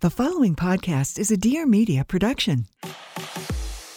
The 0.00 0.10
following 0.10 0.54
podcast 0.54 1.18
is 1.18 1.32
a 1.32 1.36
Dear 1.36 1.66
Media 1.66 2.04
production. 2.04 2.66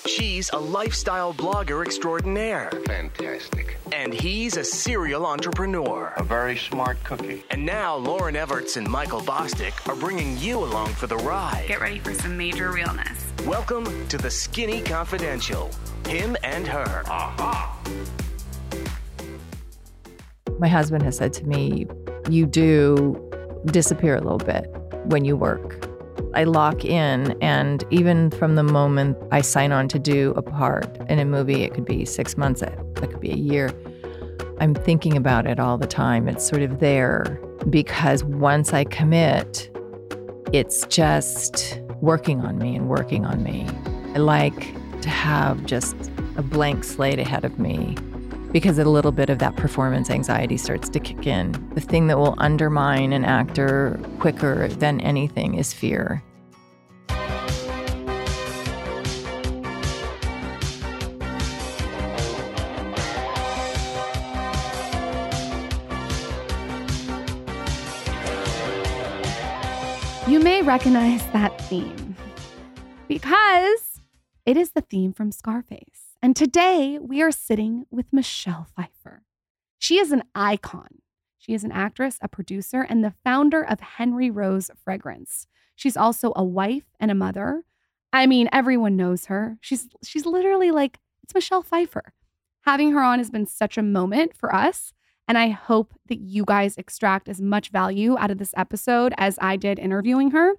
She's 0.08 0.50
a 0.50 0.58
lifestyle 0.58 1.32
blogger 1.32 1.86
extraordinaire, 1.86 2.72
Fantastic. 2.88 3.78
and 3.92 4.12
he's 4.12 4.58
a 4.58 4.64
serial 4.64 5.28
entrepreneur. 5.28 6.12
A 6.18 6.24
very 6.24 6.58
smart 6.58 7.04
cookie. 7.04 7.44
And 7.52 7.64
now 7.64 8.00
Lauryn 8.00 8.34
Evarts 8.34 8.78
and 8.78 8.90
Michael 8.90 9.22
Bosstick 9.22 9.88
are 9.88 9.96
bringing 9.96 10.40
you 10.40 10.58
along 10.58 10.88
for 10.94 11.06
the 11.06 11.18
ride. 11.18 11.66
Get 11.68 11.82
ready 11.82 12.00
for 12.00 12.16
some 12.16 12.36
major 12.36 12.72
realness. 12.72 13.24
Welcome 13.46 14.08
to 14.08 14.18
the 14.18 14.32
Skinny 14.32 14.82
Confidential. 14.82 15.70
Him 16.08 16.36
and 16.44 16.66
her. 16.66 17.04
My 20.58 20.68
husband 20.68 21.04
has 21.04 21.16
said 21.18 21.32
to 21.34 21.46
me, 21.46 21.86
You 22.28 22.48
do 22.48 23.32
disappear 23.68 24.16
a 24.16 24.22
little 24.22 24.40
bit 24.40 24.66
when 25.06 25.26
you 25.26 25.38
work. 25.38 25.91
I 26.34 26.46
lock 26.46 26.86
in, 26.86 27.38
and 27.42 27.84
even 27.90 28.32
from 28.32 28.56
the 28.56 28.64
moment 28.64 29.18
I 29.32 29.42
sign 29.42 29.72
on 29.72 29.88
to 29.90 30.00
do 30.00 30.34
a 30.38 30.42
part 30.42 30.98
in 31.10 31.20
a 31.20 31.26
movie, 31.26 31.64
it 31.64 31.74
could 31.74 31.86
be 31.86 32.06
six 32.06 32.38
months, 32.38 32.62
it 32.62 32.74
could 32.96 33.20
be 33.20 33.32
a 33.32 33.36
year. 33.36 33.72
I'm 34.60 34.74
thinking 34.74 35.18
about 35.18 35.48
it 35.48 35.60
all 35.60 35.78
the 35.78 35.88
time. 35.88 36.28
It's 36.28 36.48
sort 36.48 36.62
of 36.62 36.80
there 36.80 37.40
because 37.70 38.24
once 38.24 38.74
I 38.74 38.84
commit, 38.86 39.70
it's 40.54 40.86
just 40.88 41.80
working 42.00 42.42
on 42.42 42.58
me 42.58 42.76
and 42.76 42.88
working 42.88 43.26
on 43.26 43.44
me. 43.44 43.68
I 44.14 44.20
like 44.20 44.74
to 45.02 45.10
have 45.10 45.66
just 45.66 45.96
a 46.38 46.44
blank 46.44 46.84
slate 46.84 47.20
ahead 47.20 47.44
of 47.44 47.60
me 47.60 47.96
because 48.52 48.78
a 48.78 48.86
little 48.86 49.12
bit 49.12 49.30
of 49.30 49.40
that 49.40 49.56
performance 49.56 50.10
anxiety 50.10 50.58
starts 50.58 50.90
to 50.90 51.00
kick 51.00 51.26
in. 51.26 51.52
The 51.74 51.82
thing 51.82 52.08
that 52.08 52.18
will 52.18 52.36
undermine 52.38 53.14
an 53.14 53.24
actor 53.24 54.00
quicker 54.20 54.68
than 54.68 55.00
anything 55.02 55.56
is 55.56 55.74
fear. 55.74 56.24
You 70.28 70.40
may 70.40 70.62
recognize 70.62 71.26
that 71.34 71.60
theme 71.64 72.16
because 73.08 74.00
it 74.46 74.56
is 74.56 74.72
the 74.72 74.82
theme 74.82 75.12
from 75.12 75.32
Scarface. 75.32 76.01
And 76.24 76.36
today 76.36 77.00
we 77.00 77.20
are 77.24 77.32
sitting 77.32 77.86
with 77.90 78.06
Michelle 78.12 78.68
Pfeiffer. 78.76 79.24
She 79.80 79.98
is 79.98 80.12
an 80.12 80.24
icon. 80.36 81.00
She 81.40 81.56
is 81.56 81.64
an 81.64 81.72
actress, 81.72 82.20
a 82.22 82.28
producer, 82.28 82.82
and 82.88 83.04
the 83.04 83.16
founder 83.24 83.64
of 83.64 83.80
Henry 83.80 84.30
Rose 84.30 84.70
Fragrance. 84.84 85.48
She's 85.76 85.98
also 85.98 86.32
a 86.36 86.44
wife 86.44 86.86
and 87.00 87.10
a 87.10 87.16
mother. 87.16 87.64
I 88.14 88.28
mean, 88.28 88.50
everyone 88.52 88.96
knows 88.96 89.26
her. 89.26 89.58
She's 89.62 89.88
she's 90.04 90.28
literally 90.28 90.70
like 90.70 91.00
it's 91.24 91.34
Michelle 91.34 91.64
Pfeiffer. 91.64 92.14
Having 92.66 92.92
her 92.92 93.02
on 93.02 93.18
has 93.18 93.32
been 93.32 93.48
such 93.48 93.76
a 93.76 93.82
moment 93.82 94.38
for 94.38 94.54
us. 94.54 94.94
And 95.28 95.40
I 95.40 95.50
hope 95.50 95.96
that 96.08 96.20
you 96.20 96.46
guys 96.46 96.78
extract 96.78 97.30
as 97.30 97.42
much 97.42 97.70
value 97.70 98.16
out 98.20 98.30
of 98.30 98.38
this 98.38 98.54
episode 98.56 99.16
as 99.18 99.40
I 99.42 99.56
did 99.56 99.80
interviewing 99.80 100.32
her. 100.32 100.54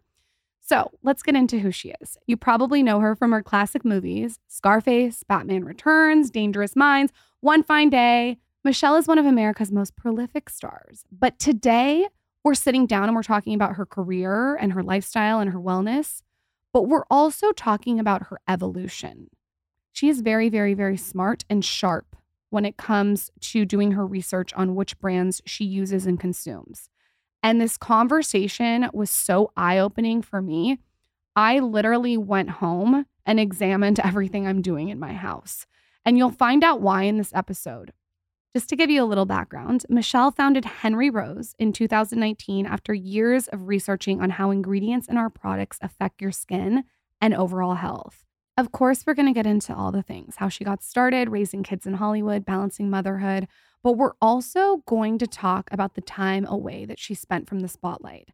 So 0.64 0.90
let's 1.02 1.24
get 1.24 1.34
into 1.34 1.58
who 1.58 1.72
she 1.72 1.92
is. 2.00 2.16
You 2.26 2.36
probably 2.36 2.82
know 2.82 3.00
her 3.00 3.16
from 3.16 3.32
her 3.32 3.42
classic 3.42 3.84
movies 3.84 4.38
Scarface, 4.46 5.24
Batman 5.24 5.64
Returns, 5.64 6.30
Dangerous 6.30 6.76
Minds, 6.76 7.12
One 7.40 7.62
Fine 7.62 7.90
Day. 7.90 8.38
Michelle 8.64 8.96
is 8.96 9.08
one 9.08 9.18
of 9.18 9.26
America's 9.26 9.72
most 9.72 9.96
prolific 9.96 10.48
stars. 10.48 11.04
But 11.10 11.40
today, 11.40 12.06
we're 12.44 12.54
sitting 12.54 12.86
down 12.86 13.04
and 13.04 13.16
we're 13.16 13.24
talking 13.24 13.54
about 13.54 13.74
her 13.74 13.84
career 13.84 14.54
and 14.54 14.72
her 14.72 14.84
lifestyle 14.84 15.40
and 15.40 15.50
her 15.50 15.58
wellness. 15.58 16.22
But 16.72 16.82
we're 16.82 17.04
also 17.10 17.50
talking 17.50 17.98
about 17.98 18.28
her 18.28 18.38
evolution. 18.48 19.28
She 19.92 20.08
is 20.08 20.20
very, 20.20 20.48
very, 20.48 20.74
very 20.74 20.96
smart 20.96 21.44
and 21.50 21.64
sharp 21.64 22.16
when 22.50 22.64
it 22.64 22.76
comes 22.76 23.30
to 23.40 23.64
doing 23.64 23.92
her 23.92 24.06
research 24.06 24.54
on 24.54 24.74
which 24.74 24.98
brands 24.98 25.42
she 25.44 25.64
uses 25.64 26.06
and 26.06 26.20
consumes. 26.20 26.88
And 27.42 27.60
this 27.60 27.76
conversation 27.76 28.88
was 28.92 29.10
so 29.10 29.52
eye 29.56 29.78
opening 29.78 30.22
for 30.22 30.40
me. 30.40 30.78
I 31.34 31.58
literally 31.58 32.16
went 32.16 32.50
home 32.50 33.06
and 33.26 33.40
examined 33.40 34.00
everything 34.04 34.46
I'm 34.46 34.62
doing 34.62 34.88
in 34.88 34.98
my 34.98 35.12
house. 35.12 35.66
And 36.04 36.18
you'll 36.18 36.30
find 36.30 36.64
out 36.64 36.80
why 36.80 37.04
in 37.04 37.18
this 37.18 37.32
episode. 37.34 37.92
Just 38.54 38.68
to 38.68 38.76
give 38.76 38.90
you 38.90 39.02
a 39.02 39.06
little 39.06 39.24
background, 39.24 39.86
Michelle 39.88 40.30
founded 40.30 40.66
Henry 40.66 41.08
Rose 41.08 41.54
in 41.58 41.72
2019 41.72 42.66
after 42.66 42.92
years 42.92 43.48
of 43.48 43.66
researching 43.66 44.20
on 44.20 44.28
how 44.28 44.50
ingredients 44.50 45.08
in 45.08 45.16
our 45.16 45.30
products 45.30 45.78
affect 45.80 46.20
your 46.20 46.32
skin 46.32 46.84
and 47.20 47.32
overall 47.32 47.76
health. 47.76 48.24
Of 48.58 48.70
course, 48.70 49.04
we're 49.06 49.14
going 49.14 49.26
to 49.26 49.32
get 49.32 49.46
into 49.46 49.74
all 49.74 49.90
the 49.90 50.02
things 50.02 50.36
how 50.36 50.50
she 50.50 50.64
got 50.64 50.82
started, 50.82 51.30
raising 51.30 51.62
kids 51.62 51.86
in 51.86 51.94
Hollywood, 51.94 52.44
balancing 52.44 52.90
motherhood, 52.90 53.48
but 53.82 53.92
we're 53.92 54.14
also 54.20 54.82
going 54.86 55.18
to 55.18 55.26
talk 55.26 55.68
about 55.72 55.94
the 55.94 56.00
time 56.00 56.46
away 56.46 56.84
that 56.84 56.98
she 56.98 57.14
spent 57.14 57.48
from 57.48 57.60
the 57.60 57.68
spotlight. 57.68 58.28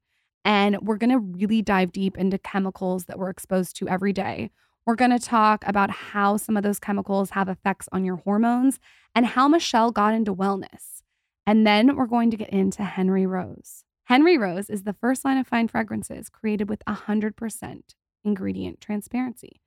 And 0.45 0.79
we're 0.81 0.97
going 0.97 1.11
to 1.11 1.19
really 1.19 1.63
dive 1.63 1.93
deep 1.93 2.17
into 2.17 2.39
chemicals 2.39 3.05
that 3.05 3.19
we're 3.19 3.31
exposed 3.31 3.77
to 3.77 3.89
every 3.89 4.13
day. 4.13 4.51
We're 4.87 4.95
going 4.95 5.11
to 5.11 5.19
talk 5.19 5.65
about 5.67 5.91
how 5.91 6.39
some 6.39 6.57
of 6.57 6.63
those 6.63 6.79
chemicals 6.79 7.31
have 7.31 7.49
effects 7.49 7.89
on 7.93 8.05
your 8.05 8.17
hormones 8.17 8.79
and 9.15 9.27
how 9.27 9.49
Michelle 9.49 9.91
got 9.91 10.15
into 10.15 10.35
wellness. 10.35 11.03
And 11.47 11.67
then 11.67 11.97
we're 11.97 12.07
going 12.07 12.31
to 12.31 12.37
get 12.37 12.51
into 12.51 12.85
Henry 12.85 13.27
Rose. 13.27 13.85
Henry 14.05 14.39
Rose 14.39 14.71
is 14.71 14.85
the 14.85 14.95
first 14.95 15.25
line 15.25 15.37
of 15.37 15.47
fine 15.47 15.69
fragrances 15.69 16.31
created 16.31 16.71
with 16.71 16.83
100% 16.87 17.81
ingredient 18.25 18.81
transparency. 18.81 19.61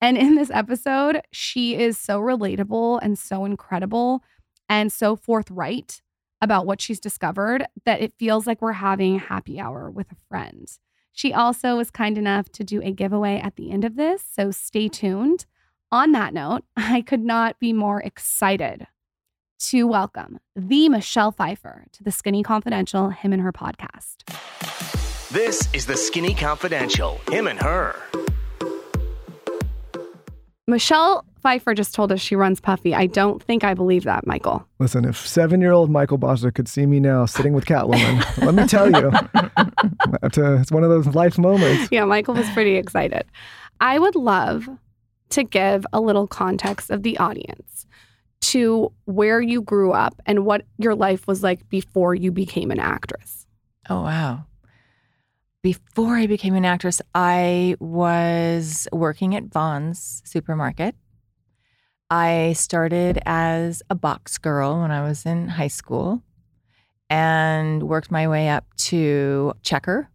And 0.00 0.16
in 0.16 0.34
this 0.34 0.50
episode, 0.50 1.22
she 1.32 1.76
is 1.76 1.98
so 1.98 2.20
relatable 2.20 3.00
and 3.02 3.18
so 3.18 3.44
incredible 3.44 4.22
and 4.68 4.92
so 4.92 5.16
forthright 5.16 6.02
about 6.40 6.66
what 6.66 6.80
she's 6.80 7.00
discovered 7.00 7.66
that 7.84 8.00
it 8.00 8.12
feels 8.18 8.46
like 8.46 8.60
we're 8.60 8.72
having 8.72 9.18
happy 9.18 9.58
hour 9.58 9.90
with 9.90 10.10
a 10.12 10.16
friend. 10.28 10.68
She 11.12 11.32
also 11.32 11.76
was 11.76 11.90
kind 11.90 12.18
enough 12.18 12.50
to 12.52 12.64
do 12.64 12.82
a 12.82 12.90
giveaway 12.90 13.40
at 13.40 13.56
the 13.56 13.70
end 13.70 13.84
of 13.84 13.96
this, 13.96 14.24
so 14.30 14.50
stay 14.50 14.88
tuned. 14.88 15.46
On 15.92 16.12
that 16.12 16.34
note, 16.34 16.64
I 16.76 17.02
could 17.02 17.22
not 17.24 17.58
be 17.60 17.72
more 17.72 18.00
excited 18.02 18.86
to 19.60 19.84
welcome 19.84 20.40
the 20.56 20.88
Michelle 20.88 21.30
Pfeiffer 21.30 21.86
to 21.92 22.02
the 22.02 22.10
Skinny 22.10 22.42
Confidential 22.42 23.10
Him 23.10 23.32
and 23.32 23.40
Her 23.40 23.52
podcast. 23.52 24.24
This 25.30 25.68
is 25.72 25.86
the 25.86 25.96
Skinny 25.96 26.34
Confidential. 26.34 27.20
Him 27.30 27.46
and 27.46 27.58
her. 27.60 27.96
Michelle 30.66 31.24
Pfeiffer 31.44 31.74
just 31.74 31.94
told 31.94 32.10
us 32.10 32.22
she 32.22 32.34
runs 32.34 32.58
Puffy. 32.58 32.94
I 32.94 33.06
don't 33.06 33.42
think 33.42 33.64
I 33.64 33.74
believe 33.74 34.04
that, 34.04 34.26
Michael. 34.26 34.66
Listen, 34.78 35.04
if 35.04 35.26
seven 35.26 35.60
year 35.60 35.72
old 35.72 35.90
Michael 35.90 36.18
Bosstick 36.18 36.54
could 36.54 36.68
see 36.68 36.86
me 36.86 37.00
now 37.00 37.26
sitting 37.26 37.52
with 37.52 37.66
Catwoman, 37.66 38.24
let 38.46 38.54
me 38.54 38.66
tell 38.66 38.90
you, 38.90 39.12
it's, 40.22 40.38
it's 40.38 40.72
one 40.72 40.82
of 40.84 40.88
those 40.88 41.06
life 41.08 41.36
moments. 41.36 41.90
Yeah, 41.92 42.06
Michael 42.06 42.32
was 42.32 42.48
pretty 42.50 42.76
excited. 42.76 43.26
I 43.78 43.98
would 43.98 44.16
love 44.16 44.70
to 45.30 45.44
give 45.44 45.84
a 45.92 46.00
little 46.00 46.26
context 46.26 46.90
of 46.90 47.02
the 47.02 47.18
audience 47.18 47.84
to 48.40 48.90
where 49.04 49.42
you 49.42 49.60
grew 49.60 49.92
up 49.92 50.18
and 50.24 50.46
what 50.46 50.64
your 50.78 50.94
life 50.94 51.26
was 51.26 51.42
like 51.42 51.68
before 51.68 52.14
you 52.14 52.32
became 52.32 52.70
an 52.70 52.80
actress. 52.80 53.46
Oh, 53.90 54.00
wow. 54.00 54.46
Before 55.62 56.16
I 56.16 56.26
became 56.26 56.54
an 56.54 56.64
actress, 56.64 57.02
I 57.14 57.76
was 57.80 58.88
working 58.92 59.34
at 59.34 59.44
Vons 59.44 60.22
supermarket. 60.24 60.94
I 62.10 62.52
started 62.54 63.20
as 63.24 63.82
a 63.90 63.94
box 63.94 64.38
girl 64.38 64.80
when 64.80 64.90
I 64.90 65.02
was 65.02 65.24
in 65.26 65.48
high 65.48 65.68
school 65.68 66.22
and 67.10 67.82
worked 67.82 68.10
my 68.10 68.28
way 68.28 68.48
up 68.48 68.64
to 68.76 69.54
checker. 69.62 70.08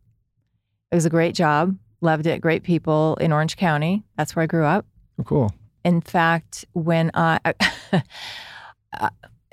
It 0.92 0.96
was 0.96 1.06
a 1.06 1.10
great 1.10 1.36
job, 1.36 1.78
loved 2.02 2.28
it, 2.28 2.42
great 2.42 2.64
people 2.64 3.18
in 3.22 3.32
Orange 3.32 3.58
County. 3.58 4.04
That's 4.18 4.36
where 4.36 4.44
I 4.44 4.48
grew 4.48 4.66
up. 4.66 4.86
Oh, 5.20 5.24
cool. 5.24 5.54
In 5.84 6.02
fact, 6.02 6.66
when 6.74 7.12
I, 7.14 7.40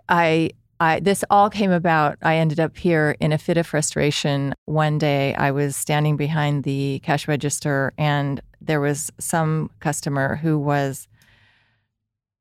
I, 0.08 0.50
I, 0.78 1.00
this 1.00 1.24
all 1.30 1.48
came 1.48 1.70
about. 1.70 2.18
I 2.22 2.36
ended 2.36 2.60
up 2.60 2.76
here 2.76 3.16
in 3.20 3.32
a 3.32 3.38
fit 3.38 3.56
of 3.56 3.66
frustration. 3.66 4.54
One 4.66 4.98
day, 4.98 5.34
I 5.34 5.50
was 5.50 5.74
standing 5.74 6.16
behind 6.16 6.64
the 6.64 7.00
cash 7.02 7.26
register, 7.26 7.92
and 7.96 8.40
there 8.60 8.80
was 8.80 9.10
some 9.18 9.70
customer 9.80 10.36
who 10.36 10.58
was, 10.58 11.08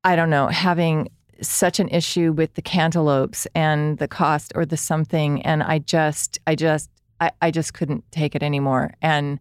I 0.06 0.16
don't 0.16 0.30
know, 0.30 0.46
having 0.48 0.96
such 1.42 1.80
an 1.80 1.88
issue 1.90 2.32
with 2.32 2.54
the 2.54 2.62
cantaloupes 2.62 3.46
and 3.54 3.98
the 3.98 4.08
cost 4.08 4.52
or 4.54 4.64
the 4.64 4.76
something, 4.76 5.42
and 5.42 5.62
I 5.62 5.80
just, 5.80 6.38
I 6.46 6.54
just, 6.54 6.88
I, 7.20 7.30
I 7.46 7.50
just 7.50 7.74
couldn't 7.74 8.04
take 8.12 8.34
it 8.36 8.42
anymore, 8.42 8.94
and 9.02 9.38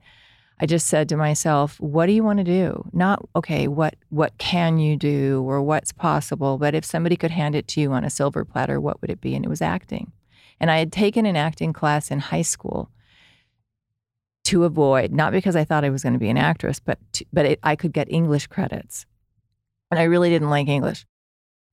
I 0.61 0.65
just 0.65 0.87
said 0.87 1.07
to 1.09 1.17
myself, 1.17 1.79
what 1.79 2.07
do 2.07 2.13
you 2.13 2.23
want 2.23 2.39
to 2.39 2.43
do? 2.63 2.67
Not 2.93 3.17
okay, 3.35 3.67
what 3.67 3.95
what 4.09 4.31
can 4.37 4.77
you 4.79 4.97
do 4.97 5.43
or 5.47 5.61
what's 5.61 5.93
possible, 5.93 6.57
but 6.57 6.73
if 6.75 6.85
somebody 6.85 7.15
could 7.15 7.31
hand 7.31 7.55
it 7.55 7.67
to 7.71 7.81
you 7.81 7.91
on 7.93 8.03
a 8.05 8.09
silver 8.09 8.43
platter, 8.45 8.77
what 8.79 8.99
would 9.01 9.11
it 9.11 9.21
be? 9.21 9.35
And 9.35 9.45
it 9.45 9.49
was 9.49 9.61
acting. 9.61 10.11
And 10.59 10.71
I 10.71 10.77
had 10.79 10.91
taken 10.91 11.25
an 11.25 11.35
acting 11.35 11.73
class 11.73 12.11
in 12.11 12.19
high 12.19 12.47
school. 12.55 12.89
to 14.45 14.63
avoid, 14.63 15.11
not 15.11 15.31
because 15.31 15.55
I 15.55 15.63
thought 15.65 15.83
I 15.83 15.89
was 15.89 16.03
going 16.03 16.13
to 16.13 16.19
be 16.19 16.29
an 16.29 16.37
actress, 16.37 16.79
but 16.79 16.99
to, 17.13 17.25
but 17.33 17.45
it, 17.45 17.59
I 17.63 17.75
could 17.75 17.93
get 17.93 18.11
English 18.11 18.47
credits. 18.47 19.05
And 19.91 19.99
I 19.99 20.03
really 20.03 20.29
didn't 20.29 20.49
like 20.49 20.67
English. 20.67 21.05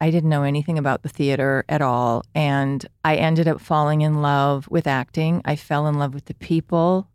I 0.01 0.11
didn't 0.11 0.31
know 0.31 0.43
anything 0.43 0.79
about 0.79 1.03
the 1.05 1.09
theater 1.09 1.65
at 1.69 1.81
all. 1.81 2.25
And 2.35 2.85
I 3.05 3.15
ended 3.17 3.47
up 3.47 3.61
falling 3.61 4.01
in 4.01 4.21
love 4.21 4.69
with 4.69 4.89
acting. 4.89 5.43
I 5.45 5.55
fell 5.55 5.87
in 5.87 5.95
love 5.95 6.13
with 6.13 6.25
the 6.25 6.35
people. 6.35 7.09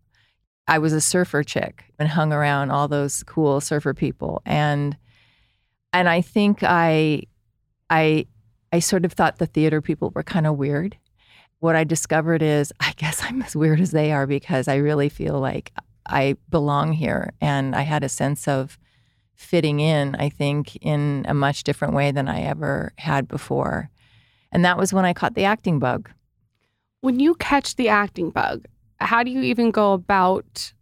I 0.70 0.80
was 0.80 0.94
a 0.94 1.02
surfer 1.02 1.44
chick 1.44 1.84
and 2.00 2.08
hung 2.08 2.32
around 2.32 2.72
all 2.72 2.88
those 2.88 3.24
cool 3.24 3.60
surfer 3.60 3.94
people. 3.94 4.42
And 4.46 4.96
and 5.92 6.08
I 6.08 6.22
think 6.22 6.64
I 6.64 7.24
I 7.90 8.28
I 8.72 8.80
sort 8.80 9.04
of 9.04 9.14
thought 9.14 9.40
the 9.40 9.46
theater 9.48 9.82
people 9.82 10.12
were 10.16 10.24
kind 10.24 10.48
of 10.48 10.58
weird. 10.58 10.98
What 11.60 11.76
I 11.76 11.84
discovered 11.84 12.42
is 12.42 12.72
I 12.80 12.94
guess 12.96 13.22
I'm 13.22 13.42
as 13.42 13.56
weird 13.56 13.82
as 13.82 13.92
they 13.92 14.14
are 14.14 14.28
because 14.28 14.70
I 14.70 14.76
really 14.76 15.10
feel 15.10 15.40
like 15.40 15.74
I 16.08 16.38
belong 16.50 16.94
here 16.94 17.34
and 17.42 17.76
I 17.76 17.82
had 17.82 18.06
a 18.06 18.10
sense 18.10 18.48
of 18.48 18.78
fitting 19.38 19.80
in, 19.80 20.16
I 20.16 20.30
think, 20.30 20.76
in 20.78 21.26
a 21.30 21.34
much 21.34 21.64
different 21.64 21.94
way 21.94 22.12
than 22.12 22.28
I 22.28 22.42
ever 22.42 22.92
had 22.98 23.28
before. 23.28 23.90
And 24.52 24.66
that 24.66 24.78
was 24.78 24.92
when 24.92 25.06
I 25.06 25.14
caught 25.14 25.36
the 25.36 25.46
acting 25.46 25.80
bug. 25.80 26.10
When 27.02 27.20
you 27.20 27.36
catch 27.36 27.76
the 27.76 27.88
acting 27.88 28.32
bug, 28.32 28.66
how 29.00 29.24
do 29.24 29.30
you 29.30 29.42
even 29.42 29.70
go 29.72 29.94
about 29.94 30.74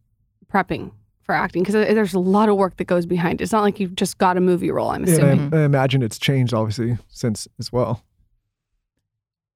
prepping 0.52 0.92
for 1.24 1.36
acting? 1.36 1.64
Because 1.64 1.74
there's 1.74 2.14
a 2.14 2.20
lot 2.20 2.48
of 2.48 2.56
work 2.56 2.78
that 2.78 2.86
goes 2.86 3.06
behind 3.06 3.42
it. 3.42 3.44
It's 3.44 3.52
not 3.52 3.62
like 3.62 3.80
you've 3.80 3.96
just 3.96 4.18
got 4.18 4.38
a 4.38 4.42
movie 4.42 4.72
role, 4.72 4.90
I'm 4.90 5.04
assuming. 5.04 5.40
and 5.40 5.56
I, 5.56 5.60
I 5.60 5.66
imagine 5.66 6.02
it's 6.02 6.18
changed 6.18 6.54
obviously 6.54 6.98
since 7.10 7.48
as 7.60 7.72
well. 7.74 8.04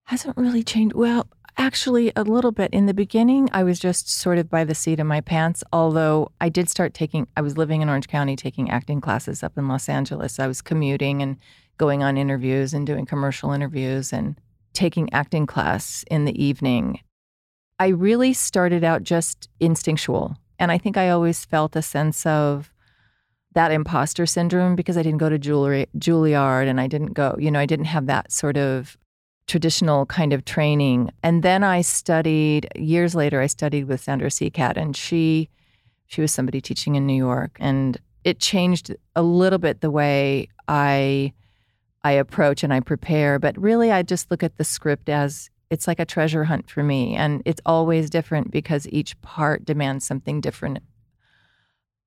Hasn't 0.03 0.35
really 0.37 0.63
changed. 0.63 0.95
Well, 0.95 1.27
actually, 1.59 2.11
a 2.15 2.23
little 2.23 2.51
bit. 2.51 2.71
In 2.71 2.87
the 2.87 2.93
beginning, 2.93 3.49
I 3.53 3.63
was 3.63 3.79
just 3.79 4.09
sort 4.09 4.39
of 4.39 4.49
by 4.49 4.63
the 4.63 4.73
seat 4.73 4.99
of 4.99 5.05
my 5.05 5.21
pants, 5.21 5.63
although 5.71 6.31
I 6.41 6.49
did 6.49 6.69
start 6.69 6.93
taking, 6.93 7.27
I 7.37 7.41
was 7.41 7.57
living 7.57 7.81
in 7.81 7.89
Orange 7.89 8.07
County 8.07 8.35
taking 8.35 8.71
acting 8.71 9.01
classes 9.01 9.43
up 9.43 9.57
in 9.57 9.67
Los 9.67 9.89
Angeles. 9.89 10.39
I 10.39 10.47
was 10.47 10.61
commuting 10.61 11.21
and 11.21 11.37
going 11.77 12.01
on 12.01 12.17
interviews 12.17 12.73
and 12.73 12.87
doing 12.87 13.05
commercial 13.05 13.51
interviews 13.51 14.11
and 14.11 14.35
taking 14.73 15.11
acting 15.13 15.45
class 15.45 16.03
in 16.09 16.25
the 16.25 16.43
evening. 16.43 17.01
I 17.77 17.87
really 17.87 18.33
started 18.33 18.83
out 18.83 19.03
just 19.03 19.49
instinctual. 19.59 20.37
And 20.57 20.71
I 20.71 20.77
think 20.77 20.97
I 20.97 21.09
always 21.09 21.45
felt 21.45 21.75
a 21.75 21.81
sense 21.81 22.25
of 22.25 22.71
that 23.53 23.71
imposter 23.71 24.25
syndrome 24.25 24.75
because 24.75 24.97
I 24.97 25.03
didn't 25.03 25.19
go 25.19 25.29
to 25.29 25.39
jewelry, 25.39 25.87
Juilliard 25.97 26.67
and 26.67 26.79
I 26.79 26.87
didn't 26.87 27.13
go, 27.13 27.35
you 27.39 27.51
know, 27.51 27.59
I 27.59 27.65
didn't 27.65 27.85
have 27.85 28.05
that 28.05 28.31
sort 28.31 28.57
of 28.57 28.97
traditional 29.49 30.05
kind 30.05 30.31
of 30.31 30.45
training. 30.45 31.11
And 31.23 31.43
then 31.43 31.63
I 31.63 31.81
studied 31.81 32.69
years 32.75 33.15
later. 33.15 33.41
I 33.41 33.47
studied 33.47 33.85
with 33.85 33.99
Sandra 33.99 34.29
Seacat, 34.29 34.77
and 34.77 34.95
she 34.95 35.49
she 36.07 36.21
was 36.21 36.31
somebody 36.31 36.61
teaching 36.61 36.95
in 36.95 37.05
New 37.05 37.15
York, 37.15 37.57
and 37.59 37.97
it 38.23 38.39
changed 38.39 38.95
a 39.15 39.21
little 39.21 39.59
bit 39.59 39.81
the 39.81 39.91
way 39.91 40.47
I 40.67 41.33
I 42.03 42.11
approach 42.13 42.63
and 42.63 42.73
I 42.73 42.79
prepare. 42.79 43.39
But 43.39 43.59
really, 43.59 43.91
I 43.91 44.03
just 44.03 44.31
look 44.31 44.43
at 44.43 44.57
the 44.57 44.63
script 44.63 45.09
as 45.09 45.49
it's 45.69 45.87
like 45.87 45.99
a 45.99 46.05
treasure 46.05 46.45
hunt 46.45 46.69
for 46.69 46.83
me, 46.83 47.15
and 47.15 47.41
it's 47.45 47.61
always 47.65 48.09
different 48.09 48.51
because 48.51 48.87
each 48.89 49.19
part 49.21 49.65
demands 49.65 50.05
something 50.05 50.41
different 50.41 50.79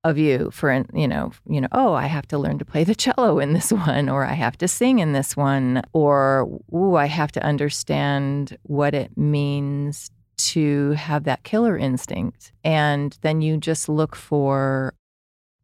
of 0.04 0.18
you 0.18 0.50
for 0.52 0.84
you 0.92 1.06
know 1.06 1.30
you 1.48 1.60
know 1.60 1.68
oh 1.70 1.92
i 1.94 2.06
have 2.06 2.26
to 2.26 2.36
learn 2.36 2.58
to 2.58 2.64
play 2.64 2.82
the 2.82 2.94
cello 2.94 3.38
in 3.38 3.52
this 3.52 3.72
one 3.86 4.08
or 4.08 4.24
i 4.24 4.32
have 4.32 4.58
to 4.58 4.66
sing 4.66 4.98
in 4.98 5.12
this 5.12 5.36
one 5.36 5.80
or 5.92 6.48
ooh 6.74 6.96
i 6.96 7.06
have 7.06 7.30
to 7.30 7.42
understand 7.44 8.56
what 8.64 8.94
it 8.94 9.16
means 9.16 10.10
to 10.36 10.90
have 10.92 11.24
that 11.24 11.44
killer 11.44 11.76
instinct. 11.78 12.52
And 12.64 13.16
then 13.22 13.40
you 13.40 13.56
just 13.56 13.88
look 13.88 14.16
for 14.16 14.94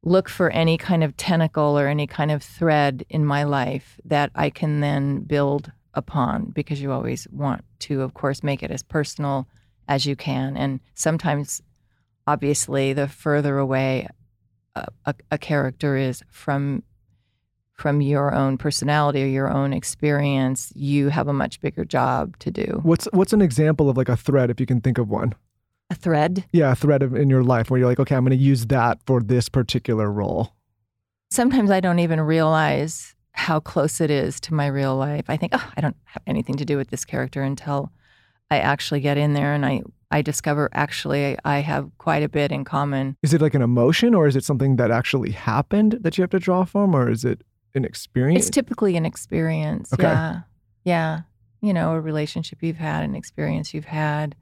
look 0.04 0.28
for 0.28 0.50
any 0.50 0.78
kind 0.78 1.02
of 1.02 1.16
tentacle 1.16 1.76
or 1.78 1.88
any 1.88 2.06
kind 2.06 2.30
of 2.30 2.42
thread 2.42 3.04
in 3.10 3.24
my 3.24 3.42
life 3.42 4.00
that 4.04 4.30
i 4.36 4.48
can 4.48 4.78
then 4.78 5.18
build 5.18 5.72
upon 5.92 6.44
because 6.52 6.80
you 6.80 6.92
always 6.92 7.26
want 7.32 7.64
to 7.80 8.02
of 8.02 8.14
course 8.14 8.44
make 8.44 8.62
it 8.62 8.70
as 8.70 8.82
personal 8.82 9.48
as 9.88 10.06
you 10.06 10.14
can. 10.14 10.56
And 10.56 10.80
sometimes 10.94 11.62
obviously 12.26 12.92
the 12.92 13.08
further 13.08 13.58
away 13.58 14.06
a, 14.76 15.14
a, 15.30 15.38
character 15.38 15.96
is 15.96 16.22
from 16.30 16.82
from 17.72 18.00
your 18.00 18.34
own 18.34 18.58
personality 18.58 19.22
or 19.22 19.26
your 19.26 19.48
own 19.48 19.72
experience, 19.72 20.72
you 20.74 21.08
have 21.08 21.28
a 21.28 21.32
much 21.32 21.60
bigger 21.60 21.84
job 21.84 22.36
to 22.38 22.50
do. 22.50 22.80
What's 22.82 23.06
what's 23.12 23.32
an 23.32 23.42
example 23.42 23.88
of 23.88 23.96
like 23.96 24.08
a 24.08 24.16
thread 24.16 24.50
if 24.50 24.60
you 24.60 24.66
can 24.66 24.80
think 24.80 24.98
of 24.98 25.08
one? 25.08 25.34
A 25.90 25.94
thread? 25.94 26.44
Yeah, 26.52 26.72
a 26.72 26.74
thread 26.74 27.02
of, 27.02 27.14
in 27.14 27.30
your 27.30 27.42
life 27.42 27.70
where 27.70 27.78
you're 27.78 27.88
like, 27.88 28.00
okay, 28.00 28.14
I'm 28.14 28.24
going 28.24 28.36
to 28.36 28.44
use 28.44 28.66
that 28.66 28.98
for 29.06 29.22
this 29.22 29.48
particular 29.48 30.10
role. 30.10 30.52
Sometimes 31.30 31.70
I 31.70 31.80
don't 31.80 31.98
even 31.98 32.20
realize 32.20 33.14
how 33.32 33.60
close 33.60 34.00
it 34.00 34.10
is 34.10 34.40
to 34.40 34.54
my 34.54 34.66
real 34.66 34.96
life. 34.96 35.24
I 35.28 35.36
think, 35.36 35.52
oh, 35.54 35.72
I 35.76 35.80
don't 35.80 35.96
have 36.04 36.22
anything 36.26 36.56
to 36.56 36.64
do 36.64 36.76
with 36.76 36.90
this 36.90 37.04
character 37.04 37.42
until 37.42 37.90
I 38.50 38.58
actually 38.58 39.00
get 39.00 39.16
in 39.16 39.32
there 39.32 39.54
and 39.54 39.64
I 39.64 39.82
I 40.10 40.22
discover 40.22 40.70
actually 40.72 41.36
I 41.44 41.58
have 41.58 41.90
quite 41.98 42.22
a 42.22 42.28
bit 42.28 42.50
in 42.50 42.64
common. 42.64 43.16
Is 43.22 43.34
it 43.34 43.40
like 43.42 43.54
an 43.54 43.62
emotion 43.62 44.14
or 44.14 44.26
is 44.26 44.36
it 44.36 44.44
something 44.44 44.76
that 44.76 44.90
actually 44.90 45.32
happened 45.32 45.98
that 46.00 46.16
you 46.16 46.22
have 46.22 46.30
to 46.30 46.38
draw 46.38 46.64
from 46.64 46.94
or 46.94 47.10
is 47.10 47.24
it 47.24 47.42
an 47.74 47.84
experience? 47.84 48.46
It's 48.46 48.54
typically 48.54 48.96
an 48.96 49.04
experience. 49.04 49.92
Okay. 49.92 50.04
Yeah. 50.04 50.40
Yeah. 50.84 51.20
You 51.60 51.74
know, 51.74 51.92
a 51.92 52.00
relationship 52.00 52.62
you've 52.62 52.76
had, 52.76 53.04
an 53.04 53.14
experience 53.14 53.74
you've 53.74 53.84
had. 53.84 54.34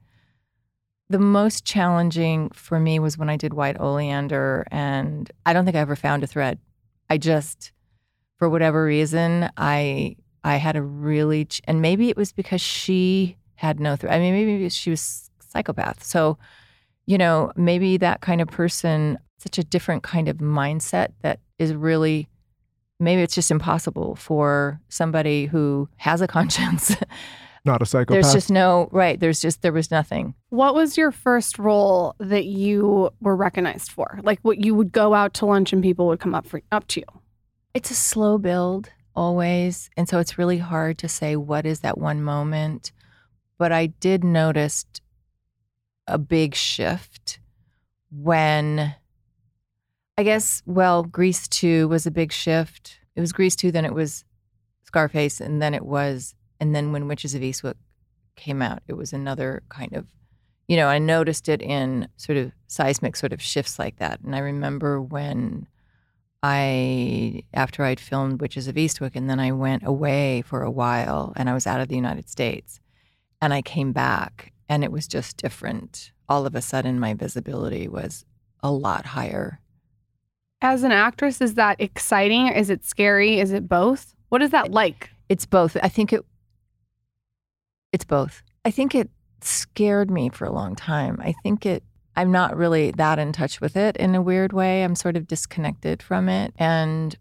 The 1.09 1.19
most 1.19 1.65
challenging 1.65 2.49
for 2.51 2.79
me 2.79 2.99
was 2.99 3.17
when 3.17 3.29
I 3.29 3.37
did 3.37 3.53
White 3.53 3.79
Oleander, 3.79 4.67
and 4.71 5.31
I 5.45 5.53
don't 5.53 5.63
think 5.63 5.77
I 5.77 5.79
ever 5.79 5.95
found 5.95 6.21
a 6.23 6.27
thread. 6.27 6.59
I 7.09 7.17
just, 7.17 7.71
for 8.37 8.49
whatever 8.49 8.83
reason, 8.83 9.49
I 9.55 10.17
I 10.43 10.57
had 10.57 10.75
a 10.75 10.81
really, 10.81 11.45
ch- 11.45 11.61
and 11.63 11.81
maybe 11.81 12.09
it 12.09 12.17
was 12.17 12.33
because 12.33 12.61
she 12.61 13.37
had 13.55 13.79
no 13.79 13.95
thread. 13.95 14.13
I 14.13 14.19
mean, 14.19 14.33
maybe 14.33 14.69
she 14.69 14.89
was 14.89 15.26
psychopath. 15.49 16.03
So, 16.03 16.37
you 17.05 17.17
know, 17.17 17.51
maybe 17.55 17.97
that 17.97 18.21
kind 18.21 18.41
of 18.41 18.47
person, 18.47 19.17
such 19.37 19.57
a 19.57 19.63
different 19.63 20.03
kind 20.03 20.27
of 20.27 20.37
mindset 20.37 21.09
that 21.21 21.39
is 21.59 21.73
really, 21.73 22.27
maybe 22.99 23.21
it's 23.21 23.35
just 23.35 23.51
impossible 23.51 24.15
for 24.15 24.79
somebody 24.89 25.45
who 25.45 25.87
has 25.97 26.21
a 26.21 26.27
conscience. 26.37 26.95
Not 27.65 27.81
a 27.81 27.85
psychopath. 27.85 28.23
There's 28.23 28.33
just 28.33 28.49
no, 28.49 28.87
right. 28.91 29.19
There's 29.19 29.41
just, 29.41 29.61
there 29.61 29.73
was 29.73 29.91
nothing. 29.91 30.33
What 30.49 30.73
was 30.73 30.97
your 30.97 31.11
first 31.11 31.59
role 31.59 32.15
that 32.19 32.45
you 32.45 33.09
were 33.19 33.35
recognized 33.35 33.91
for? 33.91 34.19
Like 34.23 34.39
what 34.41 34.63
you 34.63 34.73
would 34.75 34.91
go 34.91 35.13
out 35.13 35.33
to 35.35 35.45
lunch 35.45 35.73
and 35.73 35.83
people 35.83 36.07
would 36.07 36.19
come 36.19 36.33
up 36.33 36.47
for 36.47 36.61
up 36.71 36.87
to 36.89 37.01
you? 37.01 37.21
It's 37.73 37.91
a 37.91 37.95
slow 37.95 38.37
build 38.37 38.89
always. 39.17 39.89
And 39.97 40.07
so 40.07 40.19
it's 40.19 40.37
really 40.37 40.59
hard 40.59 40.99
to 40.99 41.09
say 41.09 41.35
what 41.35 41.65
is 41.65 41.81
that 41.81 41.97
one 41.97 42.21
moment. 42.21 42.91
But 43.57 43.71
I 43.71 43.87
did 43.87 44.23
notice 44.23 44.85
a 46.07 46.17
big 46.17 46.55
shift 46.55 47.39
when 48.09 48.95
I 50.17 50.23
guess, 50.23 50.63
well, 50.65 51.03
Grease 51.03 51.47
2 51.47 51.87
was 51.87 52.07
a 52.07 52.11
big 52.11 52.31
shift. 52.31 52.99
It 53.15 53.21
was 53.21 53.31
Grease 53.31 53.55
2, 53.55 53.71
then 53.71 53.85
it 53.85 53.93
was 53.93 54.25
Scarface, 54.83 55.39
and 55.39 55.61
then 55.61 55.75
it 55.75 55.85
was, 55.85 56.33
and 56.59 56.75
then 56.75 56.91
when 56.91 57.07
Witches 57.07 57.35
of 57.35 57.41
Eastwick 57.41 57.75
came 58.35 58.61
out, 58.61 58.81
it 58.87 58.93
was 58.93 59.13
another 59.13 59.61
kind 59.69 59.93
of, 59.93 60.07
you 60.67 60.75
know, 60.75 60.87
I 60.87 60.97
noticed 60.97 61.47
it 61.49 61.61
in 61.61 62.07
sort 62.17 62.37
of 62.37 62.51
seismic 62.67 63.15
sort 63.15 63.31
of 63.31 63.41
shifts 63.41 63.77
like 63.77 63.97
that. 63.97 64.21
And 64.21 64.35
I 64.35 64.39
remember 64.39 65.01
when 65.01 65.67
I, 66.41 67.43
after 67.53 67.83
I'd 67.83 67.99
filmed 67.99 68.41
Witches 68.41 68.67
of 68.67 68.75
Eastwick, 68.75 69.15
and 69.15 69.29
then 69.29 69.39
I 69.39 69.51
went 69.51 69.85
away 69.85 70.41
for 70.41 70.63
a 70.63 70.71
while 70.71 71.33
and 71.35 71.47
I 71.49 71.53
was 71.53 71.67
out 71.67 71.81
of 71.81 71.89
the 71.89 71.95
United 71.95 72.27
States 72.27 72.79
and 73.39 73.53
I 73.53 73.61
came 73.61 73.91
back 73.91 74.51
and 74.69 74.83
it 74.83 74.91
was 74.91 75.07
just 75.07 75.37
different. 75.37 76.11
All 76.29 76.45
of 76.45 76.55
a 76.55 76.61
sudden, 76.61 76.99
my 76.99 77.13
visibility 77.13 77.87
was 77.87 78.25
a 78.61 78.71
lot 78.71 79.05
higher. 79.05 79.59
As 80.61 80.83
an 80.83 80.91
actress, 80.91 81.39
is 81.41 81.53
that 81.53 81.79
exciting? 81.79 82.47
Is 82.47 82.69
it 82.69 82.83
scary? 82.83 83.39
Is 83.39 83.51
it 83.51 83.69
both? 83.69 84.15
What 84.29 84.41
is 84.41 84.49
that 84.51 84.71
like? 84.71 85.11
It's 85.29 85.45
both. 85.45 85.77
I 85.81 85.89
think 85.89 86.11
it. 86.11 86.25
It's 87.93 88.05
both. 88.05 88.41
I 88.65 88.71
think 88.71 88.95
it 88.95 89.09
scared 89.41 90.09
me 90.09 90.29
for 90.29 90.45
a 90.45 90.51
long 90.51 90.75
time. 90.75 91.19
I 91.21 91.33
think 91.43 91.65
it. 91.65 91.83
I'm 92.15 92.31
not 92.31 92.57
really 92.57 92.91
that 92.91 93.19
in 93.19 93.31
touch 93.31 93.61
with 93.61 93.77
it 93.77 93.95
in 93.97 94.15
a 94.15 94.21
weird 94.21 94.51
way. 94.51 94.83
I'm 94.83 94.95
sort 94.95 95.15
of 95.15 95.27
disconnected 95.27 96.01
from 96.01 96.27
it, 96.27 96.53
and 96.57 97.15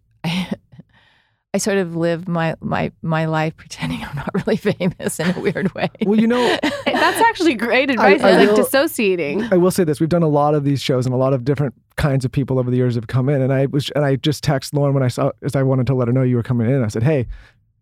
I, 1.57 1.59
I 1.59 1.59
sort 1.59 1.79
of 1.79 1.97
live 1.97 2.29
my 2.29 2.55
my 2.61 2.93
my 3.01 3.25
life 3.25 3.57
pretending 3.57 4.05
I'm 4.05 4.15
not 4.15 4.29
really 4.35 4.57
famous 4.57 5.19
in 5.19 5.35
a 5.35 5.41
weird 5.41 5.73
way. 5.75 5.89
Well, 6.05 6.21
you 6.21 6.27
know, 6.27 6.59
That's 6.63 7.21
actually 7.21 7.55
great 7.55 7.91
advice. 7.91 8.23
I 8.23 8.31
I, 8.31 8.37
like 8.37 8.49
will- 8.51 8.57
dissociating. 8.57 9.43
I 9.51 9.57
will 9.57 9.71
say 9.71 9.85
this: 9.85 9.99
we've 9.99 10.09
done 10.09 10.23
a 10.23 10.29
lot 10.29 10.55
of 10.55 10.65
these 10.65 10.83
shows, 10.83 11.07
and 11.07 11.15
a 11.15 11.19
lot 11.19 11.33
of 11.33 11.45
different 11.45 11.75
kinds 11.97 12.25
of 12.27 12.33
people 12.33 12.59
over 12.59 12.71
the 12.71 12.77
years 12.77 12.95
have 12.95 13.07
come 13.07 13.29
in. 13.31 13.41
And 13.41 13.53
I 13.53 13.67
was, 13.67 13.91
and 13.91 14.05
I 14.05 14.17
just 14.17 14.45
texted 14.45 14.73
Lauryn 14.75 14.93
when 14.93 15.03
I 15.03 15.09
saw, 15.09 15.31
as 15.43 15.57
I 15.57 15.63
wanted 15.63 15.87
to 15.87 15.95
let 15.95 16.09
her 16.09 16.13
know 16.13 16.23
you 16.23 16.37
were 16.37 16.43
coming 16.43 16.69
in. 16.69 16.85
I 16.85 16.89
said, 16.89 17.03
"Hey, 17.03 17.27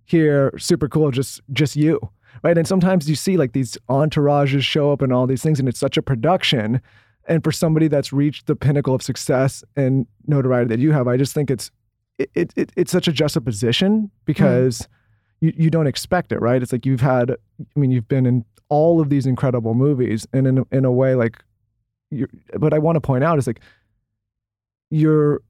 here, 0.04 0.52
super 0.56 0.88
cool, 0.88 1.10
just 1.10 1.40
just 1.52 1.76
you." 1.76 1.98
Right, 2.42 2.56
and 2.58 2.66
sometimes 2.68 3.08
you 3.08 3.14
see 3.16 3.36
like 3.36 3.52
these 3.52 3.76
entourages 3.88 4.62
show 4.62 4.92
up 4.92 5.02
and 5.02 5.12
all 5.12 5.26
these 5.26 5.42
things, 5.42 5.58
and 5.58 5.68
it's 5.68 5.80
such 5.80 5.96
a 5.96 6.02
production. 6.02 6.80
And 7.26 7.42
for 7.42 7.52
somebody 7.52 7.88
that's 7.88 8.12
reached 8.12 8.46
the 8.46 8.54
pinnacle 8.54 8.94
of 8.94 9.02
success 9.02 9.64
and 9.76 10.06
notoriety 10.26 10.68
that 10.68 10.78
you 10.78 10.92
have, 10.92 11.08
I 11.08 11.16
just 11.16 11.32
think 11.32 11.50
it's 11.50 11.70
it, 12.18 12.52
it, 12.56 12.72
it's 12.76 12.92
such 12.92 13.08
a 13.08 13.12
juxtaposition 13.12 14.10
because 14.24 14.88
you, 15.40 15.52
you 15.56 15.70
don't 15.70 15.86
expect 15.86 16.32
it, 16.32 16.40
right? 16.40 16.62
It's 16.62 16.72
like 16.72 16.86
you've 16.86 17.00
had, 17.00 17.30
I 17.30 17.78
mean, 17.78 17.90
you've 17.90 18.08
been 18.08 18.26
in 18.26 18.44
all 18.68 19.00
of 19.00 19.10
these 19.10 19.26
incredible 19.26 19.74
movies, 19.74 20.26
and 20.32 20.46
in 20.46 20.58
a, 20.58 20.64
in 20.72 20.84
a 20.84 20.92
way, 20.92 21.14
like, 21.14 21.42
you're, 22.10 22.28
but 22.58 22.72
I 22.72 22.78
want 22.78 22.96
to 22.96 23.00
point 23.00 23.24
out 23.24 23.38
is 23.38 23.46
like 23.46 23.60
you're 24.90 25.42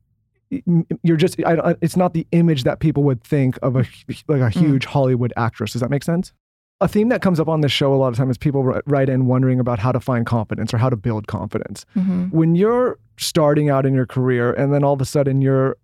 you're 1.02 1.16
just 1.16 1.38
I, 1.44 1.74
it's 1.80 1.96
not 1.96 2.14
the 2.14 2.26
image 2.32 2.64
that 2.64 2.80
people 2.80 3.02
would 3.04 3.22
think 3.22 3.58
of 3.62 3.76
a 3.76 3.84
like 4.28 4.40
a 4.40 4.50
huge 4.50 4.86
mm. 4.86 4.88
Hollywood 4.88 5.32
actress. 5.36 5.72
Does 5.72 5.80
that 5.80 5.90
make 5.90 6.04
sense? 6.04 6.32
A 6.80 6.88
theme 6.88 7.08
that 7.10 7.22
comes 7.22 7.38
up 7.38 7.48
on 7.48 7.60
this 7.60 7.72
show 7.72 7.94
a 7.94 7.96
lot 7.96 8.08
of 8.08 8.16
times 8.16 8.32
is 8.32 8.38
people 8.38 8.64
write 8.86 9.08
in 9.08 9.26
wondering 9.26 9.60
about 9.60 9.78
how 9.78 9.92
to 9.92 10.00
find 10.00 10.26
confidence 10.26 10.74
or 10.74 10.78
how 10.78 10.90
to 10.90 10.96
build 10.96 11.26
confidence. 11.28 11.86
Mm-hmm. 11.96 12.24
When 12.36 12.56
you're 12.56 12.98
starting 13.16 13.70
out 13.70 13.86
in 13.86 13.94
your 13.94 14.06
career 14.06 14.52
and 14.52 14.72
then 14.74 14.82
all 14.82 14.92
of 14.92 15.00
a 15.00 15.04
sudden 15.04 15.40
you're 15.40 15.76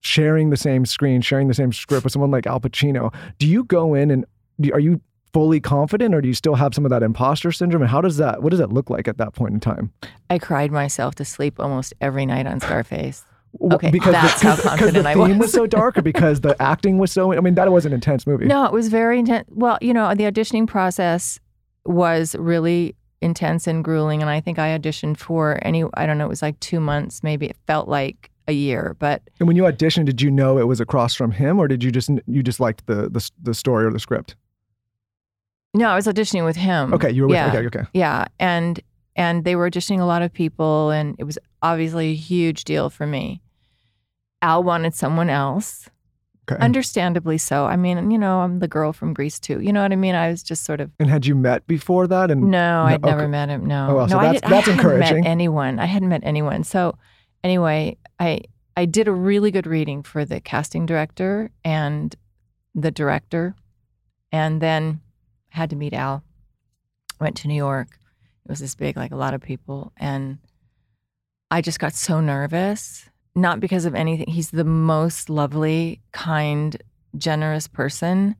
sharing 0.00 0.50
the 0.50 0.56
same 0.56 0.84
screen, 0.86 1.20
sharing 1.20 1.48
the 1.48 1.54
same 1.54 1.72
script 1.72 2.04
with 2.04 2.12
someone 2.12 2.30
like 2.30 2.46
Al 2.46 2.60
Pacino, 2.60 3.14
do 3.38 3.46
you 3.46 3.64
go 3.64 3.94
in 3.94 4.10
and 4.10 4.24
do, 4.60 4.72
are 4.72 4.80
you 4.80 5.00
fully 5.32 5.60
confident 5.60 6.14
or 6.14 6.20
do 6.20 6.28
you 6.28 6.34
still 6.34 6.54
have 6.54 6.74
some 6.74 6.84
of 6.84 6.90
that 6.90 7.02
imposter 7.02 7.52
syndrome? 7.52 7.82
And 7.82 7.90
how 7.90 8.00
does 8.00 8.16
that, 8.16 8.42
what 8.42 8.50
does 8.50 8.58
that 8.58 8.72
look 8.72 8.90
like 8.90 9.06
at 9.08 9.18
that 9.18 9.34
point 9.34 9.54
in 9.54 9.60
time? 9.60 9.92
I 10.28 10.38
cried 10.38 10.72
myself 10.72 11.14
to 11.16 11.24
sleep 11.24 11.60
almost 11.60 11.94
every 12.00 12.26
night 12.26 12.46
on 12.46 12.60
Scarface. 12.60 13.24
Okay, 13.60 13.90
because 13.90 14.12
that's 14.12 14.40
the, 14.40 14.48
how 14.48 14.56
confident 14.56 15.04
the 15.04 15.12
theme 15.12 15.38
was. 15.38 15.38
was 15.38 15.52
so 15.52 15.66
dark, 15.66 15.98
or 15.98 16.02
because 16.02 16.40
the 16.40 16.54
acting 16.62 16.98
was 16.98 17.10
so. 17.10 17.32
I 17.32 17.40
mean, 17.40 17.56
that 17.56 17.70
was 17.72 17.84
an 17.84 17.92
intense 17.92 18.24
movie. 18.24 18.46
No, 18.46 18.64
it 18.64 18.72
was 18.72 18.86
very 18.86 19.18
intense. 19.18 19.48
Well, 19.50 19.76
you 19.80 19.92
know, 19.92 20.14
the 20.14 20.22
auditioning 20.22 20.68
process 20.68 21.40
was 21.84 22.36
really 22.36 22.94
intense 23.20 23.66
and 23.66 23.82
grueling, 23.82 24.22
and 24.22 24.30
I 24.30 24.40
think 24.40 24.60
I 24.60 24.78
auditioned 24.78 25.16
for 25.16 25.58
any. 25.62 25.84
I 25.94 26.06
don't 26.06 26.16
know, 26.16 26.26
it 26.26 26.28
was 26.28 26.42
like 26.42 26.60
two 26.60 26.78
months, 26.78 27.24
maybe. 27.24 27.46
It 27.46 27.56
felt 27.66 27.88
like 27.88 28.29
a 28.50 28.54
year, 28.54 28.96
but. 28.98 29.22
And 29.38 29.46
when 29.46 29.56
you 29.56 29.62
auditioned, 29.62 30.04
did 30.04 30.20
you 30.20 30.30
know 30.30 30.58
it 30.58 30.66
was 30.66 30.80
across 30.80 31.14
from 31.14 31.30
him, 31.30 31.58
or 31.58 31.68
did 31.68 31.82
you 31.82 31.90
just 31.90 32.10
you 32.26 32.42
just 32.42 32.60
liked 32.60 32.86
the 32.86 33.08
the, 33.08 33.30
the 33.42 33.54
story 33.54 33.84
or 33.84 33.90
the 33.90 34.00
script? 34.00 34.36
No, 35.72 35.88
I 35.88 35.94
was 35.94 36.06
auditioning 36.06 36.44
with 36.44 36.56
him. 36.56 36.92
Okay, 36.92 37.10
you 37.10 37.22
were 37.22 37.28
with 37.28 37.36
yeah. 37.36 37.48
okay, 37.48 37.66
okay. 37.66 37.82
Yeah, 37.94 38.26
and 38.38 38.80
and 39.16 39.44
they 39.44 39.56
were 39.56 39.70
auditioning 39.70 40.00
a 40.00 40.04
lot 40.04 40.22
of 40.22 40.32
people, 40.32 40.90
and 40.90 41.16
it 41.18 41.24
was 41.24 41.38
obviously 41.62 42.10
a 42.10 42.14
huge 42.14 42.64
deal 42.64 42.90
for 42.90 43.06
me. 43.06 43.40
Al 44.42 44.62
wanted 44.62 44.94
someone 44.94 45.30
else. 45.30 45.88
Okay. 46.50 46.60
Understandably 46.60 47.38
so. 47.38 47.66
I 47.66 47.76
mean, 47.76 48.10
you 48.10 48.18
know, 48.18 48.40
I'm 48.40 48.58
the 48.58 48.66
girl 48.66 48.92
from 48.92 49.14
Grease 49.14 49.38
2. 49.38 49.60
You 49.60 49.72
know 49.72 49.82
what 49.82 49.92
I 49.92 49.96
mean? 49.96 50.16
I 50.16 50.30
was 50.30 50.42
just 50.42 50.64
sort 50.64 50.80
of. 50.80 50.90
And 50.98 51.08
had 51.08 51.26
you 51.26 51.36
met 51.36 51.66
before 51.66 52.08
that? 52.08 52.30
And 52.30 52.50
no, 52.50 52.82
I'd 52.82 53.02
never 53.02 53.28
met 53.28 53.48
him. 53.50 53.66
No, 53.66 53.88
oh, 53.90 53.94
well, 53.94 54.06
no, 54.06 54.14
so 54.14 54.20
that's, 54.20 54.42
I, 54.42 54.48
that's 54.48 54.68
I 54.68 54.72
encouraging. 54.72 55.02
Hadn't 55.02 55.22
met 55.22 55.30
anyone. 55.30 55.78
I 55.78 55.84
hadn't 55.84 56.08
met 56.08 56.22
anyone. 56.24 56.64
So, 56.64 56.98
anyway, 57.44 57.98
I 58.20 58.42
I 58.76 58.84
did 58.84 59.08
a 59.08 59.12
really 59.12 59.50
good 59.50 59.66
reading 59.66 60.02
for 60.02 60.24
the 60.24 60.40
casting 60.40 60.86
director 60.86 61.50
and 61.64 62.14
the 62.74 62.90
director, 62.92 63.56
and 64.30 64.60
then 64.60 65.00
had 65.48 65.70
to 65.70 65.76
meet 65.76 65.92
Al. 65.92 66.22
Went 67.20 67.36
to 67.38 67.48
New 67.48 67.54
York. 67.54 67.88
It 68.44 68.50
was 68.50 68.60
this 68.60 68.76
big, 68.76 68.96
like 68.96 69.10
a 69.10 69.16
lot 69.16 69.34
of 69.34 69.40
people, 69.40 69.92
and 69.96 70.38
I 71.50 71.60
just 71.60 71.80
got 71.80 71.94
so 71.94 72.20
nervous. 72.20 73.08
Not 73.34 73.60
because 73.60 73.84
of 73.84 73.94
anything. 73.94 74.26
He's 74.28 74.50
the 74.50 74.64
most 74.64 75.30
lovely, 75.30 76.00
kind, 76.12 76.76
generous 77.16 77.68
person. 77.68 78.34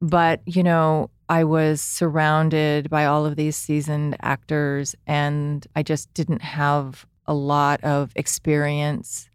But, 0.00 0.42
you 0.44 0.62
know, 0.62 1.10
I 1.28 1.44
was 1.44 1.80
surrounded 1.80 2.90
by 2.90 3.06
all 3.06 3.24
of 3.24 3.36
these 3.36 3.56
seasoned 3.56 4.16
actors, 4.20 4.94
and 5.06 5.66
I 5.74 5.82
just 5.82 6.12
didn't 6.12 6.42
have 6.42 7.06
a 7.26 7.34
lot 7.34 7.82
of 7.84 8.12
experience 8.16 9.28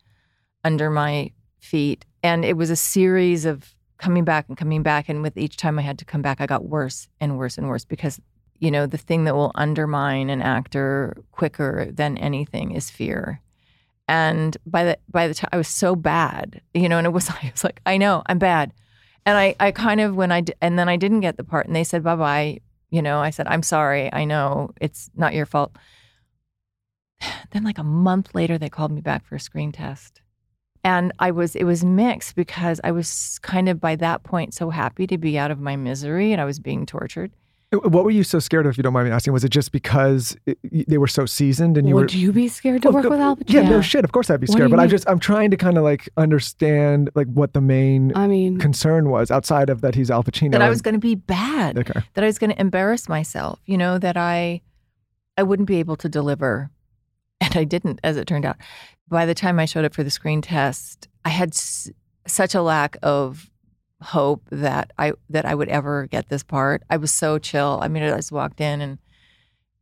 under 0.64 0.90
my 0.90 1.32
feet. 1.60 2.06
And 2.24 2.44
it 2.44 2.58
was 2.58 2.70
a 2.70 2.76
series 2.76 3.46
of 3.46 3.76
coming 3.98 4.24
back 4.24 4.46
and 4.48 4.58
coming 4.58 4.84
back. 4.84 5.10
And 5.10 5.22
with 5.22 5.38
each 5.38 5.58
time 5.58 5.78
I 5.78 5.84
had 5.84 6.00
to 6.00 6.06
come 6.06 6.22
back, 6.22 6.42
I 6.42 6.46
got 6.46 6.66
worse 6.66 7.08
and 7.20 7.38
worse 7.38 7.58
and 7.58 7.68
worse 7.68 7.86
because, 7.86 8.20
you 8.60 8.72
know, 8.72 8.86
the 8.86 8.98
thing 8.98 9.26
that 9.26 9.36
will 9.36 9.52
undermine 9.56 10.30
an 10.30 10.42
actor 10.42 11.18
quicker 11.32 11.90
than 11.92 12.18
anything 12.18 12.72
is 12.72 12.90
fear. 12.90 13.42
And 14.08 14.58
by 14.66 14.84
the 14.86 14.98
by 15.12 15.28
the 15.28 15.36
time 15.36 15.50
I 15.54 15.58
was 15.58 15.68
so 15.68 15.96
bad, 15.96 16.62
you 16.74 16.90
know, 16.90 16.98
and 16.98 17.06
it 17.06 17.12
was 17.12 17.30
I 17.44 17.52
was 17.52 17.64
like, 17.64 17.80
I 17.86 17.98
know 17.98 18.24
I'm 18.26 18.40
bad, 18.40 18.74
and 19.26 19.38
I 19.38 19.56
I 19.60 19.72
kind 19.72 20.02
of 20.02 20.16
when 20.16 20.32
I 20.32 20.44
and 20.62 20.80
then 20.80 20.90
I 20.90 20.96
didn't 20.96 21.20
get 21.20 21.38
the 21.38 21.44
part, 21.44 21.68
and 21.68 21.76
they 21.76 21.84
said 21.84 22.04
bye 22.04 22.16
bye. 22.16 22.60
You 22.90 23.04
know, 23.04 23.20
I 23.20 23.30
said 23.30 23.46
I'm 23.48 23.62
sorry. 23.62 24.12
I 24.12 24.26
know 24.26 24.72
it's 24.82 25.12
not 25.16 25.36
your 25.36 25.46
fault. 25.46 25.76
Then 27.52 27.64
like 27.64 27.78
a 27.78 27.84
month 27.84 28.36
later, 28.36 28.58
they 28.58 28.70
called 28.70 28.92
me 28.92 29.02
back 29.02 29.26
for 29.26 29.36
a 29.36 29.40
screen 29.40 29.72
test, 29.72 30.22
and 30.84 31.12
I 31.20 31.32
was 31.32 31.56
it 31.56 31.64
was 31.64 31.84
mixed 31.84 32.36
because 32.36 32.80
I 32.84 32.92
was 32.92 33.40
kind 33.42 33.68
of 33.68 33.80
by 33.80 33.96
that 33.98 34.24
point 34.24 34.54
so 34.54 34.70
happy 34.70 35.08
to 35.08 35.18
be 35.18 35.38
out 35.38 35.52
of 35.52 35.60
my 35.60 35.76
misery 35.76 36.32
and 36.32 36.40
I 36.40 36.46
was 36.46 36.60
being 36.60 36.86
tortured. 36.86 37.32
Uh, 37.72 37.78
what 37.90 38.04
were 38.04 38.12
you 38.12 38.24
so 38.24 38.40
scared 38.40 38.66
of, 38.66 38.72
if 38.72 38.78
you 38.78 38.84
don't 38.84 38.94
mind 38.94 39.08
me 39.08 39.14
asking? 39.14 39.34
Was 39.34 39.44
it 39.44 39.50
just 39.50 39.72
because 39.72 40.36
it, 40.46 40.58
they 40.88 40.98
were 40.98 41.08
so 41.08 41.26
seasoned 41.26 41.78
and 41.78 41.88
you 41.88 41.94
Would 41.96 42.02
were? 42.02 42.06
Would 42.06 42.14
you 42.14 42.32
be 42.32 42.48
scared 42.48 42.82
to 42.82 42.90
work 42.90 43.06
with 43.06 43.20
Al 43.20 43.36
Pacino? 43.36 43.54
Yeah, 43.54 43.70
no 43.70 43.82
shit. 43.82 44.04
Of 44.04 44.12
course 44.12 44.30
I'd 44.30 44.40
be 44.40 44.48
scared. 44.48 44.72
But 44.72 44.80
I 44.80 44.88
just 44.88 45.08
I'm 45.08 45.20
trying 45.20 45.52
to 45.52 45.58
kind 45.58 45.78
of 45.78 45.84
like 45.84 46.10
understand 46.18 47.10
like 47.16 47.28
what 47.28 47.54
the 47.54 47.62
main 47.62 48.12
I 48.16 48.28
mean 48.28 48.58
concern 48.58 49.10
was 49.10 49.30
outside 49.30 49.70
of 49.70 49.82
that 49.82 49.96
he's 49.96 50.10
Al 50.10 50.24
Pacino. 50.24 50.52
That 50.54 50.62
I 50.62 50.70
was 50.70 50.82
going 50.82 50.96
to 50.96 51.00
be 51.00 51.16
bad. 51.16 51.78
Okay. 51.78 52.02
That 52.14 52.24
I 52.24 52.28
was 52.28 52.40
going 52.40 52.52
to 52.52 52.60
embarrass 52.60 53.08
myself. 53.08 53.60
You 53.66 53.78
know 53.78 54.00
that 54.00 54.18
I 54.18 54.62
I 55.38 55.44
wouldn't 55.44 55.68
be 55.68 55.78
able 55.78 55.96
to 55.98 56.10
deliver, 56.10 56.72
and 57.42 57.56
I 57.56 57.64
didn't, 57.64 58.00
as 58.04 58.18
it 58.18 58.28
turned 58.28 58.46
out 58.46 58.58
by 59.10 59.26
the 59.26 59.34
time 59.34 59.60
I 59.60 59.66
showed 59.66 59.86
up 59.86 59.94
for 59.94 60.04
the 60.04 60.12
screen 60.12 60.42
test, 60.42 61.08
I 61.26 61.30
had 61.30 61.50
s- 61.50 61.90
such 62.28 62.54
a 62.54 62.62
lack 62.62 62.96
of 63.02 63.50
hope 64.02 64.44
that 64.52 64.92
I 64.98 65.14
that 65.30 65.46
I 65.46 65.56
would 65.56 65.68
ever 65.68 66.08
get 66.08 66.30
this 66.30 66.44
part. 66.44 66.84
I 66.90 66.98
was 66.98 67.12
so 67.12 67.38
chill. 67.40 67.80
I 67.82 67.88
mean, 67.88 68.04
I 68.04 68.12
just 68.12 68.32
walked 68.32 68.62
in 68.62 68.82
and 68.82 69.00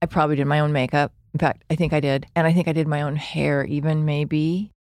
I 0.02 0.06
probably 0.06 0.38
did 0.38 0.48
my 0.48 0.60
own 0.60 0.72
makeup. 0.72 1.12
In 1.34 1.40
fact, 1.40 1.64
I 1.70 1.76
think 1.76 1.94
I 1.94 2.00
did, 2.00 2.26
and 2.36 2.48
I 2.48 2.54
think 2.54 2.68
I 2.68 2.74
did 2.74 2.88
my 2.88 3.02
own 3.02 3.16
hair. 3.16 3.66
Even 3.66 4.06
maybe, 4.06 4.72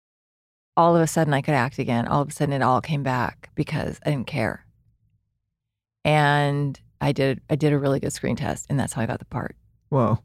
all 0.77 0.95
of 0.95 1.03
a 1.03 1.07
sudden 1.07 1.35
I 1.35 1.43
could 1.43 1.55
act 1.55 1.79
again. 1.79 2.07
All 2.07 2.23
of 2.23 2.29
a 2.29 2.33
sudden 2.33 2.55
it 2.55 2.63
all 2.63 2.81
came 2.81 3.03
back 3.03 3.51
because 3.55 3.99
I 4.07 4.11
didn't 4.11 4.29
care, 4.29 4.65
and 6.05 6.81
I 7.01 7.13
did. 7.13 7.41
I 7.51 7.57
did 7.57 7.73
a 7.73 7.79
really 7.79 8.01
good 8.01 8.13
screen 8.13 8.37
test, 8.37 8.67
and 8.71 8.79
that's 8.79 8.93
how 8.93 9.03
I 9.03 9.07
got 9.07 9.19
the 9.19 9.25
part. 9.27 9.57
Wow. 9.91 10.21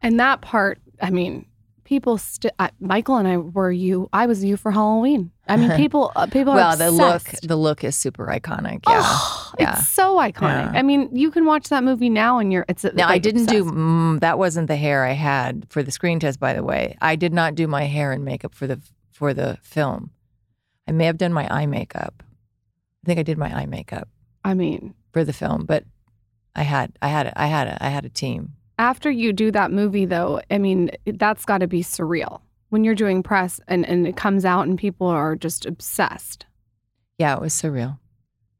And 0.00 0.18
that 0.20 0.40
part, 0.40 0.78
I 1.02 1.10
mean, 1.10 1.46
people 1.88 2.18
still 2.18 2.50
Michael 2.80 3.16
and 3.16 3.26
I 3.26 3.38
were 3.38 3.72
you 3.72 4.10
I 4.12 4.26
was 4.26 4.44
you 4.44 4.58
for 4.58 4.70
Halloween. 4.70 5.30
I 5.48 5.56
mean 5.56 5.70
people 5.82 6.12
uh, 6.14 6.26
people 6.26 6.54
well, 6.54 6.76
the 6.76 6.90
look 6.90 7.22
the 7.42 7.56
look 7.56 7.82
is 7.82 7.96
super 7.96 8.26
iconic. 8.26 8.80
Yeah. 8.86 9.00
Oh, 9.02 9.54
yeah. 9.58 9.78
It's 9.78 9.88
so 9.88 10.16
iconic. 10.18 10.72
Yeah. 10.72 10.78
I 10.78 10.82
mean, 10.82 11.08
you 11.16 11.30
can 11.30 11.46
watch 11.46 11.70
that 11.70 11.82
movie 11.82 12.10
now 12.10 12.38
and 12.38 12.52
you're 12.52 12.66
it's 12.68 12.84
Now 12.84 12.90
like 12.94 13.06
I 13.06 13.18
didn't 13.18 13.44
obsessed. 13.44 13.64
do 13.64 13.72
mm, 13.72 14.20
that 14.20 14.38
wasn't 14.38 14.68
the 14.68 14.76
hair 14.76 15.06
I 15.06 15.12
had 15.12 15.66
for 15.70 15.82
the 15.82 15.90
screen 15.90 16.20
test 16.20 16.38
by 16.38 16.52
the 16.52 16.62
way. 16.62 16.94
I 17.00 17.16
did 17.16 17.32
not 17.32 17.54
do 17.54 17.66
my 17.66 17.84
hair 17.84 18.12
and 18.12 18.22
makeup 18.22 18.54
for 18.54 18.66
the 18.66 18.80
for 19.10 19.32
the 19.32 19.58
film. 19.62 20.10
I 20.86 20.92
may 20.92 21.06
have 21.06 21.16
done 21.16 21.32
my 21.32 21.48
eye 21.50 21.66
makeup. 21.66 22.22
I 23.02 23.04
think 23.06 23.18
I 23.18 23.22
did 23.22 23.38
my 23.38 23.50
eye 23.50 23.66
makeup. 23.66 24.08
I 24.44 24.52
mean, 24.52 24.94
for 25.12 25.24
the 25.24 25.32
film, 25.32 25.64
but 25.64 25.84
I 26.54 26.64
had 26.64 26.98
I 27.00 27.08
had 27.08 27.32
I 27.34 27.46
had 27.46 27.66
a 27.66 27.82
I 27.82 27.88
had 27.88 28.04
a 28.04 28.10
team 28.10 28.57
after 28.78 29.10
you 29.10 29.32
do 29.32 29.50
that 29.50 29.72
movie, 29.72 30.04
though, 30.04 30.40
I 30.50 30.58
mean, 30.58 30.90
that's 31.06 31.44
got 31.44 31.58
to 31.58 31.66
be 31.66 31.82
surreal 31.82 32.40
when 32.70 32.84
you're 32.84 32.94
doing 32.94 33.22
press 33.22 33.60
and, 33.68 33.86
and 33.86 34.06
it 34.06 34.16
comes 34.16 34.44
out 34.44 34.66
and 34.66 34.78
people 34.78 35.06
are 35.06 35.36
just 35.36 35.66
obsessed. 35.66 36.46
Yeah, 37.18 37.34
it 37.34 37.40
was 37.40 37.54
surreal. 37.54 37.98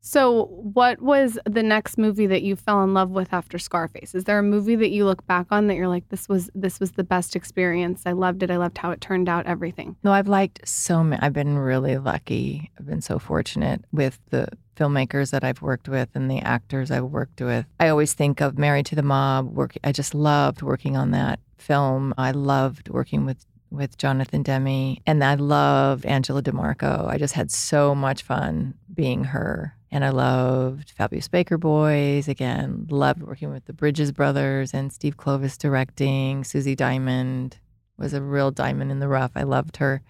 So, 0.01 0.47
what 0.47 1.03
was 1.03 1.39
the 1.45 1.63
next 1.63 1.99
movie 1.99 2.27
that 2.29 2.43
you 2.43 2.57
fell 2.57 2.83
in 2.83 2.95
love 2.95 3.11
with 3.11 3.33
after 3.33 3.59
Scarface? 3.59 4.15
Is 4.15 4.25
there 4.25 4.39
a 4.39 4.43
movie 4.43 4.77
that 4.77 4.91
you 4.91 5.05
look 5.05 5.27
back 5.27 5.47
on 5.51 5.67
that 5.67 5.75
you're 5.75 5.89
like, 5.89 6.09
this 6.09 6.29
was 6.29 6.49
this 6.55 6.81
was 6.81 6.93
the 6.93 7.05
best 7.05 7.37
experience? 7.37 8.05
I 8.07 8.13
loved 8.13 8.43
it. 8.43 8.51
I 8.51 8.57
loved 8.57 8.79
how 8.79 8.91
it 8.91 9.03
turned 9.03 9.29
out. 9.29 9.45
Everything. 9.47 9.97
No, 10.03 10.13
I've 10.13 10.29
liked 10.29 10.67
so 10.67 11.05
many. 11.05 11.21
I've 11.21 11.35
been 11.35 11.59
really 11.59 11.99
lucky. 11.99 12.71
I've 12.79 12.87
been 12.87 13.03
so 13.03 13.19
fortunate 13.19 13.85
with 13.93 14.19
the 14.31 14.49
filmmakers 14.79 15.31
that 15.31 15.45
I've 15.45 15.63
worked 15.63 15.89
with 15.89 16.09
and 16.15 16.31
the 16.31 16.41
actors 16.41 16.91
I've 16.91 17.05
worked 17.05 17.41
with. 17.41 17.67
I 17.81 17.89
always 17.89 18.13
think 18.15 18.41
of 18.41 18.59
Married 18.59 18.87
to 18.87 18.95
the 18.95 19.03
Mob. 19.03 19.53
Work. 19.55 19.77
I 19.83 19.93
just 19.93 20.15
loved 20.15 20.63
working 20.63 20.97
on 20.97 21.11
that 21.11 21.41
film. 21.57 22.15
I 22.17 22.31
loved 22.31 22.89
working 22.89 23.27
with 23.27 23.45
with 23.71 23.99
Jonathan 23.99 24.43
Demme, 24.43 24.97
and 25.07 25.23
I 25.23 25.35
loved 25.35 26.07
Angela 26.07 26.43
DeMarco. 26.43 27.07
I 27.07 27.19
just 27.19 27.35
had 27.35 27.51
so 27.51 27.95
much 27.95 28.23
fun 28.23 28.75
being 28.95 29.25
her. 29.25 29.75
And 29.91 30.05
I 30.05 30.11
loved 30.11 30.91
Fabulous 30.91 31.29
Baker 31.29 31.57
Boys. 31.57 32.29
Again, 32.29 32.87
loved 32.91 33.23
working 33.23 33.51
with 33.51 33.65
the 33.65 33.73
Bridges 33.73 34.13
brothers 34.13 34.75
and 34.75 34.93
Steve 34.93 35.17
Kloves 35.17 35.57
directing. 35.57 36.45
Susie 36.45 36.75
Diamond 36.75 37.59
was 37.97 38.13
a 38.13 38.21
real 38.21 38.51
diamond 38.51 38.91
in 38.91 39.01
the 39.01 39.09
rough. 39.09 39.33
I 39.35 39.45
loved 39.45 39.79
her. 39.79 40.03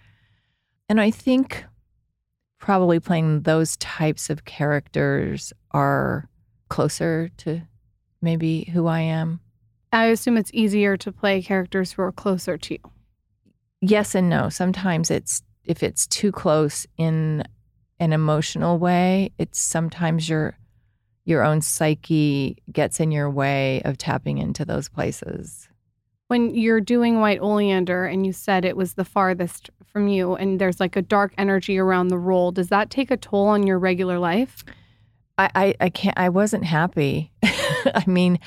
And 0.89 1.01
I 1.01 1.11
think 1.11 1.65
probably 2.59 3.00
playing 3.00 3.43
those 3.43 3.77
types 3.77 4.31
of 4.31 4.45
characters 4.45 5.53
are 5.71 6.29
closer 6.69 7.31
to 7.38 7.62
maybe 8.21 8.71
who 8.73 8.87
I 8.87 9.00
am. 9.00 9.41
I 9.93 10.07
assume 10.07 10.37
it's 10.37 10.50
easier 10.53 10.97
to 10.99 11.12
play 11.12 11.41
characters 11.43 11.93
who 11.93 12.03
are 12.03 12.12
closer 12.12 12.59
to 12.59 12.75
you. 12.75 12.81
yes 13.81 14.15
and 14.15 14.29
no. 14.29 14.49
Sometimes 14.49 15.11
it's 15.11 15.43
if 15.65 15.83
it's 15.83 16.07
too 16.07 16.33
close 16.33 16.87
in 16.97 17.45
an 18.00 18.12
emotional 18.12 18.79
way, 18.79 19.31
it's 19.38 19.59
sometimes 19.59 20.29
your 20.29 20.57
your 21.25 21.43
own 21.45 21.61
psyche 21.61 22.57
gets 22.73 23.00
in 23.00 23.11
your 23.12 23.29
way 23.31 23.83
of 23.85 23.99
tapping 23.99 24.38
into 24.38 24.65
those 24.65 24.88
places. 24.88 25.69
When 26.29 26.55
you're 26.55 26.81
doing 26.81 27.21
White 27.21 27.41
Oleander 27.41 28.07
and 28.07 28.25
you 28.27 28.33
said 28.33 28.65
it 28.65 28.77
was 28.77 28.95
the 28.95 29.05
farthest 29.05 29.71
from 29.92 30.09
you 30.09 30.35
and 30.35 30.61
there's 30.61 30.80
like 30.80 30.97
a 30.97 31.02
dark 31.02 31.33
energy 31.38 31.78
around 31.78 32.09
the 32.09 32.18
role, 32.18 32.52
does 32.52 32.68
that 32.68 32.90
take 32.90 33.11
a 33.11 33.16
toll 33.16 33.47
on 33.49 33.66
your 33.66 33.78
regular 33.78 34.18
life? 34.18 34.64
I 35.38 35.50
I, 35.54 35.75
I 35.80 35.88
can't. 35.90 36.18
I 36.18 36.28
wasn't 36.28 36.64
happy. 36.64 37.33
I 37.42 38.04
mean, 38.07 38.38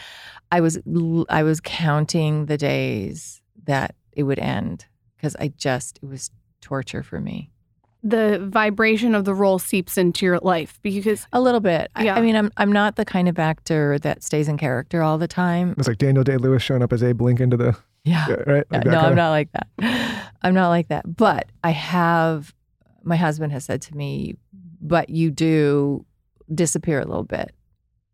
I 0.51 0.61
was 0.61 0.77
l- 0.87 1.25
I 1.29 1.43
was 1.43 1.59
counting 1.61 2.45
the 2.47 2.57
days 2.57 3.41
that 3.65 3.95
it 4.13 4.23
would 4.23 4.39
end 4.39 4.85
because 5.17 5.35
I 5.37 5.49
just 5.57 5.99
it 6.01 6.07
was 6.07 6.31
torture 6.61 7.03
for 7.03 7.19
me. 7.19 7.49
The 8.03 8.39
vibration 8.49 9.13
of 9.13 9.25
the 9.25 9.35
role 9.35 9.59
seeps 9.59 9.95
into 9.97 10.25
your 10.25 10.39
life 10.39 10.79
because 10.81 11.27
A 11.33 11.39
little 11.39 11.59
bit. 11.59 11.91
I- 11.95 12.05
Yeah. 12.05 12.15
I, 12.15 12.21
mean, 12.21 12.35
I'm 12.35 12.51
I'm 12.57 12.71
not 12.71 12.95
the 12.95 13.05
kind 13.05 13.29
of 13.29 13.37
actor 13.39 13.99
that 13.99 14.23
stays 14.23 14.47
in 14.47 14.57
character 14.57 15.01
all 15.03 15.17
the 15.19 15.27
time. 15.27 15.75
It's 15.77 15.87
like 15.87 15.99
Daniel 15.99 16.23
Day 16.23 16.37
Lewis 16.37 16.63
showing 16.63 16.81
up 16.83 16.91
as 16.91 17.03
Abe 17.03 17.21
Lincoln 17.21 17.51
to 17.51 17.57
the 17.57 17.77
Yeah. 18.03 18.25
yeah, 18.29 18.35
right. 18.35 18.65
Yeah, 18.71 18.77
Like 18.77 18.83
that 18.83 18.85
no, 18.85 18.97
I'm 18.97 19.03
kinda- 19.03 19.15
not 19.15 19.29
like 19.29 19.49
that. 19.53 20.31
I'm 20.41 20.53
not 20.53 20.69
like 20.69 20.87
that. 20.87 21.15
But 21.17 21.51
I 21.63 21.71
have, 21.71 22.53
my 23.03 23.15
husband 23.15 23.51
has 23.53 23.65
said 23.65 23.81
to 23.83 23.95
me, 23.95 24.35
but 24.81 25.09
you 25.09 25.29
do 25.31 26.05
disappear 26.53 26.99
a 26.99 27.05
little 27.05 27.23
bit, 27.23 27.53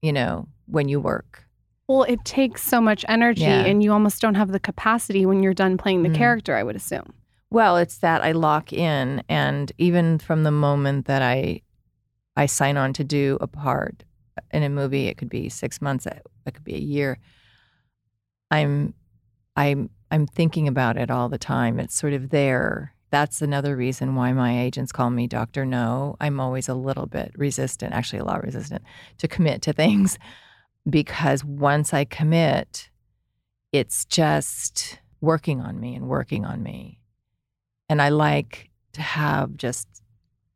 you 0.01 0.11
know, 0.13 0.47
when 0.65 0.89
you 0.89 0.99
work. 0.99 1.43
well, 1.89 2.03
it 2.03 2.19
takes 2.25 2.61
so 2.63 2.81
much 2.81 3.05
energy 3.07 3.43
Yeah. 3.43 3.63
and 3.63 3.81
you 3.81 3.93
almost 3.93 4.21
don't 4.21 4.35
have 4.35 4.51
the 4.51 4.59
capacity 4.59 5.25
when 5.25 5.41
you're 5.41 5.53
done 5.53 5.77
playing 5.77 6.03
the 6.03 6.09
Mm. 6.09 6.15
character, 6.15 6.53
I 6.53 6.61
would 6.63 6.75
assume. 6.75 7.13
Well, 7.49 7.77
it's 7.77 7.99
that 7.99 8.21
I 8.25 8.33
lock 8.33 8.73
in, 8.73 9.23
and 9.29 9.71
even 9.77 10.17
from 10.19 10.43
the 10.43 10.51
moment 10.51 11.05
that 11.05 11.21
I, 11.21 11.61
I 12.35 12.45
sign 12.45 12.75
on 12.75 12.91
to 12.91 13.05
do 13.05 13.37
a 13.39 13.47
part 13.47 14.03
in 14.51 14.63
a 14.63 14.69
movie, 14.69 15.07
it 15.07 15.15
could 15.17 15.29
be 15.29 15.47
six 15.47 15.81
months, 15.81 16.05
it 16.05 16.53
could 16.53 16.65
be 16.65 16.75
a 16.75 16.77
year. 16.77 17.19
I'm, 18.51 18.93
I'm, 19.57 19.89
I'm 20.11 20.27
thinking 20.27 20.67
about 20.67 20.97
it 20.97 21.11
all 21.11 21.27
the 21.27 21.39
time. 21.39 21.79
It's 21.79 21.95
sort 21.95 22.13
of 22.13 22.29
there. 22.29 22.93
That's 23.09 23.41
another 23.41 23.75
reason 23.75 24.15
why 24.15 24.31
my 24.31 24.61
agents 24.61 24.91
call 24.91 25.09
me 25.09 25.27
Doctor 25.27 25.65
No. 25.65 26.15
I'm 26.21 26.39
always 26.39 26.69
a 26.69 26.75
little 26.75 27.07
bit 27.07 27.31
resistant, 27.35 27.93
actually 27.93 28.19
a 28.19 28.25
lot 28.25 28.43
resistant, 28.43 28.83
to 29.17 29.27
commit 29.27 29.63
to 29.63 29.73
things, 29.73 30.19
because 30.89 31.43
once 31.43 31.93
I 31.93 32.05
commit, 32.05 32.89
it's 33.71 34.05
just 34.05 34.99
working 35.19 35.59
on 35.59 35.79
me 35.79 35.95
and 35.95 36.07
working 36.07 36.45
on 36.45 36.61
me. 36.61 36.99
And 37.89 38.01
I 38.01 38.09
like 38.09 38.69
to 38.93 39.01
have 39.01 39.57
just 39.57 39.87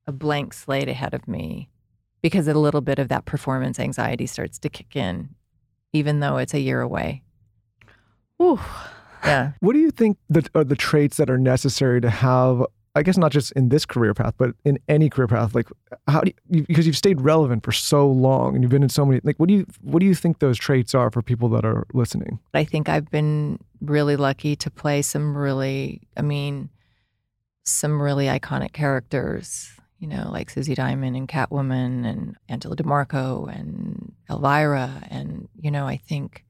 a 0.05 0.11
blank 0.11 0.53
slate 0.53 0.89
ahead 0.89 1.13
of 1.13 1.27
me 1.27 1.69
because 2.21 2.47
a 2.47 2.53
little 2.53 2.81
bit 2.81 2.99
of 2.99 3.07
that 3.09 3.25
performance 3.25 3.79
anxiety 3.79 4.27
starts 4.27 4.59
to 4.59 4.69
kick 4.69 4.95
in, 4.95 5.29
even 5.91 6.19
though 6.19 6.37
it's 6.37 6.53
a 6.53 6.59
year 6.59 6.81
away. 6.81 7.23
Ooh. 8.41 8.59
Yeah. 9.23 9.51
What 9.59 9.73
do 9.73 9.79
you 9.79 9.91
think 9.91 10.17
that 10.29 10.49
are 10.55 10.63
the 10.63 10.75
traits 10.75 11.17
that 11.17 11.29
are 11.29 11.37
necessary 11.37 12.01
to 12.01 12.09
have? 12.09 12.65
I 12.95 13.03
guess 13.03 13.17
not 13.17 13.31
just 13.31 13.51
in 13.53 13.69
this 13.69 13.85
career 13.85 14.13
path, 14.13 14.33
but 14.37 14.53
in 14.65 14.77
any 14.89 15.09
career 15.09 15.27
path. 15.27 15.55
Like, 15.55 15.69
how 16.07 16.21
do 16.21 16.33
you, 16.49 16.65
because 16.67 16.85
you've 16.85 16.97
stayed 16.97 17.21
relevant 17.21 17.63
for 17.63 17.71
so 17.71 18.05
long 18.07 18.53
and 18.55 18.63
you've 18.63 18.71
been 18.71 18.83
in 18.83 18.89
so 18.89 19.05
many. 19.05 19.21
Like, 19.23 19.37
what 19.37 19.47
do 19.47 19.53
you 19.53 19.65
what 19.81 19.99
do 19.99 20.05
you 20.05 20.15
think 20.15 20.39
those 20.39 20.57
traits 20.57 20.93
are 20.93 21.09
for 21.09 21.21
people 21.21 21.47
that 21.49 21.63
are 21.63 21.85
listening? 21.93 22.39
I 22.53 22.63
think 22.65 22.89
I've 22.89 23.09
been 23.09 23.59
really 23.79 24.15
lucky 24.17 24.55
to 24.57 24.69
play 24.69 25.03
some 25.03 25.37
really, 25.37 26.01
I 26.17 26.21
mean, 26.21 26.69
some 27.63 28.01
really 28.01 28.25
iconic 28.25 28.73
characters, 28.73 29.71
you 29.99 30.07
know, 30.07 30.29
like 30.31 30.49
Susie 30.49 30.75
Diamond 30.75 31.15
and 31.15 31.27
Catwoman 31.27 32.05
and 32.05 32.35
Angela 32.49 32.75
DeMarco 32.75 33.47
and 33.47 34.13
Elvira. 34.29 35.03
And, 35.09 35.47
you 35.55 35.71
know, 35.71 35.85
I 35.85 35.97
think 35.97 36.43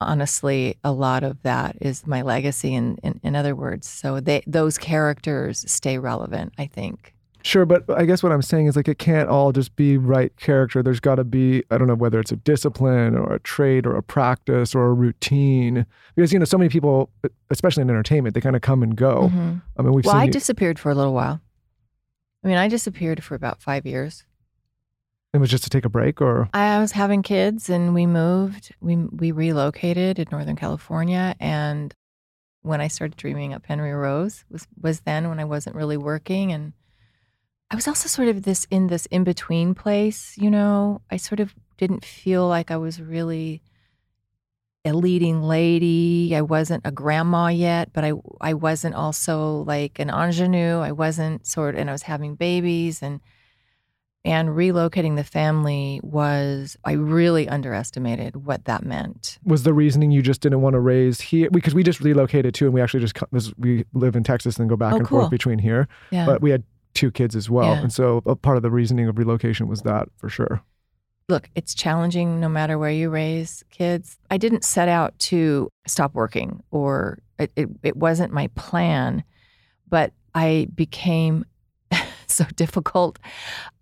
honestly, 0.00 0.76
a 0.84 0.92
lot 0.92 1.24
of 1.24 1.42
that 1.42 1.76
is 1.80 2.06
my 2.06 2.22
legacy 2.22 2.74
in, 2.74 2.96
in, 3.02 3.20
in 3.22 3.36
other 3.36 3.54
words. 3.54 3.86
So 3.88 4.20
they, 4.20 4.42
those 4.46 4.78
characters 4.78 5.64
stay 5.70 5.98
relevant, 5.98 6.52
I 6.58 6.66
think. 6.66 7.14
Sure, 7.42 7.64
but 7.64 7.84
I 7.88 8.04
guess 8.04 8.22
what 8.22 8.32
I'm 8.32 8.42
saying 8.42 8.66
is 8.66 8.74
like 8.76 8.88
it 8.88 8.98
can't 8.98 9.28
all 9.28 9.52
just 9.52 9.74
be 9.76 9.96
right 9.96 10.36
character. 10.36 10.82
There's 10.82 10.98
got 11.00 11.14
to 11.14 11.24
be 11.24 11.62
I 11.70 11.78
don't 11.78 11.86
know 11.86 11.94
whether 11.94 12.18
it's 12.18 12.32
a 12.32 12.36
discipline 12.36 13.14
or 13.16 13.32
a 13.32 13.38
trait 13.40 13.86
or 13.86 13.94
a 13.96 14.02
practice 14.02 14.74
or 14.74 14.86
a 14.86 14.92
routine 14.92 15.86
because 16.16 16.32
you 16.32 16.38
know 16.40 16.44
so 16.44 16.58
many 16.58 16.68
people, 16.68 17.10
especially 17.50 17.82
in 17.82 17.90
entertainment, 17.90 18.34
they 18.34 18.40
kind 18.40 18.56
of 18.56 18.60
come 18.62 18.82
and 18.82 18.96
go. 18.96 19.30
Mhm. 19.32 19.62
I 19.78 19.82
mean, 19.82 19.92
we've 19.92 20.04
Well, 20.04 20.14
seen 20.14 20.20
I 20.20 20.24
you- 20.24 20.32
disappeared 20.32 20.78
for 20.80 20.90
a 20.90 20.94
little 20.96 21.14
while. 21.14 21.40
I 22.44 22.48
mean, 22.48 22.56
I 22.56 22.66
disappeared 22.68 23.22
for 23.22 23.36
about 23.36 23.62
five 23.62 23.86
years. 23.86 24.24
It 25.32 25.38
was 25.38 25.50
just 25.50 25.64
to 25.64 25.70
take 25.70 25.84
a 25.84 25.90
break 25.90 26.20
or 26.20 26.48
I 26.54 26.78
was 26.80 26.92
having 26.92 27.22
kids 27.22 27.68
and 27.68 27.94
we 27.94 28.06
moved. 28.06 28.74
We 28.80 28.96
we 28.96 29.32
relocated 29.32 30.18
in 30.18 30.26
Northern 30.30 30.56
California 30.56 31.36
and 31.38 31.94
when 32.62 32.80
I 32.80 32.88
started 32.88 33.16
dreaming 33.16 33.52
up 33.52 33.66
Henry 33.66 33.92
Rose 33.92 34.44
was 34.50 34.66
was 34.80 35.00
then 35.00 35.28
when 35.28 35.40
I 35.40 35.44
wasn't 35.44 35.76
really 35.76 35.96
working 35.96 36.52
and 36.52 36.72
I 37.70 37.74
was 37.74 37.86
also 37.86 38.08
sort 38.08 38.28
of 38.28 38.42
this 38.42 38.66
in 38.70 38.86
this 38.86 39.06
in 39.06 39.24
between 39.24 39.74
place, 39.74 40.34
you 40.38 40.50
know. 40.50 41.02
I 41.10 41.18
sort 41.18 41.40
of 41.40 41.54
didn't 41.76 42.04
feel 42.04 42.48
like 42.48 42.70
I 42.70 42.78
was 42.78 43.00
really 43.00 43.62
a 44.86 44.94
leading 44.94 45.42
lady. 45.42 46.34
I 46.34 46.40
wasn't 46.40 46.86
a 46.86 46.90
grandma 46.90 47.48
yet, 47.48 47.92
but 47.92 48.04
I 48.04 48.12
I 48.40 48.54
wasn't 48.54 48.94
also 48.94 49.64
like 49.64 49.98
an 49.98 50.08
ingenue. 50.08 50.78
I 50.78 50.92
wasn't 50.92 51.46
sort 51.46 51.74
and 51.74 51.90
I 51.90 51.92
was 51.92 52.02
having 52.02 52.36
babies 52.36 53.02
and 53.02 53.20
and 54.24 54.50
relocating 54.50 55.16
the 55.16 55.24
family 55.24 56.00
was 56.02 56.76
I 56.84 56.92
really 56.92 57.48
underestimated 57.48 58.44
what 58.44 58.64
that 58.66 58.84
meant. 58.84 59.38
was 59.44 59.62
the 59.62 59.72
reasoning 59.72 60.10
you 60.10 60.22
just 60.22 60.40
didn't 60.40 60.60
want 60.60 60.74
to 60.74 60.80
raise 60.80 61.20
here 61.20 61.50
because 61.50 61.74
we 61.74 61.82
just 61.82 62.00
relocated 62.00 62.54
too 62.54 62.66
and 62.66 62.74
we 62.74 62.80
actually 62.80 63.00
just, 63.00 63.14
we 63.58 63.84
live 63.94 64.16
in 64.16 64.24
Texas 64.24 64.58
and 64.58 64.68
go 64.68 64.76
back 64.76 64.94
Oh, 64.94 64.96
and 64.96 65.06
cool. 65.06 65.20
forth 65.20 65.30
between 65.30 65.58
here 65.58 65.88
Yeah. 66.10 66.26
but 66.26 66.42
we 66.42 66.50
had 66.50 66.64
two 66.94 67.10
kids 67.10 67.36
as 67.36 67.48
well 67.48 67.74
Yeah. 67.74 67.82
and 67.82 67.92
so 67.92 68.22
a 68.26 68.34
part 68.34 68.56
of 68.56 68.62
the 68.62 68.70
reasoning 68.70 69.08
of 69.08 69.18
relocation 69.18 69.68
was 69.68 69.82
that 69.82 70.08
for 70.16 70.28
sure 70.28 70.62
Look, 71.30 71.50
it's 71.54 71.74
challenging 71.74 72.40
no 72.40 72.48
matter 72.48 72.78
where 72.78 72.90
you 72.90 73.10
raise 73.10 73.62
kids. 73.68 74.16
I 74.30 74.38
didn't 74.38 74.64
set 74.64 74.88
out 74.88 75.18
to 75.18 75.70
stop 75.86 76.14
working 76.14 76.62
or 76.70 77.18
it, 77.38 77.52
it, 77.54 77.68
it 77.82 77.96
wasn't 77.98 78.32
my 78.32 78.46
plan, 78.54 79.22
but 79.90 80.14
I 80.34 80.68
became 80.74 81.44
so 82.38 82.44
difficult, 82.56 83.18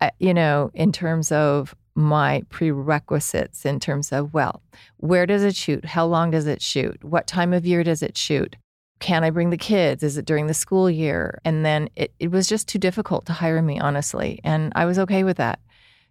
uh, 0.01 0.09
you 0.19 0.33
know, 0.33 0.71
in 0.73 0.91
terms 0.91 1.31
of 1.31 1.75
my 1.95 2.43
prerequisites, 2.49 3.65
in 3.65 3.79
terms 3.79 4.11
of, 4.11 4.33
well, 4.33 4.61
where 4.97 5.25
does 5.25 5.43
it 5.43 5.55
shoot? 5.55 5.85
How 5.85 6.05
long 6.05 6.31
does 6.31 6.45
it 6.45 6.61
shoot? 6.61 7.03
What 7.03 7.25
time 7.25 7.53
of 7.53 7.65
year 7.65 7.83
does 7.83 8.03
it 8.03 8.17
shoot? 8.17 8.55
Can 8.99 9.23
I 9.23 9.29
bring 9.29 9.49
the 9.49 9.57
kids? 9.57 10.03
Is 10.03 10.17
it 10.17 10.25
during 10.25 10.47
the 10.47 10.53
school 10.53 10.89
year? 10.89 11.39
And 11.43 11.65
then 11.65 11.89
it, 11.95 12.13
it 12.19 12.29
was 12.29 12.47
just 12.47 12.67
too 12.67 12.79
difficult 12.79 13.25
to 13.27 13.33
hire 13.33 13.61
me, 13.61 13.79
honestly. 13.79 14.39
And 14.43 14.71
I 14.75 14.85
was 14.85 14.99
okay 14.99 15.23
with 15.23 15.37
that. 15.37 15.59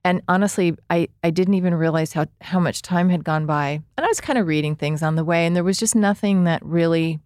And 0.05 0.23
honestly, 0.29 0.77
I, 0.89 1.09
I 1.25 1.31
didn't 1.31 1.55
even 1.55 1.75
realize 1.75 2.13
how, 2.13 2.27
how 2.41 2.61
much 2.61 2.83
time 2.83 3.09
had 3.09 3.25
gone 3.25 3.45
by. 3.45 3.83
And 3.97 4.05
I 4.05 4.07
was 4.07 4.21
kind 4.21 4.39
of 4.39 4.47
reading 4.47 4.77
things 4.77 5.03
on 5.03 5.17
the 5.17 5.25
way, 5.25 5.47
and 5.47 5.57
there 5.57 5.65
was 5.65 5.79
just 5.79 5.97
nothing 5.97 6.45
that 6.45 6.65
really 6.65 7.19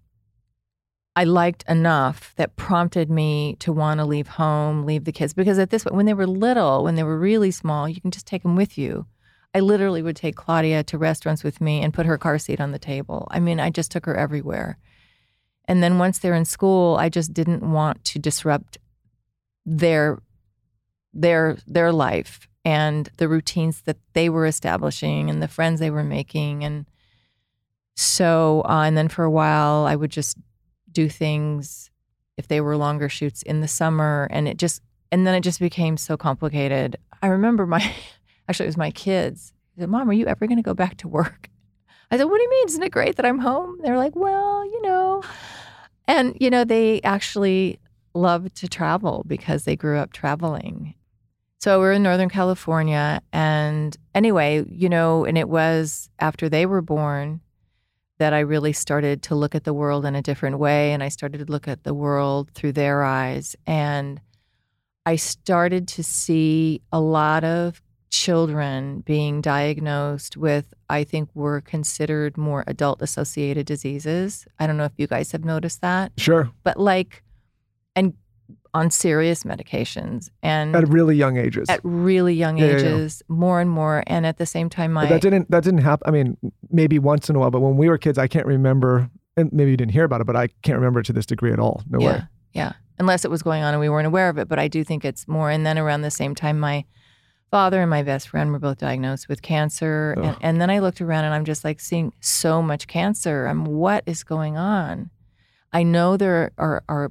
I 1.17 1.25
liked 1.25 1.65
enough 1.69 2.33
that 2.37 2.57
prompted 2.57 3.11
me 3.11 3.57
to 3.61 3.73
want 3.73 3.99
to 3.99 4.05
leave 4.05 4.29
home, 4.29 4.85
leave 4.85 5.05
the 5.05 5.13
kids. 5.13 5.35
Because 5.35 5.59
at 5.59 5.71
this 5.71 5.85
point, 5.85 5.97
when 5.97 6.07
they 6.07 6.15
were 6.15 6.27
little, 6.27 6.85
when 6.85 6.95
they 6.95 7.03
were 7.03 7.19
really 7.19 7.51
small, 7.51 7.89
you 7.89 8.01
can 8.01 8.11
just 8.11 8.27
take 8.27 8.43
them 8.43 8.57
with 8.57 8.79
you. 8.79 9.07
I 9.55 9.61
literally 9.61 10.03
would 10.03 10.17
take 10.17 10.37
Claudia 10.37 10.85
to 10.85 10.99
restaurants 10.99 11.43
with 11.43 11.61
me 11.61 11.83
and 11.83 11.93
put 11.93 12.07
her 12.07 12.17
car 12.17 12.39
seat 12.39 12.61
on 12.61 12.71
the 12.71 12.79
table. 12.79 13.27
I 13.31 13.41
mean, 13.41 13.59
I 13.59 13.71
just 13.71 13.91
took 13.91 14.07
her 14.07 14.17
everywhere. 14.17 14.79
And 15.67 15.83
then 15.83 15.99
once 15.99 16.19
they're 16.19 16.35
in 16.35 16.45
school, 16.45 16.97
I 16.97 17.09
just 17.09 17.35
didn't 17.35 17.69
want 17.69 18.05
to 18.07 18.19
disrupt 18.19 18.79
their 19.67 20.21
their 21.13 21.59
their 21.67 21.93
life 21.93 22.49
and 22.65 23.11
the 23.17 23.29
routines 23.29 23.83
that 23.83 23.99
they 24.13 24.29
were 24.29 24.47
establishing 24.47 25.29
and 25.29 25.43
the 25.43 25.49
friends 25.49 25.81
they 25.81 25.91
were 25.91 26.05
making 26.05 26.65
and 26.65 26.87
so 27.97 28.63
uh, 28.65 28.83
and 28.83 28.97
then 28.97 29.09
for 29.09 29.25
a 29.25 29.31
while 29.31 29.87
I 29.87 29.97
would 29.97 30.11
just 30.11 30.39
do 30.93 31.09
things 31.09 31.91
if 32.37 32.49
they 32.49 32.61
were 32.61 32.77
longer 32.77 33.09
shoots 33.09 33.43
in 33.43 33.61
the 33.61 33.69
summer 33.69 34.29
and 34.31 34.49
it 34.49 34.57
just 34.57 34.83
and 35.13 35.27
then 35.27 35.35
it 35.35 35.41
just 35.41 35.61
became 35.61 35.97
so 35.97 36.17
complicated. 36.17 36.97
I 37.23 37.29
remember 37.29 37.67
my 37.67 37.93
actually 38.49 38.67
it 38.67 38.69
was 38.69 38.77
my 38.77 38.91
kids. 38.91 39.53
Said, 39.79 39.89
"Mom, 39.89 40.11
are 40.11 40.15
you 40.15 40.27
ever 40.27 40.47
going 40.47 40.59
to 40.59 40.63
go 40.63 40.75
back 40.75 40.97
to 40.99 41.09
work?" 41.09 41.49
I 42.11 42.17
said, 42.17 42.25
"What 42.25 42.37
do 42.39 42.43
you 42.43 42.51
mean? 42.51 42.67
Isn't 42.67 42.83
it 42.83 42.93
great 42.93 43.17
that 43.17 43.27
I'm 43.27 43.39
home?" 43.39 43.79
They're 43.83 43.99
like, 43.99 44.17
"Well, 44.17 44.65
you 44.65 44.83
know." 44.83 45.23
And 46.07 46.37
you 46.41 46.51
know, 46.51 46.65
they 46.65 47.01
actually 47.03 47.79
loved 48.15 48.57
to 48.57 48.69
travel 48.69 49.25
because 49.27 49.65
they 49.65 49.77
grew 49.77 49.99
up 49.99 50.13
traveling. 50.13 50.95
So 51.59 51.79
we're 51.79 51.93
in 51.93 52.03
Northern 52.03 52.31
California. 52.31 53.21
And 53.33 53.97
anyway, 54.15 54.65
you 54.69 54.89
know, 54.89 55.27
and 55.27 55.37
it 55.37 55.49
was 55.49 56.09
after 56.19 56.49
they 56.49 56.65
were 56.65 56.81
born 56.81 57.41
that 58.21 58.35
I 58.35 58.41
really 58.41 58.75
started 58.75 59.23
to 59.25 59.35
look 59.35 59.55
at 59.55 59.65
the 59.65 59.73
world 59.73 60.05
in 60.05 60.15
a 60.15 60.21
different 60.21 60.59
way. 60.59 60.93
And 60.93 61.03
I 61.03 61.09
started 61.09 61.39
to 61.39 61.51
look 61.51 61.67
at 61.67 61.85
the 61.85 61.95
world 61.95 62.51
through 62.53 62.73
their 62.73 63.03
eyes. 63.03 63.57
And 63.67 64.21
I 65.07 65.17
started 65.17 65.89
to 65.89 66.03
see 66.03 66.83
a 66.93 67.01
lot 67.01 67.45
of 67.45 67.81
children 68.11 69.01
being 69.01 69.41
diagnosed 69.41 70.37
with, 70.37 70.75
I 70.91 71.03
think, 71.03 71.31
were 71.35 71.63
considered 71.63 72.37
more 72.37 72.63
adult 72.67 73.01
associated 73.01 73.65
diseases. 73.65 74.47
I 74.59 74.67
don't 74.67 74.77
know 74.77 74.85
if 74.85 74.93
you 74.99 75.07
guys 75.07 75.33
have 75.33 75.45
noticed 75.45 75.81
that, 75.81 76.13
Sure. 76.19 76.51
but 76.63 76.79
like, 76.79 77.23
and 77.97 78.13
on 78.75 78.91
serious 78.91 79.45
medications 79.45 80.31
and 80.43 80.75
At 80.77 80.89
really 80.89 81.17
young 81.17 81.37
ages. 81.37 81.69
at 81.69 81.81
really 81.83 82.35
young 82.35 82.59
Yeah, 82.59 82.67
yeah, 82.67 82.71
yeah. 82.73 82.79
ages, 82.79 83.23
more 83.29 83.61
and 83.61 83.71
more. 83.71 84.05
And 84.07 84.27
at 84.27 84.39
the 84.39 84.47
same 84.47 84.69
time, 84.71 84.93
my 84.93 85.05
But 85.05 85.11
that 85.11 85.23
didn't 85.23 85.51
that 85.51 85.65
didn't 85.65 85.83
happen. 85.83 86.09
I 86.09 86.11
mean, 86.13 86.37
maybe 86.71 86.99
once 86.99 87.29
in 87.29 87.37
a 87.37 87.39
while, 87.39 87.51
but 87.51 87.61
when 87.61 87.77
we 87.77 87.89
were 87.89 87.99
kids, 87.99 88.19
I 88.19 88.29
can't 88.29 88.47
remember. 88.47 89.11
And 89.37 89.53
maybe 89.53 89.71
you 89.71 89.77
didn't 89.77 89.93
hear 89.93 90.05
about 90.05 90.21
it, 90.21 90.27
but 90.27 90.37
I 90.37 90.49
can't 90.63 90.77
remember 90.77 91.01
it 91.01 91.07
to 91.07 91.13
this 91.13 91.27
degree 91.27 91.53
at 91.53 91.59
all. 91.59 91.83
No 91.89 92.01
yeah, 92.01 92.13
way. 92.13 92.23
yeah. 92.53 92.73
Unless 92.99 93.25
it 93.25 93.31
was 93.31 93.43
going 93.43 93.63
on 93.63 93.73
and 93.75 93.81
we 93.81 93.89
weren't 93.89 94.07
aware 94.07 94.29
of 94.29 94.39
it, 94.39 94.49
but 94.49 94.59
I 94.59 94.69
do 94.69 94.85
think 94.85 95.05
it's 95.05 95.27
more. 95.27 95.51
And 95.51 95.65
then 95.65 95.79
around 95.79 96.03
the 96.03 96.11
same 96.11 96.35
time, 96.35 96.61
my 96.61 96.85
father 97.51 97.81
and 97.81 97.91
my 97.91 98.03
best 98.03 98.29
friend 98.29 98.53
were 98.53 98.59
both 98.59 98.79
diagnosed 98.79 99.29
with 99.29 99.43
cancer, 99.43 100.13
and, 100.13 100.37
and 100.41 100.61
then 100.61 100.71
I 100.71 100.79
looked 100.79 101.01
around 101.01 101.25
and 101.25 101.35
I'm 101.35 101.45
just 101.45 101.65
like 101.65 101.81
seeing 101.81 102.13
so 102.21 102.63
much 102.63 102.87
cancer. 102.87 103.47
I'm 103.47 103.65
what 103.65 104.05
is 104.07 104.23
going 104.23 104.57
on? 104.57 105.11
I 105.73 105.83
know 105.83 106.17
there 106.17 106.53
are, 106.59 106.83
are 106.89 107.11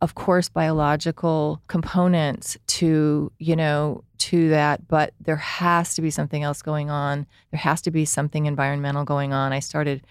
of 0.00 0.14
course 0.14 0.48
biological 0.48 1.62
components 1.66 2.56
to 2.66 3.32
you 3.38 3.56
know 3.56 4.04
to 4.18 4.48
that 4.48 4.86
but 4.88 5.12
there 5.20 5.36
has 5.36 5.94
to 5.94 6.02
be 6.02 6.10
something 6.10 6.42
else 6.42 6.62
going 6.62 6.90
on. 6.90 7.26
There 7.50 7.60
has 7.60 7.82
to 7.82 7.90
be 7.90 8.04
something 8.04 8.46
environmental 8.46 9.04
going 9.04 9.32
on. 9.32 9.52
I 9.52 9.60
started 9.60 10.06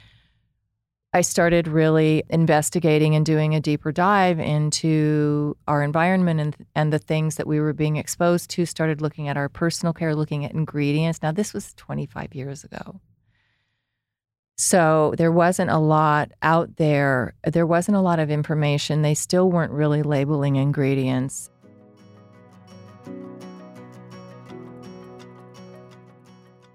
i 1.15 1.21
started 1.21 1.67
really 1.67 2.23
investigating 2.29 3.13
and 3.15 3.23
doing 3.23 3.53
a 3.53 3.59
deeper 3.59 3.91
dive 3.91 4.39
into 4.39 5.55
our 5.67 5.83
environment 5.83 6.39
and 6.39 6.55
and 6.75 6.91
the 6.91 6.99
things 6.99 7.35
that 7.35 7.45
we 7.47 7.59
were 7.59 7.73
being 7.73 7.97
exposed 7.97 8.49
to 8.49 8.65
started 8.65 9.01
looking 9.01 9.27
at 9.27 9.37
our 9.37 9.49
personal 9.49 9.93
care 9.93 10.15
looking 10.15 10.43
at 10.45 10.53
ingredients. 10.53 11.21
Now 11.21 11.31
this 11.31 11.53
was 11.53 11.73
25 11.75 12.33
years 12.35 12.63
ago 12.63 12.99
so 14.55 15.13
there 15.17 15.31
wasn't 15.31 15.71
a 15.71 15.79
lot 15.79 16.31
out 16.41 16.75
there. 16.77 17.33
There 17.43 17.65
wasn't 17.65 17.97
a 17.97 18.01
lot 18.01 18.19
of 18.19 18.29
information. 18.29 19.01
They 19.01 19.15
still 19.15 19.49
weren't 19.49 19.71
really 19.71 20.03
labeling 20.03 20.57
ingredients. 20.57 21.49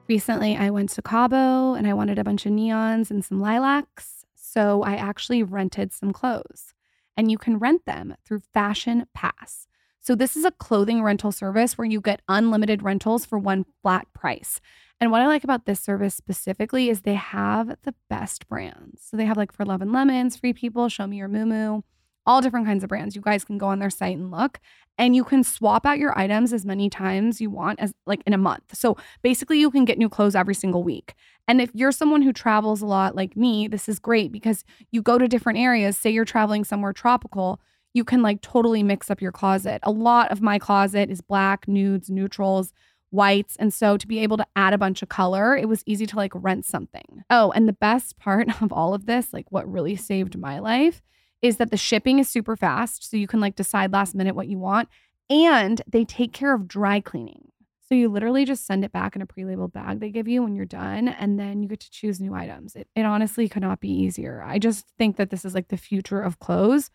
Recently, 0.08 0.56
I 0.56 0.70
went 0.70 0.88
to 0.90 1.02
Cabo 1.02 1.74
and 1.74 1.86
I 1.86 1.92
wanted 1.92 2.18
a 2.18 2.24
bunch 2.24 2.46
of 2.46 2.52
neons 2.52 3.10
and 3.10 3.24
some 3.24 3.40
lilacs. 3.40 4.24
So 4.34 4.82
I 4.82 4.94
actually 4.94 5.42
rented 5.42 5.92
some 5.92 6.12
clothes 6.12 6.72
and 7.16 7.30
you 7.30 7.36
can 7.36 7.58
rent 7.58 7.84
them 7.84 8.16
through 8.24 8.40
Fashion 8.54 9.06
Pass. 9.12 9.66
So 10.00 10.14
this 10.14 10.36
is 10.36 10.46
a 10.46 10.50
clothing 10.50 11.02
rental 11.02 11.30
service 11.30 11.76
where 11.76 11.86
you 11.86 12.00
get 12.00 12.22
unlimited 12.28 12.82
rentals 12.82 13.26
for 13.26 13.38
one 13.38 13.66
flat 13.82 14.06
price. 14.14 14.60
And 15.00 15.10
what 15.10 15.22
I 15.22 15.26
like 15.26 15.44
about 15.44 15.64
this 15.64 15.80
service 15.80 16.14
specifically 16.14 16.88
is 16.88 17.02
they 17.02 17.14
have 17.14 17.76
the 17.84 17.94
best 18.10 18.48
brands. 18.48 19.02
So 19.08 19.16
they 19.16 19.26
have 19.26 19.36
like 19.36 19.52
for 19.52 19.64
Love 19.64 19.80
and 19.80 19.92
Lemons, 19.92 20.36
Free 20.36 20.52
People, 20.52 20.88
Show 20.88 21.06
Me 21.06 21.18
Your 21.18 21.28
Moo 21.28 21.82
all 22.28 22.42
different 22.42 22.66
kinds 22.66 22.84
of 22.84 22.88
brands. 22.88 23.16
You 23.16 23.22
guys 23.22 23.42
can 23.42 23.56
go 23.56 23.66
on 23.66 23.78
their 23.78 23.90
site 23.90 24.18
and 24.18 24.30
look, 24.30 24.60
and 24.98 25.16
you 25.16 25.24
can 25.24 25.42
swap 25.42 25.86
out 25.86 25.98
your 25.98 26.16
items 26.16 26.52
as 26.52 26.66
many 26.66 26.90
times 26.90 27.40
you 27.40 27.48
want 27.48 27.80
as 27.80 27.94
like 28.06 28.22
in 28.26 28.34
a 28.34 28.38
month. 28.38 28.76
So 28.76 28.98
basically, 29.22 29.58
you 29.58 29.70
can 29.70 29.86
get 29.86 29.96
new 29.96 30.10
clothes 30.10 30.36
every 30.36 30.54
single 30.54 30.82
week. 30.82 31.14
And 31.48 31.60
if 31.62 31.70
you're 31.72 31.90
someone 31.90 32.20
who 32.20 32.32
travels 32.34 32.82
a 32.82 32.86
lot 32.86 33.16
like 33.16 33.34
me, 33.34 33.66
this 33.66 33.88
is 33.88 33.98
great 33.98 34.30
because 34.30 34.62
you 34.92 35.00
go 35.00 35.16
to 35.16 35.26
different 35.26 35.58
areas. 35.58 35.96
Say 35.96 36.10
you're 36.10 36.26
traveling 36.26 36.64
somewhere 36.64 36.92
tropical, 36.92 37.60
you 37.94 38.04
can 38.04 38.20
like 38.20 38.42
totally 38.42 38.82
mix 38.82 39.10
up 39.10 39.22
your 39.22 39.32
closet. 39.32 39.80
A 39.82 39.90
lot 39.90 40.30
of 40.30 40.42
my 40.42 40.58
closet 40.58 41.08
is 41.08 41.22
black, 41.22 41.66
nudes, 41.66 42.10
neutrals, 42.10 42.74
whites. 43.10 43.56
And 43.56 43.72
so 43.72 43.96
to 43.96 44.06
be 44.06 44.18
able 44.20 44.36
to 44.36 44.46
add 44.56 44.74
a 44.74 44.78
bunch 44.78 45.02
of 45.02 45.08
color, 45.08 45.56
it 45.56 45.68
was 45.68 45.82
easy 45.86 46.06
to 46.06 46.16
like 46.16 46.32
rent 46.34 46.64
something. 46.64 47.22
Oh, 47.30 47.50
and 47.52 47.68
the 47.68 47.72
best 47.72 48.18
part 48.18 48.62
of 48.62 48.72
all 48.72 48.94
of 48.94 49.06
this, 49.06 49.32
like 49.32 49.50
what 49.50 49.70
really 49.70 49.96
saved 49.96 50.38
my 50.38 50.58
life, 50.58 51.02
is 51.40 51.56
that 51.58 51.70
the 51.70 51.76
shipping 51.76 52.18
is 52.18 52.28
super 52.28 52.56
fast. 52.56 53.08
So 53.08 53.16
you 53.16 53.26
can 53.26 53.40
like 53.40 53.56
decide 53.56 53.92
last 53.92 54.14
minute 54.14 54.34
what 54.34 54.48
you 54.48 54.58
want. 54.58 54.88
And 55.30 55.82
they 55.86 56.04
take 56.04 56.32
care 56.32 56.54
of 56.54 56.66
dry 56.66 57.00
cleaning. 57.00 57.48
So 57.88 57.94
you 57.94 58.10
literally 58.10 58.44
just 58.44 58.66
send 58.66 58.84
it 58.84 58.92
back 58.92 59.16
in 59.16 59.22
a 59.22 59.26
pre-labeled 59.26 59.72
bag 59.72 60.00
they 60.00 60.10
give 60.10 60.28
you 60.28 60.42
when 60.42 60.54
you're 60.54 60.66
done, 60.66 61.08
and 61.08 61.40
then 61.40 61.62
you 61.62 61.68
get 61.70 61.80
to 61.80 61.90
choose 61.90 62.20
new 62.20 62.34
items. 62.34 62.76
It, 62.76 62.86
it 62.94 63.04
honestly 63.04 63.48
could 63.48 63.62
not 63.62 63.80
be 63.80 63.88
easier. 63.88 64.42
I 64.46 64.58
just 64.58 64.86
think 64.98 65.16
that 65.16 65.30
this 65.30 65.42
is 65.42 65.54
like 65.54 65.68
the 65.68 65.78
future 65.78 66.20
of 66.20 66.38
clothes, 66.38 66.90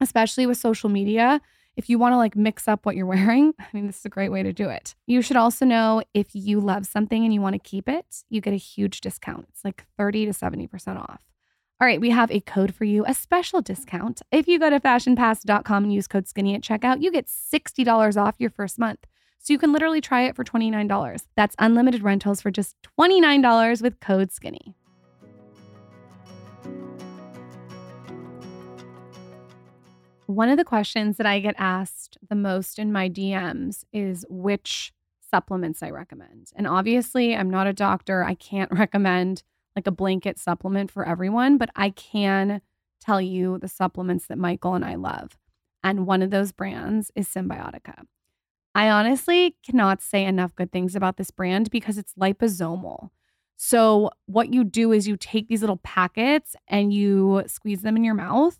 especially 0.00 0.46
with 0.46 0.56
social 0.56 0.88
media. 0.88 1.42
If 1.78 1.88
you 1.88 1.96
want 1.96 2.12
to 2.12 2.16
like 2.16 2.34
mix 2.34 2.66
up 2.66 2.84
what 2.84 2.96
you're 2.96 3.06
wearing, 3.06 3.54
I 3.60 3.66
mean, 3.72 3.86
this 3.86 4.00
is 4.00 4.04
a 4.04 4.08
great 4.08 4.32
way 4.32 4.42
to 4.42 4.52
do 4.52 4.68
it. 4.68 4.96
You 5.06 5.22
should 5.22 5.36
also 5.36 5.64
know 5.64 6.02
if 6.12 6.34
you 6.34 6.58
love 6.58 6.86
something 6.86 7.24
and 7.24 7.32
you 7.32 7.40
want 7.40 7.54
to 7.54 7.60
keep 7.60 7.88
it, 7.88 8.24
you 8.28 8.40
get 8.40 8.52
a 8.52 8.56
huge 8.56 9.00
discount. 9.00 9.46
It's 9.50 9.64
like 9.64 9.84
30 9.96 10.26
to 10.26 10.32
70% 10.32 10.98
off. 10.98 11.22
All 11.80 11.86
right, 11.86 12.00
we 12.00 12.10
have 12.10 12.32
a 12.32 12.40
code 12.40 12.74
for 12.74 12.84
you, 12.84 13.04
a 13.06 13.14
special 13.14 13.60
discount. 13.60 14.22
If 14.32 14.48
you 14.48 14.58
go 14.58 14.70
to 14.70 14.80
fashionpass.com 14.80 15.84
and 15.84 15.92
use 15.94 16.08
code 16.08 16.26
skinny 16.26 16.56
at 16.56 16.62
checkout, 16.62 17.00
you 17.00 17.12
get 17.12 17.28
$60 17.28 18.20
off 18.20 18.34
your 18.38 18.50
first 18.50 18.80
month. 18.80 19.06
So 19.38 19.52
you 19.52 19.58
can 19.60 19.72
literally 19.72 20.00
try 20.00 20.22
it 20.22 20.34
for 20.34 20.42
$29. 20.42 21.22
That's 21.36 21.54
unlimited 21.60 22.02
rentals 22.02 22.40
for 22.40 22.50
just 22.50 22.74
$29 22.98 23.82
with 23.82 24.00
code 24.00 24.32
skinny. 24.32 24.74
One 30.28 30.50
of 30.50 30.58
the 30.58 30.64
questions 30.64 31.16
that 31.16 31.24
I 31.24 31.40
get 31.40 31.54
asked 31.56 32.18
the 32.28 32.34
most 32.34 32.78
in 32.78 32.92
my 32.92 33.08
DMs 33.08 33.84
is 33.94 34.26
which 34.28 34.92
supplements 35.30 35.82
I 35.82 35.88
recommend. 35.88 36.50
And 36.54 36.66
obviously, 36.66 37.34
I'm 37.34 37.48
not 37.48 37.66
a 37.66 37.72
doctor. 37.72 38.22
I 38.22 38.34
can't 38.34 38.70
recommend 38.78 39.42
like 39.74 39.86
a 39.86 39.90
blanket 39.90 40.38
supplement 40.38 40.90
for 40.90 41.08
everyone, 41.08 41.56
but 41.56 41.70
I 41.74 41.88
can 41.88 42.60
tell 43.00 43.22
you 43.22 43.58
the 43.58 43.68
supplements 43.68 44.26
that 44.26 44.36
Michael 44.36 44.74
and 44.74 44.84
I 44.84 44.96
love. 44.96 45.38
And 45.82 46.06
one 46.06 46.20
of 46.20 46.30
those 46.30 46.52
brands 46.52 47.10
is 47.14 47.26
Cymbiotika. 47.26 48.02
I 48.74 48.90
honestly 48.90 49.56
cannot 49.64 50.02
say 50.02 50.26
enough 50.26 50.54
good 50.54 50.70
things 50.70 50.94
about 50.94 51.16
this 51.16 51.30
brand 51.30 51.70
because 51.70 51.96
it's 51.96 52.12
liposomal. 52.20 53.08
So, 53.56 54.10
what 54.26 54.52
you 54.52 54.62
do 54.62 54.92
is 54.92 55.08
you 55.08 55.16
take 55.16 55.48
these 55.48 55.62
little 55.62 55.78
packets 55.78 56.54
and 56.68 56.92
you 56.92 57.44
squeeze 57.46 57.80
them 57.80 57.96
in 57.96 58.04
your 58.04 58.14
mouth, 58.14 58.58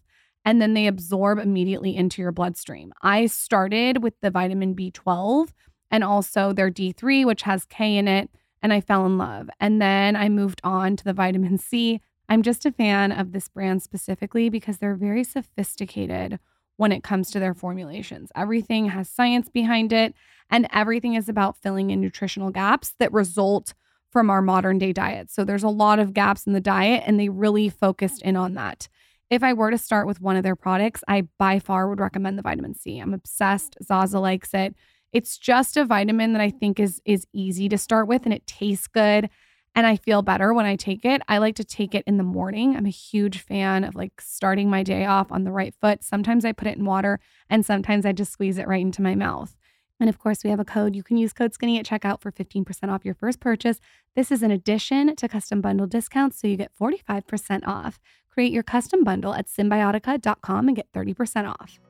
and 0.48 0.62
then 0.62 0.72
they 0.72 0.86
absorb 0.86 1.38
immediately 1.38 1.94
into 1.94 2.22
your 2.22 2.32
bloodstream. 2.32 2.90
I 3.02 3.26
started 3.26 4.02
with 4.02 4.14
the 4.22 4.30
vitamin 4.30 4.74
B12 4.74 5.50
and 5.90 6.02
also 6.02 6.54
their 6.54 6.70
D3, 6.70 7.26
which 7.26 7.42
has 7.42 7.66
K 7.66 7.98
in 7.98 8.08
it, 8.08 8.30
and 8.62 8.72
I 8.72 8.80
fell 8.80 9.04
in 9.04 9.18
love. 9.18 9.50
And 9.60 9.78
then 9.78 10.16
I 10.16 10.30
moved 10.30 10.62
on 10.64 10.96
to 10.96 11.04
the 11.04 11.12
vitamin 11.12 11.58
C. 11.58 12.00
I'm 12.30 12.40
just 12.40 12.64
a 12.64 12.72
fan 12.72 13.12
of 13.12 13.32
this 13.32 13.46
brand 13.48 13.82
specifically 13.82 14.48
because 14.48 14.78
they're 14.78 14.94
very 14.94 15.22
sophisticated 15.22 16.38
when 16.78 16.92
it 16.92 17.04
comes 17.04 17.30
to 17.32 17.38
their 17.38 17.52
formulations. 17.52 18.32
Everything 18.34 18.88
has 18.88 19.06
science 19.06 19.50
behind 19.50 19.92
it, 19.92 20.14
and 20.48 20.66
everything 20.72 21.12
is 21.12 21.28
about 21.28 21.58
filling 21.58 21.90
in 21.90 22.00
nutritional 22.00 22.48
gaps 22.48 22.94
that 22.98 23.12
result 23.12 23.74
from 24.10 24.30
our 24.30 24.40
modern 24.40 24.78
day 24.78 24.94
diet. 24.94 25.30
So 25.30 25.44
there's 25.44 25.62
a 25.62 25.68
lot 25.68 25.98
of 25.98 26.14
gaps 26.14 26.46
in 26.46 26.54
the 26.54 26.58
diet, 26.58 27.02
and 27.04 27.20
they 27.20 27.28
really 27.28 27.68
focused 27.68 28.22
in 28.22 28.34
on 28.34 28.54
that. 28.54 28.88
If 29.30 29.42
I 29.42 29.52
were 29.52 29.70
to 29.70 29.78
start 29.78 30.06
with 30.06 30.20
one 30.20 30.36
of 30.36 30.42
their 30.42 30.56
products, 30.56 31.04
I 31.06 31.22
by 31.38 31.58
far 31.58 31.88
would 31.88 32.00
recommend 32.00 32.38
the 32.38 32.42
vitamin 32.42 32.74
C. 32.74 32.98
I'm 32.98 33.14
obsessed. 33.14 33.76
Mm. 33.80 33.86
Zaza 33.86 34.20
likes 34.20 34.54
it. 34.54 34.74
It's 35.12 35.38
just 35.38 35.76
a 35.76 35.84
vitamin 35.84 36.32
that 36.32 36.42
I 36.42 36.50
think 36.50 36.80
is 36.80 37.00
is 37.04 37.26
easy 37.32 37.68
to 37.68 37.78
start 37.78 38.08
with 38.08 38.24
and 38.24 38.32
it 38.32 38.46
tastes 38.46 38.86
good 38.86 39.30
and 39.74 39.86
I 39.86 39.96
feel 39.96 40.22
better 40.22 40.52
when 40.52 40.66
I 40.66 40.74
take 40.74 41.04
it. 41.04 41.22
I 41.28 41.38
like 41.38 41.54
to 41.56 41.64
take 41.64 41.94
it 41.94 42.02
in 42.06 42.16
the 42.16 42.24
morning. 42.24 42.76
I'm 42.76 42.86
a 42.86 42.90
huge 42.90 43.38
fan 43.38 43.84
of 43.84 43.94
like 43.94 44.20
starting 44.20 44.68
my 44.68 44.82
day 44.82 45.04
off 45.04 45.30
on 45.30 45.44
the 45.44 45.52
right 45.52 45.74
foot. 45.80 46.02
Sometimes 46.02 46.44
I 46.44 46.52
put 46.52 46.66
it 46.66 46.76
in 46.76 46.84
water 46.84 47.20
and 47.48 47.64
sometimes 47.64 48.04
I 48.04 48.12
just 48.12 48.32
squeeze 48.32 48.58
it 48.58 48.66
right 48.66 48.80
into 48.80 49.02
my 49.02 49.14
mouth. 49.14 49.54
And 50.00 50.08
of 50.08 50.18
course, 50.18 50.44
we 50.44 50.50
have 50.50 50.60
a 50.60 50.64
code. 50.64 50.94
You 50.94 51.02
can 51.02 51.16
use 51.16 51.32
code 51.32 51.54
skinny 51.54 51.78
at 51.78 51.86
checkout 51.86 52.20
for 52.20 52.30
15% 52.30 52.88
off 52.88 53.04
your 53.04 53.14
first 53.14 53.40
purchase. 53.40 53.80
This 54.14 54.30
is 54.30 54.42
an 54.42 54.50
addition 54.50 55.16
to 55.16 55.28
custom 55.28 55.60
bundle 55.60 55.86
discounts, 55.86 56.40
so 56.40 56.46
you 56.46 56.56
get 56.56 56.72
45% 56.80 57.66
off. 57.66 57.98
Create 58.30 58.52
your 58.52 58.62
custom 58.62 59.02
bundle 59.02 59.34
at 59.34 59.48
cymbiotika.com 59.48 60.68
and 60.68 60.76
get 60.76 60.92
30% 60.92 61.48
off. 61.48 61.80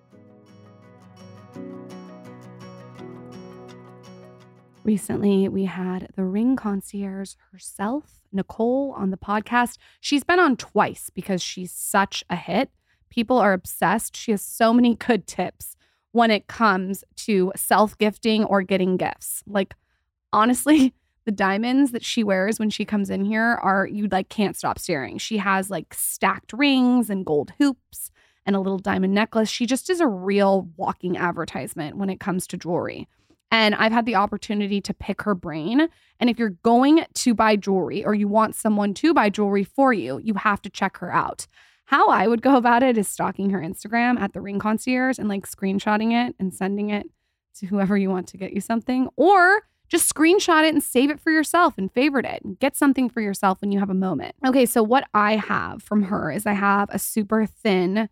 Recently, 4.84 5.48
we 5.48 5.66
had 5.66 6.08
the 6.16 6.24
ring 6.24 6.56
concierge 6.56 7.34
herself, 7.52 8.22
Nicole, 8.32 8.94
on 8.96 9.10
the 9.10 9.18
podcast. 9.18 9.76
She's 10.00 10.24
been 10.24 10.38
on 10.38 10.56
twice 10.56 11.10
because 11.14 11.42
she's 11.42 11.72
such 11.72 12.24
a 12.30 12.36
hit. 12.36 12.70
People 13.10 13.36
are 13.36 13.52
obsessed. 13.52 14.16
She 14.16 14.30
has 14.30 14.40
so 14.40 14.72
many 14.72 14.94
good 14.94 15.26
tips 15.26 15.76
when 16.18 16.30
it 16.30 16.48
comes 16.48 17.04
to 17.16 17.52
self 17.56 17.96
gifting 17.96 18.44
or 18.44 18.62
getting 18.62 18.96
gifts. 18.96 19.42
Like, 19.46 19.74
honestly, 20.32 20.92
The 21.28 21.32
diamonds 21.32 21.92
that 21.92 22.02
she 22.02 22.24
wears 22.24 22.58
when 22.58 22.70
she 22.70 22.86
comes 22.86 23.10
in 23.10 23.22
here 23.22 23.58
are 23.62 23.86
you 23.86 24.08
like 24.10 24.30
can't 24.30 24.56
stop 24.56 24.78
staring. 24.78 25.18
She 25.18 25.36
has 25.36 25.68
like 25.68 25.92
stacked 25.92 26.54
rings 26.54 27.10
and 27.10 27.26
gold 27.26 27.52
hoops 27.58 28.10
and 28.46 28.56
a 28.56 28.60
little 28.60 28.78
diamond 28.78 29.12
necklace. 29.12 29.50
She 29.50 29.66
just 29.66 29.90
is 29.90 30.00
a 30.00 30.06
real 30.06 30.70
walking 30.78 31.18
advertisement 31.18 31.98
when 31.98 32.08
it 32.08 32.18
comes 32.18 32.46
to 32.46 32.56
jewelry. 32.56 33.08
And 33.50 33.74
I've 33.74 33.92
had 33.92 34.06
the 34.06 34.14
opportunity 34.14 34.80
to 34.80 34.94
pick 34.94 35.20
her 35.20 35.34
brain. 35.34 35.90
And 36.18 36.30
if 36.30 36.38
you're 36.38 36.56
going 36.62 37.04
to 37.12 37.34
buy 37.34 37.56
jewelry 37.56 38.06
or 38.06 38.14
you 38.14 38.26
want 38.26 38.54
someone 38.54 38.94
to 38.94 39.12
buy 39.12 39.28
jewelry 39.28 39.64
for 39.64 39.92
you, 39.92 40.20
you 40.24 40.32
have 40.32 40.62
to 40.62 40.70
check 40.70 40.96
her 40.96 41.12
out. 41.12 41.46
How 41.88 42.08
I 42.08 42.26
would 42.26 42.42
go 42.42 42.56
about 42.56 42.82
it 42.82 42.98
is 42.98 43.08
stalking 43.08 43.48
her 43.48 43.60
Instagram 43.60 44.20
at 44.20 44.34
the 44.34 44.42
ring 44.42 44.58
concierge 44.58 45.18
and 45.18 45.26
like 45.26 45.48
screenshotting 45.48 46.12
it 46.12 46.34
and 46.38 46.52
sending 46.52 46.90
it 46.90 47.06
to 47.60 47.66
whoever 47.66 47.96
you 47.96 48.10
want 48.10 48.28
to 48.28 48.36
get 48.36 48.52
you 48.52 48.60
something, 48.60 49.08
or 49.16 49.62
just 49.88 50.14
screenshot 50.14 50.68
it 50.68 50.74
and 50.74 50.82
save 50.82 51.08
it 51.08 51.18
for 51.18 51.30
yourself 51.30 51.78
and 51.78 51.90
favorite 51.90 52.26
it 52.26 52.42
and 52.44 52.58
get 52.58 52.76
something 52.76 53.08
for 53.08 53.22
yourself 53.22 53.62
when 53.62 53.72
you 53.72 53.78
have 53.78 53.88
a 53.88 53.94
moment. 53.94 54.34
Okay, 54.46 54.66
so 54.66 54.82
what 54.82 55.08
I 55.14 55.36
have 55.36 55.82
from 55.82 56.02
her 56.02 56.30
is 56.30 56.44
I 56.44 56.52
have 56.52 56.90
a 56.90 56.98
super 56.98 57.46
thin 57.46 58.10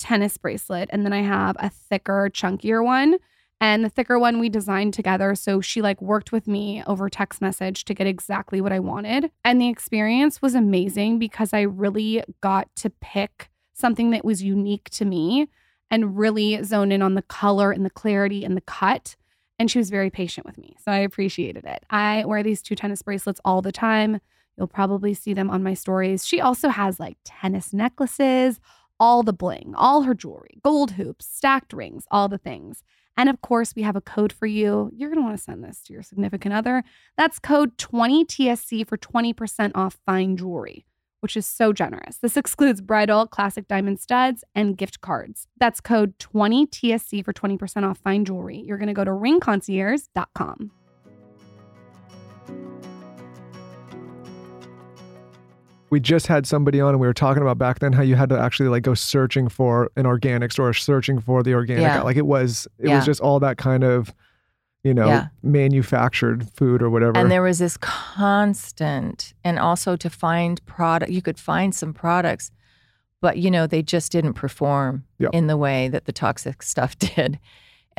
tennis 0.00 0.36
bracelet 0.36 0.88
and 0.90 1.04
then 1.04 1.12
I 1.12 1.22
have 1.22 1.54
a 1.60 1.70
thicker, 1.70 2.28
chunkier 2.28 2.84
one. 2.84 3.18
And 3.62 3.84
the 3.84 3.88
thicker 3.88 4.18
one 4.18 4.40
we 4.40 4.48
designed 4.48 4.92
together. 4.92 5.36
So 5.36 5.60
she 5.60 5.82
like 5.82 6.02
worked 6.02 6.32
with 6.32 6.48
me 6.48 6.82
over 6.88 7.08
text 7.08 7.40
message 7.40 7.84
to 7.84 7.94
get 7.94 8.08
exactly 8.08 8.60
what 8.60 8.72
I 8.72 8.80
wanted. 8.80 9.30
And 9.44 9.60
the 9.60 9.68
experience 9.68 10.42
was 10.42 10.56
amazing 10.56 11.20
because 11.20 11.52
I 11.52 11.60
really 11.60 12.24
got 12.40 12.74
to 12.76 12.90
pick 12.90 13.50
something 13.72 14.10
that 14.10 14.24
was 14.24 14.42
unique 14.42 14.90
to 14.90 15.04
me 15.04 15.48
and 15.92 16.18
really 16.18 16.60
zone 16.64 16.90
in 16.90 17.02
on 17.02 17.14
the 17.14 17.22
color 17.22 17.70
and 17.70 17.86
the 17.86 17.90
clarity 17.90 18.44
and 18.44 18.56
the 18.56 18.62
cut. 18.62 19.14
And 19.60 19.70
she 19.70 19.78
was 19.78 19.90
very 19.90 20.10
patient 20.10 20.44
with 20.44 20.58
me. 20.58 20.74
So 20.84 20.90
I 20.90 20.98
appreciated 20.98 21.64
it. 21.64 21.84
I 21.88 22.24
wear 22.24 22.42
these 22.42 22.62
two 22.62 22.74
tennis 22.74 23.02
bracelets 23.02 23.40
all 23.44 23.62
the 23.62 23.70
time. 23.70 24.20
You'll 24.58 24.66
probably 24.66 25.14
see 25.14 25.34
them 25.34 25.50
on 25.50 25.62
my 25.62 25.74
stories. 25.74 26.26
She 26.26 26.40
also 26.40 26.68
has 26.68 26.98
like 26.98 27.16
tennis 27.24 27.72
necklaces, 27.72 28.58
all 28.98 29.22
the 29.22 29.32
bling, 29.32 29.72
all 29.76 30.02
her 30.02 30.14
jewelry, 30.14 30.58
gold 30.64 30.92
hoops, 30.92 31.26
stacked 31.26 31.72
rings, 31.72 32.06
all 32.10 32.28
the 32.28 32.38
things. 32.38 32.82
And 33.16 33.28
of 33.28 33.40
course, 33.40 33.74
we 33.74 33.82
have 33.82 33.96
a 33.96 34.00
code 34.00 34.32
for 34.32 34.46
you. 34.46 34.90
You're 34.94 35.10
going 35.10 35.18
to 35.20 35.24
want 35.24 35.36
to 35.36 35.42
send 35.42 35.62
this 35.62 35.82
to 35.84 35.92
your 35.92 36.02
significant 36.02 36.54
other. 36.54 36.82
That's 37.16 37.38
code 37.38 37.76
20TSC 37.78 38.86
for 38.88 38.96
20% 38.96 39.72
off 39.74 39.98
fine 40.06 40.36
jewelry, 40.36 40.86
which 41.20 41.36
is 41.36 41.46
so 41.46 41.72
generous. 41.72 42.18
This 42.18 42.36
excludes 42.36 42.80
bridal, 42.80 43.26
classic 43.26 43.68
diamond 43.68 44.00
studs, 44.00 44.44
and 44.54 44.76
gift 44.76 45.00
cards. 45.00 45.46
That's 45.58 45.80
code 45.80 46.18
20TSC 46.18 47.24
for 47.24 47.32
20% 47.32 47.88
off 47.88 47.98
fine 47.98 48.24
jewelry. 48.24 48.62
You're 48.66 48.78
going 48.78 48.88
to 48.88 48.94
go 48.94 49.04
to 49.04 49.10
ringconcierge.com. 49.10 50.70
we 55.92 56.00
just 56.00 56.26
had 56.26 56.46
somebody 56.46 56.80
on 56.80 56.88
and 56.94 57.00
we 57.00 57.06
were 57.06 57.12
talking 57.12 57.42
about 57.42 57.58
back 57.58 57.80
then 57.80 57.92
how 57.92 58.00
you 58.02 58.14
had 58.16 58.30
to 58.30 58.38
actually 58.40 58.70
like 58.70 58.82
go 58.82 58.94
searching 58.94 59.46
for 59.46 59.90
an 59.94 60.06
organic 60.06 60.50
store, 60.50 60.72
searching 60.72 61.20
for 61.20 61.42
the 61.42 61.52
organic. 61.52 61.82
Yeah. 61.82 62.00
Like 62.00 62.16
it 62.16 62.24
was, 62.24 62.66
it 62.78 62.88
Yeah. 62.88 62.96
was 62.96 63.04
just 63.04 63.20
all 63.20 63.38
that 63.40 63.58
kind 63.58 63.84
of, 63.84 64.14
you 64.82 64.94
know, 64.94 65.06
Yeah. 65.06 65.26
manufactured 65.42 66.48
food 66.48 66.80
or 66.82 66.88
whatever. 66.88 67.18
And 67.18 67.30
there 67.30 67.42
was 67.42 67.58
this 67.58 67.76
constant, 67.76 69.34
and 69.44 69.58
also 69.58 69.94
to 69.96 70.08
find 70.08 70.64
product, 70.64 71.12
you 71.12 71.20
could 71.20 71.38
find 71.38 71.74
some 71.74 71.92
products, 71.92 72.50
but 73.20 73.36
you 73.36 73.50
know, 73.50 73.66
they 73.66 73.82
just 73.82 74.10
didn't 74.12 74.32
perform 74.32 75.04
Yeah. 75.18 75.28
in 75.34 75.46
the 75.46 75.58
way 75.58 75.88
that 75.88 76.06
the 76.06 76.12
toxic 76.12 76.62
stuff 76.62 76.98
did. 77.16 77.38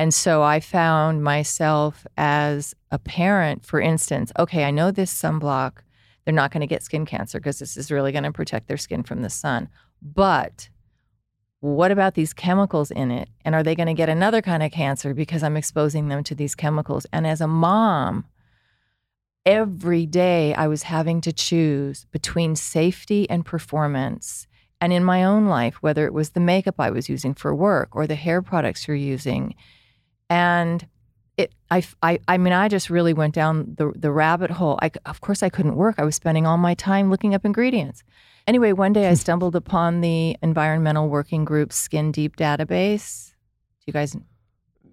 And 0.00 0.12
so 0.12 0.42
I 0.42 0.58
found 0.58 1.22
myself 1.22 2.08
as 2.16 2.74
a 2.90 2.98
parent, 2.98 3.64
for 3.64 3.80
instance, 3.80 4.32
okay, 4.36 4.64
I 4.64 4.72
know 4.72 4.90
this 4.90 5.14
sunblock, 5.14 5.74
they're 6.24 6.34
not 6.34 6.50
going 6.50 6.60
to 6.60 6.66
get 6.66 6.82
skin 6.82 7.06
cancer 7.06 7.38
because 7.38 7.58
this 7.58 7.76
is 7.76 7.90
really 7.90 8.12
going 8.12 8.24
to 8.24 8.32
protect 8.32 8.68
their 8.68 8.76
skin 8.76 9.02
from 9.02 9.22
the 9.22 9.30
sun. 9.30 9.68
But 10.02 10.68
what 11.60 11.90
about 11.90 12.14
these 12.14 12.34
chemicals 12.34 12.90
in 12.90 13.10
it? 13.10 13.28
And 13.44 13.54
are 13.54 13.62
they 13.62 13.74
going 13.74 13.86
to 13.86 13.94
get 13.94 14.08
another 14.08 14.42
kind 14.42 14.62
of 14.62 14.70
cancer 14.70 15.14
because 15.14 15.42
I'm 15.42 15.56
exposing 15.56 16.08
them 16.08 16.22
to 16.24 16.34
these 16.34 16.54
chemicals? 16.54 17.06
And 17.12 17.26
as 17.26 17.40
a 17.40 17.46
mom, 17.46 18.26
every 19.46 20.06
day 20.06 20.54
I 20.54 20.66
was 20.66 20.84
having 20.84 21.20
to 21.22 21.32
choose 21.32 22.04
between 22.10 22.56
safety 22.56 23.28
and 23.30 23.46
performance. 23.46 24.46
And 24.80 24.92
in 24.92 25.04
my 25.04 25.24
own 25.24 25.46
life, 25.46 25.76
whether 25.80 26.04
it 26.06 26.12
was 26.12 26.30
the 26.30 26.40
makeup 26.40 26.74
I 26.78 26.90
was 26.90 27.08
using 27.08 27.34
for 27.34 27.54
work 27.54 27.96
or 27.96 28.06
the 28.06 28.14
hair 28.14 28.42
products 28.42 28.86
you're 28.86 28.96
using. 28.96 29.54
And 30.28 30.86
it, 31.36 31.52
I, 31.70 31.82
I, 32.02 32.18
I 32.28 32.38
mean, 32.38 32.52
I 32.52 32.68
just 32.68 32.90
really 32.90 33.12
went 33.12 33.34
down 33.34 33.74
the, 33.76 33.92
the 33.96 34.12
rabbit 34.12 34.50
hole. 34.52 34.78
I, 34.82 34.90
of 35.06 35.20
course, 35.20 35.42
I 35.42 35.48
couldn't 35.48 35.74
work. 35.74 35.96
I 35.98 36.04
was 36.04 36.14
spending 36.14 36.46
all 36.46 36.56
my 36.58 36.74
time 36.74 37.10
looking 37.10 37.34
up 37.34 37.44
ingredients. 37.44 38.02
Anyway, 38.46 38.72
one 38.72 38.92
day 38.92 39.08
I 39.08 39.14
stumbled 39.14 39.56
upon 39.56 40.00
the 40.00 40.36
Environmental 40.42 41.08
Working 41.08 41.44
Group 41.44 41.72
Skin 41.72 42.12
Deep 42.12 42.36
database. 42.36 43.30
Do 43.80 43.84
you 43.86 43.92
guys 43.92 44.16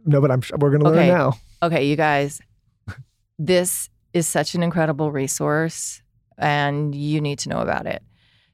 no, 0.06 0.20
but 0.20 0.32
I'm, 0.32 0.42
we're 0.58 0.72
going 0.72 0.82
to 0.84 0.88
Okay. 0.90 0.98
learn 0.98 1.08
now. 1.10 1.34
Okay, 1.62 1.86
you 1.88 1.96
guys, 1.96 2.42
this 3.38 3.90
is 4.14 4.26
such 4.28 4.56
an 4.56 4.64
incredible 4.64 5.12
resource 5.12 6.02
and 6.38 6.96
you 6.96 7.22
need 7.22 7.38
to 7.40 7.50
know 7.50 7.60
about 7.60 7.86
it. 7.86 8.02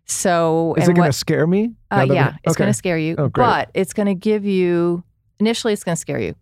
So, 0.05 0.75
Is 0.77 0.87
it 0.87 0.93
going 0.93 1.09
to 1.09 1.17
scare 1.17 1.47
me? 1.47 1.71
uh, 1.91 1.95
Now 1.97 2.01
that 2.01 2.09
we- 2.09 2.15
yeah, 2.15 2.33
it's 2.43 2.55
going 2.55 2.69
to 2.69 2.73
scare 2.73 2.97
you, 2.97 3.15
Oh, 3.17 3.27
great. 3.29 3.45
but 3.45 3.71
it's 3.73 3.93
going 3.93 4.07
to 4.07 4.15
give 4.15 4.45
you, 4.45 5.03
initially, 5.39 5.73
it's 5.73 5.83
going 5.83 5.95
to 5.95 5.99
scare 6.01 6.19
you, 6.19 6.35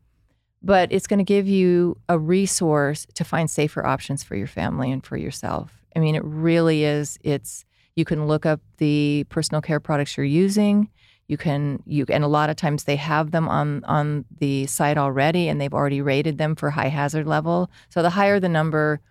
but 0.65 0.91
it's 0.91 1.05
going 1.05 1.19
to 1.19 1.23
give 1.23 1.47
you 1.47 1.95
a 2.09 2.17
resource 2.17 3.05
to 3.13 3.23
find 3.23 3.49
safer 3.49 3.85
options 3.85 4.23
for 4.23 4.35
your 4.35 4.47
family 4.47 4.91
and 4.91 5.05
for 5.05 5.15
yourself. 5.15 5.85
I 5.95 5.99
mean, 5.99 6.15
it 6.15 6.23
really 6.25 6.83
is. 6.83 7.19
It's, 7.23 7.65
you 7.95 8.03
can 8.03 8.25
look 8.27 8.47
up 8.47 8.59
the 8.77 9.25
personal 9.29 9.61
care 9.61 9.79
products 9.79 10.17
you're 10.17 10.25
using. 10.25 10.89
You 11.27 11.37
can, 11.37 11.83
you, 11.85 12.05
and 12.09 12.23
a 12.23 12.27
lot 12.27 12.49
of 12.49 12.55
times 12.55 12.85
they 12.85 12.95
have 12.95 13.29
them 13.29 13.47
on, 13.47 13.83
on 13.83 14.25
the 14.39 14.65
site 14.65 14.97
already 14.97 15.47
and 15.47 15.61
they've 15.61 15.73
already 15.73 16.01
rated 16.01 16.39
them 16.39 16.55
for 16.55 16.71
high 16.71 16.89
hazard 16.89 17.27
level. 17.27 17.69
So 17.89 18.01
the 18.01 18.09
higher 18.09 18.39
the 18.39 18.49
number, 18.49 19.01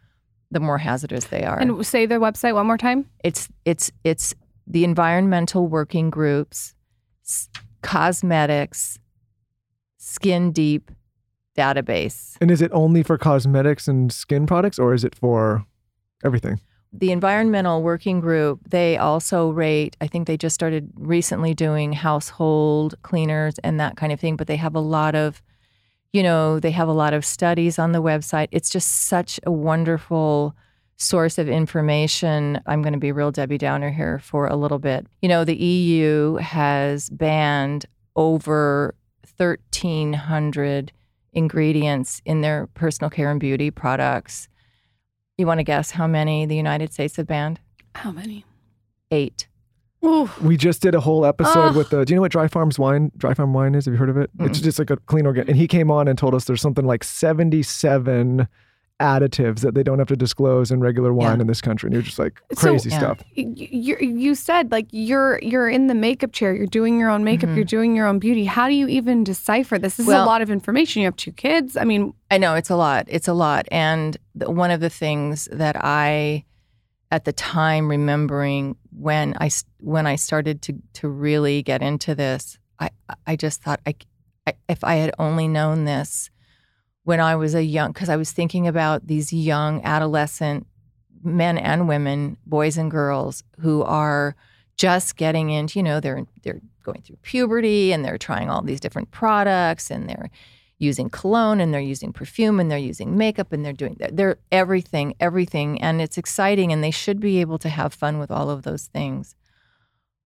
the 0.50 0.60
more 0.60 0.78
hazardous 0.78 1.26
they 1.26 1.44
are 1.44 1.58
And 1.58 1.86
say 1.86 2.04
the 2.04 2.16
website 2.16 2.54
one 2.54 2.66
more 2.66 2.78
time. 2.78 3.08
it's 3.22 3.48
it's 3.64 3.90
it's 4.04 4.34
the 4.66 4.84
environmental 4.84 5.66
working 5.66 6.10
groups 6.10 6.74
cosmetics 7.82 8.98
skin 9.98 10.52
deep 10.52 10.90
database. 11.56 12.36
And 12.40 12.50
is 12.50 12.60
it 12.60 12.70
only 12.72 13.02
for 13.02 13.18
cosmetics 13.18 13.88
and 13.88 14.12
skin 14.12 14.46
products 14.46 14.78
or 14.78 14.94
is 14.94 15.04
it 15.04 15.14
for 15.14 15.64
everything? 16.24 16.60
the 16.96 17.10
environmental 17.10 17.82
working 17.82 18.20
group 18.20 18.60
they 18.68 18.96
also 18.96 19.50
rate 19.50 19.96
i 20.00 20.06
think 20.06 20.28
they 20.28 20.36
just 20.36 20.54
started 20.54 20.92
recently 20.94 21.52
doing 21.52 21.92
household 21.92 22.94
cleaners 23.02 23.58
and 23.64 23.80
that 23.80 23.96
kind 23.96 24.12
of 24.12 24.20
thing 24.20 24.36
but 24.36 24.46
they 24.46 24.54
have 24.54 24.76
a 24.76 24.80
lot 24.80 25.16
of 25.16 25.42
you 26.14 26.22
know 26.22 26.60
they 26.60 26.70
have 26.70 26.88
a 26.88 26.92
lot 26.92 27.12
of 27.12 27.24
studies 27.24 27.78
on 27.78 27.90
the 27.90 28.00
website. 28.00 28.46
It's 28.52 28.70
just 28.70 29.08
such 29.08 29.40
a 29.44 29.50
wonderful 29.50 30.54
source 30.96 31.38
of 31.38 31.48
information. 31.48 32.60
I'm 32.66 32.82
going 32.82 32.92
to 32.92 33.00
be 33.00 33.10
real 33.10 33.32
debbie 33.32 33.58
downer 33.58 33.90
here 33.90 34.20
for 34.20 34.46
a 34.46 34.54
little 34.54 34.78
bit. 34.78 35.08
You 35.20 35.28
know 35.28 35.44
the 35.44 35.56
eu 35.56 36.36
has 36.36 37.10
banned 37.10 37.86
over 38.14 38.94
1300 39.36 40.92
ingredients 41.34 42.22
in 42.24 42.40
their 42.40 42.68
personal 42.74 43.10
care 43.10 43.30
and 43.30 43.40
beauty 43.40 43.70
products 43.70 44.48
you 45.36 45.46
want 45.46 45.58
to 45.58 45.64
guess 45.64 45.90
how 45.90 46.06
many 46.06 46.46
the 46.46 46.56
United 46.56 46.92
States 46.92 47.16
have 47.16 47.26
banned? 47.26 47.60
How 47.94 48.12
many? 48.12 48.44
Eight. 49.10 49.48
Ooh. 50.04 50.30
We 50.40 50.56
just 50.56 50.82
did 50.82 50.94
a 50.94 51.00
whole 51.00 51.24
episode 51.24 51.70
Ugh. 51.70 51.76
with 51.76 51.90
the. 51.90 52.04
Do 52.04 52.12
you 52.12 52.16
know 52.16 52.20
what 52.20 52.32
Dry 52.32 52.46
Farms 52.46 52.78
wine? 52.78 53.10
Dry 53.16 53.34
Farm 53.34 53.52
wine 53.52 53.74
is. 53.74 53.86
Have 53.86 53.94
you 53.94 53.98
heard 53.98 54.10
of 54.10 54.16
it? 54.16 54.30
It's 54.40 54.60
just 54.60 54.78
like 54.78 54.90
a 54.90 54.96
clean 54.96 55.26
organic. 55.26 55.48
And 55.48 55.56
he 55.56 55.66
came 55.66 55.90
on 55.90 56.08
and 56.08 56.18
told 56.18 56.34
us 56.34 56.44
there's 56.44 56.60
something 56.60 56.84
like 56.84 57.02
77 57.02 58.46
additives 59.04 59.60
that 59.60 59.74
they 59.74 59.82
don't 59.82 59.98
have 59.98 60.08
to 60.08 60.16
disclose 60.16 60.70
in 60.70 60.80
regular 60.80 61.12
wine 61.12 61.36
Yeah. 61.36 61.42
in 61.42 61.46
this 61.46 61.60
country. 61.60 61.86
And 61.88 61.94
you're 61.94 62.02
just 62.02 62.18
like 62.18 62.40
So- 62.52 62.56
crazy 62.70 62.90
Yeah. 62.90 62.98
stuff. 62.98 63.18
you 63.34 63.96
you 64.00 64.34
said 64.34 64.70
like 64.72 64.86
you're 64.90 65.38
you're 65.42 65.68
in 65.68 65.86
the 65.88 65.94
makeup 65.94 66.32
chair 66.32 66.54
you're 66.54 66.66
doing 66.80 66.98
your 66.98 67.10
own 67.10 67.22
makeup 67.24 67.50
Mhm. 67.50 67.56
you're 67.56 67.64
doing 67.78 67.94
your 67.96 68.06
own 68.06 68.18
beauty 68.18 68.44
how 68.44 68.66
do 68.68 68.74
you 68.74 68.86
even 68.88 69.24
decipher 69.24 69.78
this 69.78 69.96
this 69.96 70.08
is 70.08 70.12
a 70.14 70.24
lot 70.24 70.40
of 70.42 70.50
information 70.50 71.02
you 71.02 71.06
have 71.06 71.16
two 71.16 71.32
kids 71.32 71.76
i 71.76 71.84
mean 71.84 72.12
I 72.30 72.38
know 72.38 72.54
it's 72.54 72.70
a 72.70 72.74
lot. 72.76 73.04
It's 73.08 73.28
a 73.28 73.34
lot. 73.34 73.68
And 73.70 74.16
the, 74.34 74.50
one 74.50 74.72
of 74.72 74.80
the 74.80 74.90
things 74.90 75.48
that 75.52 75.76
I, 75.78 76.44
at 77.12 77.24
the 77.26 77.32
time, 77.32 77.88
remembering 77.88 78.74
when 78.90 79.34
I 79.38 79.46
s- 79.46 79.64
when 79.78 80.04
I 80.08 80.16
started 80.16 80.60
to 80.62 80.72
to 80.94 81.08
really 81.08 81.62
get 81.62 81.80
into 81.80 82.14
this, 82.16 82.58
I 82.80 82.88
I 83.24 83.36
just 83.36 83.62
thought 83.62 83.80
I, 83.86 83.94
I 84.48 84.54
if 84.68 84.82
I 84.82 84.94
had 84.96 85.12
only 85.20 85.46
known 85.46 85.84
this 85.84 86.30
when 87.04 87.20
I 87.20 87.36
was 87.36 87.54
a 87.54 87.62
young, 87.62 87.92
because 87.92 88.08
I 88.08 88.16
was 88.16 88.32
thinking 88.32 88.66
about 88.66 89.06
these 89.06 89.32
young 89.32 89.82
adolescent 89.84 90.66
men 91.22 91.56
and 91.56 91.88
women, 91.88 92.36
boys 92.46 92.76
and 92.76 92.90
girls, 92.90 93.44
who 93.60 93.82
are 93.82 94.34
just 94.76 95.16
getting 95.16 95.50
into, 95.50 95.78
you 95.78 95.82
know, 95.82 96.00
they're 96.00 96.26
they're 96.42 96.60
going 96.82 97.02
through 97.02 97.16
puberty 97.22 97.92
and 97.92 98.04
they're 98.04 98.18
trying 98.18 98.50
all 98.50 98.62
these 98.62 98.80
different 98.80 99.10
products 99.10 99.90
and 99.90 100.08
they're 100.08 100.30
using 100.78 101.08
cologne 101.08 101.60
and 101.60 101.72
they're 101.72 101.80
using 101.80 102.12
perfume 102.12 102.60
and 102.60 102.70
they're 102.70 102.78
using 102.78 103.16
makeup 103.16 103.52
and 103.52 103.64
they're 103.64 103.72
doing 103.72 103.96
they're 104.12 104.38
everything, 104.50 105.14
everything. 105.20 105.80
And 105.80 106.00
it's 106.00 106.18
exciting 106.18 106.72
and 106.72 106.82
they 106.82 106.90
should 106.90 107.20
be 107.20 107.40
able 107.40 107.58
to 107.58 107.68
have 107.68 107.94
fun 107.94 108.18
with 108.18 108.30
all 108.30 108.50
of 108.50 108.62
those 108.62 108.86
things. 108.86 109.34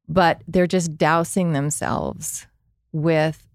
But 0.08 0.42
they're 0.48 0.66
just 0.66 0.96
dousing 0.96 1.52
themselves 1.52 2.46
with 2.92 3.47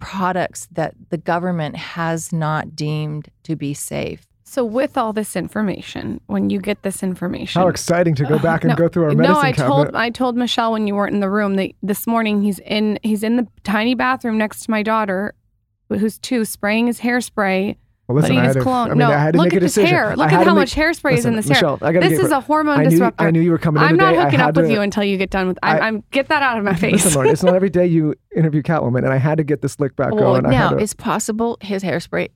products 0.00 0.66
that 0.72 0.94
the 1.10 1.18
government 1.18 1.76
has 1.76 2.32
not 2.32 2.74
deemed 2.74 3.28
to 3.44 3.54
be 3.56 3.74
safe. 3.74 4.26
So, 4.44 4.64
with 4.64 4.98
all 4.98 5.12
this 5.12 5.36
information, 5.36 6.20
when 6.26 6.50
you 6.50 6.60
get 6.60 6.82
this 6.82 7.04
information, 7.04 7.62
How 7.62 7.68
exciting 7.68 8.16
to 8.16 8.24
go 8.24 8.36
back 8.36 8.64
and 8.64 8.70
no, 8.70 8.74
go 8.74 8.88
through 8.88 9.04
our 9.04 9.14
medicine 9.14 9.34
no, 9.34 9.38
I 9.38 9.52
cabinet. 9.52 9.68
told 9.68 9.94
I 9.94 10.10
told 10.10 10.36
Michelle 10.36 10.72
when 10.72 10.88
you 10.88 10.96
weren't 10.96 11.14
in 11.14 11.20
the 11.20 11.30
room 11.30 11.54
that 11.54 11.70
this 11.84 12.04
morning 12.04 12.42
he's 12.42 12.58
in 12.58 12.98
he's 13.04 13.22
in 13.22 13.36
the 13.36 13.46
tiny 13.62 13.94
bathroom 13.94 14.38
next 14.38 14.64
to 14.64 14.70
my 14.72 14.82
daughter, 14.82 15.34
who's 15.88 16.18
two, 16.18 16.44
spraying 16.44 16.88
his 16.88 16.98
hairspray, 16.98 17.76
well, 18.12 18.22
listen, 18.22 18.36
I 18.38 18.44
had 18.44 18.52
to, 18.54 18.60
cologne. 18.60 18.86
I 18.88 18.94
mean, 18.94 18.98
no, 18.98 19.10
I 19.10 19.18
had 19.18 19.32
to 19.34 19.38
look 19.38 19.46
make 19.46 19.54
at 19.54 19.56
a 19.58 19.60
this 19.66 19.74
decision. 19.74 19.94
hair. 19.94 20.16
Look 20.16 20.26
at 20.32 20.32
how 20.32 20.44
make- 20.54 20.54
much 20.54 20.74
hairspray 20.74 21.16
is 21.18 21.24
in 21.26 21.36
this 21.36 21.48
Michelle, 21.48 21.76
hair. 21.78 22.00
This 22.00 22.18
is 22.18 22.30
a 22.30 22.40
hormone 22.40 22.78
I 22.80 22.84
knew, 22.84 22.90
disruptor. 22.90 23.24
I 23.24 23.30
knew 23.30 23.40
you 23.40 23.50
were 23.50 23.58
coming 23.58 23.82
in 23.82 23.88
I'm 23.88 23.96
not 23.96 24.14
hooking 24.14 24.40
up 24.40 24.56
with 24.56 24.66
to- 24.66 24.72
you 24.72 24.80
until 24.80 25.04
you 25.04 25.16
get 25.16 25.30
done 25.30 25.48
with. 25.48 25.58
I'm, 25.62 25.76
I- 25.76 25.80
I'm 25.86 26.04
get 26.10 26.28
that 26.28 26.42
out 26.42 26.58
of 26.58 26.64
my 26.64 26.74
face. 26.76 26.92
Listen, 26.92 27.14
Lauren, 27.14 27.30
it's 27.30 27.42
not 27.42 27.54
every 27.54 27.70
day 27.70 27.86
you 27.86 28.14
interview 28.36 28.62
Catwoman, 28.62 28.98
and 28.98 29.12
I 29.12 29.16
had 29.16 29.38
to 29.38 29.44
get 29.44 29.62
the 29.62 29.68
slick 29.68 29.96
back 29.96 30.12
Well, 30.12 30.40
going. 30.40 30.50
Now 30.50 30.70
to, 30.70 30.78
it's 30.78 30.94
possible 30.94 31.58
his 31.60 31.82
hairspray 31.82 32.28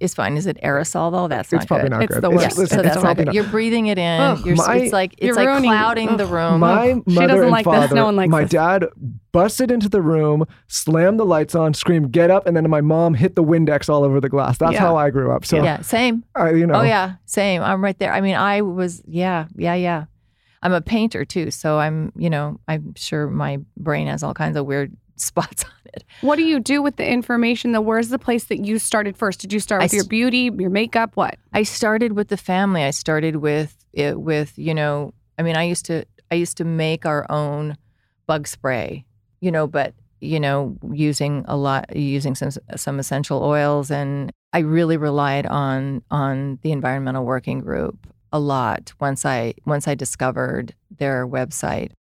is 0.00 0.14
fine. 0.14 0.36
Is 0.36 0.46
it 0.46 0.58
aerosol 0.62 1.10
though? 1.12 1.28
That's 1.28 1.52
it's 1.52 1.62
not 1.62 1.66
probably 1.68 1.84
good. 1.84 1.90
not 1.92 2.02
It's 2.04 2.14
good. 2.14 2.22
the 2.22 2.30
Yeah, 2.30 2.36
worst. 2.36 2.58
listen, 2.58 2.78
so 2.78 2.82
that's 2.82 2.96
the 2.96 3.02
not 3.02 3.06
probably 3.06 3.24
good. 3.26 3.34
You're 3.34 3.44
breathing 3.44 3.86
it 3.86 3.98
in. 3.98 4.20
Ugh, 4.20 4.46
You're, 4.46 4.56
my- 4.56 4.76
it's 4.76 4.92
like 4.92 5.12
it's 5.14 5.22
You're 5.26 5.34
like 5.36 5.46
ruining- 5.48 5.70
clouding 5.70 6.16
the 6.16 6.26
room. 6.26 6.60
My 6.60 6.94
She 7.06 7.14
mother 7.14 7.26
doesn't 7.28 7.42
and 7.42 7.50
like 7.50 7.64
this. 7.64 7.74
father, 7.74 7.94
No 7.94 8.04
one 8.06 8.16
likes 8.16 8.30
my 8.30 8.42
this. 8.42 8.50
dad 8.50 8.86
busted 9.32 9.70
into 9.70 9.88
the 9.88 10.00
room, 10.02 10.44
slammed 10.68 11.18
the 11.18 11.24
lights 11.26 11.54
on, 11.54 11.74
screamed 11.74 12.12
"Get 12.12 12.30
up!" 12.30 12.46
and 12.46 12.56
then 12.56 12.68
my 12.70 12.80
mom 12.80 13.14
hit 13.14 13.34
the 13.34 13.42
Windex 13.44 13.88
all 13.88 14.04
over 14.04 14.20
the 14.20 14.28
glass. 14.28 14.58
That's 14.58 14.72
Yeah. 14.74 14.80
how 14.80 14.96
I 14.96 15.10
grew 15.10 15.32
up. 15.32 15.44
So, 15.44 15.62
yeah, 15.62 15.80
same. 15.80 16.24
I, 16.34 16.50
you 16.52 16.66
know, 16.66 16.74
Oh 16.76 16.82
yeah, 16.82 17.14
same. 17.26 17.62
I'm 17.62 17.82
right 17.82 17.98
there. 17.98 18.12
I 18.12 18.20
mean, 18.20 18.36
I 18.36 18.62
was 18.62 19.02
yeah, 19.06 19.46
yeah, 19.56 19.74
yeah. 19.74 20.04
I'm 20.62 20.72
a 20.72 20.80
painter 20.80 21.26
too, 21.26 21.50
so 21.50 21.78
I'm 21.78 22.10
you 22.16 22.30
know 22.30 22.58
I'm 22.68 22.94
sure 22.96 23.26
my 23.28 23.58
brain 23.76 24.06
has 24.06 24.22
all 24.22 24.32
kinds 24.32 24.56
of 24.56 24.64
weird 24.64 24.96
spots 25.16 25.64
on 25.64 25.70
it. 25.86 26.04
What 26.20 26.36
do 26.36 26.44
you 26.44 26.60
do 26.60 26.82
with 26.82 26.96
the 26.96 27.06
information? 27.06 27.72
though? 27.72 27.80
where's 27.80 28.08
the 28.08 28.18
place 28.18 28.44
that 28.44 28.64
you 28.64 28.78
started 28.78 29.16
first? 29.16 29.40
Did 29.40 29.52
you 29.52 29.60
start 29.60 29.82
with 29.82 29.92
your 29.92 30.04
beauty, 30.04 30.50
your 30.56 30.70
makeup? 30.70 31.12
What? 31.14 31.36
I 31.52 31.62
started 31.62 32.12
with 32.12 32.28
the 32.28 32.36
family. 32.36 32.82
I 32.82 32.90
started 32.90 33.36
with 33.36 33.76
it 33.92 34.20
with 34.20 34.56
you 34.58 34.74
know. 34.74 35.12
I 35.38 35.42
mean, 35.42 35.56
I 35.56 35.64
used 35.64 35.86
to 35.86 36.04
I 36.30 36.36
used 36.36 36.56
to 36.58 36.64
make 36.64 37.06
our 37.06 37.30
own 37.30 37.76
bug 38.26 38.48
spray, 38.48 39.04
you 39.40 39.50
know, 39.50 39.66
but 39.66 39.94
you 40.20 40.40
know, 40.40 40.76
using 40.92 41.44
a 41.46 41.56
lot 41.56 41.94
using 41.94 42.34
some 42.34 42.50
some 42.76 42.98
essential 42.98 43.42
oils, 43.42 43.90
and 43.90 44.32
I 44.52 44.60
really 44.60 44.96
relied 44.96 45.46
on 45.46 46.02
on 46.10 46.58
the 46.62 46.72
environmental 46.72 47.24
working 47.24 47.60
group 47.60 48.06
a 48.32 48.38
lot 48.38 48.92
once 49.00 49.24
I 49.24 49.54
once 49.64 49.86
I 49.86 49.94
discovered 49.94 50.74
their 50.98 51.26
website. 51.26 51.92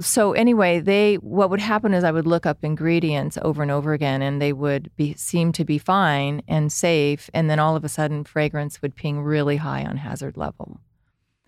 So 0.00 0.32
anyway, 0.32 0.80
they 0.80 1.16
what 1.16 1.50
would 1.50 1.60
happen 1.60 1.92
is 1.92 2.02
I 2.02 2.10
would 2.10 2.26
look 2.26 2.46
up 2.46 2.64
ingredients 2.64 3.38
over 3.42 3.62
and 3.62 3.70
over 3.70 3.92
again 3.92 4.22
and 4.22 4.40
they 4.40 4.52
would 4.52 4.90
be 4.96 5.14
seem 5.14 5.52
to 5.52 5.64
be 5.64 5.76
fine 5.78 6.42
and 6.48 6.72
safe 6.72 7.28
and 7.34 7.50
then 7.50 7.58
all 7.58 7.76
of 7.76 7.84
a 7.84 7.88
sudden 7.88 8.24
fragrance 8.24 8.80
would 8.80 8.96
ping 8.96 9.20
really 9.20 9.58
high 9.58 9.84
on 9.84 9.98
hazard 9.98 10.36
level. 10.36 10.80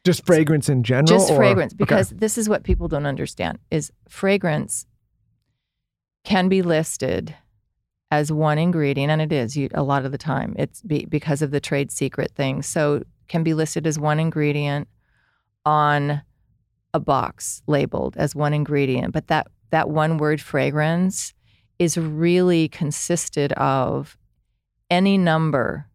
just 0.04 0.26
fragrance 0.26 0.68
in 0.68 0.82
general. 0.82 1.06
Just 1.06 1.30
or- 1.30 1.36
fragrance 1.36 1.72
okay. 1.72 1.78
because 1.78 2.10
this 2.10 2.36
is 2.36 2.48
what 2.48 2.64
people 2.64 2.86
don't 2.86 3.06
understand 3.06 3.58
is 3.70 3.90
fragrance 4.08 4.86
can 6.24 6.48
be 6.48 6.60
listed 6.60 7.34
as 8.10 8.30
one 8.30 8.58
ingredient 8.58 9.10
and 9.10 9.22
it 9.22 9.32
is 9.32 9.56
you, 9.56 9.70
a 9.72 9.82
lot 9.82 10.04
of 10.04 10.12
the 10.12 10.18
time 10.18 10.54
it's 10.58 10.82
be, 10.82 11.06
because 11.06 11.40
of 11.40 11.50
the 11.50 11.60
trade 11.60 11.90
secret 11.90 12.30
thing 12.34 12.60
so 12.60 13.02
can 13.28 13.42
be 13.42 13.54
listed 13.54 13.86
as 13.86 13.98
one 13.98 14.20
ingredient 14.20 14.86
on 15.64 16.20
a 16.94 17.00
box 17.00 17.60
labeled 17.66 18.16
as 18.16 18.34
one 18.34 18.54
ingredient 18.54 19.12
but 19.12 19.26
that 19.26 19.48
that 19.70 19.90
one 19.90 20.16
word 20.16 20.40
fragrance 20.40 21.34
is 21.78 21.98
really 21.98 22.68
consisted 22.68 23.52
of 23.54 24.16
any 24.88 25.18
number 25.18 25.88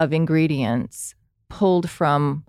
of 0.00 0.12
ingredients 0.14 1.14
pulled 1.50 1.88
from 1.90 2.44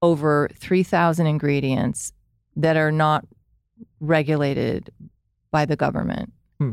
over 0.00 0.48
3000 0.58 1.26
ingredients 1.26 2.12
that 2.56 2.76
are 2.76 2.90
not 2.92 3.26
regulated 4.00 4.90
by 5.50 5.66
the 5.66 5.76
government 5.76 6.32
Hmm. 6.58 6.72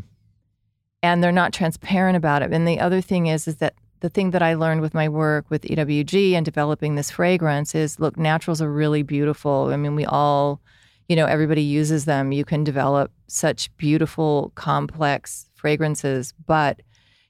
and 1.02 1.22
they're 1.22 1.34
not 1.34 1.52
transparent 1.52 2.16
about 2.16 2.42
it 2.42 2.54
and 2.54 2.66
the 2.66 2.80
other 2.80 3.02
thing 3.02 3.28
is 3.28 3.48
is 3.48 3.58
that 3.58 3.76
the 4.04 4.10
thing 4.10 4.32
that 4.32 4.44
i 4.44 4.54
learned 4.54 4.82
with 4.82 4.94
my 4.94 5.08
work 5.08 5.50
with 5.50 5.62
ewg 5.62 6.34
and 6.34 6.46
developing 6.46 6.96
this 6.96 7.10
fragrance 7.10 7.74
is 7.74 8.02
look 8.02 8.18
naturals 8.18 8.62
are 8.62 8.72
really 8.72 9.02
beautiful. 9.02 9.70
I 9.72 9.78
mean 9.78 9.96
we 9.96 10.06
all 10.06 10.62
you 11.08 11.16
know 11.16 11.26
everybody 11.26 11.62
uses 11.62 12.04
them. 12.06 12.34
You 12.34 12.44
can 12.44 12.66
develop 12.66 13.12
such 13.28 13.76
beautiful 13.78 14.52
complex 14.56 15.48
fragrances 15.56 16.34
but 16.46 16.82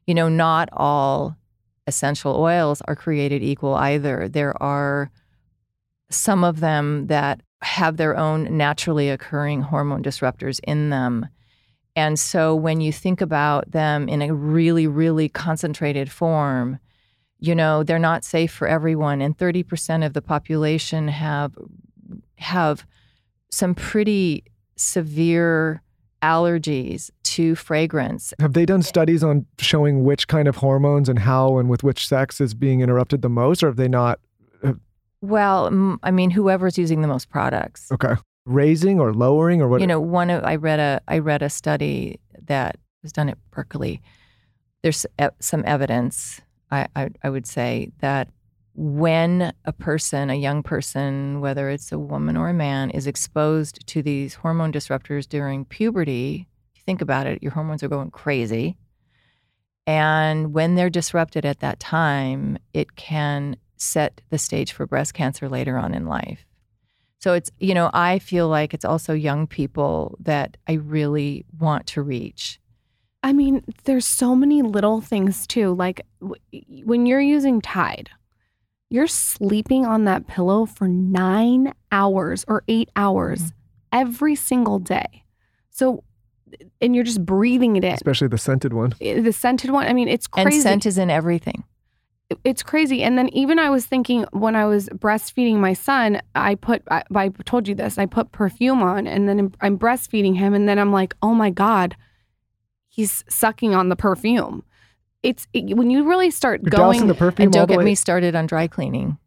you 0.07 0.15
know 0.15 0.29
not 0.29 0.67
all 0.73 1.37
essential 1.85 2.35
oils 2.37 2.81
are 2.87 2.95
created 2.95 3.43
equal 3.43 3.75
either. 3.75 4.27
There 4.27 4.61
are 4.61 5.11
some 6.09 6.43
of 6.43 6.59
them 6.59 7.05
that 7.05 7.41
have 7.61 7.97
their 7.97 8.17
own 8.17 8.57
naturally 8.57 9.09
occurring 9.09 9.61
hormone 9.61 10.01
disruptors 10.01 10.59
in 10.63 10.89
them. 10.89 11.27
And 11.95 12.19
so 12.19 12.55
when 12.55 12.81
you 12.81 12.91
think 12.91 13.21
about 13.21 13.71
them 13.71 14.09
in 14.09 14.21
a 14.21 14.33
really, 14.33 14.87
really 14.87 15.29
concentrated 15.29 16.11
form, 16.11 16.79
you 17.39 17.53
know, 17.53 17.83
they're 17.83 17.99
not 17.99 18.23
safe 18.23 18.51
for 18.51 18.67
everyone. 18.67 19.21
And 19.21 19.37
30% 19.37 20.05
of 20.05 20.13
the 20.13 20.21
population 20.21 21.07
have 21.07 21.53
have 22.37 22.85
some 23.51 23.75
pretty 23.75 24.43
severe 24.75 25.81
allergies 26.23 27.11
to 27.23 27.53
fragrance. 27.55 28.33
Have 28.39 28.53
they 28.53 28.65
done 28.65 28.81
studies 28.81 29.23
on 29.23 29.45
showing 29.59 30.03
which 30.03 30.27
kind 30.27 30.47
of 30.47 30.57
hormones 30.57 31.09
and 31.09 31.19
how 31.19 31.57
and 31.57 31.69
with 31.69 31.83
which 31.83 32.07
sex 32.07 32.41
is 32.41 32.53
being 32.53 32.81
interrupted 32.81 33.21
the 33.21 33.29
most, 33.29 33.61
or 33.61 33.67
have 33.67 33.75
they 33.75 33.87
not? 33.87 34.19
Well, 35.21 35.69
mm, 35.69 35.99
I 36.03 36.11
mean, 36.11 36.31
whoever's 36.31 36.77
using 36.77 37.01
the 37.01 37.07
most 37.07 37.29
products. 37.29 37.91
Okay, 37.91 38.15
raising 38.45 38.99
or 38.99 39.13
lowering 39.13 39.61
or 39.61 39.67
what? 39.67 39.81
You 39.81 39.87
know, 39.87 39.99
one 39.99 40.29
of 40.29 40.43
I 40.43 40.55
read 40.55 40.79
a 40.79 41.01
I 41.07 41.19
read 41.19 41.41
a 41.41 41.49
study 41.49 42.19
that 42.47 42.77
was 43.01 43.11
done 43.11 43.29
at 43.29 43.37
Berkeley. 43.51 44.01
There's 44.81 45.05
e- 45.21 45.27
some 45.39 45.63
evidence, 45.65 46.41
I, 46.71 46.87
I 46.95 47.09
I 47.23 47.29
would 47.29 47.47
say, 47.47 47.91
that 47.99 48.29
when 48.75 49.53
a 49.65 49.71
person, 49.73 50.29
a 50.29 50.35
young 50.35 50.63
person, 50.63 51.41
whether 51.41 51.69
it's 51.69 51.91
a 51.91 51.99
woman 51.99 52.35
or 52.35 52.49
a 52.49 52.53
man, 52.53 52.89
is 52.89 53.07
exposed 53.07 53.85
to 53.87 54.01
these 54.01 54.35
hormone 54.35 54.71
disruptors 54.71 55.29
during 55.29 55.65
puberty, 55.65 56.47
if 56.73 56.79
you 56.79 56.83
think 56.85 57.01
about 57.01 57.27
it, 57.27 57.43
your 57.43 57.51
hormones 57.51 57.83
are 57.83 57.87
going 57.87 58.11
crazy. 58.11 58.77
And 59.85 60.53
when 60.53 60.75
they're 60.75 60.89
disrupted 60.89 61.45
at 61.45 61.59
that 61.59 61.79
time, 61.79 62.57
it 62.73 62.95
can 62.95 63.57
set 63.77 64.21
the 64.29 64.37
stage 64.37 64.71
for 64.71 64.87
breast 64.87 65.13
cancer 65.13 65.49
later 65.49 65.77
on 65.77 65.93
in 65.93 66.05
life. 66.05 66.45
So 67.23 67.31
it's, 67.33 67.49
you 67.61 67.73
know, 67.73 67.89
I 67.93 68.19
feel 68.19 68.49
like 68.49 68.73
it's 68.73 68.83
also 68.83 69.13
young 69.13 69.47
people 69.47 70.17
that 70.19 70.57
I 70.67 70.73
really 70.73 71.45
want 71.57 71.87
to 71.87 72.01
reach. 72.01 72.59
I 73.23 73.31
mean, 73.31 73.63
there's 73.85 74.05
so 74.05 74.35
many 74.35 74.61
little 74.61 74.99
things 74.99 75.47
too. 75.47 75.73
Like 75.73 76.01
w- 76.19 76.83
when 76.83 77.05
you're 77.05 77.21
using 77.21 77.61
Tide, 77.61 78.09
you're 78.89 79.07
sleeping 79.07 79.85
on 79.85 80.03
that 80.03 80.27
pillow 80.27 80.65
for 80.65 80.89
nine 80.89 81.73
hours 81.93 82.43
or 82.49 82.63
eight 82.67 82.89
hours 82.97 83.39
Mm-hmm. 83.39 83.99
every 84.01 84.35
single 84.35 84.79
day. 84.79 85.23
So, 85.69 86.03
and 86.81 86.93
you're 86.93 87.05
just 87.05 87.25
breathing 87.25 87.77
it 87.77 87.85
in. 87.85 87.93
especially 87.93 88.27
the 88.27 88.37
scented 88.37 88.73
one. 88.73 88.95
The 88.99 89.31
scented 89.31 89.69
one, 89.71 89.87
I 89.87 89.93
mean, 89.93 90.09
it's 90.09 90.27
crazy. 90.27 90.55
And 90.57 90.61
scent 90.61 90.85
is 90.85 90.97
in 90.97 91.09
everything. 91.09 91.63
It's 92.43 92.63
crazy. 92.63 93.03
And 93.03 93.17
then 93.17 93.29
even 93.29 93.59
I 93.59 93.69
was 93.69 93.85
thinking 93.85 94.25
when 94.31 94.55
I 94.55 94.65
was 94.65 94.89
breastfeeding 94.89 95.55
my 95.57 95.73
son, 95.73 96.21
I 96.35 96.55
put 96.55 96.81
I, 96.89 97.03
I 97.15 97.29
told 97.45 97.67
you 97.67 97.75
this. 97.75 97.97
I 97.97 98.05
put 98.05 98.31
perfume 98.31 98.81
on, 98.81 99.05
and 99.07 99.27
then 99.29 99.37
I'm- 99.39 99.53
I'm 99.61 99.77
breastfeeding 99.77 100.35
him, 100.37 100.53
and 100.53 100.67
then 100.67 100.79
I'm 100.79 100.91
like, 100.91 101.15
oh 101.21 101.33
my 101.33 101.49
god, 101.49 101.95
he's 102.87 103.23
sucking 103.29 103.75
on 103.75 103.89
the 103.89 103.95
perfume. 103.95 104.63
It's 105.21 105.47
it, 105.53 105.75
when 105.77 105.89
you 105.89 106.07
really 106.07 106.31
start 106.31 106.61
You're 106.63 106.71
going. 106.71 106.93
dousing 106.93 107.07
the 107.07 107.13
perfume 107.13 107.45
And 107.45 107.53
don't 107.53 107.67
get 107.67 107.77
way. 107.77 107.85
me 107.85 107.95
started 107.95 108.35
on 108.35 108.45
dry 108.47 108.67
cleaning. 108.67 109.17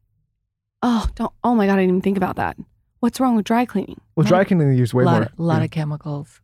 oh, 0.83 1.07
don't. 1.15 1.33
Oh 1.45 1.55
my 1.55 1.67
god, 1.67 1.75
I 1.75 1.77
didn't 1.77 1.91
even 1.91 2.01
think 2.03 2.17
about 2.17 2.37
that. 2.37 2.57
What's 3.01 3.21
wrong 3.21 3.37
with 3.37 3.45
dry 3.47 3.65
cleaning? 3.67 4.01
well, 4.17 4.27
dry 4.27 4.45
cleaning 4.45 4.69
they 4.71 4.77
use 4.77 4.93
way 4.93 5.05
a 5.05 5.07
lot, 5.07 5.21
more. 5.21 5.29
a 5.39 5.43
lot 5.43 5.59
yeah. 5.59 5.65
of 5.65 5.71
chemicals. 5.71 6.41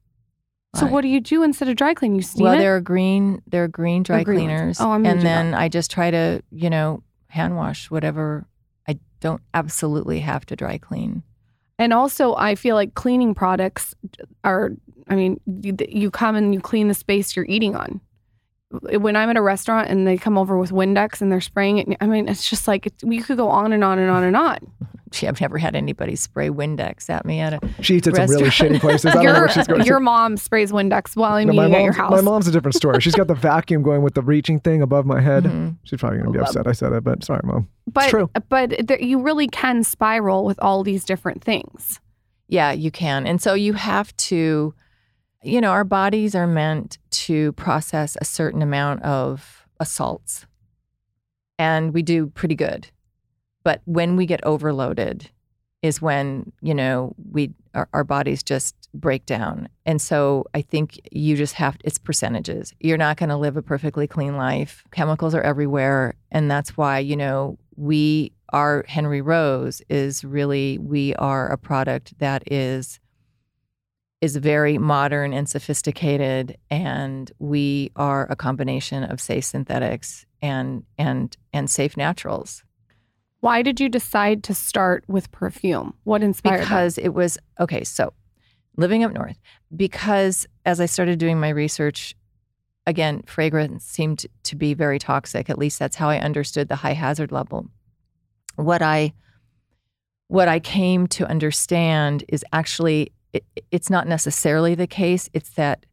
So 0.75 0.87
what 0.87 1.03
do 1.03 1.09
you 1.09 1.21
do 1.21 1.43
instead 1.43 1.69
of 1.69 1.77
dry 1.77 1.93
cleaning? 1.93 2.17
You 2.17 2.23
steam 2.23 2.45
well, 2.45 2.55
it. 2.55 2.59
there 2.59 2.77
are 2.77 2.81
green, 2.81 3.43
there 3.47 3.65
are 3.65 3.69
green 3.69 4.03
dry 4.03 4.23
green 4.25 4.49
ones. 4.49 4.49
cleaners. 4.49 4.81
Oh, 4.81 4.93
I'm 4.93 5.05
and 5.05 5.21
then 5.21 5.53
I 5.53 5.69
just 5.69 5.91
try 5.91 6.11
to, 6.11 6.43
you 6.51 6.71
know, 6.71 7.03
hand 7.29 7.57
wash 7.57 7.91
whatever. 7.91 8.47
I 8.89 8.99
don't 9.21 9.43
absolutely 9.53 10.21
have 10.21 10.47
to 10.47 10.57
dry 10.57 10.79
clean. 10.79 11.23
And 11.79 11.93
also, 11.93 12.35
I 12.37 12.55
feel 12.55 12.75
like 12.75 12.95
cleaning 12.95 13.35
products 13.35 13.95
are, 14.45 14.73
I 15.09 15.15
mean, 15.15 15.41
you, 15.47 15.77
you 15.89 16.11
come 16.11 16.37
and 16.37 16.55
you 16.55 16.61
clean 16.61 16.89
the 16.89 16.95
space 16.95 17.37
you're 17.37 17.47
eating 17.49 17.77
on. 17.77 18.01
when 18.71 19.15
I'm 19.15 19.29
at 19.29 19.37
a 19.37 19.43
restaurant 19.43 19.89
and 19.89 20.07
they 20.07 20.17
come 20.17 20.39
over 20.39 20.57
with 20.57 20.71
Windex 20.71 21.21
and 21.21 21.31
they're 21.31 21.41
spraying 21.43 21.79
it, 21.79 21.97
I 22.01 22.07
mean, 22.07 22.29
it's 22.29 22.49
just 22.49 22.67
like, 22.67 22.87
it's, 22.87 23.03
you 23.03 23.23
could 23.23 23.37
go 23.37 23.49
on 23.51 23.73
and 23.75 23.85
on 23.85 23.99
and 23.99 24.11
on 24.11 24.25
and 24.25 24.37
on. 24.37 24.59
Gee, 25.13 25.29
I've 25.29 25.41
never 25.41 25.59
had 25.59 25.77
anybody 25.77 26.17
spray 26.17 26.49
Windex 26.49 27.09
at 27.11 27.25
me 27.25 27.39
at 27.41 27.53
a. 27.55 27.61
She 27.83 27.97
eats 27.97 28.09
at 28.09 28.17
some 28.17 28.27
really 28.29 28.45
shitty 28.49 28.81
places. 28.81 29.07
I 29.07 29.15
don't 29.15 29.25
know 29.25 29.31
Your, 29.33 29.41
where 29.41 29.49
she's 29.51 29.67
going. 29.69 29.85
your 29.85 30.01
mom 30.01 30.37
sprays 30.37 30.73
Windex 30.73 31.15
while 31.15 31.35
I'm 31.35 31.49
No, 31.49 31.53
eating 31.63 31.75
at 31.75 31.83
your 31.85 31.93
house. 31.93 32.11
my 32.11 32.21
mom's 32.23 32.49
a 32.49 32.51
different 32.51 32.75
story. 32.75 33.01
She's 33.01 33.15
got 33.15 33.27
the 33.29 33.35
vacuum 33.51 33.83
going 33.83 34.03
with 34.03 34.15
the 34.15 34.23
reaching 34.23 34.59
thing 34.59 34.83
above 34.83 35.05
my 35.07 35.21
head. 35.21 35.45
Mhm. 35.45 35.77
She's 35.85 36.01
probably 36.01 36.19
going 36.21 36.33
to 36.33 36.39
be 36.39 36.43
upset 36.43 36.67
I 36.67 36.73
said 36.73 36.93
it, 36.93 37.05
but 37.05 37.23
sorry, 37.25 37.41
mom. 37.45 37.69
but 37.87 38.09
true. 38.09 38.31
but 38.49 38.75
there, 38.87 39.01
you 39.01 39.21
really 39.21 39.47
can 39.49 39.85
spiral 39.85 40.45
with 40.45 40.59
all 40.61 40.83
these 40.83 41.05
different 41.05 41.43
things. 41.45 42.01
Yeah, 42.49 42.73
you 42.73 42.91
can. 42.91 43.27
And 43.27 43.41
so 43.41 43.55
you 43.55 43.75
have 43.75 44.17
to, 44.17 44.75
you 45.43 45.61
know, 45.61 45.71
our 45.71 45.85
bodies 45.85 46.35
are 46.35 46.47
meant 46.47 46.99
to 47.11 47.53
process 47.53 48.17
a 48.21 48.25
certain 48.25 48.63
amount 48.63 49.03
of 49.03 49.67
assaults. 49.81 50.47
And 51.59 51.93
we 51.95 52.03
do 52.03 52.27
pretty 52.29 52.55
good. 52.55 52.89
But 53.65 53.81
when 53.85 54.17
we 54.17 54.27
get 54.27 54.45
overloaded 54.45 55.31
is 55.83 56.01
when, 56.01 56.53
you 56.61 56.75
know, 56.75 57.15
we 57.31 57.53
our, 57.75 57.89
our 57.93 58.05
bodies 58.05 58.43
just 58.43 58.75
break 58.95 59.27
down. 59.27 59.69
And 59.87 60.01
so 60.01 60.45
I 60.55 60.63
think 60.63 61.01
you 61.11 61.37
just 61.37 61.55
have 61.55 61.77
it's 61.85 61.99
percentages. 61.99 62.73
You're 62.81 62.99
not 62.99 63.17
going 63.17 63.31
to 63.31 63.37
live 63.37 63.57
a 63.57 63.63
perfectly 63.63 64.07
clean 64.07 64.37
life. 64.37 64.85
Chemicals 64.93 65.35
are 65.35 65.43
everywhere, 65.43 66.15
and 66.31 66.51
that's 66.51 66.77
why, 66.77 66.99
you 66.99 67.17
know, 67.17 67.59
we 67.77 68.33
our 68.53 68.85
Henry 68.87 69.23
Rose 69.23 69.83
is 69.89 70.25
really 70.25 70.79
we 70.79 71.15
are 71.15 71.51
a 71.51 71.59
product 71.59 72.19
that 72.19 72.43
is 72.51 73.01
is 74.21 74.37
very 74.37 74.79
modern 74.79 75.33
and 75.33 75.49
sophisticated 75.49 76.57
and 76.71 77.33
we 77.41 77.91
are 77.97 78.31
a 78.31 78.37
combination 78.37 79.03
of 79.03 79.21
safe 79.21 79.45
synthetics 79.45 80.27
and 80.41 80.85
and 80.99 81.37
and 81.53 81.71
safe 81.71 81.97
naturals 81.97 82.63
Why 83.43 83.63
did 83.63 83.81
you 83.81 83.89
decide 83.89 84.45
to 84.45 84.55
start 84.55 85.03
with 85.09 85.33
perfume? 85.33 85.95
What 86.05 86.23
inspired 86.23 86.61
that? 86.61 86.65
because 86.65 86.97
it 86.97 87.09
was 87.09 87.39
okay 87.59 87.83
so 87.83 88.13
living 88.77 89.05
up 89.05 89.13
north 89.13 89.39
because 89.75 90.47
as 90.65 90.81
i 90.81 90.87
started 90.87 91.19
doing 91.19 91.39
my 91.39 91.51
research 91.51 92.15
again 92.87 93.23
fragrance 93.27 93.85
seemed 93.85 94.27
to 94.45 94.57
be 94.57 94.75
very 94.75 94.99
toxic 94.99 95.51
at 95.51 95.59
least 95.59 95.79
that's 95.79 95.97
how 95.97 96.09
i 96.09 96.19
understood 96.19 96.69
the 96.69 96.77
high 96.77 96.95
hazard 96.95 97.33
level 97.33 97.69
what 98.57 98.81
i 98.81 99.13
what 100.29 100.49
i 100.49 100.59
came 100.59 101.07
to 101.07 101.29
understand 101.29 102.25
is 102.29 102.45
actually 102.53 103.13
it, 103.33 103.45
it's 103.71 103.91
not 103.91 104.07
necessarily 104.09 104.75
the 104.75 104.87
case 104.87 105.29
it's 105.35 105.51
that 105.51 105.85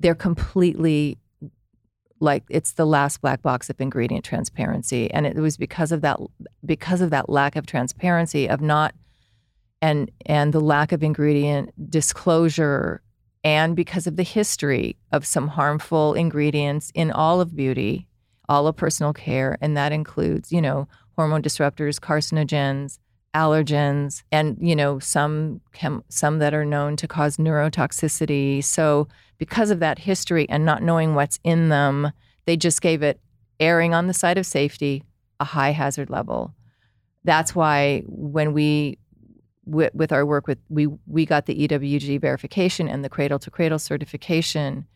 they're 0.00 0.14
completely 0.14 1.18
like 2.22 2.44
it's 2.48 2.72
the 2.72 2.86
last 2.86 3.20
black 3.20 3.42
box 3.42 3.68
of 3.68 3.80
ingredient 3.80 4.24
transparency. 4.24 5.10
And 5.10 5.26
it 5.26 5.36
was 5.36 5.56
because 5.56 5.90
of 5.90 6.02
that 6.02 6.18
because 6.64 7.00
of 7.00 7.10
that 7.10 7.28
lack 7.28 7.56
of 7.56 7.66
transparency 7.66 8.48
of 8.48 8.60
not 8.60 8.94
and 9.82 10.10
and 10.24 10.52
the 10.52 10.60
lack 10.60 10.92
of 10.92 11.02
ingredient 11.02 11.90
disclosure 11.90 13.02
and 13.42 13.74
because 13.74 14.06
of 14.06 14.14
the 14.14 14.22
history 14.22 14.96
of 15.10 15.26
some 15.26 15.48
harmful 15.48 16.14
ingredients 16.14 16.92
in 16.94 17.10
all 17.10 17.40
of 17.40 17.56
beauty 17.56 18.06
all 18.48 18.66
of 18.66 18.76
personal 18.76 19.12
care. 19.12 19.58
And 19.60 19.76
that 19.76 19.92
includes 19.92 20.52
you 20.52 20.62
know 20.62 20.86
hormone 21.16 21.42
disruptors 21.42 21.98
carcinogens 21.98 22.98
allergens 23.34 24.22
and 24.30 24.56
you 24.60 24.76
know 24.76 24.98
some 24.98 25.60
chem- 25.72 26.04
some 26.08 26.38
that 26.38 26.52
are 26.52 26.64
known 26.64 26.96
to 26.96 27.08
cause 27.08 27.36
neurotoxicity. 27.38 28.62
So 28.62 29.08
because 29.38 29.70
of 29.70 29.80
that 29.80 29.98
history 29.98 30.48
and 30.48 30.64
not 30.64 30.82
knowing 30.82 31.14
what's 31.14 31.38
in 31.42 31.68
them 31.68 32.12
they 32.44 32.56
just 32.56 32.82
gave 32.82 33.02
it 33.02 33.20
erring 33.60 33.94
on 33.94 34.06
the 34.06 34.14
side 34.14 34.38
of 34.38 34.46
safety 34.46 35.04
a 35.40 35.44
high 35.44 35.70
hazard 35.70 36.10
level. 36.10 36.54
That's 37.24 37.54
why 37.54 38.02
when 38.06 38.52
we 38.52 38.98
with, 39.64 39.94
with 39.94 40.12
our 40.12 40.26
work 40.26 40.46
with 40.46 40.58
we 40.68 40.88
we 41.06 41.24
got 41.24 41.46
the 41.46 41.66
EWG 41.68 42.20
verification 42.20 42.88
and 42.88 43.04
the 43.04 43.08
cradle 43.08 43.38
to 43.40 43.50
cradle 43.50 43.78
certification. 43.78 44.86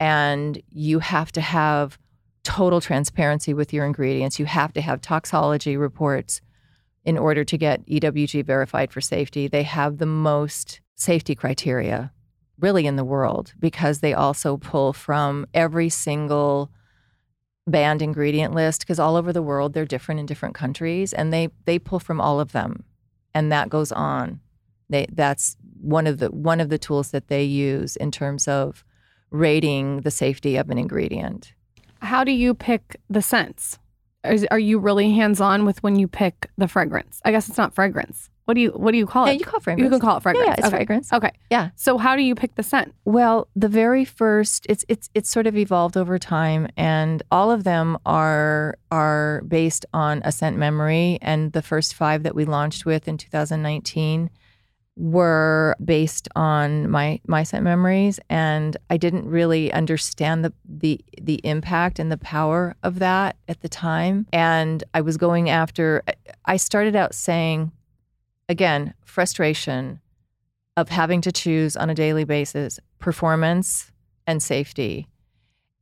And 0.00 0.62
you 0.70 1.00
have 1.00 1.32
to 1.32 1.40
have 1.40 1.98
total 2.44 2.80
transparency 2.80 3.52
with 3.52 3.72
your 3.72 3.84
ingredients. 3.84 4.38
You 4.38 4.46
have 4.46 4.72
to 4.74 4.80
have 4.80 5.00
toxology 5.00 5.76
reports 5.76 6.40
in 7.04 7.16
order 7.16 7.44
to 7.44 7.56
get 7.56 7.86
EWG 7.86 8.44
verified 8.44 8.92
for 8.92 9.00
safety 9.00 9.48
they 9.48 9.62
have 9.62 9.98
the 9.98 10.06
most 10.06 10.80
safety 10.94 11.34
criteria 11.34 12.12
really 12.58 12.86
in 12.86 12.96
the 12.96 13.04
world 13.04 13.54
because 13.58 14.00
they 14.00 14.12
also 14.12 14.56
pull 14.56 14.92
from 14.92 15.46
every 15.54 15.88
single 15.88 16.70
banned 17.66 18.02
ingredient 18.02 18.54
list 18.54 18.80
because 18.80 18.98
all 18.98 19.16
over 19.16 19.32
the 19.32 19.42
world 19.42 19.72
they're 19.72 19.84
different 19.84 20.18
in 20.18 20.26
different 20.26 20.54
countries 20.54 21.12
and 21.12 21.32
they 21.32 21.48
they 21.64 21.78
pull 21.78 22.00
from 22.00 22.20
all 22.20 22.40
of 22.40 22.52
them. 22.52 22.84
And 23.34 23.52
that 23.52 23.68
goes 23.68 23.92
on. 23.92 24.40
They 24.88 25.06
that's 25.12 25.56
one 25.80 26.06
of 26.06 26.18
the 26.18 26.28
one 26.28 26.60
of 26.60 26.70
the 26.70 26.78
tools 26.78 27.10
that 27.10 27.28
they 27.28 27.44
use 27.44 27.96
in 27.96 28.10
terms 28.10 28.48
of 28.48 28.84
rating 29.30 30.00
the 30.00 30.10
safety 30.10 30.56
of 30.56 30.70
an 30.70 30.78
ingredient. 30.78 31.52
How 32.00 32.24
do 32.24 32.32
you 32.32 32.54
pick 32.54 32.96
the 33.10 33.22
scents? 33.22 33.78
Is, 34.24 34.46
are 34.50 34.58
you 34.58 34.78
really 34.78 35.12
hands 35.12 35.40
on 35.40 35.64
with 35.64 35.82
when 35.82 35.96
you 35.98 36.08
pick 36.08 36.50
the 36.58 36.66
fragrance? 36.68 37.20
I 37.24 37.30
guess 37.30 37.48
it's 37.48 37.58
not 37.58 37.74
fragrance. 37.74 38.30
What 38.46 38.54
do 38.54 38.60
you 38.62 38.70
What 38.70 38.92
do 38.92 38.98
you 38.98 39.06
call 39.06 39.26
yeah 39.26 39.34
it? 39.34 39.40
you 39.40 39.44
call 39.44 39.58
it 39.58 39.62
fragrance 39.62 39.84
You 39.84 39.90
can 39.90 40.00
call 40.00 40.16
it 40.16 40.22
fragrance. 40.22 40.46
yeah 40.48 40.54
it's 40.54 40.66
okay. 40.66 40.76
fragrance 40.76 41.12
Okay. 41.12 41.30
Yeah. 41.50 41.70
So 41.76 41.98
how 41.98 42.16
do 42.16 42.22
you 42.22 42.34
pick 42.34 42.54
the 42.54 42.62
scent? 42.62 42.94
Well, 43.04 43.46
the 43.54 43.68
very 43.68 44.04
first, 44.06 44.66
it's 44.68 44.84
it's 44.88 45.08
it's 45.14 45.28
sort 45.30 45.46
of 45.46 45.56
evolved 45.56 45.96
over 45.98 46.18
time, 46.18 46.66
and 46.76 47.22
all 47.30 47.50
of 47.50 47.64
them 47.64 47.98
are 48.06 48.76
are 48.90 49.42
based 49.46 49.84
on 49.92 50.22
a 50.24 50.32
scent 50.32 50.56
memory. 50.56 51.18
And 51.20 51.52
the 51.52 51.62
first 51.62 51.94
five 51.94 52.22
that 52.22 52.34
we 52.34 52.44
launched 52.46 52.86
with 52.86 53.06
in 53.06 53.18
2019 53.18 54.30
were 54.98 55.76
based 55.84 56.28
on 56.34 56.90
my 56.90 57.20
my 57.26 57.44
scent 57.44 57.62
memories, 57.62 58.18
and 58.28 58.76
I 58.90 58.96
didn't 58.96 59.26
really 59.26 59.72
understand 59.72 60.44
the 60.44 60.52
the 60.68 61.00
the 61.20 61.40
impact 61.44 61.98
and 61.98 62.10
the 62.10 62.18
power 62.18 62.74
of 62.82 62.98
that 62.98 63.36
at 63.46 63.62
the 63.62 63.68
time. 63.68 64.26
And 64.32 64.82
I 64.94 65.00
was 65.00 65.16
going 65.16 65.48
after. 65.48 66.02
I 66.44 66.56
started 66.56 66.96
out 66.96 67.14
saying, 67.14 67.70
again, 68.48 68.92
frustration 69.04 70.00
of 70.76 70.88
having 70.88 71.20
to 71.22 71.32
choose 71.32 71.76
on 71.76 71.90
a 71.90 71.94
daily 71.94 72.24
basis 72.24 72.78
performance 72.98 73.90
and 74.26 74.42
safety. 74.42 75.08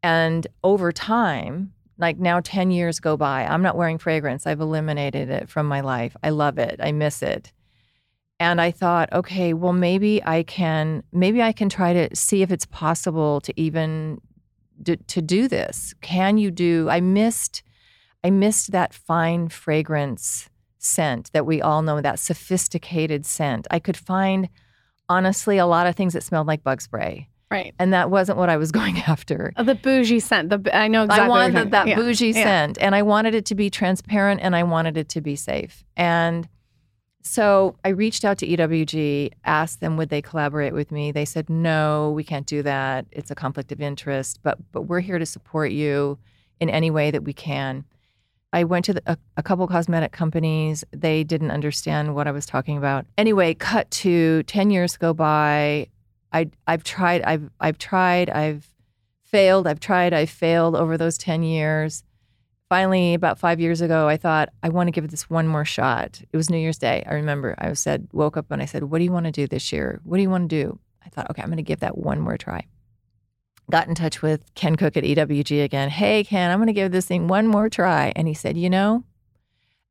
And 0.03 0.47
over 0.63 0.93
time, 0.93 1.73
like 1.99 2.19
now 2.19 2.41
10 2.41 2.71
years 2.71 3.01
go 3.01 3.17
by, 3.17 3.45
I'm 3.45 3.63
not 3.63 3.77
wearing 3.77 3.99
fragrance. 3.99 4.47
I've 4.47 4.61
eliminated 4.61 5.31
it 5.31 5.49
from 5.49 5.67
my 5.67 5.81
life. 5.81 6.17
I 6.23 6.31
love 6.31 6.59
it. 6.59 6.79
I 6.83 6.93
miss 6.93 7.23
it. 7.23 7.53
And 8.39 8.61
I 8.61 8.71
thought, 8.71 9.13
okay, 9.13 9.55
well 9.55 9.73
maybe 9.73 10.23
I 10.25 10.43
can 10.43 11.03
maybe 11.13 11.43
I 11.43 11.53
can 11.53 11.69
try 11.69 11.93
to 11.93 12.15
see 12.15 12.43
if 12.43 12.51
it's 12.51 12.67
possible 12.67 13.41
to 13.43 13.59
even 13.61 14.21
do, 14.83 14.97
to 14.97 15.23
do 15.23 15.49
this. 15.49 15.95
Can 16.03 16.37
you 16.37 16.51
do 16.51 16.89
I 16.91 17.01
missed 17.01 17.63
I 18.23 18.31
missed 18.31 18.73
that 18.73 18.93
fine 18.93 19.49
fragrance 19.49 20.51
scent 20.79 21.31
that 21.33 21.47
we 21.47 21.63
all 21.63 21.83
know, 21.83 22.01
that 22.01 22.19
sophisticated 22.19 23.25
scent. 23.27 23.67
I 23.71 23.79
could 23.79 23.97
find 23.97 24.49
honestly 25.09 25.59
a 25.59 25.67
lot 25.67 25.87
of 25.87 25.95
things 25.97 26.13
that 26.13 26.23
smelled 26.23 26.47
like 26.47 26.63
bug 26.63 26.81
spray. 26.81 27.29
Right. 27.51 27.75
And 27.79 27.93
that 27.93 28.11
wasn't 28.11 28.39
what 28.39 28.49
I 28.49 28.57
was 28.57 28.73
going 28.81 28.99
after. 28.99 29.53
Uh, 29.57 29.63
the 29.63 29.75
bougie 29.77 30.21
scent. 30.21 30.51
The 30.51 30.77
I 30.77 30.89
know 30.89 31.05
exactly. 31.05 31.25
I 31.25 31.29
wanted 31.29 31.55
talking 31.55 31.71
that 31.71 31.89
about. 31.89 31.97
bougie 31.97 32.31
Yeah. 32.33 32.43
scent 32.43 32.79
and 32.81 32.95
I 32.95 33.03
wanted 33.03 33.35
it 33.35 33.47
to 33.47 33.55
be 33.55 33.71
transparent 33.71 34.41
and 34.43 34.55
I 34.55 34.63
wanted 34.65 34.97
it 34.97 35.09
to 35.11 35.21
be 35.21 35.37
safe. 35.37 35.85
And 35.97 36.49
so 37.27 37.77
I 37.85 37.89
reached 37.89 38.25
out 38.25 38.39
to 38.39 38.47
EWG, 38.47 39.33
asked 39.45 39.81
them 39.81 39.97
would 39.97 40.11
they 40.11 40.23
collaborate 40.23 40.73
with 40.73 40.93
me. 40.93 41.11
They 41.11 41.25
said 41.25 41.51
no, 41.51 42.13
we 42.15 42.23
can't 42.23 42.47
do 42.47 42.63
that. 42.63 43.07
It's 43.11 43.31
a 43.31 43.35
conflict 43.35 43.73
of 43.73 43.81
interest, 43.81 44.41
but 44.43 44.59
but 44.73 44.83
we're 44.83 45.01
here 45.01 45.19
to 45.19 45.27
support 45.27 45.73
you 45.73 46.19
in 46.61 46.71
any 46.71 46.91
way 46.91 47.11
that 47.11 47.25
we 47.25 47.33
can. 47.33 47.85
I 48.53 48.65
went 48.65 48.85
to 48.87 48.95
the, 48.95 49.03
a, 49.07 49.19
a 49.37 49.43
couple 49.43 49.67
cosmetic 49.67 50.13
companies. 50.13 50.85
They 50.93 51.25
didn't 51.25 51.51
understand 51.51 52.15
what 52.15 52.27
I 52.27 52.31
was 52.31 52.47
talking 52.47 52.79
about. 52.79 53.05
Anyway, 53.19 53.55
cut 53.55 53.91
to 53.91 54.45
10 54.45 54.71
years 54.71 54.97
go 54.97 55.13
by. 55.13 55.89
I 56.33 56.51
I've 56.67 56.85
tried 56.85 57.23
I've 57.23 57.51
I've 57.61 57.79
tried 57.79 58.31
I've 58.31 58.73
failed 59.25 59.67
I've 59.67 59.81
tried 59.81 60.13
I've 60.13 60.31
failed 60.31 60.77
over 60.77 60.97
those 60.97 61.19
10 61.19 61.43
years. 61.43 62.05
Finally, 62.69 63.15
about 63.15 63.39
5 63.39 63.61
years 63.61 63.81
ago, 63.81 64.09
I 64.09 64.17
thought 64.17 64.49
I 64.63 64.71
want 64.71 64.89
to 64.89 64.91
give 64.91 65.09
this 65.09 65.31
one 65.31 65.47
more 65.47 65.65
shot. 65.65 66.21
It 66.33 66.37
was 66.37 66.51
New 66.51 66.59
Year's 66.59 66.79
Day. 66.79 67.05
I 67.07 67.15
remember 67.15 67.55
I 67.59 67.73
said 67.75 68.09
woke 68.13 68.37
up 68.37 68.51
and 68.51 68.61
I 68.61 68.65
said, 68.65 68.85
"What 68.85 68.99
do 68.99 69.05
you 69.05 69.13
want 69.13 69.27
to 69.27 69.33
do 69.33 69.47
this 69.47 69.73
year? 69.73 70.01
What 70.03 70.17
do 70.17 70.23
you 70.23 70.31
want 70.31 70.51
to 70.51 70.63
do?" 70.63 70.79
I 71.05 71.09
thought, 71.09 71.31
"Okay, 71.31 71.43
I'm 71.43 71.49
going 71.49 71.59
to 71.59 71.63
give 71.63 71.81
that 71.81 71.97
one 71.97 72.21
more 72.21 72.37
try." 72.37 72.67
Got 73.71 73.89
in 73.89 73.95
touch 73.95 74.23
with 74.23 74.55
Ken 74.55 74.77
Cook 74.77 74.97
at 74.97 75.05
EWG 75.05 75.63
again. 75.65 75.91
Hey, 75.91 76.23
Ken, 76.23 76.51
I'm 76.51 76.59
going 76.59 76.69
to 76.69 76.73
give 76.73 76.93
this 76.93 77.07
thing 77.07 77.27
one 77.27 77.49
more 77.49 77.69
try. 77.69 78.13
And 78.15 78.29
he 78.29 78.35
said, 78.35 78.57
You 78.57 78.71
know, 78.71 79.05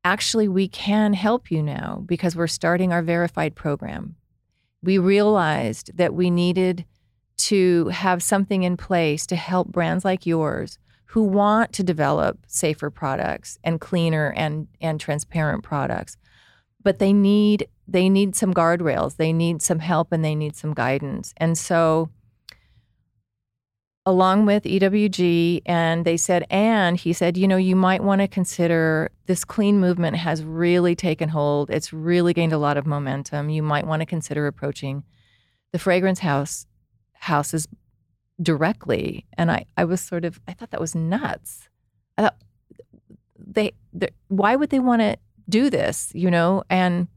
actually, 0.06 0.48
we 0.48 0.68
can 0.70 1.14
help 1.14 1.52
you 1.52 1.62
now 1.62 2.04
because 2.06 2.36
we're 2.36 2.48
starting 2.48 2.94
our 2.94 3.02
verified 3.02 3.56
program. 3.56 4.16
We 4.82 4.98
realized 4.98 5.98
that 5.98 6.14
we 6.14 6.30
needed 6.30 6.86
to 7.38 7.90
have 7.90 8.24
something 8.24 8.64
in 8.64 8.78
place 8.78 9.26
to 9.28 9.36
help 9.36 9.68
brands 9.68 10.06
like 10.06 10.26
yours 10.26 10.78
who 11.16 11.24
want 11.24 11.72
to 11.72 11.82
develop 11.82 12.38
safer 12.46 12.90
products 12.90 13.58
and 13.64 13.80
cleaner 13.80 14.34
and 14.36 14.68
and 14.82 15.00
transparent 15.00 15.64
products 15.64 16.18
but 16.84 17.00
they 17.00 17.14
need 17.14 17.70
they 17.88 18.10
need 18.10 18.36
some 18.36 18.54
guardrails 18.54 19.16
they 19.16 19.32
need 19.32 19.62
some 19.62 19.80
help 19.80 20.12
and 20.12 20.26
they 20.26 20.36
need 20.36 20.58
some 20.58 20.74
guidance. 20.74 21.34
And 21.38 21.58
so 21.58 22.10
along 24.06 24.46
with 24.46 24.64
EWG 24.64 25.62
and 25.66 26.04
they 26.04 26.18
said 26.18 26.46
and 26.50 26.98
he 26.98 27.14
said 27.14 27.38
you 27.38 27.48
know 27.48 27.56
you 27.56 27.78
might 27.78 28.04
want 28.04 28.20
to 28.20 28.28
consider 28.28 29.10
this 29.26 29.46
clean 29.46 29.80
movement 29.80 30.18
has 30.18 30.44
really 30.44 30.98
taken 30.98 31.30
hold. 31.30 31.70
It's 31.70 31.94
really 31.94 32.34
gained 32.34 32.52
a 32.52 32.58
lot 32.58 32.76
of 32.76 32.86
momentum. 32.86 33.50
You 33.50 33.64
might 33.64 33.88
want 33.88 34.02
to 34.02 34.06
consider 34.06 34.48
approaching 34.48 35.06
the 35.72 35.80
fragrance 35.80 36.20
house 36.20 36.66
houses 37.14 37.70
directly 38.42 39.26
and 39.38 39.52
I 39.52 39.66
I 39.78 39.86
was 39.86 40.02
sort 40.02 40.26
of 40.26 40.40
I 40.48 40.54
thought 40.54 40.72
that 40.72 40.82
was 40.82 40.96
nuts. 40.96 41.70
I 42.18 42.24
thought 42.24 42.38
they 43.38 43.72
why 44.28 44.56
would 44.56 44.70
they 44.70 44.80
want 44.80 45.02
to 45.02 45.18
do 45.48 45.70
this 45.70 46.12
you 46.14 46.30
know? 46.30 46.64
And 46.70 47.08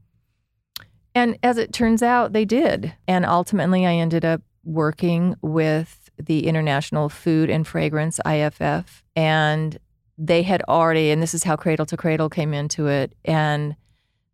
and 1.15 1.37
as 1.43 1.57
it 1.57 1.73
turns 1.73 2.01
out 2.01 2.33
they 2.33 2.45
did. 2.45 2.93
And 3.07 3.25
ultimately 3.25 3.85
I 3.85 3.95
ended 3.95 4.23
up 4.23 4.41
working 4.63 5.35
with 5.41 6.09
the 6.17 6.47
International 6.47 7.09
Food 7.09 7.49
and 7.49 7.65
Fragrance 7.65 8.19
IFF 8.25 9.03
and 9.15 9.77
they 10.17 10.43
had 10.43 10.61
already 10.67 11.11
and 11.11 11.21
this 11.21 11.33
is 11.33 11.43
how 11.43 11.55
Cradle 11.55 11.85
to 11.87 11.97
Cradle 11.97 12.29
came 12.29 12.53
into 12.53 12.87
it 12.87 13.13
and 13.25 13.75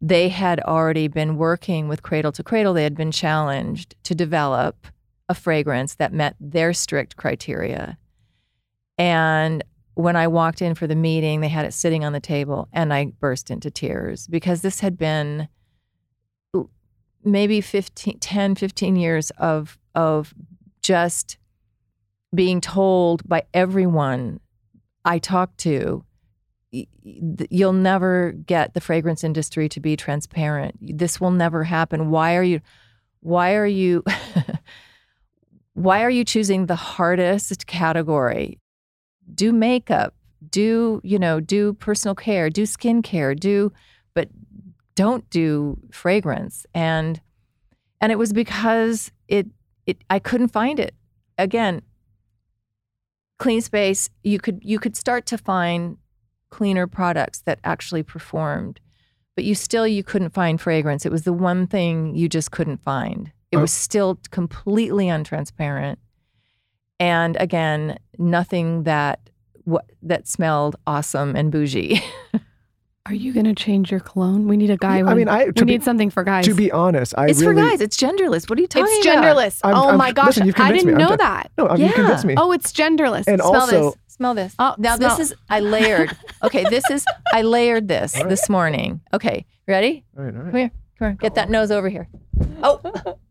they 0.02 0.30
had 0.30 0.60
already 0.62 1.08
been 1.08 1.38
working 1.38 1.88
with 1.88 2.04
Cradle 2.04 2.32
to 2.34 2.44
Cradle. 2.44 2.74
They 2.74 2.84
had 2.84 2.96
been 2.96 3.12
challenged 3.12 3.96
to 4.04 4.14
develop 4.14 4.88
a 5.30 5.34
fragrance 5.34 5.96
that 5.96 6.14
met 6.14 6.36
their 6.40 6.74
strict 6.74 7.16
criteria. 7.16 7.98
And 8.98 9.64
when 9.96 10.16
I 10.16 10.28
walked 10.28 10.62
in 10.62 10.76
for 10.76 10.88
the 10.88 10.96
meeting 10.96 11.42
they 11.42 11.48
had 11.48 11.66
it 11.66 11.74
sitting 11.74 12.04
on 12.04 12.14
the 12.14 12.20
table 12.20 12.68
and 12.74 12.94
I 12.94 13.06
burst 13.06 13.50
into 13.50 13.72
tears 13.72 14.28
because 14.28 14.62
this 14.62 14.82
had 14.82 14.98
been 14.98 15.48
maybe 17.24 17.62
15 17.62 18.20
10 18.20 18.56
15 18.56 18.96
years 18.98 19.32
of 19.32 19.80
of 19.96 20.34
just 20.82 21.38
being 22.34 22.60
told 22.60 23.28
by 23.28 23.44
everyone 23.54 24.40
I 25.06 25.20
talk 25.20 25.56
to 25.58 26.04
you'll 27.04 27.74
never 27.74 28.34
get 28.34 28.74
the 28.74 28.82
fragrance 28.82 29.24
industry 29.24 29.70
to 29.70 29.80
be 29.80 29.96
transparent. 29.96 30.76
This 30.82 31.22
will 31.22 31.32
never 31.32 31.64
happen. 31.64 32.10
Why 32.10 32.36
are 32.36 32.44
you 32.44 32.60
why 33.22 33.56
are 33.56 33.68
you 33.68 34.04
why 35.76 36.04
are 36.04 36.10
you 36.10 36.24
choosing 36.24 36.66
the 36.66 36.76
hardest 36.76 37.68
category? 37.68 38.60
Do 39.34 39.54
makeup 39.54 40.16
do 40.52 41.02
you 41.04 41.18
know 41.18 41.40
do 41.40 41.74
personal 41.74 42.14
care 42.14 42.50
do 42.50 42.64
skincare 42.64 43.38
do 43.40 43.72
but 44.14 44.30
don't 44.96 45.30
do 45.30 45.78
fragrance. 45.92 46.66
And 46.74 47.22
and 48.00 48.12
it 48.12 48.18
was 48.18 48.34
because 48.34 49.12
it 49.28 49.48
it 49.86 49.98
I 50.10 50.20
couldn't 50.20 50.50
find 50.50 50.80
it. 50.80 50.96
Again 51.38 51.82
clean 53.38 53.60
space 53.60 54.10
you 54.24 54.40
could 54.40 54.60
you 54.64 54.80
could 54.80 54.96
start 54.96 55.26
to 55.26 55.38
find 55.38 55.98
cleaner 56.50 56.88
products 56.88 57.42
that 57.42 57.60
actually 57.66 58.02
performed 58.02 58.80
but 59.36 59.44
you 59.44 59.54
still 59.54 59.86
you 59.86 60.02
couldn't 60.02 60.34
find 60.34 60.62
fragrance. 60.62 61.06
It 61.06 61.12
was 61.12 61.24
the 61.24 61.34
one 61.34 61.68
thing 61.68 62.16
you 62.16 62.30
just 62.30 62.52
couldn't 62.52 62.82
find 62.82 63.34
it 63.52 63.58
Oh. 63.58 63.62
was 63.62 63.72
still 63.72 64.20
completely 64.32 65.06
untransparent 65.08 65.96
and 67.00 67.36
again 67.40 67.98
nothing 68.18 68.84
that 68.84 69.20
what 69.66 69.86
that 70.02 70.28
smelled 70.28 70.76
awesome 70.88 71.36
and 71.36 71.52
bougie 71.52 72.02
Are 73.08 73.14
you 73.14 73.34
going 73.34 73.46
to 73.46 73.54
change 73.54 73.92
your 73.92 74.00
cologne? 74.00 74.48
We 74.48 74.58
need 74.58 74.72
a 74.72 74.78
guy 74.78 74.98
I 74.98 75.04
one. 75.04 75.16
mean, 75.18 75.30
I- 75.30 75.46
we 75.46 75.52
be- 75.52 75.66
need 75.66 75.84
something 75.84 76.10
for 76.10 76.24
guys. 76.24 76.44
To 76.46 76.56
be 76.56 76.72
honest, 76.72 77.14
I 77.16 77.28
it's 77.28 77.40
really 77.40 77.62
for 77.62 77.70
guys 77.70 77.80
it's 77.80 77.98
genderless 77.98 78.50
what 78.50 78.58
are 78.58 78.62
you 78.64 78.68
talking 78.68 78.88
it's 78.90 79.06
about 79.06 79.24
genderless. 79.24 79.60
I'm- 79.64 79.76
oh 79.76 79.90
I'm- 79.90 79.98
my 80.00 80.12
gosh. 80.12 80.26
listen, 80.26 80.48
you've 80.48 80.60
I 80.60 80.72
didn't 80.72 80.88
me. 80.88 80.94
I'm 80.94 81.10
know 81.12 81.16
that. 81.16 81.52
no, 81.56 81.68
I 81.68 81.74
mean, 81.74 81.82
you 81.82 81.86
Yeah. 81.90 81.92
convinced 81.94 82.26
me. 82.26 82.34
Oh, 82.36 82.52
it's 82.52 82.72
genderless. 82.74 83.26
And 83.28 83.40
smell 83.42 83.54
also- 83.62 83.92
this. 83.92 84.00
Smell 84.08 84.34
this. 84.34 84.56
Oh, 84.58 84.74
now 84.80 84.96
smell. 84.96 85.16
this 85.18 85.20
is 85.32 85.36
I 85.52 85.60
layered. 85.60 86.18
Okay, 86.44 86.64
this 86.64 86.90
is 86.90 87.06
I 87.32 87.44
layered 87.44 87.88
this 87.88 88.16
All 88.16 88.22
right. 88.24 88.30
this 88.30 88.50
morning. 88.50 89.02
Okay, 89.14 89.46
ready? 89.68 90.04
All 90.18 90.24
right, 90.24 90.34
all 90.36 90.42
right. 90.42 90.52
Come 90.52 90.60
here. 90.62 90.72
Come 90.98 91.08
here. 91.10 91.18
Get 91.22 91.36
that 91.36 91.52
nose 91.52 91.70
over 91.70 91.90
here. 91.90 92.08
Oh, 92.64 92.80
what 92.82 92.96
It's 92.96 93.20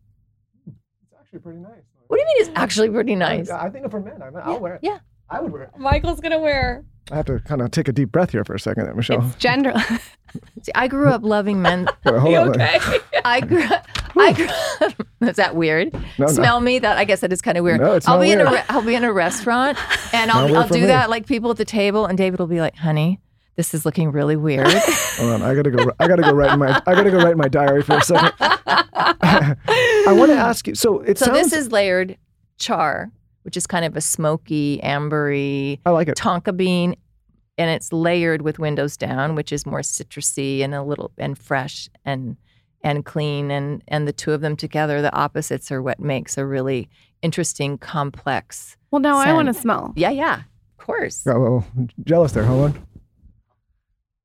actually 1.35 1.51
pretty 1.51 1.59
nice. 1.59 1.83
What 2.07 2.17
do 2.17 2.21
you 2.21 2.27
mean? 2.27 2.35
It's 2.49 2.51
actually 2.59 2.89
pretty 2.89 3.15
nice. 3.15 3.49
I 3.49 3.69
think 3.69 3.89
for 3.89 3.99
men, 3.99 4.21
I 4.21 4.29
mean, 4.29 4.41
I'll 4.43 4.59
wear 4.59 4.75
it. 4.75 4.79
yeah. 4.83 4.99
I 5.29 5.39
would 5.41 5.51
wear 5.51 5.63
it. 5.63 5.71
Michael's 5.77 6.19
going 6.19 6.33
to 6.33 6.39
wear. 6.39 6.85
I 7.11 7.15
have 7.15 7.25
to 7.25 7.39
kind 7.39 7.61
of 7.61 7.71
take 7.71 7.87
a 7.87 7.91
deep 7.91 8.11
breath 8.11 8.31
here 8.31 8.43
for 8.43 8.53
a 8.53 8.59
second, 8.59 8.85
there, 8.85 8.93
Michelle. 8.93 9.25
It's 9.25 9.35
genderless. 9.43 10.01
See, 10.63 10.71
I 10.75 10.87
grew 10.87 11.09
up 11.09 11.23
loving 11.23 11.61
men. 11.61 11.85
Gotta 12.03 12.19
hold 12.19 12.35
on. 12.35 12.51
wait. 12.59 12.81
I 13.25 13.41
grew. 13.41 13.63
Up, 13.63 13.87
I 14.17 14.33
grew. 14.33 14.47
Up, 14.81 15.07
is 15.21 15.35
that 15.37 15.55
weird? 15.55 15.93
No, 15.93 15.99
no. 16.19 16.27
Smell 16.27 16.61
me? 16.61 16.77
That 16.79 16.97
I 16.97 17.05
guess 17.05 17.21
that 17.21 17.33
is 17.33 17.41
kind 17.41 17.57
of 17.57 17.63
weird. 17.63 17.79
No, 17.81 17.93
it's 17.93 18.07
I'll 18.07 18.17
not 18.17 18.23
be 18.23 18.31
in 18.31 18.41
a 18.41 18.43
weird. 18.43 18.53
re- 18.55 18.63
I'll 18.69 18.81
be 18.83 18.95
in 18.95 19.03
a 19.03 19.11
restaurant 19.13 19.77
and 20.13 20.29
I'll 20.29 20.55
I'll 20.57 20.67
do 20.67 20.81
me. 20.81 20.87
that 20.87 21.09
like 21.09 21.25
people 21.25 21.49
at 21.51 21.57
the 21.57 21.65
table 21.65 22.05
and 22.05 22.17
David 22.17 22.39
will 22.39 22.47
be 22.47 22.59
like, 22.59 22.75
"Honey, 22.75 23.19
this 23.55 23.73
is 23.73 23.85
looking 23.85 24.11
really 24.11 24.35
weird." 24.35 24.67
Hold 25.17 25.31
on, 25.33 25.41
I 25.41 25.53
gotta 25.53 25.71
go. 25.71 25.91
I 25.99 26.07
gotta 26.07 26.21
go 26.21 26.33
write 26.33 26.53
in 26.53 26.59
my. 26.59 26.81
I 26.85 26.95
gotta 26.95 27.11
go 27.11 27.17
write 27.17 27.33
in 27.33 27.37
my 27.37 27.47
diary 27.47 27.83
for 27.83 27.97
a 27.97 28.01
second. 28.01 28.33
I 28.39 30.13
want 30.13 30.31
to 30.31 30.37
ask 30.37 30.67
you. 30.67 30.75
So 30.75 31.01
it 31.01 31.17
so 31.17 31.25
sounds. 31.25 31.51
this 31.51 31.53
is 31.53 31.71
layered 31.71 32.17
char, 32.57 33.11
which 33.43 33.57
is 33.57 33.67
kind 33.67 33.85
of 33.85 33.95
a 33.95 34.01
smoky, 34.01 34.79
ambery 34.83 35.79
I 35.85 35.91
like 35.91 36.07
it. 36.07 36.17
tonka 36.17 36.55
bean, 36.55 36.95
and 37.57 37.69
it's 37.69 37.91
layered 37.91 38.41
with 38.41 38.59
windows 38.59 38.97
down, 38.97 39.35
which 39.35 39.51
is 39.51 39.65
more 39.65 39.79
citrusy 39.79 40.61
and 40.61 40.73
a 40.73 40.83
little 40.83 41.11
and 41.17 41.37
fresh 41.37 41.89
and 42.03 42.37
and 42.81 43.03
clean 43.03 43.51
and 43.51 43.83
and 43.87 44.07
the 44.07 44.13
two 44.13 44.31
of 44.31 44.41
them 44.41 44.55
together, 44.55 45.01
the 45.01 45.13
opposites 45.13 45.71
are 45.71 45.81
what 45.81 45.99
makes 45.99 46.37
a 46.37 46.45
really 46.45 46.87
interesting, 47.21 47.77
complex. 47.77 48.77
Well, 48.91 49.01
now 49.01 49.17
I 49.17 49.33
want 49.33 49.47
to 49.47 49.53
smell. 49.53 49.91
Yeah, 49.95 50.11
yeah, 50.11 50.35
of 50.35 50.85
course. 50.85 51.25
Oh, 51.27 51.39
well, 51.39 51.65
jealous 52.03 52.31
there. 52.31 52.45
Hold 52.45 52.65
on. 52.65 52.87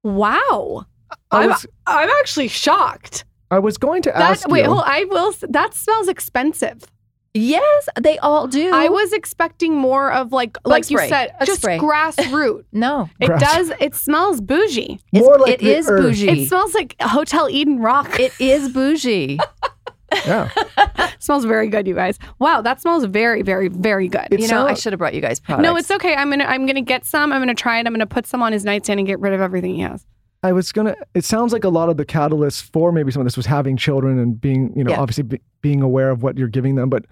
Wow. 0.02 0.86
I 1.30 1.44
I'm. 1.48 1.56
I'm 1.86 2.08
actually 2.20 2.48
shocked. 2.48 3.24
I 3.50 3.58
was 3.58 3.78
going 3.78 4.02
to 4.02 4.10
ask. 4.16 4.18
That 4.18 4.30
ask 4.30 4.48
wait, 4.48 4.62
you. 4.64 4.70
hold, 4.70 4.84
I 4.86 5.04
will. 5.04 5.34
That 5.48 5.74
smells 5.74 6.08
expensive. 6.08 6.84
Yes, 7.32 7.88
they 8.00 8.18
all 8.18 8.48
do. 8.48 8.72
I 8.74 8.88
was 8.88 9.12
expecting 9.12 9.76
more 9.76 10.10
of 10.12 10.32
like, 10.32 10.56
like 10.64 10.90
you 10.90 10.98
said, 10.98 11.32
Bug 11.38 11.46
just 11.46 11.60
spray. 11.60 11.78
grassroot. 11.78 12.64
no. 12.72 13.08
It 13.20 13.26
Grass- 13.26 13.40
does. 13.40 13.72
It 13.80 13.94
smells 13.94 14.40
bougie. 14.40 14.98
It's, 15.12 15.24
More 15.24 15.38
like 15.38 15.54
it 15.54 15.60
the 15.60 15.76
is 15.76 15.88
earth. 15.88 16.00
bougie. 16.02 16.28
It 16.42 16.48
smells 16.48 16.74
like 16.74 16.96
Hotel 17.00 17.48
Eden 17.48 17.78
Rock. 17.78 18.18
it 18.18 18.32
is 18.40 18.68
bougie. 18.72 19.38
yeah. 20.26 20.48
smells 21.18 21.44
very 21.44 21.68
good, 21.68 21.86
you 21.86 21.94
guys. 21.94 22.18
Wow, 22.38 22.60
that 22.62 22.80
smells 22.80 23.04
very, 23.04 23.42
very, 23.42 23.68
very 23.68 24.08
good. 24.08 24.28
It 24.30 24.40
you 24.40 24.48
know, 24.48 24.66
I 24.66 24.74
should 24.74 24.92
have 24.92 24.98
brought 24.98 25.14
you 25.14 25.20
guys 25.20 25.40
products. 25.40 25.62
no, 25.64 25.76
it's 25.76 25.90
okay. 25.90 26.14
I'm 26.14 26.30
gonna 26.30 26.44
I'm 26.44 26.66
gonna 26.66 26.80
get 26.80 27.04
some. 27.06 27.32
I'm 27.32 27.40
gonna 27.40 27.54
try 27.54 27.78
it. 27.78 27.86
I'm 27.86 27.92
gonna 27.92 28.06
put 28.06 28.26
some 28.26 28.42
on 28.42 28.52
his 28.52 28.64
nightstand 28.64 29.00
and 29.00 29.06
get 29.06 29.20
rid 29.20 29.32
of 29.32 29.40
everything 29.40 29.74
he 29.74 29.80
has. 29.82 30.06
I 30.42 30.52
was 30.52 30.72
gonna. 30.72 30.94
It 31.14 31.24
sounds 31.24 31.52
like 31.52 31.64
a 31.64 31.68
lot 31.68 31.88
of 31.90 31.96
the 31.96 32.04
catalyst 32.04 32.72
for 32.72 32.92
maybe 32.92 33.12
some 33.12 33.20
of 33.20 33.26
this 33.26 33.36
was 33.36 33.46
having 33.46 33.76
children 33.76 34.18
and 34.18 34.40
being, 34.40 34.72
you 34.74 34.84
know, 34.84 34.92
Yeah. 34.92 35.00
obviously 35.00 35.24
be, 35.24 35.40
being 35.60 35.82
aware 35.82 36.10
of 36.10 36.22
what 36.22 36.38
you're 36.38 36.48
giving 36.48 36.76
them, 36.76 36.88
but 36.88 37.04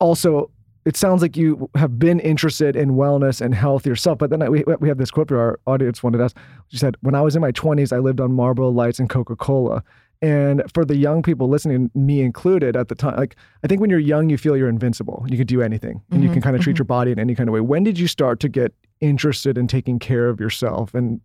also 0.00 0.50
it 0.84 0.96
sounds 0.96 1.22
like 1.22 1.34
you 1.36 1.70
have 1.76 1.98
been 1.98 2.20
interested 2.20 2.76
in 2.76 2.90
wellness 2.90 3.40
and 3.40 3.54
health 3.54 3.86
yourself. 3.86 4.18
But 4.18 4.28
then 4.30 4.42
I, 4.42 4.48
we 4.50 4.62
we 4.80 4.88
have 4.88 4.98
this 4.98 5.10
quote 5.10 5.28
for 5.28 5.38
our 5.38 5.58
audience 5.66 6.02
wanted 6.02 6.20
us. 6.20 6.34
She 6.68 6.76
said, 6.76 6.96
"When 7.00 7.14
I 7.14 7.22
was 7.22 7.34
in 7.34 7.40
my 7.42 7.52
20s, 7.52 7.92
I 7.92 7.98
lived 7.98 8.20
on 8.20 8.32
Marlboro 8.32 8.68
Lights 8.68 8.98
and 8.98 9.08
Coca 9.08 9.34
Cola." 9.34 9.82
And 10.24 10.62
for 10.72 10.86
the 10.86 10.96
young 10.96 11.22
people 11.22 11.48
listening, 11.48 11.90
me 11.94 12.22
included 12.22 12.76
at 12.76 12.88
the 12.88 12.94
time, 12.94 13.16
like 13.16 13.36
I 13.62 13.66
think 13.66 13.80
when 13.82 13.90
you're 13.90 13.98
young, 13.98 14.30
you 14.30 14.38
feel 14.38 14.56
you're 14.56 14.70
invincible. 14.70 15.26
You 15.28 15.36
can 15.36 15.46
do 15.46 15.60
anything, 15.60 16.02
and 16.10 16.22
you 16.22 16.30
Mhm, 16.30 16.32
can 16.32 16.42
kind 16.42 16.56
of 16.56 16.62
treat 16.62 16.76
mhm. 16.76 16.78
your 16.78 16.86
body 16.86 17.12
in 17.12 17.18
any 17.18 17.34
kind 17.34 17.48
of 17.48 17.52
way. 17.52 17.60
When 17.60 17.84
did 17.84 17.98
you 17.98 18.06
start 18.08 18.40
to 18.40 18.48
get 18.48 18.72
interested 19.00 19.58
in 19.58 19.66
taking 19.66 19.98
care 19.98 20.28
of 20.28 20.40
yourself 20.40 20.94
and 20.94 21.20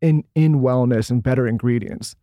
in 0.00 0.22
in 0.36 0.60
wellness 0.60 1.10
and 1.10 1.20
better 1.20 1.48
ingredients? 1.48 2.14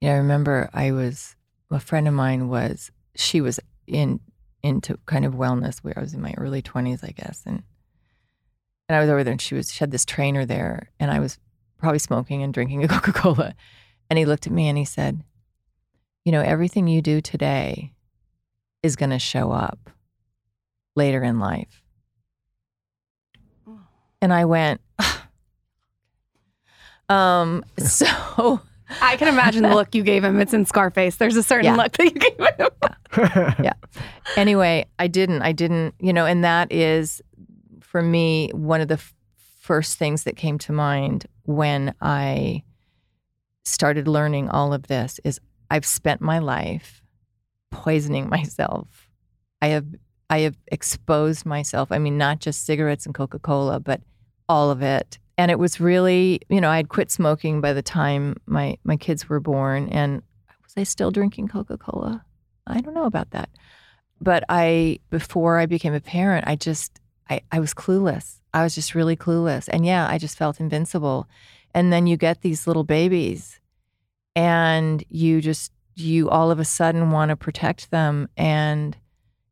Yeah, 0.00 0.12
I 0.14 0.18
remember 0.18 0.70
I 0.72 0.92
was 0.92 1.34
a 1.72 1.80
friend 1.80 2.06
of 2.06 2.14
mine 2.14 2.48
was 2.48 2.92
she 3.16 3.40
was 3.40 3.58
in 3.88 4.20
into 4.62 4.96
kind 5.06 5.24
of 5.24 5.34
wellness 5.34 5.78
where 5.78 5.94
I 5.96 6.00
was 6.02 6.14
in 6.14 6.20
my 6.20 6.34
early 6.38 6.62
twenties, 6.62 7.02
I 7.02 7.10
guess, 7.10 7.42
and 7.46 7.64
and 8.88 8.96
I 8.96 9.00
was 9.00 9.10
over 9.10 9.24
there 9.24 9.32
and 9.32 9.40
she 9.40 9.56
was 9.56 9.72
she 9.72 9.80
had 9.80 9.90
this 9.90 10.04
trainer 10.04 10.44
there 10.46 10.90
and 11.00 11.10
I 11.10 11.18
was 11.18 11.38
probably 11.78 11.98
smoking 11.98 12.42
and 12.44 12.54
drinking 12.54 12.84
a 12.84 12.88
Coca 12.94 13.12
Cola, 13.12 13.54
and 14.08 14.18
he 14.20 14.24
looked 14.24 14.46
at 14.46 14.52
me 14.52 14.68
and 14.68 14.78
he 14.78 14.84
said, 14.84 15.24
"You 16.28 16.32
know, 16.32 16.42
everything 16.42 16.88
you 16.88 17.00
do 17.00 17.22
today 17.22 17.94
is 18.82 18.96
going 18.96 19.08
to 19.08 19.18
show 19.18 19.50
up 19.50 19.88
later 20.94 21.22
in 21.22 21.40
life." 21.40 21.82
And 24.20 24.30
I 24.30 24.44
went, 24.44 24.82
um, 27.08 27.64
so. 27.78 28.60
I 29.00 29.16
can 29.16 29.28
imagine 29.28 29.62
the 29.62 29.74
look 29.74 29.94
you 29.94 30.02
gave 30.02 30.22
him. 30.22 30.38
It's 30.38 30.52
in 30.52 30.66
Scarface. 30.66 31.16
There's 31.16 31.36
a 31.36 31.42
certain 31.42 31.64
Yeah. 31.64 31.76
look 31.76 31.92
that 31.92 32.04
you 32.04 32.10
gave 32.10 32.38
him. 32.38 33.54
Yeah. 33.64 33.72
Anyway, 34.36 34.84
I 34.98 35.06
didn't. 35.06 35.40
I 35.40 35.52
didn't, 35.52 35.94
you 35.98 36.12
know, 36.12 36.26
and 36.26 36.44
that 36.44 36.70
is 36.70 37.22
for 37.80 38.02
me, 38.02 38.50
one 38.52 38.82
of 38.82 38.88
the 38.88 38.94
f- 38.94 39.14
first 39.60 39.96
things 39.96 40.24
that 40.24 40.36
came 40.36 40.58
to 40.58 40.74
mind 40.74 41.24
when 41.44 41.94
I 42.02 42.64
started 43.64 44.08
learning 44.08 44.50
all 44.50 44.74
of 44.74 44.88
this 44.88 45.20
is 45.24 45.40
I've 45.70 45.86
spent 45.86 46.20
my 46.20 46.38
life 46.38 47.02
poisoning 47.70 48.28
myself. 48.36 49.08
I 49.60 49.68
have 49.68 49.86
I 50.30 50.40
have 50.40 50.56
exposed 50.70 51.46
myself. 51.46 51.90
I 51.90 51.98
mean, 51.98 52.18
not 52.18 52.40
just 52.40 52.66
cigarettes 52.66 53.06
and 53.06 53.14
Coca 53.14 53.38
Cola, 53.38 53.80
but 53.80 54.02
all 54.48 54.70
of 54.70 54.82
it. 54.82 55.18
And 55.38 55.50
it 55.50 55.58
was 55.58 55.80
really, 55.80 56.40
you 56.48 56.60
know, 56.60 56.68
I 56.68 56.76
had 56.76 56.88
quit 56.88 57.10
smoking 57.10 57.60
by 57.60 57.72
the 57.72 57.82
time 57.82 58.36
my 58.46 58.76
my 58.84 58.96
kids 58.96 59.28
were 59.28 59.40
born, 59.40 59.88
and 59.88 60.22
was 60.64 60.74
I 60.76 60.82
still 60.82 61.10
drinking 61.10 61.48
Coca 61.48 61.78
Cola? 61.78 62.24
I 62.66 62.80
don't 62.80 62.94
know 62.94 63.06
about 63.06 63.30
that. 63.30 63.48
But 64.20 64.44
I, 64.48 64.98
before 65.10 65.58
I 65.58 65.66
became 65.66 65.94
a 65.94 66.00
parent, 66.00 66.46
I 66.46 66.56
just, 66.56 67.00
I, 67.30 67.40
I 67.52 67.60
was 67.60 67.72
clueless. 67.72 68.40
I 68.52 68.62
was 68.62 68.74
just 68.74 68.94
really 68.94 69.16
clueless. 69.16 69.68
And 69.68 69.86
yeah, 69.86 70.06
I 70.08 70.18
just 70.18 70.36
felt 70.36 70.60
invincible. 70.60 71.28
And 71.74 71.92
then 71.92 72.06
you 72.06 72.16
get 72.16 72.42
these 72.42 72.66
little 72.66 72.84
babies 72.84 73.57
and 74.38 75.04
you 75.08 75.40
just, 75.40 75.72
you 75.94 76.28
all 76.30 76.50
of 76.50 76.58
a 76.58 76.64
sudden 76.64 77.10
want 77.10 77.30
to 77.30 77.36
protect 77.36 77.90
them 77.90 78.28
and 78.36 78.96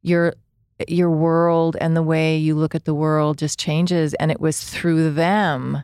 your 0.02 0.34
your 0.86 1.10
world 1.10 1.76
and 1.80 1.96
the 1.96 2.02
way 2.02 2.36
you 2.36 2.54
look 2.54 2.74
at 2.74 2.84
the 2.84 2.94
world 2.94 3.38
just 3.38 3.58
changes 3.58 4.12
and 4.14 4.30
it 4.30 4.40
was 4.40 4.62
through 4.62 5.10
them 5.10 5.82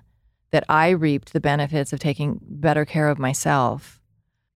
that 0.51 0.65
I 0.69 0.91
reaped 0.91 1.33
the 1.33 1.41
benefits 1.41 1.95
of 1.95 1.99
taking 1.99 2.39
better 2.43 2.85
care 2.85 3.09
of 3.09 3.19
myself 3.19 4.03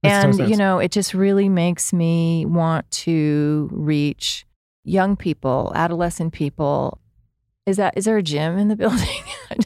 and, 0.02 0.38
you 0.48 0.56
know, 0.56 0.78
it 0.78 0.92
just 0.92 1.14
really 1.14 1.48
makes 1.48 1.92
me 1.92 2.46
want 2.46 2.88
to 2.92 3.68
reach 3.72 4.46
young 4.84 5.16
people, 5.16 5.72
adolescent 5.74 6.32
people. 6.32 7.00
Is 7.66 7.76
that 7.78 7.94
is 7.96 8.04
there 8.04 8.16
a 8.16 8.22
gym 8.22 8.58
in 8.58 8.68
the 8.68 8.76
building? 8.82 9.22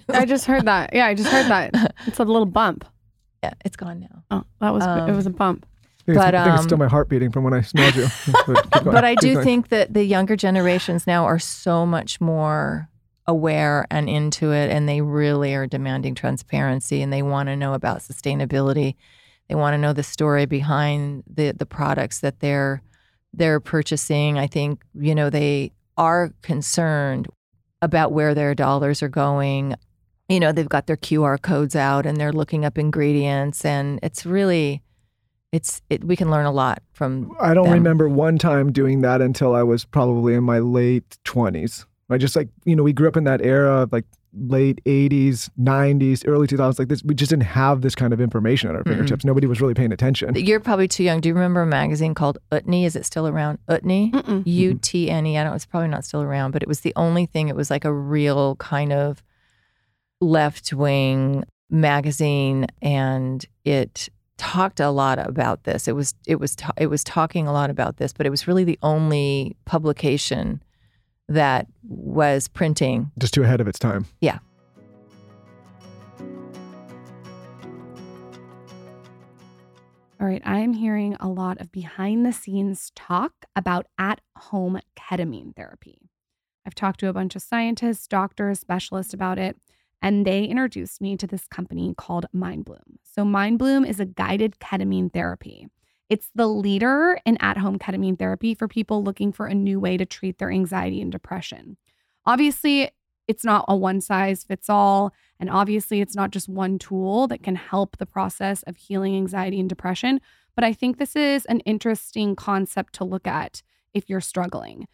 I 0.09 0.25
just 0.25 0.47
heard 0.47 0.65
that. 0.65 0.95
Yeah, 0.95 1.07
I 1.07 1.15
just 1.15 1.31
heard 1.31 1.47
that. 1.47 1.95
It's 2.07 2.19
a 2.19 2.25
little 2.25 2.47
bump. 2.47 2.85
Yeah, 3.43 3.55
it's 3.65 3.77
gone 3.77 4.01
now. 4.01 4.25
Oh, 4.31 4.45
that 4.61 4.71
was 4.71 4.85
um, 4.85 5.09
it 5.09 5.17
was 5.17 5.27
a 5.27 5.31
bump. 5.31 5.67
I 6.09 6.15
but 6.15 6.35
I 6.35 6.45
think 6.45 6.55
it's 6.57 6.65
still 6.65 6.75
um, 6.75 6.81
my 6.81 6.89
heart 6.89 7.09
beating 7.09 7.31
from 7.31 7.45
when 7.45 7.55
I 7.55 7.61
smelled 7.61 7.95
you. 7.95 8.09
but, 8.47 8.69
but 8.85 9.05
I 9.05 9.15
do 9.17 9.43
think 9.43 9.69
that 9.69 9.95
the 9.95 10.03
younger 10.05 10.35
generations 10.35 11.07
now 11.07 11.25
are 11.25 11.39
so 11.39 11.87
much 11.87 12.21
more 12.21 12.89
aware 13.27 13.87
and 13.91 14.09
into 14.09 14.53
it, 14.53 14.71
and 14.71 14.89
they 14.89 15.03
really 15.03 15.55
are 15.55 15.67
demanding 15.67 16.15
transparency, 16.15 17.01
and 17.01 17.13
they 17.13 17.23
want 17.23 17.49
to 17.49 17.57
know 17.57 17.75
about 17.75 17.99
sustainability 18.01 18.97
they 19.51 19.57
want 19.57 19.75
to 19.75 19.79
know 19.79 19.93
the 19.93 20.05
story 20.05 20.47
behind 20.47 21.25
the 21.27 21.51
the 21.51 21.67
products 21.67 22.21
that 22.21 22.39
they're 22.39 22.83
they're 23.35 23.59
purchasing. 23.59 24.39
I 24.39 24.47
think 24.47 24.85
you 24.95 25.13
know 25.13 25.29
they 25.29 25.73
are 25.97 26.33
concerned 26.41 27.27
about 27.83 28.13
where 28.13 28.33
their 28.33 28.55
dollars 28.55 29.03
are 29.03 29.09
going. 29.09 29.75
You 30.31 30.41
know, 30.41 30.53
they've 30.53 30.69
got 30.69 30.87
their 30.87 30.97
QR 30.97 31.41
codes 31.43 31.75
out 31.75 32.07
and 32.07 32.17
they're 32.17 32.33
looking 32.33 32.65
up 32.65 32.79
ingredients 32.79 33.65
and 33.65 33.99
it's 34.03 34.25
really 34.25 34.83
it's 35.53 35.83
it, 35.91 36.05
we 36.05 36.15
can 36.15 36.31
learn 36.31 36.47
a 36.47 36.53
lot 36.53 36.83
from 36.93 37.33
I 37.41 37.53
don't 37.55 37.65
them. 37.65 37.75
remember 37.75 38.09
one 38.09 38.39
time 38.39 38.71
doing 38.73 39.01
that 39.01 39.21
until 39.21 39.55
I 39.55 39.65
was 39.65 39.85
probably 39.85 40.35
in 40.35 40.45
my 40.45 40.61
late 40.61 41.19
20s. 41.25 41.85
I 42.09 42.19
just 42.19 42.37
like, 42.37 42.49
you 42.65 42.75
know, 42.77 42.83
we 42.85 42.93
grew 42.93 43.09
up 43.09 43.17
in 43.17 43.25
that 43.25 43.41
era 43.43 43.83
of 43.83 43.93
like 43.93 44.05
late 44.33 44.81
80s, 44.85 45.51
90s, 45.61 46.23
early 46.27 46.47
2000s, 46.47 46.79
like 46.79 46.89
this, 46.89 47.03
we 47.03 47.15
just 47.17 47.31
didn't 47.31 47.45
have 47.45 47.81
this 47.83 47.97
kind 47.97 48.13
of 48.13 48.21
information 48.21 48.69
at 48.71 48.77
our 48.77 48.85
fingertips. 48.85 49.25
Nobody 49.25 49.49
was 49.49 49.61
really 49.61 49.75
paying 49.75 49.91
attention. 49.93 50.35
You're 50.37 50.61
probably 50.61 50.87
too 50.87 51.03
young. 51.03 51.21
Do 51.21 51.29
you 51.29 51.35
remember 51.35 51.63
a 51.63 51.67
magazine 51.67 52.15
called 52.15 52.39
Utne? 52.53 52.85
Is 52.85 52.95
it 52.95 53.05
still 53.05 53.27
around? 53.27 53.59
Utne? 53.69 54.45
U 54.47 54.75
T 54.75 55.11
N 55.11 55.27
E. 55.27 55.37
I 55.37 55.43
don't 55.43 55.51
know. 55.51 55.57
It's 55.57 55.67
probably 55.67 55.89
not 55.89 56.05
still 56.05 56.23
around, 56.23 56.53
but 56.53 56.63
it 56.63 56.69
was 56.69 56.81
the 56.81 56.93
only 56.95 57.27
thing. 57.27 57.49
It 57.49 57.57
was 57.57 57.71
like 57.71 57.85
a 57.85 57.93
real 57.93 58.55
kind 58.57 58.93
of 58.93 59.23
left 60.21 60.73
wing 60.73 61.45
magazine, 61.71 62.67
and 62.83 63.45
it 63.65 64.09
talked 64.37 64.81
a 64.81 64.91
lot 64.91 65.19
about 65.19 65.65
this. 65.65 65.87
It 65.87 65.95
was 65.95 66.15
it 66.27 66.41
was 66.41 66.57
ta- 66.57 66.73
it 66.77 66.87
was 66.87 67.05
talking 67.05 67.47
a 67.47 67.53
lot 67.53 67.71
about 67.71 67.99
this, 67.99 68.13
but 68.13 68.27
it 68.27 68.31
was 68.31 68.49
really 68.49 68.65
the 68.65 68.79
only 68.83 69.57
publication 69.65 70.63
that 71.29 71.67
was 71.83 72.49
printing. 72.49 73.11
Just 73.19 73.35
too 73.35 73.43
ahead 73.43 73.61
of 73.61 73.69
its 73.69 73.79
time. 73.79 74.07
Yeah. 74.21 74.39
All 80.21 80.27
right, 80.27 80.43
I'm 80.45 80.75
hearing 80.75 81.17
a 81.19 81.29
lot 81.29 81.63
of 81.63 81.73
behind 81.73 82.27
the 82.27 82.33
scenes 82.33 82.93
talk 82.95 83.33
about 83.57 83.87
at 83.97 84.21
home 84.37 84.79
ketamine 84.95 85.57
therapy. 85.57 86.11
I've 86.67 86.75
talked 86.75 87.01
to 87.01 87.09
a 87.09 87.13
bunch 87.15 87.37
of 87.37 87.43
scientists, 87.43 88.07
doctors, 88.07 88.61
specialists 88.61 89.15
about 89.15 89.39
it, 89.39 89.57
and 90.03 90.27
they 90.27 90.45
introduced 90.45 91.01
me 91.01 91.17
to 91.17 91.27
this 91.27 91.47
company 91.47 91.95
called 91.97 92.27
MindBloom. 92.35 92.99
So, 93.03 93.25
MindBloom 93.25 93.89
is 93.89 94.01
a 94.01 94.07
guided 94.07 94.59
ketamine 94.61 95.13
therapy. 95.13 95.69
It's 96.09 96.31
the 96.35 96.49
leader 96.49 97.19
in 97.25 97.37
at 97.39 97.59
home 97.59 97.79
ketamine 97.79 98.19
therapy 98.19 98.55
for 98.55 98.67
people 98.67 99.05
looking 99.05 99.33
for 99.33 99.47
a 99.47 99.55
new 99.55 99.79
way 99.79 99.97
to 99.97 100.05
treat 100.05 100.39
their 100.39 100.51
anxiety 100.51 101.01
and 101.01 101.13
depression. 101.13 101.77
Obviously, 102.27 102.91
it's 103.29 103.45
not 103.45 103.65
a 103.69 103.77
one 103.77 104.01
size 104.01 104.43
fits 104.43 104.69
all. 104.69 105.15
And 105.39 105.49
obviously, 105.49 106.01
it's 106.01 106.17
not 106.17 106.33
just 106.33 106.49
one 106.49 106.81
tool 106.81 107.29
that 107.29 107.45
can 107.45 107.55
help 107.55 107.97
the 107.97 108.07
process 108.07 108.65
of 108.65 108.77
healing 108.77 109.17
anxiety 109.17 109.61
and 109.61 109.69
depression. 109.69 110.21
But 110.57 110.65
I 110.65 110.73
think 110.73 110.99
this 110.99 111.15
is 111.15 111.47
an 111.47 111.61
interesting 111.61 112.35
concept 112.35 112.95
to 112.95 113.05
look 113.05 113.29
at 113.29 113.63
if 113.95 114.11
you're 114.11 114.21
struggling. 114.21 114.89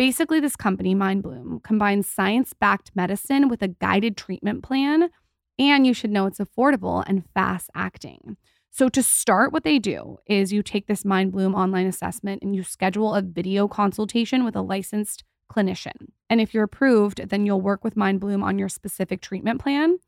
Basically, 0.00 0.40
this 0.40 0.56
company, 0.56 0.94
MindBloom, 0.94 1.62
combines 1.62 2.06
science 2.06 2.54
backed 2.54 2.90
medicine 2.94 3.50
with 3.50 3.60
a 3.60 3.68
guided 3.68 4.16
treatment 4.16 4.62
plan. 4.62 5.10
And 5.58 5.86
you 5.86 5.92
should 5.92 6.10
know 6.10 6.24
it's 6.24 6.38
affordable 6.38 7.04
and 7.06 7.22
fast 7.34 7.68
acting. 7.74 8.38
So, 8.70 8.88
to 8.88 9.02
start, 9.02 9.52
what 9.52 9.62
they 9.62 9.78
do 9.78 10.16
is 10.24 10.54
you 10.54 10.62
take 10.62 10.86
this 10.86 11.02
MindBloom 11.02 11.52
online 11.52 11.86
assessment 11.86 12.42
and 12.42 12.56
you 12.56 12.64
schedule 12.64 13.14
a 13.14 13.20
video 13.20 13.68
consultation 13.68 14.42
with 14.42 14.56
a 14.56 14.62
licensed 14.62 15.22
clinician. 15.52 16.08
And 16.30 16.40
if 16.40 16.54
you're 16.54 16.64
approved, 16.64 17.28
then 17.28 17.44
you'll 17.44 17.60
work 17.60 17.84
with 17.84 17.94
MindBloom 17.94 18.42
on 18.42 18.58
your 18.58 18.70
specific 18.70 19.20
treatment 19.20 19.60
plan. 19.60 19.98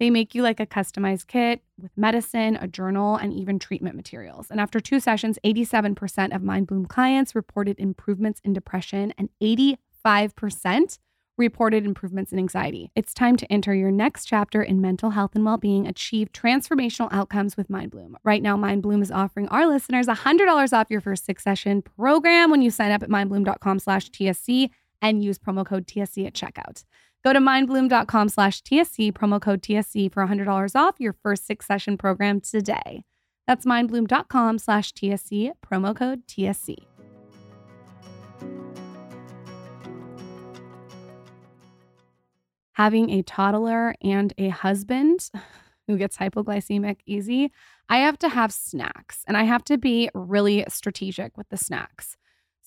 They 0.00 0.10
make 0.10 0.34
you 0.34 0.42
like 0.42 0.60
a 0.60 0.66
customized 0.66 1.26
kit 1.26 1.62
with 1.80 1.90
medicine, 1.96 2.56
a 2.56 2.68
journal, 2.68 3.16
and 3.16 3.32
even 3.32 3.58
treatment 3.58 3.96
materials. 3.96 4.46
And 4.50 4.60
after 4.60 4.80
two 4.80 5.00
sessions, 5.00 5.38
87% 5.44 6.34
of 6.34 6.42
MindBloom 6.42 6.88
clients 6.88 7.34
reported 7.34 7.78
improvements 7.80 8.40
in 8.44 8.52
depression 8.52 9.12
and 9.18 9.28
85% 9.42 10.98
reported 11.36 11.86
improvements 11.86 12.32
in 12.32 12.38
anxiety. 12.38 12.90
It's 12.96 13.14
time 13.14 13.36
to 13.36 13.50
enter 13.50 13.72
your 13.72 13.92
next 13.92 14.24
chapter 14.24 14.60
in 14.60 14.80
mental 14.80 15.10
health 15.10 15.34
and 15.34 15.44
well-being, 15.44 15.86
achieve 15.86 16.32
transformational 16.32 17.08
outcomes 17.12 17.56
with 17.56 17.68
MindBloom. 17.68 18.14
Right 18.24 18.42
now, 18.42 18.56
MindBloom 18.56 19.02
is 19.02 19.12
offering 19.12 19.48
our 19.48 19.66
listeners 19.66 20.06
$100 20.06 20.72
off 20.72 20.90
your 20.90 21.00
first 21.00 21.24
six-session 21.24 21.82
program 21.82 22.50
when 22.50 22.60
you 22.60 22.70
sign 22.70 22.90
up 22.90 23.02
at 23.02 23.08
mindbloom.com 23.08 23.78
slash 23.78 24.10
TSC 24.10 24.70
and 25.00 25.22
use 25.22 25.38
promo 25.38 25.64
code 25.64 25.86
TSC 25.86 26.26
at 26.26 26.34
checkout. 26.34 26.84
Go 27.24 27.32
to 27.32 27.40
mindbloom.com 27.40 28.28
slash 28.28 28.62
TSC, 28.62 29.12
promo 29.12 29.40
code 29.40 29.62
TSC 29.62 30.12
for 30.12 30.26
$100 30.26 30.74
off 30.74 30.96
your 30.98 31.12
first 31.12 31.46
six-session 31.46 31.98
program 31.98 32.40
today. 32.40 33.04
That's 33.46 33.66
mindbloom.com 33.66 34.58
slash 34.58 34.92
TSC, 34.92 35.52
promo 35.66 35.96
code 35.96 36.26
TSC. 36.26 36.76
having 42.78 43.10
a 43.10 43.22
toddler 43.22 43.92
and 44.02 44.32
a 44.38 44.50
husband 44.50 45.30
who 45.88 45.98
gets 45.98 46.16
hypoglycemic 46.16 46.98
easy, 47.06 47.50
I 47.88 47.98
have 47.98 48.16
to 48.20 48.28
have 48.28 48.52
snacks 48.52 49.24
and 49.26 49.36
I 49.36 49.42
have 49.42 49.64
to 49.64 49.76
be 49.76 50.08
really 50.14 50.64
strategic 50.68 51.36
with 51.36 51.48
the 51.48 51.56
snacks. 51.56 52.16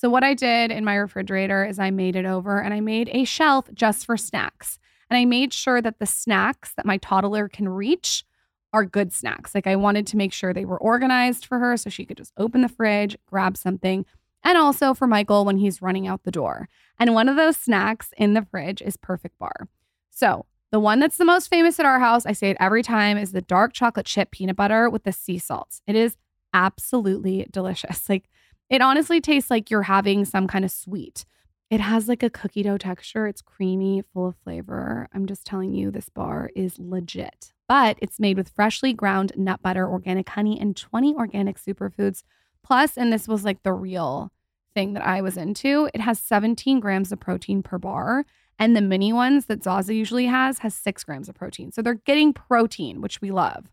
So, 0.01 0.09
what 0.09 0.23
I 0.23 0.33
did 0.33 0.71
in 0.71 0.83
my 0.83 0.95
refrigerator 0.95 1.63
is 1.63 1.77
I 1.77 1.91
made 1.91 2.15
it 2.15 2.25
over 2.25 2.59
and 2.59 2.73
I 2.73 2.79
made 2.79 3.07
a 3.13 3.23
shelf 3.23 3.67
just 3.71 4.07
for 4.07 4.17
snacks. 4.17 4.79
And 5.11 5.15
I 5.15 5.25
made 5.25 5.53
sure 5.53 5.79
that 5.79 5.99
the 5.99 6.07
snacks 6.07 6.73
that 6.73 6.87
my 6.87 6.97
toddler 6.97 7.47
can 7.47 7.69
reach 7.69 8.25
are 8.73 8.83
good 8.83 9.13
snacks. 9.13 9.53
Like, 9.53 9.67
I 9.67 9.75
wanted 9.75 10.07
to 10.07 10.17
make 10.17 10.33
sure 10.33 10.53
they 10.53 10.65
were 10.65 10.81
organized 10.81 11.45
for 11.45 11.59
her 11.59 11.77
so 11.77 11.91
she 11.91 12.03
could 12.03 12.17
just 12.17 12.33
open 12.35 12.61
the 12.61 12.67
fridge, 12.67 13.15
grab 13.27 13.55
something, 13.55 14.03
and 14.43 14.57
also 14.57 14.95
for 14.95 15.05
Michael 15.05 15.45
when 15.45 15.59
he's 15.59 15.83
running 15.83 16.07
out 16.07 16.23
the 16.23 16.31
door. 16.31 16.67
And 16.97 17.13
one 17.13 17.29
of 17.29 17.35
those 17.35 17.57
snacks 17.57 18.11
in 18.17 18.33
the 18.33 18.41
fridge 18.41 18.81
is 18.81 18.97
Perfect 18.97 19.37
Bar. 19.37 19.67
So, 20.09 20.47
the 20.71 20.79
one 20.79 20.99
that's 20.99 21.17
the 21.17 21.25
most 21.25 21.47
famous 21.47 21.79
at 21.79 21.85
our 21.85 21.99
house, 21.99 22.25
I 22.25 22.31
say 22.31 22.49
it 22.49 22.57
every 22.59 22.81
time, 22.81 23.19
is 23.19 23.33
the 23.33 23.41
dark 23.41 23.73
chocolate 23.73 24.07
chip 24.07 24.31
peanut 24.31 24.55
butter 24.55 24.89
with 24.89 25.03
the 25.03 25.11
sea 25.11 25.37
salt. 25.37 25.79
It 25.85 25.95
is 25.95 26.17
absolutely 26.55 27.45
delicious. 27.51 28.01
Like, 28.09 28.27
it 28.71 28.81
honestly 28.81 29.19
tastes 29.19 29.51
like 29.51 29.69
you're 29.69 29.83
having 29.83 30.23
some 30.23 30.47
kind 30.47 30.63
of 30.63 30.71
sweet. 30.71 31.25
It 31.69 31.81
has 31.81 32.07
like 32.07 32.23
a 32.23 32.29
cookie 32.29 32.63
dough 32.63 32.77
texture. 32.77 33.27
It's 33.27 33.41
creamy, 33.41 34.01
full 34.13 34.29
of 34.29 34.35
flavor. 34.45 35.09
I'm 35.13 35.25
just 35.25 35.45
telling 35.45 35.73
you, 35.73 35.91
this 35.91 36.07
bar 36.07 36.49
is 36.55 36.79
legit. 36.79 37.51
But 37.67 37.97
it's 38.01 38.19
made 38.19 38.37
with 38.37 38.47
freshly 38.49 38.93
ground 38.93 39.33
nut 39.35 39.61
butter, 39.61 39.85
organic 39.87 40.29
honey, 40.29 40.57
and 40.57 40.75
20 40.75 41.15
organic 41.15 41.59
superfoods. 41.59 42.23
Plus, 42.63 42.97
and 42.97 43.11
this 43.11 43.27
was 43.27 43.43
like 43.43 43.61
the 43.63 43.73
real 43.73 44.31
thing 44.73 44.93
that 44.93 45.05
I 45.05 45.21
was 45.21 45.35
into, 45.35 45.89
it 45.93 45.99
has 45.99 46.17
17 46.17 46.79
grams 46.79 47.11
of 47.11 47.19
protein 47.19 47.61
per 47.61 47.77
bar 47.77 48.23
And 48.57 48.73
the 48.73 48.81
mini 48.81 49.11
ones 49.11 49.47
that 49.47 49.63
Zaza 49.63 49.93
usually 49.93 50.27
has 50.27 50.59
has 50.59 50.73
six 50.73 51.03
grams 51.03 51.27
of 51.27 51.35
protein. 51.35 51.73
So 51.73 51.81
they're 51.81 51.95
getting 51.95 52.31
protein, 52.31 53.01
which 53.01 53.19
we 53.19 53.31
love. 53.31 53.65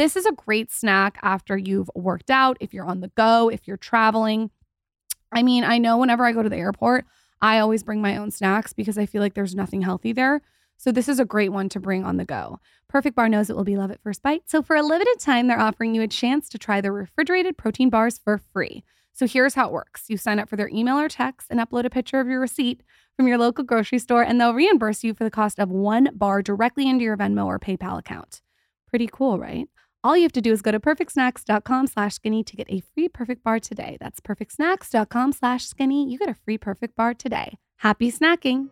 This 0.00 0.16
is 0.16 0.24
a 0.24 0.32
great 0.32 0.72
snack 0.72 1.18
after 1.20 1.58
you've 1.58 1.90
worked 1.94 2.30
out, 2.30 2.56
if 2.58 2.72
you're 2.72 2.86
on 2.86 3.00
the 3.00 3.12
go, 3.18 3.50
if 3.50 3.68
you're 3.68 3.76
traveling. 3.76 4.48
I 5.30 5.42
mean, 5.42 5.62
I 5.62 5.76
know 5.76 5.98
whenever 5.98 6.24
I 6.24 6.32
go 6.32 6.42
to 6.42 6.48
the 6.48 6.56
airport, 6.56 7.04
I 7.42 7.58
always 7.58 7.82
bring 7.82 8.00
my 8.00 8.16
own 8.16 8.30
snacks 8.30 8.72
because 8.72 8.96
I 8.96 9.04
feel 9.04 9.20
like 9.20 9.34
there's 9.34 9.54
nothing 9.54 9.82
healthy 9.82 10.14
there. 10.14 10.40
So 10.78 10.90
this 10.90 11.06
is 11.06 11.20
a 11.20 11.26
great 11.26 11.50
one 11.50 11.68
to 11.68 11.80
bring 11.80 12.02
on 12.02 12.16
the 12.16 12.24
go. 12.24 12.60
Perfect 12.88 13.14
Bar 13.14 13.28
knows 13.28 13.50
it 13.50 13.56
will 13.56 13.62
be 13.62 13.76
love 13.76 13.90
at 13.90 14.02
first 14.02 14.22
bite. 14.22 14.44
So 14.46 14.62
for 14.62 14.74
a 14.74 14.82
limited 14.82 15.20
time, 15.20 15.48
they're 15.48 15.60
offering 15.60 15.94
you 15.94 16.00
a 16.00 16.08
chance 16.08 16.48
to 16.48 16.58
try 16.58 16.80
their 16.80 16.94
refrigerated 16.94 17.58
protein 17.58 17.90
bars 17.90 18.16
for 18.16 18.38
free. 18.38 18.82
So 19.12 19.26
here's 19.26 19.52
how 19.52 19.66
it 19.66 19.72
works. 19.72 20.04
You 20.08 20.16
sign 20.16 20.38
up 20.38 20.48
for 20.48 20.56
their 20.56 20.70
email 20.70 20.98
or 20.98 21.10
text 21.10 21.48
and 21.50 21.60
upload 21.60 21.84
a 21.84 21.90
picture 21.90 22.20
of 22.20 22.26
your 22.26 22.40
receipt 22.40 22.82
from 23.18 23.28
your 23.28 23.36
local 23.36 23.64
grocery 23.64 23.98
store, 23.98 24.22
and 24.22 24.40
they'll 24.40 24.54
reimburse 24.54 25.04
you 25.04 25.12
for 25.12 25.24
the 25.24 25.30
cost 25.30 25.58
of 25.58 25.68
one 25.68 26.08
bar 26.14 26.40
directly 26.40 26.88
into 26.88 27.04
your 27.04 27.18
Venmo 27.18 27.44
or 27.44 27.58
PayPal 27.58 27.98
account. 27.98 28.40
Pretty 28.88 29.06
cool, 29.06 29.38
right? 29.38 29.68
All 30.02 30.16
you 30.16 30.22
have 30.22 30.32
to 30.32 30.40
do 30.40 30.50
is 30.50 30.62
go 30.62 30.72
to 30.72 30.80
perfectsnacks.com 30.80 31.86
slash 31.88 32.14
skinny 32.14 32.42
to 32.44 32.56
get 32.56 32.66
a 32.70 32.80
free 32.80 33.08
perfect 33.08 33.44
bar 33.44 33.60
today. 33.60 33.98
That's 34.00 34.18
perfectsnacks.com 34.18 35.32
slash 35.32 35.66
skinny. 35.66 36.10
You 36.10 36.18
get 36.18 36.30
a 36.30 36.34
free 36.34 36.56
perfect 36.56 36.96
bar 36.96 37.12
today. 37.12 37.58
Happy 37.76 38.10
snacking. 38.10 38.70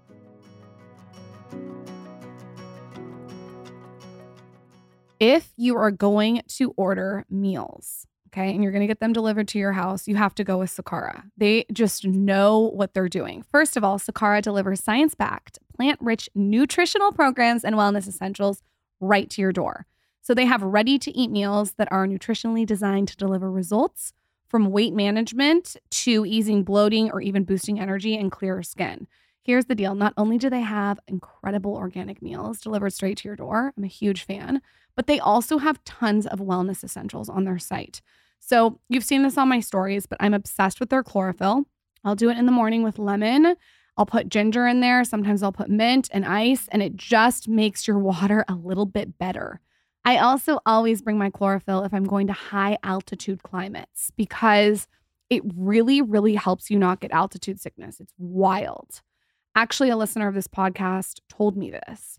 If 5.20 5.52
you 5.56 5.76
are 5.76 5.90
going 5.90 6.42
to 6.48 6.72
order 6.78 7.26
meals, 7.28 8.06
okay, 8.28 8.54
and 8.54 8.62
you're 8.62 8.72
going 8.72 8.80
to 8.80 8.86
get 8.86 9.00
them 9.00 9.12
delivered 9.12 9.48
to 9.48 9.58
your 9.58 9.72
house, 9.72 10.08
you 10.08 10.16
have 10.16 10.34
to 10.36 10.44
go 10.44 10.56
with 10.56 10.74
Sakara. 10.74 11.24
They 11.36 11.66
just 11.70 12.06
know 12.06 12.70
what 12.72 12.94
they're 12.94 13.08
doing. 13.08 13.44
First 13.50 13.76
of 13.76 13.84
all, 13.84 13.98
Sakara 13.98 14.40
delivers 14.40 14.82
science 14.82 15.14
backed, 15.14 15.58
plant 15.76 15.98
rich 16.00 16.30
nutritional 16.34 17.12
programs 17.12 17.64
and 17.64 17.76
wellness 17.76 18.08
essentials 18.08 18.62
right 19.00 19.28
to 19.28 19.42
your 19.42 19.52
door. 19.52 19.84
So 20.28 20.34
they 20.34 20.44
have 20.44 20.62
ready 20.62 20.98
to 20.98 21.16
eat 21.16 21.30
meals 21.30 21.72
that 21.78 21.90
are 21.90 22.06
nutritionally 22.06 22.66
designed 22.66 23.08
to 23.08 23.16
deliver 23.16 23.50
results 23.50 24.12
from 24.46 24.70
weight 24.70 24.92
management 24.92 25.74
to 25.88 26.26
easing 26.26 26.64
bloating 26.64 27.10
or 27.10 27.22
even 27.22 27.44
boosting 27.44 27.80
energy 27.80 28.14
and 28.14 28.30
clearer 28.30 28.62
skin. 28.62 29.06
Here's 29.42 29.64
the 29.64 29.74
deal 29.74 29.94
not 29.94 30.12
only 30.18 30.36
do 30.36 30.50
they 30.50 30.60
have 30.60 31.00
incredible 31.08 31.74
organic 31.74 32.20
meals 32.20 32.60
delivered 32.60 32.92
straight 32.92 33.16
to 33.16 33.24
your 33.26 33.36
door, 33.36 33.72
I'm 33.74 33.84
a 33.84 33.86
huge 33.86 34.22
fan, 34.22 34.60
but 34.94 35.06
they 35.06 35.18
also 35.18 35.56
have 35.56 35.82
tons 35.84 36.26
of 36.26 36.40
wellness 36.40 36.84
essentials 36.84 37.30
on 37.30 37.44
their 37.44 37.58
site. 37.58 38.02
So 38.38 38.80
you've 38.90 39.04
seen 39.04 39.22
this 39.22 39.38
on 39.38 39.48
my 39.48 39.60
stories, 39.60 40.04
but 40.04 40.18
I'm 40.20 40.34
obsessed 40.34 40.78
with 40.78 40.90
their 40.90 41.02
chlorophyll. 41.02 41.64
I'll 42.04 42.14
do 42.14 42.28
it 42.28 42.36
in 42.36 42.44
the 42.44 42.52
morning 42.52 42.82
with 42.82 42.98
lemon. 42.98 43.56
I'll 43.96 44.04
put 44.04 44.28
ginger 44.28 44.66
in 44.66 44.80
there. 44.80 45.04
Sometimes 45.04 45.42
I'll 45.42 45.52
put 45.52 45.70
mint 45.70 46.10
and 46.12 46.26
ice, 46.26 46.68
and 46.70 46.82
it 46.82 46.96
just 46.96 47.48
makes 47.48 47.88
your 47.88 47.98
water 47.98 48.44
a 48.46 48.54
little 48.54 48.84
bit 48.84 49.16
better. 49.16 49.62
I 50.04 50.18
also 50.18 50.60
always 50.64 51.02
bring 51.02 51.18
my 51.18 51.30
chlorophyll 51.30 51.84
if 51.84 51.92
I'm 51.92 52.04
going 52.04 52.28
to 52.28 52.32
high 52.32 52.78
altitude 52.82 53.42
climates 53.42 54.10
because 54.16 54.86
it 55.28 55.42
really, 55.54 56.00
really 56.00 56.34
helps 56.34 56.70
you 56.70 56.78
not 56.78 57.00
get 57.00 57.10
altitude 57.10 57.60
sickness. 57.60 58.00
It's 58.00 58.14
wild. 58.16 59.02
Actually, 59.54 59.90
a 59.90 59.96
listener 59.96 60.28
of 60.28 60.34
this 60.34 60.48
podcast 60.48 61.20
told 61.28 61.56
me 61.56 61.70
this, 61.70 62.18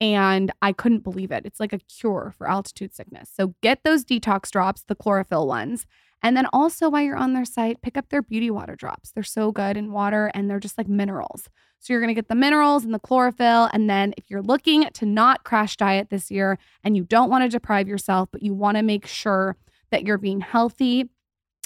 and 0.00 0.52
I 0.62 0.72
couldn't 0.72 1.04
believe 1.04 1.30
it. 1.30 1.44
It's 1.44 1.60
like 1.60 1.72
a 1.72 1.78
cure 1.78 2.32
for 2.38 2.48
altitude 2.48 2.94
sickness. 2.94 3.30
So 3.34 3.54
get 3.62 3.80
those 3.82 4.04
detox 4.04 4.50
drops, 4.50 4.84
the 4.86 4.94
chlorophyll 4.94 5.46
ones. 5.46 5.86
And 6.26 6.36
then 6.36 6.48
also, 6.52 6.90
while 6.90 7.02
you're 7.02 7.16
on 7.16 7.34
their 7.34 7.44
site, 7.44 7.82
pick 7.82 7.96
up 7.96 8.08
their 8.08 8.20
beauty 8.20 8.50
water 8.50 8.74
drops. 8.74 9.12
They're 9.12 9.22
so 9.22 9.52
good 9.52 9.76
in 9.76 9.92
water 9.92 10.32
and 10.34 10.50
they're 10.50 10.58
just 10.58 10.76
like 10.76 10.88
minerals. 10.88 11.48
So 11.78 11.92
you're 11.92 12.00
to 12.04 12.14
get 12.14 12.26
the 12.26 12.34
minerals 12.34 12.84
and 12.84 12.92
the 12.92 12.98
chlorophyll. 12.98 13.70
And 13.72 13.88
then 13.88 14.12
if 14.16 14.28
you're 14.28 14.42
looking 14.42 14.88
to 14.94 15.06
not 15.06 15.44
crash 15.44 15.76
diet 15.76 16.10
this 16.10 16.28
year 16.28 16.58
and 16.82 16.96
you 16.96 17.04
don't 17.04 17.30
want 17.30 17.44
to 17.44 17.48
deprive 17.48 17.86
yourself, 17.86 18.28
but 18.32 18.42
you 18.42 18.54
want 18.54 18.76
to 18.76 18.82
make 18.82 19.06
sure 19.06 19.56
that 19.92 20.04
you're 20.04 20.18
being 20.18 20.40
healthy 20.40 21.08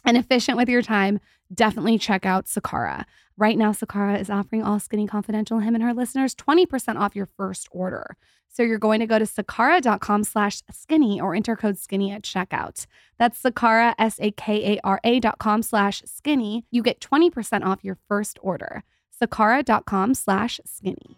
and 0.04 0.16
efficient 0.16 0.56
with 0.56 0.68
your 0.68 0.82
time, 0.82 1.20
definitely 1.52 1.98
check 1.98 2.24
out 2.26 2.46
Sakara. 2.46 3.04
Right 3.36 3.56
now, 3.56 3.72
Sakara 3.72 4.20
is 4.20 4.30
offering 4.30 4.62
all 4.62 4.78
Skinny 4.78 5.06
Confidential, 5.06 5.60
him 5.60 5.74
and 5.74 5.82
her 5.82 5.94
listeners, 5.94 6.34
20% 6.34 6.98
off 6.98 7.16
your 7.16 7.26
first 7.26 7.68
order. 7.70 8.16
So 8.52 8.62
you're 8.62 8.78
going 8.78 9.00
to 9.00 9.06
go 9.06 9.18
to 9.18 9.24
sakara.com 9.24 10.24
slash 10.24 10.62
skinny 10.72 11.20
or 11.20 11.34
enter 11.34 11.54
code 11.54 11.78
skinny 11.78 12.10
at 12.10 12.22
checkout. 12.22 12.86
That's 13.16 13.40
Sakara, 13.40 13.94
S-A-K-A-R-A 13.98 15.20
dot 15.20 15.38
com 15.38 15.62
slash 15.62 16.02
skinny. 16.04 16.66
You 16.70 16.82
get 16.82 17.00
20% 17.00 17.64
off 17.64 17.84
your 17.84 17.96
first 18.08 18.38
order. 18.42 18.82
Sakara.com 19.22 20.14
slash 20.14 20.60
skinny. 20.64 21.16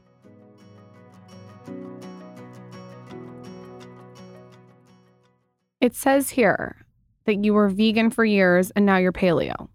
It 5.80 5.96
says 5.96 6.30
here 6.30 6.81
that 7.26 7.44
you 7.44 7.54
were 7.54 7.68
vegan 7.68 8.10
for 8.10 8.24
years 8.24 8.70
and 8.72 8.84
now 8.86 8.96
you're 8.96 9.12
paleo. 9.12 9.68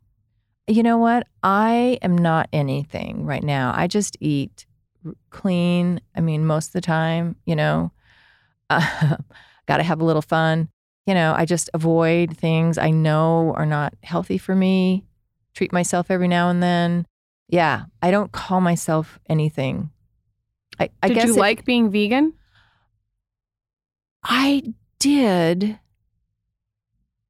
You 0.67 0.83
know 0.83 0.97
what? 0.97 1.25
I 1.43 1.97
am 2.01 2.17
not 2.17 2.49
anything 2.51 3.25
right 3.25 3.43
now. 3.43 3.71
I 3.75 3.87
just 3.87 4.17
eat 4.19 4.65
clean. 5.29 6.01
I 6.15 6.19
mean, 6.21 6.45
most 6.45 6.67
of 6.67 6.73
the 6.73 6.81
time, 6.81 7.37
you 7.45 7.55
know, 7.55 7.91
uh, 8.69 9.15
got 9.65 9.77
to 9.77 9.83
have 9.83 10.01
a 10.01 10.05
little 10.05 10.21
fun. 10.21 10.69
You 11.05 11.13
know, 11.13 11.33
I 11.37 11.45
just 11.45 11.69
avoid 11.73 12.35
things 12.35 12.77
I 12.77 12.89
know 12.89 13.53
are 13.55 13.65
not 13.65 13.93
healthy 14.03 14.37
for 14.37 14.53
me, 14.53 15.05
treat 15.53 15.71
myself 15.71 16.11
every 16.11 16.27
now 16.27 16.49
and 16.49 16.61
then. 16.61 17.05
Yeah, 17.47 17.85
I 18.01 18.11
don't 18.11 18.33
call 18.33 18.59
myself 18.59 19.17
anything. 19.29 19.89
I, 20.81 20.89
I 21.01 21.07
Did 21.07 21.13
guess 21.15 21.27
you 21.27 21.35
it- 21.35 21.39
like 21.39 21.63
being 21.63 21.89
vegan? 21.89 22.33
I 24.23 24.73
did, 24.99 25.79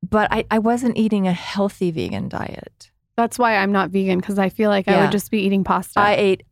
but 0.10 0.32
I, 0.32 0.46
I 0.52 0.60
wasn't 0.60 0.98
eating 0.98 1.28
a 1.28 1.34
healthy 1.34 1.92
vegan 1.92 2.30
diet. 2.30 2.92
That's 3.16 3.40
why 3.40 3.58
I'm 3.58 3.72
not 3.72 3.90
vegan 3.90 4.20
because 4.20 4.38
I 4.38 4.50
feel 4.50 4.70
like 4.70 4.88
I 4.88 5.02
would 5.02 5.12
just 5.12 5.32
be 5.32 5.40
eating 5.40 5.64
pasta. 5.64 6.00
I 6.00 6.14
ate 6.14 6.44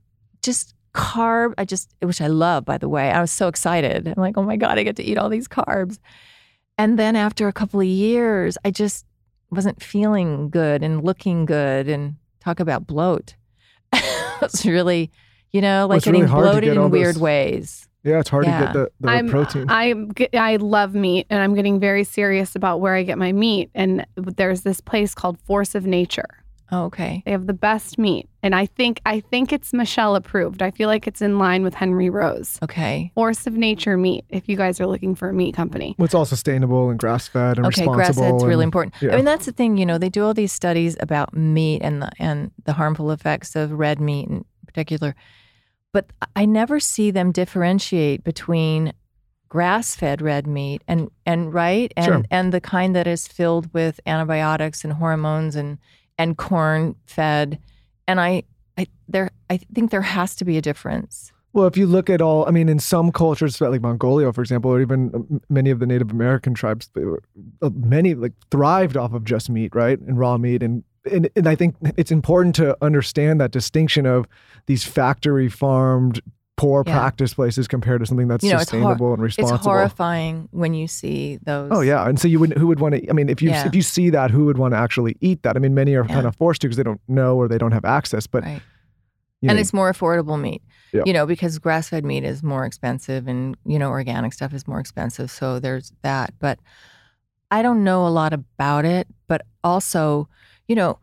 just 0.42 0.74
carb. 0.94 1.54
I 1.58 1.66
just, 1.66 1.94
which 2.02 2.22
I 2.22 2.28
love, 2.28 2.66
by 2.66 2.78
the 2.78 2.90
way. 2.90 3.12
I 3.12 3.22
was 3.22 3.32
so 3.32 3.48
excited. 3.48 4.08
I'm 4.08 4.16
like, 4.18 4.38
oh 4.38 4.44
my 4.44 4.58
God, 4.58 4.80
I 4.80 4.84
get 4.84 4.96
to 4.96 5.04
eat 5.04 5.18
all 5.18 5.30
these 5.30 5.48
carbs. 5.48 6.00
And 6.78 6.98
then 6.98 7.16
after 7.16 7.48
a 7.48 7.54
couple 7.54 7.80
of 7.80 7.86
years, 7.86 8.58
I 8.66 8.72
just 8.72 9.06
wasn't 9.52 9.82
feeling 9.82 10.50
good 10.50 10.82
and 10.84 11.04
looking 11.04 11.46
good 11.46 11.88
and 11.88 12.16
talk 12.40 12.60
about 12.60 12.88
bloat. 12.88 13.36
it's 14.42 14.66
really, 14.66 15.12
you 15.52 15.62
know, 15.62 15.88
like 15.88 15.98
it's 15.98 16.08
really 16.08 16.20
getting 16.20 16.32
hard 16.32 16.46
to 16.46 16.52
bloated 16.52 16.74
get 16.74 16.84
in 16.84 16.90
weird 16.90 17.16
those- 17.16 17.22
ways. 17.22 17.88
Yeah, 18.06 18.20
it's 18.20 18.30
hard 18.30 18.46
Yeah. 18.46 18.60
to 18.60 18.66
get 18.66 18.74
the, 18.74 18.92
the 19.02 19.10
I'm, 19.10 19.28
protein. 19.30 19.66
I'm 19.70 20.12
I 20.34 20.56
love 20.58 20.94
meat 20.94 21.26
and 21.30 21.42
I'm 21.42 21.56
getting 21.56 21.80
very 21.80 22.04
serious 22.04 22.56
about 22.56 22.80
where 22.80 22.96
I 22.96 23.04
get 23.04 23.18
my 23.18 23.32
meat. 23.32 23.72
And 23.76 24.06
there's 24.16 24.62
this 24.62 24.80
place 24.80 25.14
called 25.16 25.40
Force 25.40 25.76
of 25.76 25.86
Nature. 25.86 26.28
Oh, 26.72 26.86
okay. 26.86 27.22
They 27.26 27.32
have 27.32 27.46
the 27.46 27.54
best 27.54 28.00
meat. 28.00 28.28
And 28.42 28.56
I 28.56 28.66
think 28.66 29.00
I 29.06 29.20
think 29.20 29.54
it's 29.54 29.72
Michelle 29.72 30.16
approved. 30.16 30.64
I 30.64 30.72
feel 30.72 30.88
like 30.90 31.06
it's 31.08 31.22
in 31.22 31.38
line 31.38 31.62
with 31.64 31.76
Henry 31.76 32.10
Rose. 32.10 32.58
Okay. 32.64 33.12
Force 33.14 33.46
of 33.46 33.54
Nature 33.54 33.98
meat, 33.98 34.26
if 34.30 34.50
you 34.50 34.58
guys 34.58 34.82
are 34.82 34.88
looking 34.88 35.14
for 35.14 35.30
a 35.30 35.34
meat 35.34 35.56
company. 35.56 35.94
Well, 36.00 36.06
it's 36.06 36.16
all 36.16 36.26
sustainable 36.26 36.90
and 36.90 36.98
grass 37.00 37.28
fed 37.28 37.58
and 37.58 37.68
Okay, 37.68 37.86
grass 37.86 38.10
responsible. 38.10 38.40
fed's 38.40 38.48
really 38.48 38.64
important. 38.64 38.96
yeah. 39.00 39.14
I 39.14 39.16
mean, 39.18 39.26
that's 39.26 39.46
the 39.46 39.52
thing. 39.52 39.78
You 39.78 39.86
know, 39.86 40.00
they 40.00 40.10
do 40.10 40.24
all 40.26 40.34
these 40.34 40.52
studies 40.54 40.98
about 41.00 41.36
meat 41.36 41.82
and 41.84 42.02
the 42.02 42.12
and 42.18 42.50
the 42.66 42.74
harmful 42.74 43.12
effects 43.12 43.56
of 43.56 43.72
red 43.72 44.00
meat 44.00 44.28
in 44.28 44.44
particular, 44.66 45.16
but 45.96 46.12
I 46.36 46.44
never 46.44 46.82
see 46.82 47.10
them 47.10 47.32
differentiate 47.32 48.26
between 48.26 48.92
grass-fed 49.48 50.22
red 50.22 50.46
meat 50.46 50.82
and 50.90 51.10
and 51.26 51.54
right 51.54 51.94
and 51.96 52.06
Sure. 52.06 52.24
and 52.30 52.52
the 52.52 52.60
kind 52.60 52.94
that 52.98 53.08
is 53.08 53.30
filled 53.30 53.74
with 53.74 54.02
antibiotics 54.06 54.84
and 54.84 54.92
hormones 54.92 55.56
and 55.56 55.78
and 56.18 56.38
corn-fed. 56.38 57.60
And 58.10 58.20
I 58.20 58.44
I 58.78 58.88
there 59.08 59.30
I 59.50 59.56
think 59.74 59.92
there 59.92 60.02
has 60.02 60.36
to 60.36 60.44
be 60.44 60.58
a 60.58 60.62
difference. 60.62 61.32
Well, 61.54 61.66
if 61.66 61.78
you 61.78 61.88
look 61.88 62.10
at 62.10 62.22
all, 62.22 62.46
I 62.46 62.52
mean, 62.52 62.68
in 62.68 62.80
some 62.80 63.14
cultures, 63.14 63.62
like 63.62 63.80
Mongolia, 63.82 64.34
for 64.34 64.42
example, 64.42 64.72
or 64.72 64.82
even 64.82 65.12
um, 65.16 65.42
many 65.50 65.70
of 65.70 65.80
the 65.80 65.86
Native 65.86 66.12
American 66.12 66.54
tribes, 66.54 66.90
were, 66.94 67.24
uh, 67.62 67.70
many 67.74 68.14
like 68.16 68.34
thrived 68.52 68.98
off 68.98 69.14
of 69.14 69.24
just 69.24 69.50
meat, 69.50 69.74
right, 69.74 69.98
and 69.98 70.20
raw 70.20 70.38
meat, 70.38 70.62
and, 70.62 70.84
and 71.12 71.30
and 71.36 71.48
I 71.48 71.56
think 71.56 71.76
it's 71.98 72.12
important 72.12 72.56
to 72.56 72.78
understand 72.82 73.40
that 73.42 73.52
distinction 73.52 74.06
of 74.06 74.26
these 74.66 74.84
factory 74.84 75.50
farmed, 75.50 76.22
poor 76.58 76.84
Yeah. 76.86 76.94
practice 76.98 77.34
places 77.34 77.68
compared 77.68 78.00
to 78.02 78.06
something 78.06 78.28
that's 78.28 78.44
You 78.44 78.52
know, 78.54 78.60
it's 78.60 78.72
hor- 78.72 78.80
sustainable 78.80 79.14
and 79.14 79.22
responsible. 79.22 79.56
It's 79.58 79.66
horrifying 79.66 80.48
when 80.52 80.74
you 80.74 80.88
see 80.88 81.38
those. 81.44 81.70
Oh 81.74 81.82
yeah, 81.82 82.08
and 82.08 82.20
so 82.20 82.28
you 82.28 82.40
would 82.40 82.58
who 82.58 82.68
would 82.68 82.80
want 82.80 82.96
to? 82.96 83.10
I 83.10 83.14
mean, 83.14 83.30
if 83.30 83.42
you 83.42 83.50
Yeah. 83.50 83.66
if 83.68 83.76
you 83.76 83.82
see 83.82 84.10
that, 84.10 84.32
who 84.32 84.46
would 84.46 84.58
want 84.58 84.74
to 84.74 84.78
actually 84.78 85.16
eat 85.22 85.44
that? 85.44 85.56
I 85.56 85.60
mean, 85.60 85.74
many 85.74 85.96
are 85.96 86.06
Yeah. 86.08 86.14
kind 86.16 86.28
of 86.28 86.36
forced 86.36 86.62
to 86.62 86.68
because 86.68 86.78
they 86.78 86.84
don't 86.84 87.02
know 87.08 87.36
or 87.38 87.48
they 87.48 87.58
don't 87.58 87.74
have 87.74 87.86
access. 87.86 88.26
But 88.28 88.44
Right. 88.44 88.62
and 89.44 89.56
know, 89.56 89.60
it's 89.62 89.74
more 89.74 89.92
affordable 89.92 90.40
meat. 90.40 90.62
You 91.06 91.12
know, 91.12 91.26
because 91.26 91.60
grass 91.60 91.90
fed 91.90 92.06
meat 92.06 92.24
is 92.24 92.42
more 92.42 92.64
expensive 92.66 93.28
and, 93.28 93.58
you 93.66 93.78
know, 93.78 93.90
organic 93.90 94.32
stuff 94.32 94.54
is 94.54 94.66
more 94.66 94.80
expensive. 94.80 95.30
So 95.30 95.60
there's 95.60 95.92
that. 96.04 96.34
But 96.40 96.58
I 97.52 97.62
don't 97.64 97.84
know 97.84 98.08
a 98.08 98.10
lot 98.10 98.32
about 98.32 98.86
it. 98.86 99.06
But 99.28 99.42
also, 99.62 100.30
you 100.68 100.76
know, 100.76 101.00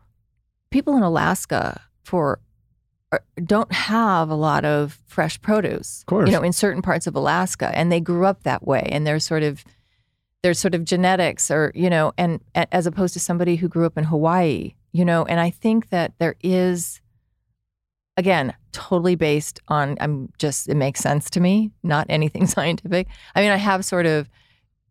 people 0.69 0.97
in 0.97 1.03
Alaska 1.03 1.81
for 2.03 2.39
uh, 3.11 3.19
don't 3.43 3.71
have 3.71 4.29
a 4.29 4.35
lot 4.35 4.65
of 4.65 4.99
fresh 5.05 5.39
produce. 5.41 6.01
Of 6.01 6.05
course. 6.07 6.29
You 6.29 6.35
know, 6.35 6.41
in 6.41 6.51
certain 6.51 6.81
parts 6.81 7.05
of 7.05 7.15
Alaska, 7.15 7.71
and 7.77 7.91
they 7.91 7.99
grew 7.99 8.25
up 8.25 8.43
that 8.43 8.65
way, 8.65 8.89
and 8.91 9.05
they're 9.05 9.19
sort 9.19 9.43
of 9.43 9.63
their 10.41 10.53
sort 10.53 10.75
of 10.75 10.83
genetics, 10.83 11.51
or 11.51 11.71
you 11.75 11.89
know, 11.89 12.11
and 12.17 12.41
as 12.55 12.87
opposed 12.87 13.13
to 13.13 13.19
somebody 13.19 13.55
who 13.55 13.67
grew 13.67 13.85
up 13.85 13.97
in 13.97 14.05
Hawaii. 14.05 14.73
You 14.91 15.05
know, 15.05 15.25
and 15.25 15.39
I 15.39 15.49
think 15.49 15.89
that 15.89 16.13
there 16.19 16.35
is, 16.41 17.01
again, 18.17 18.53
totally 18.71 19.15
based 19.15 19.59
on. 19.67 19.97
I'm 20.01 20.31
just 20.37 20.67
it 20.67 20.75
makes 20.75 20.99
sense 20.99 21.29
to 21.31 21.39
me, 21.39 21.71
not 21.83 22.07
anything 22.09 22.47
scientific. 22.55 23.07
I 23.35 23.41
mean, 23.41 23.51
I 23.51 23.57
have 23.57 23.85
sort 23.85 24.05
of 24.05 24.27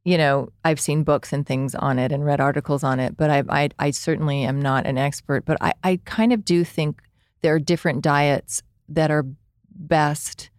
you 0.05 0.18
know, 0.18 0.48
I've 0.64 0.80
seen 0.80 1.05
books 1.05 1.32
and 1.32 1.46
things 1.46 1.74
on 1.74 1.98
it 1.98 2.11
and 2.11 2.24
read 2.24 2.40
articles 2.40 2.82
on 2.82 2.98
it, 2.98 3.16
but 3.16 3.30
I, 3.30 3.44
I, 3.48 3.68
I 3.78 3.90
certainly 3.92 4.42
am 4.44 4.61
not 4.61 4.86
an 4.86 4.98
expert. 4.98 5.44
But 5.44 5.59
I, 5.61 5.72
I 5.84 6.00
kind 6.05 6.32
of 6.32 6.44
do 6.44 6.64
think 6.64 7.03
there 7.42 7.55
are 7.55 7.61
different 7.61 8.03
diets 8.03 8.62
that 8.88 9.11
are 9.11 9.24
best 9.70 10.50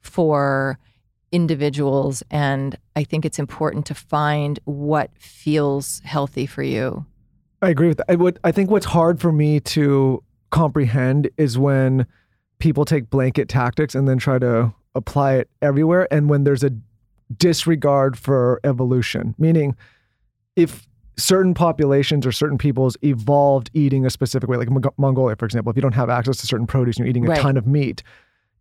for 0.00 0.78
individuals. 1.30 2.22
And 2.30 2.76
I 2.96 3.04
think 3.04 3.24
it's 3.24 3.38
important 3.38 3.86
to 3.86 3.94
find 3.94 4.58
what 4.64 5.10
feels 5.18 6.00
healthy 6.04 6.46
for 6.46 6.62
you. 6.62 7.06
I 7.60 7.70
agree 7.70 7.88
with 7.88 7.98
that. 7.98 8.06
I 8.08 8.14
would 8.14 8.38
I 8.44 8.52
think 8.52 8.70
what's 8.70 8.86
hard 8.86 9.20
for 9.20 9.32
me 9.32 9.60
to 9.60 10.22
comprehend 10.50 11.28
is 11.36 11.58
when 11.58 12.06
people 12.58 12.84
take 12.84 13.10
blanket 13.10 13.48
tactics 13.48 13.94
and 13.94 14.08
then 14.08 14.18
try 14.18 14.38
to 14.38 14.72
apply 14.94 15.34
it 15.34 15.50
everywhere 15.60 16.08
and 16.10 16.28
when 16.28 16.44
there's 16.44 16.64
a 16.64 16.70
disregard 17.36 18.18
for 18.18 18.60
evolution, 18.64 19.34
meaning 19.38 19.76
if 20.56 20.86
certain 21.16 21.52
populations 21.54 22.24
or 22.26 22.32
certain 22.32 22.58
peoples 22.58 22.96
evolved 23.02 23.70
eating 23.74 24.06
a 24.06 24.10
specific 24.10 24.48
way, 24.48 24.56
like 24.56 24.68
Mong- 24.68 24.92
Mongolia, 24.96 25.36
for 25.36 25.44
example, 25.46 25.70
if 25.70 25.76
you 25.76 25.82
don't 25.82 25.94
have 25.94 26.08
access 26.10 26.36
to 26.38 26.46
certain 26.46 26.66
produce 26.66 26.96
and 26.96 27.04
you're 27.06 27.10
eating 27.10 27.26
a 27.26 27.30
Right. 27.30 27.40
ton 27.40 27.56
of 27.56 27.66
meat, 27.66 28.02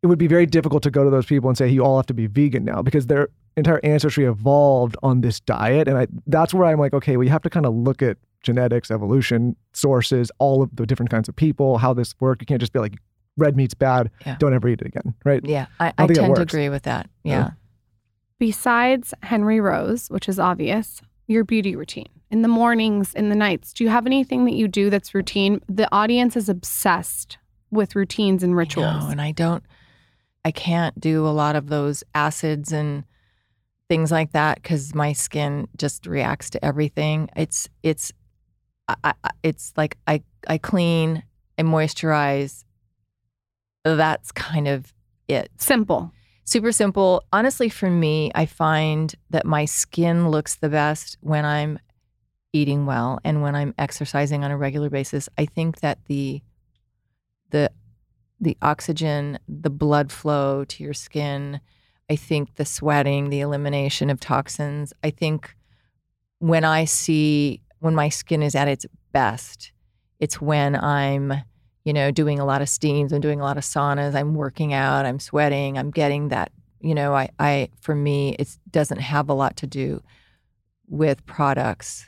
it 0.04 0.08
would 0.08 0.20
be 0.20 0.28
very 0.28 0.46
difficult 0.46 0.84
to 0.84 0.92
go 0.92 1.04
to 1.04 1.10
those 1.10 1.26
people 1.26 1.50
and 1.50 1.58
say, 1.58 1.68
you 1.68 1.84
all 1.84 1.98
have 1.98 2.06
to 2.08 2.14
be 2.14 2.28
vegan 2.28 2.64
now 2.66 2.82
because 2.82 3.08
their 3.08 3.30
entire 3.56 3.80
ancestry 3.84 4.26
evolved 4.26 4.96
on 5.02 5.22
this 5.22 5.40
diet. 5.40 5.88
And 5.88 5.98
I, 5.98 6.08
that's 6.28 6.54
where 6.54 6.68
I'm 6.68 6.80
like, 6.80 6.94
okay, 6.94 7.18
well, 7.18 7.24
you 7.24 7.32
have 7.32 7.42
to 7.44 7.50
kind 7.50 7.66
of 7.66 7.74
look 7.74 8.02
at 8.04 8.18
genetics, 8.44 8.92
evolution, 8.92 9.56
sources, 9.74 10.32
all 10.40 10.62
of 10.62 10.76
the 10.76 10.86
different 10.86 11.10
kinds 11.10 11.28
of 11.28 11.36
people, 11.36 11.78
how 11.80 11.94
this 11.94 12.14
work. 12.20 12.42
You 12.42 12.46
can't 12.46 12.60
just 12.62 12.74
be 12.74 12.80
like, 12.80 12.98
red 13.38 13.56
meat's 13.56 13.74
bad, 13.74 14.10
Yeah. 14.26 14.36
don't 14.40 14.54
ever 14.54 14.68
eat 14.68 14.82
it 14.82 14.88
again, 14.88 15.14
right? 15.26 15.42
Yeah, 15.44 15.68
I, 15.80 15.88
I 15.98 16.04
I, 16.04 16.08
tend 16.08 16.36
to 16.36 16.42
agree 16.42 16.70
with 16.70 16.84
that. 16.84 17.10
Yeah. 17.24 17.34
Yeah. 17.34 17.50
Besides 18.40 19.14
Henry 19.24 19.60
Rose, 19.60 20.08
which 20.10 20.30
is 20.30 20.40
obvious, 20.40 21.02
your 21.28 21.44
beauty 21.44 21.76
routine 21.76 22.10
in 22.30 22.42
the 22.42 22.48
mornings, 22.48 23.14
in 23.14 23.30
the 23.30 23.36
nights, 23.36 23.74
do 23.74 23.84
you 23.84 23.90
have 23.90 24.06
anything 24.06 24.46
that 24.46 24.54
you 24.54 24.68
do 24.68 24.90
that's 24.90 25.16
routine? 25.16 25.62
The 25.68 25.92
audience 25.92 26.36
is 26.36 26.50
obsessed 26.50 27.38
with 27.72 27.96
routines 27.96 28.44
and 28.44 28.56
rituals. 28.56 29.04
No, 29.04 29.10
and 29.10 29.22
I 29.22 29.32
don't, 29.32 29.64
I 30.46 30.52
can't 30.52 31.00
do 31.00 31.26
a 31.26 31.30
lot 31.30 31.56
of 31.56 31.68
those 31.68 32.04
acids 32.14 32.72
and 32.72 33.06
things 33.90 34.12
like 34.12 34.34
that 34.34 34.62
because 34.62 34.94
my 34.94 35.14
skin 35.14 35.68
just 35.78 36.06
reacts 36.06 36.50
to 36.52 36.64
everything. 36.64 37.30
It's, 37.36 37.68
it's, 37.82 38.12
I, 38.88 39.14
I, 39.24 39.30
it's 39.44 39.74
like 39.76 39.98
I, 40.06 40.22
I 40.48 40.58
clean, 40.58 41.24
I 41.58 41.64
moisturize. 41.64 42.64
That's 43.84 44.32
kind 44.32 44.68
of 44.68 44.94
it. 45.28 45.50
Simple. 45.58 46.12
Super 46.48 46.72
simple. 46.72 47.26
Honestly, 47.34 47.68
for 47.68 47.90
me, 47.90 48.32
I 48.34 48.46
find 48.46 49.14
that 49.32 49.46
my 49.46 49.66
skin 49.66 50.30
looks 50.30 50.56
the 50.56 50.70
best 50.70 51.18
when 51.20 51.44
I'm 51.44 51.78
eating 52.54 52.86
well 52.86 53.20
and 53.26 53.42
when 53.42 53.54
I'm 53.54 53.76
exercising 53.78 54.46
on 54.46 54.52
a 54.52 54.58
regular 54.58 54.90
basis. 54.90 55.28
I 55.38 55.46
think 55.46 55.82
that 55.82 56.00
the 56.06 56.42
the 57.50 57.70
the 58.40 58.56
oxygen, 58.62 59.40
the 59.50 59.70
blood 59.70 60.10
flow 60.10 60.64
to 60.64 60.84
your 60.86 60.94
skin, 60.94 61.60
I 62.10 62.16
think 62.16 62.56
the 62.56 62.64
sweating, 62.64 63.30
the 63.30 63.42
elimination 63.42 64.10
of 64.10 64.22
toxins, 64.22 64.94
I 65.04 65.10
think 65.10 65.54
when 66.40 66.64
I 66.64 66.86
see 66.86 67.62
when 67.80 67.94
my 67.94 68.08
skin 68.08 68.42
is 68.42 68.56
at 68.56 68.70
its 68.70 68.86
best, 69.12 69.74
it's 70.22 70.40
when 70.40 70.82
I'm 70.82 71.42
you 71.88 71.94
know, 71.94 72.12
doing 72.12 72.38
a 72.38 72.44
lot 72.44 72.62
of 72.62 72.68
steams, 72.68 73.14
I'm 73.14 73.22
doing 73.22 73.40
a 73.40 73.46
lot 73.46 73.56
of 73.56 73.64
saunas, 73.64 74.14
I'm 74.14 74.34
working 74.34 74.74
out, 74.74 75.06
I'm 75.06 75.22
sweating, 75.22 75.78
I'm 75.78 75.90
getting 75.90 76.28
that, 76.28 76.52
you 76.82 76.94
know, 76.94 77.16
I, 77.16 77.30
I 77.40 77.70
for 77.80 77.96
me, 77.96 78.36
it 78.38 78.58
doesn't 78.70 79.00
have 79.00 79.30
a 79.30 79.34
lot 79.34 79.56
to 79.58 79.68
do 79.68 80.04
with 80.90 81.26
products. 81.26 82.06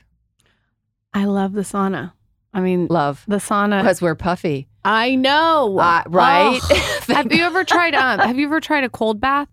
I 1.14 1.24
love 1.24 1.54
the 1.54 1.62
sauna. 1.62 2.12
I 2.54 2.60
mean, 2.60 2.88
Love. 2.88 3.24
the 3.26 3.38
sauna. 3.38 3.82
Because 3.82 4.02
we're 4.02 4.16
puffy. 4.16 4.68
I 4.84 5.16
know. 5.16 5.80
Uh, 5.80 6.04
right? 6.08 6.60
Oh. 6.62 7.04
have 7.08 7.32
you 7.32 7.44
ever 7.44 7.64
tried 7.64 7.96
um 7.96 8.20
have 8.20 8.38
you 8.38 8.48
ever 8.48 8.60
tried 8.60 8.84
a 8.84 8.90
cold 8.90 9.22
bath? 9.22 9.48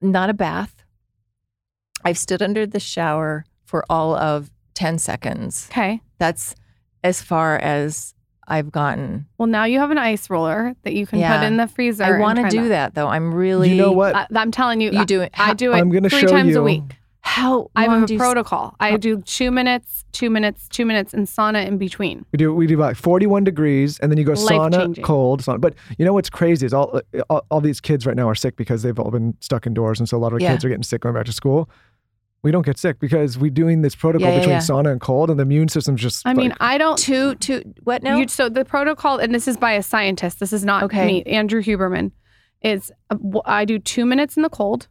Not 0.00 0.30
a 0.30 0.34
bath. 0.34 0.84
I've 2.04 2.18
stood 2.18 2.40
under 2.40 2.66
the 2.66 2.78
shower 2.78 3.46
for 3.64 3.84
all 3.90 4.14
of 4.14 4.52
10 4.74 5.00
seconds. 5.00 5.66
Okay. 5.72 6.00
That's 6.18 6.54
as 7.02 7.20
far 7.20 7.56
as 7.58 8.14
I've 8.48 8.70
gotten. 8.72 9.26
Well, 9.38 9.46
now 9.46 9.64
you 9.64 9.78
have 9.78 9.90
an 9.90 9.98
ice 9.98 10.28
roller 10.28 10.74
that 10.82 10.94
you 10.94 11.06
can 11.06 11.18
Yeah. 11.20 11.38
put 11.38 11.46
in 11.46 11.56
the 11.56 11.66
freezer. 11.68 12.04
I 12.04 12.18
want 12.18 12.38
to 12.38 12.48
do 12.48 12.68
that. 12.68 12.94
though. 12.94 13.08
I'm 13.08 13.32
really. 13.34 13.70
You 13.70 13.76
know 13.76 13.92
what? 13.92 14.14
I, 14.16 14.26
I'm 14.34 14.50
telling 14.50 14.80
you, 14.80 14.90
You 14.90 15.04
do 15.04 15.20
it. 15.20 15.32
I 15.34 15.46
How- 15.48 15.54
do 15.54 15.72
it 15.72 15.76
I'm 15.76 15.90
gonna 15.90 16.08
three 16.08 16.20
show 16.20 16.26
times 16.28 16.50
a 16.50 16.58
you- 16.58 16.62
week. 16.62 16.82
How 17.24 17.70
I 17.76 17.86
long 17.86 18.00
have 18.00 18.08
do 18.08 18.14
a 18.14 18.16
you- 18.16 18.18
protocol. 18.20 18.74
I 18.80 18.96
do 18.96 19.22
two 19.22 19.52
minutes, 19.52 20.04
two 20.10 20.28
minutes, 20.28 20.66
two 20.68 20.84
minutes, 20.84 21.14
and 21.14 21.26
sauna 21.28 21.64
in 21.64 21.78
between. 21.78 22.26
We 22.32 22.36
do 22.36 22.52
we 22.52 22.66
do 22.66 22.74
about 22.74 22.96
41 22.96 23.44
degrees 23.44 23.98
and 24.00 24.10
then 24.10 24.18
you 24.18 24.24
go 24.24 24.32
sauna, 24.32 24.72
Life-changing. 24.72 25.04
cold, 25.04 25.40
sauna. 25.40 25.60
But 25.60 25.74
you 25.98 26.04
know 26.04 26.12
what's 26.12 26.28
crazy 26.28 26.66
is 26.66 26.74
all, 26.74 26.96
uh, 26.96 27.20
all 27.30 27.46
all 27.48 27.60
these 27.60 27.80
kids 27.80 28.06
right 28.06 28.16
now 28.16 28.28
are 28.28 28.34
sick 28.34 28.56
because 28.56 28.82
they've 28.82 28.98
all 28.98 29.12
been 29.12 29.34
stuck 29.40 29.68
indoors 29.68 30.00
and 30.00 30.08
so 30.08 30.16
a 30.16 30.18
lot 30.18 30.32
of 30.32 30.40
Yeah. 30.40 30.50
kids 30.52 30.64
are 30.64 30.68
getting 30.68 30.82
sick 30.82 31.02
going 31.02 31.14
back 31.14 31.26
to 31.26 31.32
school. 31.32 31.70
We 32.42 32.50
don't 32.50 32.66
get 32.66 32.76
sick 32.76 32.98
because 32.98 33.38
we're 33.38 33.52
doing 33.52 33.82
this 33.82 33.94
protocol 33.94 34.26
Yeah, 34.28 34.32
yeah, 34.34 34.38
between 34.40 34.52
yeah. 34.54 34.58
sauna 34.58 34.90
and 34.90 35.00
cold 35.00 35.30
and 35.30 35.38
the 35.38 35.42
immune 35.42 35.68
system's 35.68 36.00
just 36.00 36.26
I 36.26 36.34
mean, 36.34 36.52
I 36.58 36.76
don't. 36.76 36.98
Two, 36.98 37.36
two, 37.36 37.62
what 37.84 38.02
now? 38.02 38.16
You, 38.18 38.26
so 38.26 38.48
the 38.48 38.64
protocol, 38.64 39.18
and 39.18 39.32
this 39.32 39.46
is 39.46 39.56
by 39.56 39.72
a 39.72 39.82
scientist. 39.82 40.40
This 40.40 40.52
is 40.52 40.64
not 40.64 40.82
Okay. 40.84 41.06
me. 41.06 41.22
Andrew 41.22 41.62
Huberman 41.62 42.10
is. 42.60 42.90
uh, 43.10 43.14
w- 43.14 43.42
I 43.44 43.64
do 43.64 43.78
two 43.78 44.04
minutes 44.04 44.36
in 44.36 44.42
the 44.42 44.48
cold, 44.50 44.88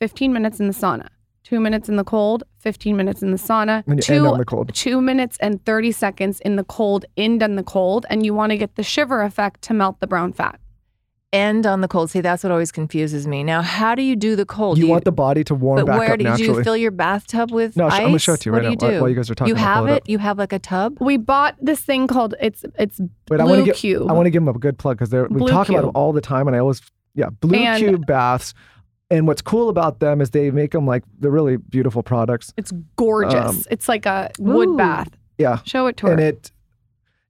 fifteen 0.00 0.32
minutes 0.32 0.58
in 0.58 0.68
the 0.68 0.72
sauna. 0.72 1.08
Two 1.44 1.60
minutes 1.60 1.88
in 1.90 1.96
the 1.96 2.02
cold, 2.04 2.44
fifteen 2.60 2.96
minutes 2.96 3.22
in 3.22 3.30
the 3.30 3.36
sauna. 3.36 3.86
When 3.86 3.98
you 3.98 4.02
two, 4.02 4.14
end 4.14 4.26
on 4.26 4.38
the 4.38 4.44
cold. 4.46 4.72
Two 4.74 5.02
minutes 5.02 5.36
and 5.40 5.62
thirty 5.66 5.92
seconds 5.92 6.40
in 6.40 6.56
the 6.56 6.64
cold, 6.64 7.04
end 7.18 7.42
on 7.42 7.56
the 7.56 7.62
cold, 7.62 8.06
and 8.08 8.24
you 8.24 8.32
want 8.32 8.50
to 8.52 8.56
get 8.56 8.76
the 8.76 8.82
shiver 8.82 9.20
effect 9.22 9.60
to 9.62 9.74
melt 9.74 10.00
the 10.00 10.06
brown 10.06 10.32
fat. 10.32 10.58
End 11.32 11.66
on 11.66 11.80
the 11.80 11.88
cold. 11.88 12.08
See, 12.10 12.20
that's 12.20 12.44
what 12.44 12.52
always 12.52 12.70
confuses 12.70 13.26
me. 13.26 13.42
Now, 13.42 13.60
how 13.60 13.94
do 13.96 14.02
you 14.02 14.14
do 14.14 14.36
the 14.36 14.46
cold? 14.46 14.78
you 14.78 14.84
Do 14.84 14.90
want 14.90 15.04
the 15.04 15.12
body 15.12 15.42
to 15.44 15.54
warm 15.56 15.78
but 15.80 15.86
back 15.86 15.98
where 15.98 16.12
up 16.12 16.18
do 16.18 16.24
you, 16.24 16.30
do 16.30 16.30
naturally. 16.38 16.58
you 16.58 16.64
fill 16.64 16.76
your 16.76 16.92
bathtub 16.92 17.50
with 17.50 17.76
No, 17.76 17.86
ice? 17.88 17.94
I'm 17.94 18.02
gonna 18.04 18.18
show 18.20 18.34
it 18.34 18.40
to 18.42 18.48
you 18.48 18.52
what 18.52 18.58
right 18.58 18.62
do 18.62 18.68
now 18.68 18.70
you 18.70 18.76
do? 18.78 18.86
while- 18.86 19.00
while 19.02 19.10
you 19.10 19.16
guys 19.16 19.28
are 19.30 19.34
talking, 19.34 19.48
You 19.54 19.56
have 19.56 19.86
it 19.88 19.92
it. 19.96 20.08
You 20.08 20.18
have 20.18 20.38
like 20.38 20.52
a 20.52 20.58
tub. 20.60 20.96
We 21.00 21.16
bought 21.16 21.56
this 21.60 21.80
thing 21.80 22.06
called 22.06 22.34
it's 22.40 22.64
it's 22.78 23.00
Wait, 23.28 23.40
I 23.40 23.44
Blue 23.44 23.46
want 23.50 23.58
to 23.60 23.64
give 23.66 23.76
Cube. 23.76 24.08
I 24.08 24.12
want 24.12 24.26
to 24.26 24.30
give 24.30 24.44
them 24.44 24.54
a 24.54 24.58
good 24.58 24.78
plug 24.78 24.98
because 24.98 25.12
we 25.12 25.38
Blue 25.38 25.48
talk 25.48 25.68
about 25.68 25.82
them 25.82 25.90
all 25.94 26.12
the 26.12 26.20
time, 26.20 26.46
and 26.46 26.54
I 26.56 26.60
always 26.60 26.80
yeah 27.14 27.30
blue 27.30 27.58
And- 27.58 27.82
cube 27.82 28.06
baths. 28.06 28.54
And 29.10 29.26
what's 29.28 29.42
cool 29.42 29.68
about 29.68 30.00
them 30.00 30.20
is 30.20 30.30
they 30.30 30.50
make 30.50 30.72
them 30.72 30.86
like 30.86 31.02
they're 31.20 31.30
really 31.30 31.56
beautiful 31.58 32.02
products. 32.02 32.52
it's 32.56 32.72
gorgeous. 32.96 33.34
Um, 33.56 33.62
it's 33.70 33.88
like 33.88 34.06
a 34.06 34.30
wood 34.38 34.68
Ooh. 34.70 34.76
bath. 34.76 35.08
Yeah, 35.38 35.58
Show 35.64 35.86
it 35.88 35.96
to 35.98 36.06
her. 36.06 36.12
and 36.12 36.20
it 36.20 36.50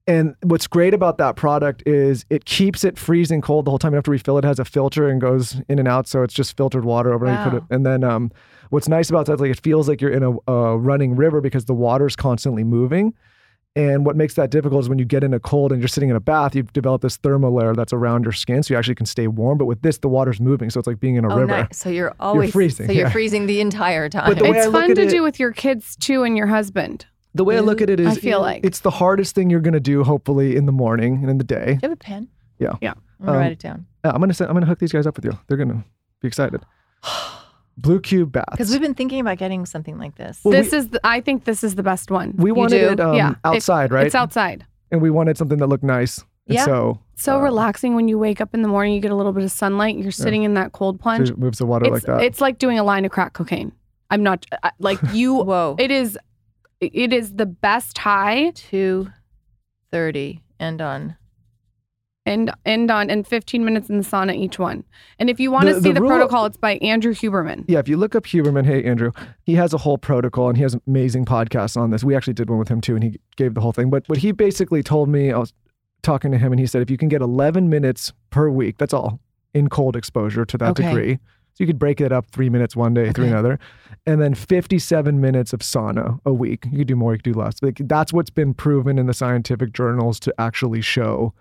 and 0.07 0.35
what's 0.41 0.67
great 0.67 0.93
about 0.93 1.17
that 1.17 1.35
product 1.35 1.83
is 1.85 2.25
it 2.29 2.45
keeps 2.45 2.83
it 2.85 2.97
freezing 2.97 3.41
cold 3.41 3.65
the 3.65 3.71
whole 3.71 3.77
time. 3.77 3.91
You 3.91 3.95
don't 3.95 3.99
have 3.99 4.03
to 4.05 4.11
refill 4.11 4.37
it. 4.37 4.45
It 4.45 4.47
has 4.47 4.59
a 4.59 4.65
filter 4.65 5.09
and 5.09 5.19
goes 5.19 5.61
in 5.67 5.79
and 5.79 5.87
out, 5.87 6.07
so 6.07 6.23
it's 6.23 6.33
just 6.33 6.55
filtered 6.55 6.85
water 6.85 7.13
over. 7.13 7.25
and 7.25 7.37
You 7.37 7.51
put 7.51 7.57
it, 7.57 7.63
and 7.69 7.85
then 7.85 8.03
um, 8.05 8.31
what's 8.69 8.87
nice 8.87 9.09
about 9.09 9.25
that 9.25 9.33
is 9.33 9.39
like 9.41 9.51
it 9.51 9.59
feels 9.59 9.89
like 9.89 9.99
you're 9.99 10.11
in 10.11 10.23
a, 10.23 10.51
a 10.51 10.77
running 10.77 11.15
river 11.15 11.41
because 11.41 11.65
the 11.65 11.73
water's 11.73 12.15
constantly 12.15 12.63
moving. 12.63 13.13
And 13.75 14.07
what 14.07 14.15
makes 14.15 14.33
that 14.33 14.49
difficult 14.49 14.81
is 14.85 14.89
when 14.89 14.97
you 14.97 15.05
get 15.05 15.23
in 15.23 15.35
a 15.35 15.39
cold 15.39 15.71
and 15.71 15.79
you're 15.79 15.87
sitting 15.87 16.09
in 16.09 16.15
a 16.15 16.19
bath, 16.19 16.55
you've 16.55 16.73
developed 16.73 17.03
this 17.03 17.17
thermal 17.17 17.53
layer 17.53 17.75
that's 17.75 17.93
around 17.93 18.23
your 18.23 18.31
skin, 18.31 18.63
so 18.63 18.73
you 18.73 18.77
actually 18.77 18.95
can 18.95 19.05
stay 19.05 19.27
warm. 19.27 19.59
But 19.59 19.65
with 19.65 19.83
this, 19.83 19.99
the 19.99 20.07
water's 20.07 20.39
moving, 20.39 20.71
so 20.71 20.79
it's 20.79 20.87
like 20.87 20.99
being 20.99 21.15
in 21.15 21.25
a 21.25 21.31
oh, 21.31 21.37
river. 21.37 21.47
nice. 21.47 21.77
So 21.77 21.89
you're 21.89 22.15
always 22.19 22.53
freezing, 22.53 22.87
So 22.87 22.93
you're 22.93 23.11
freezing 23.11 23.45
the 23.45 23.61
entire 23.61 24.09
time. 24.09 24.33
The 24.33 24.45
it's 24.45 24.67
fun 24.71 24.95
to 24.95 25.01
it- 25.03 25.09
do 25.09 25.21
with 25.21 25.39
your 25.39 25.51
kids 25.51 25.95
too 25.97 26.23
and 26.23 26.35
your 26.35 26.47
husband. 26.47 27.05
The 27.37 27.43
way 27.43 27.57
I 27.57 27.61
look 27.61 27.81
at 27.81 27.89
it 27.89 27.99
is, 27.99 28.07
I 28.07 28.15
feel 28.15 28.41
like. 28.41 28.65
it's 28.65 28.79
the 28.81 28.89
hardest 28.91 29.33
thing 29.35 29.49
you're 29.49 29.59
going 29.61 29.73
to 29.73 29.79
do, 29.79 30.03
hopefully, 30.03 30.55
in 30.55 30.65
the 30.65 30.71
morning 30.71 31.17
and 31.21 31.29
in 31.29 31.37
the 31.37 31.43
day. 31.43 31.65
do 31.65 31.71
you 31.73 31.79
have 31.83 31.91
a 31.91 31.95
pen? 31.95 32.27
Yeah. 32.59 32.73
Yeah. 32.81 32.93
I'm 33.19 33.25
gonna 33.25 33.37
Um, 33.37 33.43
write 33.43 33.51
it 33.53 33.59
down 33.59 33.85
Yeah, 34.05 34.11
I'm 34.11 34.19
gonna 34.19 34.33
send, 34.33 34.49
I'm 34.49 34.55
gonna 34.55 34.65
hook 34.67 34.77
these 34.79 34.91
guys 34.91 35.07
up 35.07 35.15
with 35.15 35.25
you. 35.25 35.31
They're 35.47 35.57
gonna 35.57 35.83
be 36.21 36.27
excited. 36.27 36.61
Blue 37.77 37.99
Cube 37.99 38.31
bath. 38.31 38.45
because 38.51 38.71
we've 38.71 38.81
been 38.81 38.95
thinking 38.95 39.19
about 39.19 39.37
getting 39.37 39.65
something 39.65 39.97
like 39.99 40.15
this. 40.15 40.39
Well, 40.43 40.51
this 40.51 40.71
we- 40.71 40.77
is 40.79 40.87
the, 40.89 40.99
I 41.03 41.21
think 41.21 41.45
this 41.45 41.63
is 41.63 41.75
the 41.75 41.83
best 41.83 42.09
one. 42.09 42.33
we 42.37 42.51
wanted 42.51 42.79
do? 42.79 42.89
it 42.93 42.99
um, 42.99 43.15
yeah. 43.15 43.31
It- 43.31 43.37
outside, 43.43 43.91
right? 43.91 44.05
It's 44.07 44.15
outside. 44.15 44.65
and 44.91 45.01
we 45.01 45.09
wanted 45.11 45.37
something 45.37 45.59
that 45.59 45.67
looked 45.67 45.83
nice. 45.83 46.19
And 46.47 46.55
Yeah. 46.55 46.65
So 46.65 46.99
So 47.15 47.37
uh, 47.37 47.41
relaxing 47.41 47.93
when 47.95 48.07
you 48.07 48.17
wake 48.17 48.41
up 48.41 48.53
in 48.55 48.61
the 48.63 48.67
morning, 48.67 48.93
you 48.93 48.99
get 48.99 49.11
a 49.11 49.15
little 49.15 49.33
bit 49.33 49.43
of 49.43 49.51
sunlight, 49.51 49.97
you're 49.97 50.11
sitting 50.11 50.43
in 50.43 50.55
that 50.55 50.71
cold 50.71 50.97
so 50.97 51.01
plunge. 51.03 51.29
it 51.29 51.37
moves 51.37 51.59
the 51.59 51.65
water 51.67 51.85
it's, 51.85 51.93
like 51.93 52.03
that. 52.03 52.23
it's 52.23 52.41
like 52.41 52.57
doing 52.57 52.79
a 52.79 52.83
line 52.83 53.05
of 53.05 53.11
crack 53.11 53.33
cocaine. 53.33 53.71
I'm 54.09 54.23
not 54.23 54.45
I- 54.63 54.71
like 54.79 54.99
you. 55.13 55.35
Whoa. 55.35 55.75
It 55.77 55.91
is. 55.91 56.17
It 56.79 57.11
is 57.13 57.33
the 57.35 57.45
best 57.45 57.97
high. 57.97 58.51
Two 58.51 59.09
thirty 59.91 60.41
and 60.59 60.81
on. 60.81 61.15
end 62.25 62.51
end 62.65 62.91
on 62.91 63.09
and 63.09 63.25
15 63.25 63.63
minutes 63.63 63.89
in 63.89 63.97
the 63.97 64.03
sauna 64.03 64.35
each 64.35 64.59
one. 64.59 64.83
And 65.17 65.29
if 65.29 65.39
you 65.39 65.49
want 65.49 65.67
to 65.69 65.75
see 65.75 65.79
the 65.89 65.93
the 65.93 66.01
rule- 66.01 66.09
protocol, 66.09 66.45
it's 66.45 66.57
by 66.57 66.75
Andrew 66.77 67.13
Huberman. 67.13 67.63
Yeah, 67.67 67.79
if 67.79 67.87
you 67.87 67.95
look 67.97 68.15
up 68.15 68.25
Huberman, 68.25 68.65
hey 68.65 68.83
Andrew, 68.83 69.11
he 69.43 69.53
has 69.55 69.73
a 69.73 69.77
whole 69.77 69.97
protocol 69.97 70.49
and 70.49 70.57
he 70.57 70.63
has 70.63 70.75
amazing 70.87 71.25
podcasts 71.25 71.77
on 71.77 71.89
this. 71.91 72.03
We 72.03 72.15
actually 72.15 72.33
did 72.33 72.49
one 72.49 72.59
with 72.59 72.67
him 72.67 72.81
too, 72.81 72.95
and 72.95 73.03
he 73.03 73.19
gave 73.37 73.53
the 73.53 73.61
whole 73.61 73.71
thing. 73.71 73.89
But 73.89 74.03
what 74.07 74.17
he 74.19 74.31
basically 74.33 74.83
told 74.83 75.07
me, 75.09 75.31
I 75.31 75.37
was 75.37 75.53
talking 76.03 76.31
to 76.31 76.37
him, 76.37 76.51
and 76.51 76.59
he 76.59 76.67
said 76.67 76.81
if 76.81 76.89
you 76.91 76.97
can 76.97 77.07
get 77.07 77.21
11 77.21 77.69
minutes 77.69 78.11
per 78.29 78.49
week, 78.49 78.77
that's 78.77 78.93
all 78.93 79.19
in 79.53 79.69
cold 79.69 79.95
exposure 79.95 80.43
to 80.45 80.57
that 80.57 80.71
Okay. 80.71 80.89
degree. 80.89 81.19
So 81.57 81.63
you 81.63 81.67
could 81.67 81.79
break 81.79 81.99
it 81.99 82.11
up 82.11 82.29
three 82.29 82.51
minutes 82.51 82.75
one 82.75 82.93
day, 82.93 83.11
three 83.11 83.29
another, 83.29 83.57
and 84.05 84.21
then 84.21 84.35
57 84.35 85.19
minutes 85.19 85.53
of 85.53 85.61
sauna 85.61 86.19
a 86.23 86.31
week. 86.31 86.67
You 86.71 86.77
could 86.77 86.87
do 86.87 86.95
more, 86.95 87.13
you 87.13 87.17
could 87.17 87.33
do 87.33 87.39
less. 87.39 87.55
Like, 87.63 87.79
that's 87.85 88.13
what's 88.13 88.29
been 88.29 88.53
proven 88.53 88.99
in 88.99 89.07
the 89.07 89.13
scientific 89.15 89.73
journals 89.73 90.19
to 90.19 90.33
actually 90.37 90.81
show 90.81 91.33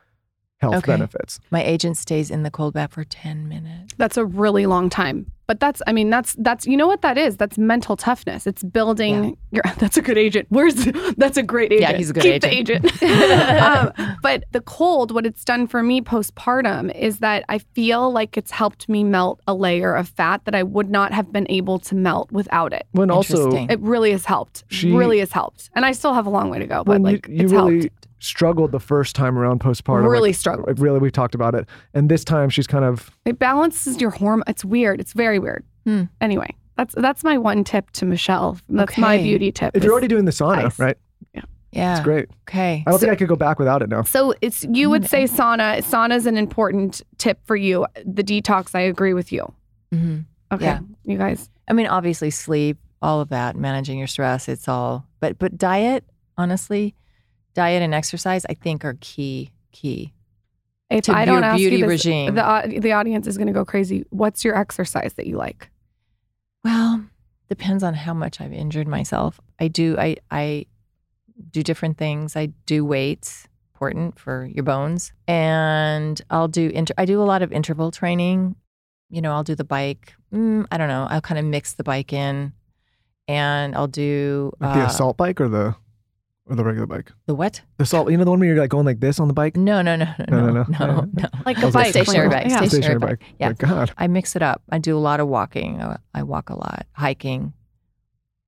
health 0.60 0.76
Okay. 0.76 0.92
benefits. 0.92 1.38
My 1.50 1.62
agent 1.62 1.96
stays 1.96 2.30
in 2.30 2.42
the 2.42 2.50
cold 2.50 2.74
bath 2.74 2.92
for 2.92 3.04
10 3.04 3.48
minutes. 3.48 3.94
That's 3.98 4.16
a 4.16 4.24
really 4.24 4.66
long 4.66 4.88
time. 4.88 5.30
But 5.46 5.60
that's 5.60 5.80
I 5.86 5.92
mean 5.92 6.10
that's 6.10 6.34
that's 6.40 6.66
you 6.66 6.76
know 6.76 6.88
what 6.88 7.02
that 7.02 7.16
is? 7.16 7.36
That's 7.36 7.56
mental 7.56 7.96
toughness. 7.96 8.48
It's 8.48 8.64
building 8.64 9.36
your 9.52 9.62
that's 9.78 9.96
a 9.96 10.02
good 10.02 10.18
agent. 10.18 10.46
Where's 10.48 10.74
that's 11.18 11.36
a 11.36 11.42
great 11.44 11.70
agent. 11.72 11.90
Yeah, 11.92 11.96
he's 11.96 12.10
a 12.10 12.14
good 12.14 12.22
Keep 12.24 12.44
agent. 12.46 12.82
the 12.82 13.04
agent. 13.06 13.62
um, 14.00 14.16
but 14.22 14.42
the 14.50 14.60
cold 14.62 15.12
what 15.12 15.24
it's 15.24 15.44
done 15.44 15.68
for 15.68 15.84
me 15.84 16.00
postpartum 16.00 16.92
is 16.96 17.18
that 17.20 17.44
I 17.48 17.58
feel 17.58 18.10
like 18.10 18.36
it's 18.36 18.50
helped 18.50 18.88
me 18.88 19.04
melt 19.04 19.40
a 19.46 19.54
layer 19.54 19.94
of 19.94 20.08
fat 20.08 20.44
that 20.46 20.54
I 20.56 20.64
would 20.64 20.90
not 20.90 21.12
have 21.12 21.32
been 21.32 21.46
able 21.48 21.78
to 21.80 21.94
melt 21.94 22.32
without 22.32 22.72
it. 22.72 22.86
When 22.90 23.12
also, 23.12 23.52
It 23.68 23.78
really 23.80 24.10
has 24.10 24.24
helped. 24.24 24.64
She- 24.68 24.90
really 24.90 25.20
has 25.20 25.30
helped. 25.30 25.70
And 25.76 25.84
I 25.84 25.92
still 25.92 26.14
have 26.14 26.26
a 26.26 26.30
long 26.30 26.50
way 26.50 26.58
to 26.58 26.66
go, 26.66 26.82
but 26.82 26.94
when 26.94 27.02
like 27.04 27.28
you, 27.28 27.36
you 27.36 27.44
it's 27.44 27.52
really 27.52 27.80
helped. 27.82 28.05
Struggled 28.26 28.72
the 28.72 28.80
first 28.80 29.14
time 29.16 29.38
around 29.38 29.60
postpartum, 29.60 30.08
Really 30.08 30.30
like, 30.30 30.36
struggled. 30.36 30.66
Like 30.66 30.78
really, 30.78 30.98
we 30.98 31.10
talked 31.10 31.34
about 31.34 31.54
it, 31.54 31.66
and 31.94 32.08
this 32.10 32.24
time 32.24 32.48
she's 32.50 32.66
kind 32.66 32.84
of 32.84 33.10
It 33.24 33.38
balances 33.38 34.00
your 34.00 34.10
hormone. 34.10 34.44
It's 34.46 34.64
weird. 34.64 35.00
It's 35.00 35.12
very 35.12 35.38
weird. 35.38 35.64
Hmm. 35.84 36.04
Anyway, 36.20 36.54
that's 36.76 36.94
that's 36.96 37.22
my 37.24 37.38
one 37.38 37.64
tip 37.64 37.90
to 37.92 38.04
Michelle. 38.04 38.58
That's 38.68 38.98
my 38.98 39.18
beauty 39.18 39.52
tip. 39.52 39.76
if 39.76 39.82
you're 39.84 39.92
already 39.92 40.08
doing 40.08 40.24
the 40.24 40.32
sauna, 40.32 40.66
ice. 40.66 40.78
right? 40.78 40.96
Yeah. 41.72 41.96
It's 41.98 42.04
great. 42.04 42.30
Okay. 42.48 42.82
I 42.86 42.90
don't 42.90 42.98
think 42.98 43.12
I 43.12 43.16
could 43.16 43.28
go 43.28 43.36
back 43.36 43.58
without 43.58 43.82
it 43.82 43.90
now. 43.90 44.02
So 44.04 44.32
it's 44.40 44.64
you 44.70 44.88
would 44.88 45.06
say 45.10 45.24
sauna. 45.24 45.78
Sauna 45.82 46.16
is 46.16 46.24
an 46.24 46.38
important 46.38 47.02
tip 47.18 47.38
for 47.44 47.54
you. 47.54 47.86
The 48.02 48.24
detox, 48.24 48.74
I 48.74 48.80
agree 48.80 49.12
with 49.12 49.30
you. 49.30 49.52
hmm 49.92 50.20
Okay, 50.50 50.64
Yeah. 50.64 50.78
you 51.04 51.18
guys. 51.18 51.50
I 51.68 51.74
mean, 51.74 51.86
obviously, 51.88 52.30
sleep, 52.30 52.78
all 53.02 53.20
of 53.20 53.28
that, 53.28 53.56
managing 53.56 53.98
your 53.98 54.06
stress, 54.06 54.48
it's 54.48 54.68
all, 54.68 55.04
but, 55.20 55.38
but 55.38 55.58
diet, 55.58 56.04
honestly, 56.38 56.94
diet 57.56 57.82
and 57.82 57.92
exercise, 57.94 58.46
I 58.48 58.54
think 58.54 58.84
are 58.84 58.96
key, 59.00 59.50
key. 59.72 60.12
If 60.88 61.04
To 61.06 61.12
I 61.16 61.24
don't 61.24 61.36
your 61.38 61.44
ask 61.44 61.56
beauty 61.56 61.76
you 61.78 61.82
this, 61.82 62.04
regime. 62.04 62.34
the 62.36 62.78
the 62.80 62.92
audience 62.92 63.26
is 63.26 63.36
going 63.36 63.48
to 63.48 63.52
go 63.52 63.64
crazy. 63.64 64.04
What's 64.10 64.44
your 64.44 64.56
exercise 64.56 65.14
that 65.14 65.26
you 65.26 65.36
like? 65.36 65.68
Well, 66.62 67.04
depends 67.48 67.82
on 67.82 67.94
how 67.94 68.14
much 68.14 68.40
I've 68.40 68.52
injured 68.52 68.86
myself. 68.86 69.40
I 69.58 69.68
do, 69.68 69.96
I, 69.98 70.16
I 70.30 70.66
do 71.50 71.62
different 71.62 71.96
things. 71.98 72.36
I 72.36 72.46
do 72.66 72.84
weights, 72.84 73.48
important 73.74 74.18
for 74.18 74.46
your 74.52 74.64
bones. 74.64 75.12
And 75.26 76.20
I'll 76.30 76.48
do, 76.48 76.68
inter- 76.68 76.94
I 76.98 77.04
do 77.04 77.20
a 77.20 77.24
lot 77.24 77.42
of 77.42 77.52
interval 77.52 77.90
training. 77.90 78.56
You 79.10 79.22
know, 79.22 79.32
I'll 79.32 79.44
do 79.44 79.54
the 79.54 79.64
bike. 79.64 80.14
Mm, 80.34 80.66
I 80.70 80.76
don't 80.78 80.88
know. 80.88 81.06
I'll 81.08 81.20
kind 81.20 81.38
of 81.38 81.44
mix 81.44 81.74
the 81.74 81.84
bike 81.84 82.12
in 82.12 82.52
and 83.28 83.74
I'll 83.76 83.86
do 83.88 84.52
Like 84.60 84.74
the 84.74 84.82
uh, 84.82 84.86
assault 84.86 85.16
bike 85.16 85.40
or 85.40 85.48
the 85.48 85.74
or 86.48 86.56
the 86.56 86.64
regular 86.64 86.86
bike. 86.86 87.12
the 87.26 87.34
what? 87.34 87.60
The 87.78 87.82
assault, 87.84 88.10
you 88.10 88.16
know, 88.16 88.24
the 88.24 88.30
one 88.30 88.40
where 88.40 88.48
you're 88.48 88.58
like 88.58 88.70
going 88.70 88.86
like 88.86 89.00
this 89.00 89.18
on 89.18 89.28
the 89.28 89.34
bike. 89.34 89.56
No, 89.56 89.82
no, 89.82 89.96
no, 89.96 90.06
no, 90.18 90.24
No, 90.28 90.40
no, 90.40 90.52
no, 90.52 90.64
no, 90.68 90.86
no. 90.86 91.08
no. 91.12 91.28
Like 91.46 91.58
I 91.58 91.62
a 91.62 91.66
was 91.66 91.74
like, 91.74 91.84
bike, 91.86 92.04
stationary 92.04 92.28
bike, 92.28 92.46
yeah. 92.48 92.64
stationary 92.64 92.98
bike. 92.98 93.22
Yeah. 93.40 93.48
My 93.48 93.52
God. 93.54 93.92
I 93.98 94.06
mix 94.06 94.36
it 94.36 94.42
up. 94.42 94.62
I 94.70 94.78
do 94.78 94.96
a 94.96 95.00
lot 95.00 95.20
of 95.20 95.28
walking. 95.28 95.80
I, 95.82 95.98
I 96.14 96.22
walk 96.22 96.50
a 96.50 96.54
lot, 96.54 96.86
hiking. 96.92 97.52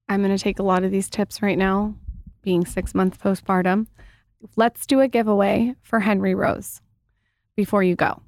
I'm 0.08 0.22
going 0.22 0.36
to 0.36 0.42
take 0.42 0.58
a 0.58 0.62
lot 0.62 0.84
of 0.84 0.90
these 0.90 1.10
tips 1.10 1.42
right 1.42 1.58
now, 1.58 1.94
being 2.42 2.64
six 2.64 2.94
months 2.94 3.18
postpartum. 3.18 3.86
Let's 4.56 4.86
do 4.86 5.00
a 5.00 5.08
giveaway 5.08 5.74
for 5.82 6.00
Henry 6.00 6.34
Rose 6.34 6.80
before 7.56 7.82
you 7.82 7.94
go. 7.96 8.22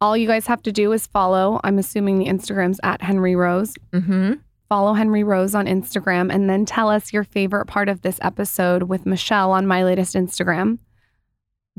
All 0.00 0.16
you 0.16 0.26
guys 0.26 0.46
have 0.46 0.62
to 0.64 0.72
do 0.72 0.92
is 0.92 1.06
follow. 1.06 1.58
I'm 1.64 1.78
assuming 1.78 2.18
the 2.18 2.26
Instagram's 2.26 2.78
at 2.82 3.00
Henry 3.00 3.34
Rose. 3.34 3.74
Mm-hmm. 3.92 4.34
Follow 4.68 4.94
Henry 4.94 5.22
Rose 5.22 5.54
on 5.54 5.66
Instagram 5.66 6.32
and 6.34 6.50
then 6.50 6.64
tell 6.64 6.88
us 6.88 7.12
your 7.12 7.22
favorite 7.24 7.66
part 7.66 7.88
of 7.88 8.02
this 8.02 8.18
episode 8.22 8.84
with 8.84 9.06
Michelle 9.06 9.52
on 9.52 9.66
my 9.66 9.84
latest 9.84 10.14
Instagram. 10.14 10.78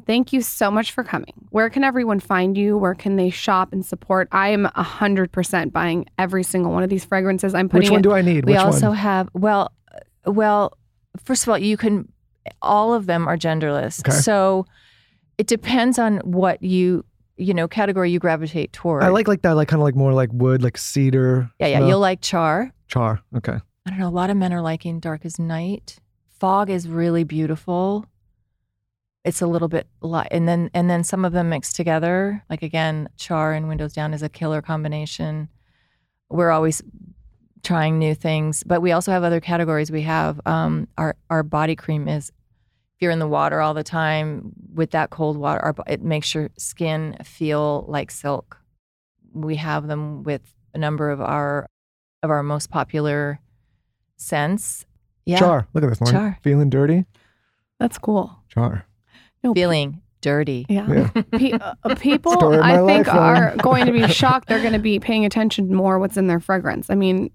Thank 0.06 0.32
you 0.32 0.42
so 0.42 0.70
much 0.72 0.92
for 0.92 1.04
coming. 1.04 1.34
Where 1.50 1.70
can 1.70 1.84
everyone 1.84 2.20
find 2.20 2.56
you? 2.56 2.78
Where 2.78 2.94
can 2.94 3.16
they 3.16 3.30
shop 3.30 3.74
and 3.74 3.86
support? 3.86 4.28
I 4.32 4.50
am 4.50 4.66
100% 4.68 5.72
buying 5.74 6.06
every 6.18 6.44
single 6.44 6.72
one 6.72 6.84
of 6.84 6.90
these 6.90 7.04
fragrances. 7.04 7.54
I'm 7.56 7.68
putting 7.68 7.88
in. 7.88 7.92
Which 7.92 7.92
one 7.92 8.00
it- 8.00 8.04
do 8.04 8.12
I 8.14 8.22
need? 8.22 8.46
We 8.46 8.54
Which 8.54 8.62
also 8.62 8.90
one? 8.90 8.98
have 8.98 9.30
well, 9.34 9.72
well. 10.26 10.78
First 11.24 11.44
of 11.44 11.50
all, 11.50 11.58
you 11.58 11.78
can. 11.78 12.12
All 12.62 12.94
of 12.94 13.08
them 13.08 13.28
are 13.28 13.36
genderless, 13.38 14.00
Okay. 14.08 14.16
so 14.16 14.66
it 15.38 15.48
depends 15.48 16.00
on 16.00 16.18
what 16.20 16.62
you 16.64 17.04
you 17.38 17.54
know 17.54 17.68
category 17.68 18.12
you 18.12 18.20
gravitate 18.20 18.74
toward. 18.74 19.04
I 19.04 19.10
like 19.10 19.28
like 19.28 19.42
that, 19.44 19.54
like 19.54 19.68
kind 19.68 19.82
of 19.82 19.84
like 19.84 19.96
more 19.96 20.14
like 20.14 20.30
wood, 20.32 20.62
like 20.62 20.78
cedar. 20.78 21.50
Yeah, 21.60 21.68
yeah. 21.68 21.78
smell. 21.78 21.90
You'll 21.90 22.00
like 22.00 22.22
char. 22.22 22.74
char. 22.88 23.22
Okay. 23.36 23.58
I 23.86 23.90
don't 23.90 24.00
know. 24.00 24.08
A 24.08 24.10
lot 24.10 24.30
of 24.30 24.38
men 24.38 24.54
are 24.54 24.62
liking 24.62 25.00
dark 25.00 25.26
as 25.26 25.40
night. 25.40 26.00
Fog 26.40 26.70
is 26.70 26.88
really 26.88 27.24
beautiful. 27.24 28.06
It's 29.24 29.42
a 29.42 29.48
little 29.48 29.68
bit 29.68 29.88
light, 30.02 30.30
and 30.32 30.48
then 30.48 30.70
and 30.74 30.90
then 30.90 31.04
some 31.04 31.26
of 31.26 31.34
them 31.34 31.50
mixed 31.50 31.76
together. 31.76 32.44
Like 32.50 32.64
again, 32.64 33.10
char 33.18 33.54
and 33.54 33.68
windows 33.68 33.94
down 33.94 34.14
is 34.14 34.24
a 34.24 34.30
killer 34.30 34.62
combination. 34.62 35.50
We're 36.30 36.52
always 36.52 36.82
trying 37.64 38.00
new 38.00 38.16
things, 38.16 38.64
but 38.64 38.82
we 38.82 38.92
also 38.92 39.12
have 39.12 39.24
other 39.24 39.42
categories. 39.42 39.92
We 39.92 40.04
have 40.04 40.40
um, 40.46 40.88
our 40.98 41.16
our 41.30 41.44
body 41.44 41.76
cream 41.76 42.08
is 42.08 42.32
if 42.98 43.04
you're 43.04 43.12
in 43.12 43.20
the 43.20 43.28
water 43.28 43.62
all 43.62 43.76
the 43.76 43.84
time 43.84 44.52
with 44.74 44.90
that 44.92 45.12
cold 45.12 45.38
water, 45.38 45.60
our, 45.64 45.76
it 45.86 46.02
makes 46.02 46.34
your 46.34 46.50
skin 46.58 47.16
feel 47.24 47.86
like 47.88 48.10
silk. 48.10 48.58
We 49.34 49.58
have 49.58 49.86
them 49.88 50.24
with 50.24 50.42
a 50.74 50.80
number 50.80 51.12
of 51.12 51.22
our 51.22 51.70
of 52.24 52.32
our 52.32 52.42
most 52.42 52.72
popular 52.72 53.40
scents. 54.16 54.88
Yeah, 55.26 55.38
Char. 55.38 55.68
Look 55.76 55.84
at 55.84 55.92
this, 55.92 56.00
Lauryn. 56.00 56.12
Char. 56.12 56.40
Feeling 56.42 56.72
dirty. 56.72 57.06
That's 57.80 58.00
cool. 58.00 58.36
Char. 58.50 58.88
No, 59.44 59.54
feeling 59.54 60.02
dirty. 60.22 60.66
Yeah. 60.68 60.92
Yeah. 60.92 61.22
Pe- 61.38 61.52
uh, 61.52 61.96
people, 62.00 62.32
Story 62.32 62.56
of 62.56 62.62
my 62.62 62.82
I 62.82 62.86
think, 62.88 63.06
life, 63.06 63.16
are 63.16 63.56
going 63.58 63.86
to 63.86 63.92
be 63.92 64.08
shocked. 64.08 64.48
They're 64.48 64.62
going 64.62 64.74
to 64.74 64.80
be 64.80 65.00
paying 65.00 65.24
attention 65.24 65.72
more 65.72 66.00
what's 66.00 66.18
in 66.18 66.26
their 66.26 66.40
fragrance. 66.40 66.90
I 66.90 66.96
mean, 66.96 67.30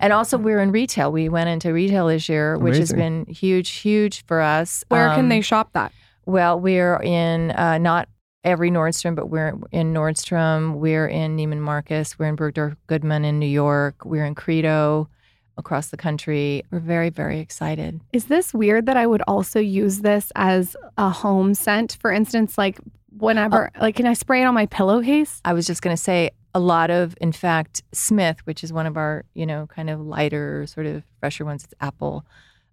And 0.00 0.12
also, 0.12 0.36
we're 0.38 0.60
in 0.60 0.72
retail. 0.72 1.10
We 1.12 1.28
went 1.28 1.48
into 1.48 1.72
retail 1.72 2.06
this 2.08 2.28
year, 2.28 2.58
which 2.58 2.76
has 2.76 2.92
been 2.92 3.24
huge, 3.26 3.70
huge 3.70 4.24
for 4.26 4.40
us. 4.40 4.84
where 4.88 5.08
can 5.10 5.20
Um, 5.20 5.28
they 5.28 5.40
shop 5.40 5.70
that? 5.72 5.92
Well, 6.26 6.58
we're 6.60 7.00
in 7.02 7.52
uh, 7.52 7.78
not 7.78 8.08
every 8.44 8.70
Nordstrom, 8.70 9.14
but 9.14 9.30
we're 9.30 9.54
in 9.72 9.92
Nordstrom. 9.94 10.74
We're 10.74 11.06
in 11.06 11.36
Neiman 11.36 11.58
Marcus. 11.60 12.18
We're 12.18 12.26
in 12.26 12.36
Bergdorf 12.36 12.76
Goodman 12.88 13.24
in 13.24 13.38
New 13.38 13.46
York. 13.46 14.04
We're 14.04 14.24
in 14.24 14.34
Credo 14.34 15.08
across 15.56 15.88
the 15.88 15.96
country. 15.96 16.62
We're 16.70 16.80
very, 16.80 17.08
very 17.10 17.40
excited. 17.40 18.00
Is 18.12 18.26
this 18.26 18.52
weird 18.52 18.86
that 18.86 18.96
I 18.96 19.06
would 19.06 19.22
also 19.26 19.58
use 19.60 20.00
this 20.00 20.30
as 20.36 20.76
a 20.98 21.08
home 21.10 21.54
scent? 21.54 21.96
For 22.00 22.12
instance, 22.12 22.58
like 22.58 22.78
whenever, 23.16 23.68
Uh, 23.74 23.80
like, 23.80 23.96
can 23.96 24.06
I 24.06 24.12
spray 24.12 24.42
it 24.42 24.44
on 24.44 24.54
my 24.54 24.66
pillowcase? 24.66 25.40
I 25.44 25.52
was 25.54 25.66
just 25.66 25.80
going 25.80 25.96
to 25.96 26.02
say 26.02 26.30
a 26.56 26.58
lot 26.58 26.90
of, 26.90 27.14
in 27.20 27.32
fact, 27.32 27.82
Smith, 27.92 28.38
which 28.44 28.64
is 28.64 28.72
one 28.72 28.86
of 28.86 28.96
our, 28.96 29.26
you 29.34 29.44
know, 29.44 29.66
kind 29.66 29.90
of 29.90 30.00
lighter, 30.00 30.66
sort 30.66 30.86
of 30.86 31.02
fresher 31.20 31.44
ones. 31.44 31.64
It's 31.64 31.74
Apple. 31.82 32.24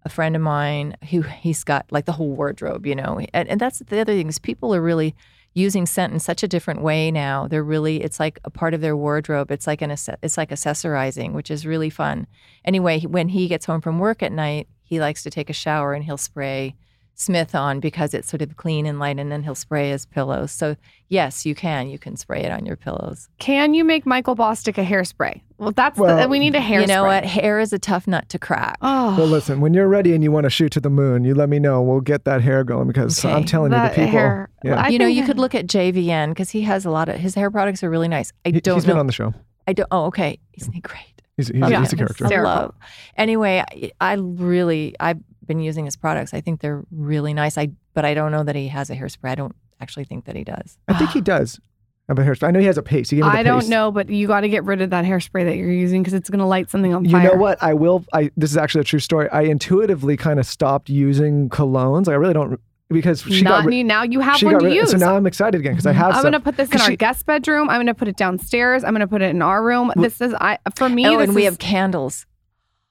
A 0.06 0.08
friend 0.08 0.34
of 0.34 0.40
mine 0.40 0.96
who 1.10 1.20
he's 1.20 1.64
got 1.64 1.84
like 1.90 2.06
the 2.06 2.12
whole 2.12 2.30
wardrobe, 2.30 2.86
you 2.86 2.94
know, 2.94 3.20
and, 3.34 3.46
and 3.46 3.60
that's 3.60 3.80
the 3.80 4.00
other 4.00 4.14
thing 4.14 4.28
is 4.28 4.38
people 4.38 4.74
are 4.74 4.80
really 4.80 5.14
using 5.52 5.84
scent 5.84 6.14
in 6.14 6.18
such 6.18 6.42
a 6.42 6.48
different 6.48 6.80
way 6.80 7.10
now. 7.10 7.46
They're 7.46 7.62
really, 7.62 8.02
it's 8.02 8.18
like 8.18 8.38
a 8.44 8.50
part 8.50 8.72
of 8.72 8.80
their 8.80 8.96
wardrobe. 8.96 9.50
It's 9.50 9.66
like 9.66 9.82
an, 9.82 9.90
it's 9.90 10.38
like 10.38 10.48
accessorizing, 10.48 11.32
which 11.32 11.50
is 11.50 11.66
really 11.66 11.90
fun. 11.90 12.26
Anyway, 12.64 13.02
when 13.02 13.28
he 13.28 13.48
gets 13.48 13.66
home 13.66 13.82
from 13.82 13.98
work 13.98 14.22
at 14.22 14.32
night, 14.32 14.66
he 14.82 14.98
likes 14.98 15.22
to 15.24 15.30
take 15.30 15.50
a 15.50 15.54
shower 15.54 15.92
and 15.92 16.04
he'll 16.04 16.16
spray 16.16 16.74
Smith 17.16 17.54
on 17.54 17.78
because 17.80 18.12
it's 18.14 18.28
sort 18.28 18.42
of 18.42 18.56
clean 18.56 18.86
and 18.86 18.98
light, 18.98 19.18
and 19.18 19.30
then 19.30 19.42
he'll 19.42 19.54
spray 19.54 19.90
his 19.90 20.04
pillows. 20.06 20.50
So 20.50 20.76
yes, 21.08 21.46
you 21.46 21.54
can. 21.54 21.88
You 21.88 21.98
can 21.98 22.16
spray 22.16 22.42
it 22.42 22.50
on 22.50 22.66
your 22.66 22.76
pillows. 22.76 23.28
Can 23.38 23.72
you 23.74 23.84
make 23.84 24.04
Michael 24.04 24.34
Bosstick 24.34 24.78
a 24.78 24.84
hairspray? 24.84 25.40
Well, 25.58 25.70
that's 25.70 25.98
Well, 25.98 26.16
the, 26.22 26.28
we 26.28 26.38
need 26.40 26.54
a 26.56 26.60
hairspray. 26.60 26.80
You 26.82 26.86
know 26.88 27.04
what? 27.04 27.24
Hair 27.24 27.60
is 27.60 27.72
a 27.72 27.78
tough 27.78 28.06
nut 28.08 28.28
to 28.30 28.38
crack. 28.38 28.76
Oh, 28.82 29.14
Well, 29.16 29.28
listen, 29.28 29.60
when 29.60 29.72
you're 29.74 29.86
ready 29.88 30.12
and 30.14 30.24
you 30.24 30.32
want 30.32 30.44
to 30.44 30.50
shoot 30.50 30.72
to 30.72 30.80
the 30.80 30.90
moon, 30.90 31.24
you 31.24 31.34
let 31.34 31.48
me 31.48 31.60
know. 31.60 31.80
We'll 31.82 32.00
get 32.00 32.24
that 32.24 32.40
hair 32.42 32.64
going 32.64 32.88
because 32.88 33.24
Okay. 33.24 33.32
I'm 33.32 33.44
telling 33.44 33.70
you, 33.72 33.78
the 33.78 33.88
people. 33.90 34.06
hair. 34.06 34.50
Yeah. 34.64 34.82
I 34.82 34.88
you 34.88 34.98
know, 34.98 35.06
you 35.06 35.20
that- 35.22 35.26
could 35.28 35.38
look 35.38 35.54
at 35.54 35.66
JVN 35.68 36.30
because 36.30 36.50
he 36.50 36.62
has 36.62 36.84
a 36.84 36.90
lot 36.90 37.08
of 37.08 37.16
his 37.16 37.34
hair 37.36 37.50
products 37.50 37.84
are 37.84 37.90
really 37.90 38.08
nice. 38.08 38.32
I 38.44 38.50
He, 38.50 38.60
don't 38.60 38.74
has 38.74 38.86
know. 38.86 38.94
been 38.94 38.98
on 39.00 39.06
the 39.06 39.12
show. 39.12 39.32
I 39.68 39.72
don't. 39.72 39.88
Oh, 39.92 40.06
okay. 40.06 40.40
Isn't 40.54 40.72
he 40.72 40.80
great? 40.80 41.00
He's, 41.36 41.48
he's, 41.48 41.56
Yeah. 41.58 41.80
he's 41.80 41.92
a 41.92 41.96
character. 41.96 42.26
I 42.26 42.40
love. 42.42 42.74
Anyway, 43.16 43.62
I, 43.70 43.90
I 44.00 44.14
really 44.14 44.94
I've 45.00 45.18
been 45.44 45.60
using 45.60 45.84
his 45.84 45.96
products. 45.96 46.34
I 46.34 46.40
think 46.40 46.60
they're 46.60 46.82
really 46.90 47.34
nice. 47.34 47.56
I 47.58 47.68
but 47.94 48.04
I 48.04 48.14
don't 48.14 48.32
know 48.32 48.42
that 48.44 48.56
he 48.56 48.68
has 48.68 48.90
a 48.90 48.96
hairspray. 48.96 49.30
I 49.30 49.34
don't 49.34 49.54
actually 49.80 50.04
think 50.04 50.24
that 50.26 50.36
he 50.36 50.44
does. 50.44 50.78
I 50.88 50.94
think 50.98 51.10
he 51.10 51.20
does 51.20 51.60
have 52.08 52.18
a 52.18 52.22
hairspray. 52.22 52.48
I 52.48 52.50
know 52.50 52.60
he 52.60 52.66
has 52.66 52.76
a 52.78 52.82
paste. 52.82 53.10
He 53.10 53.16
gave 53.16 53.24
me 53.24 53.30
the 53.30 53.38
I 53.38 53.42
don't 53.42 53.60
paste. 53.60 53.70
know, 53.70 53.90
but 53.92 54.08
you 54.10 54.26
got 54.26 54.40
to 54.42 54.48
get 54.48 54.64
rid 54.64 54.80
of 54.82 54.90
that 54.90 55.04
hairspray 55.04 55.44
that 55.46 55.56
you're 55.56 55.70
using 55.70 56.02
because 56.02 56.14
it's 56.14 56.28
going 56.28 56.40
to 56.40 56.44
light 56.46 56.68
something 56.70 56.92
on 56.94 57.04
fire. 57.04 57.22
You 57.22 57.28
fire. 57.28 57.36
know 57.36 57.40
what? 57.42 57.62
I 57.62 57.74
will. 57.74 58.04
I 58.12 58.30
this 58.36 58.50
is 58.50 58.56
actually 58.56 58.82
a 58.82 58.84
true 58.84 58.98
story. 58.98 59.28
I 59.30 59.42
intuitively 59.42 60.16
kind 60.16 60.38
of 60.38 60.46
stopped 60.46 60.88
using 60.90 61.48
colognes. 61.48 62.06
Like 62.06 62.14
I 62.14 62.16
really 62.16 62.34
don't 62.34 62.60
because 62.90 63.22
she 63.22 63.42
Not 63.42 63.50
got 63.50 63.64
rid- 63.64 63.70
need- 63.70 63.84
now 63.84 64.02
you 64.02 64.20
have 64.20 64.36
she 64.36 64.44
one 64.44 64.54
got 64.54 64.60
to 64.60 64.66
rid- 64.66 64.74
use. 64.74 64.90
So 64.90 64.98
now 64.98 65.16
I'm 65.16 65.26
excited 65.26 65.58
again 65.58 65.72
because 65.72 65.86
I 65.86 65.92
mm-hmm. 65.92 65.98
have. 66.00 66.08
I'm 66.10 66.14
some. 66.16 66.24
gonna 66.24 66.40
put 66.40 66.56
this 66.58 66.68
in 66.68 66.72
'Cause 66.72 66.82
our 66.82 66.90
she- 66.90 66.96
guest 66.96 67.24
bedroom. 67.26 67.70
I'm 67.70 67.80
gonna 67.80 67.94
put 67.94 68.08
it 68.08 68.16
downstairs. 68.16 68.84
I'm 68.84 68.92
gonna 68.92 69.08
put 69.08 69.22
it 69.22 69.30
in 69.30 69.40
our 69.42 69.62
room. 69.64 69.90
This 69.96 70.20
is 70.20 70.34
I 70.34 70.58
for 70.76 70.88
me. 70.90 71.06
oh, 71.06 71.18
this 71.18 71.28
and 71.28 71.34
we 71.34 71.42
is- 71.42 71.50
have 71.52 71.58
candles. 71.58 72.26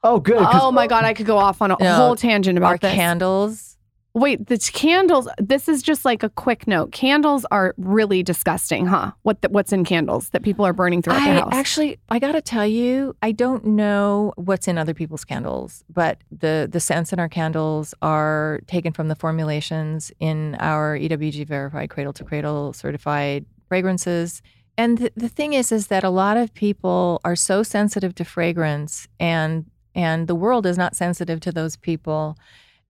Oh, 0.03 0.19
good. 0.19 0.37
'cause- 0.39 0.59
Oh 0.61 0.71
my 0.71 0.87
god, 0.87 1.05
I 1.05 1.13
could 1.13 1.25
go 1.25 1.37
off 1.37 1.61
on 1.61 1.71
a 1.71 1.77
No, 1.79 1.95
whole 1.95 2.15
tangent 2.15 2.57
about 2.57 2.71
Our 2.71 2.77
this. 2.77 2.93
candles. 2.93 3.69
Wait, 4.15 4.45
the 4.45 4.59
candles. 4.59 5.27
This 5.39 5.67
is 5.67 5.81
just 5.81 6.05
like 6.05 6.21
a 6.21 6.29
quick 6.29 6.67
note. 6.67 6.91
Candles 6.91 7.45
are 7.49 7.73
really 7.77 8.21
disgusting, 8.21 8.85
huh? 8.85 9.11
What 9.23 9.41
the, 9.41 9.49
what's 9.49 9.73
in 9.73 9.83
candles 9.83 10.29
that 10.29 10.43
people 10.43 10.65
are 10.67 10.73
burning 10.73 11.01
throughout 11.01 11.23
the 11.23 11.31
I 11.31 11.33
house? 11.39 11.49
actually, 11.51 11.97
I 12.09 12.19
gotta 12.19 12.39
tell 12.41 12.67
you, 12.67 13.15
I 13.23 13.31
don't 13.31 13.65
know 13.65 14.31
what's 14.35 14.67
in 14.67 14.77
other 14.77 14.93
people's 14.93 15.25
candles, 15.25 15.83
but 15.91 16.19
the 16.31 16.69
the 16.71 16.79
scents 16.79 17.11
in 17.11 17.19
our 17.19 17.27
candles 17.29 17.95
are 18.03 18.59
taken 18.67 18.93
from 18.93 19.07
the 19.07 19.15
formulations 19.15 20.11
in 20.19 20.57
our 20.59 20.95
EWG 20.95 21.43
verified 21.47 21.89
cradle 21.89 22.13
to 22.13 22.23
cradle 22.23 22.71
certified 22.73 23.47
fragrances. 23.67 24.43
And 24.77 24.99
the, 24.99 25.11
the 25.15 25.29
thing 25.29 25.53
is, 25.53 25.71
is 25.71 25.87
that 25.87 26.03
a 26.03 26.09
lot 26.11 26.37
of 26.37 26.53
people 26.53 27.19
are 27.25 27.35
so 27.35 27.63
sensitive 27.63 28.13
to 28.15 28.25
fragrance, 28.25 29.07
and 29.19 29.65
and 29.95 30.27
the 30.27 30.35
world 30.35 30.65
is 30.65 30.77
not 30.77 30.95
sensitive 30.95 31.39
to 31.41 31.51
those 31.51 31.75
people. 31.75 32.37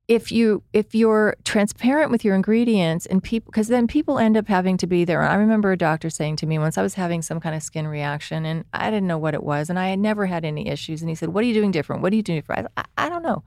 If 0.08 0.32
you 0.32 0.64
if 0.74 0.94
you're 0.94 1.38
transparent 1.46 2.12
with 2.12 2.26
your 2.26 2.36
ingredients 2.36 3.06
and 3.06 3.24
people 3.24 3.52
because 3.52 3.70
then 3.70 3.88
people 3.88 4.20
end 4.20 4.36
up 4.36 4.48
having 4.48 4.76
to 4.78 4.88
be 4.88 5.06
there. 5.06 5.22
I 5.22 5.36
remember 5.36 5.72
a 5.72 5.78
doctor 5.78 6.10
saying 6.10 6.36
to 6.38 6.46
me 6.46 6.60
once 6.60 6.78
i 6.78 6.82
was 6.82 6.96
having 6.96 7.22
some 7.22 7.40
kind 7.40 7.56
of 7.56 7.64
skin 7.64 7.88
reaction 7.88 8.46
and 8.46 8.66
i 8.74 8.90
didn't 8.92 9.08
know 9.08 9.18
what 9.18 9.34
it 9.34 9.44
was 9.44 9.70
and 9.70 9.80
i 9.80 9.88
had 9.88 10.00
never 10.00 10.26
had 10.26 10.44
any 10.44 10.68
issues. 10.68 11.02
And 11.02 11.08
he 11.08 11.16
said 11.16 11.30
what 11.30 11.44
are 11.44 11.48
you 11.48 11.54
doing 11.54 11.72
different? 11.72 12.02
What 12.02 12.12
are 12.12 12.18
you 12.18 12.22
doing 12.22 12.40
different? 12.40 12.68
I, 12.76 12.84
I 12.98 13.10
don't 13.10 13.24
know. 13.24 13.44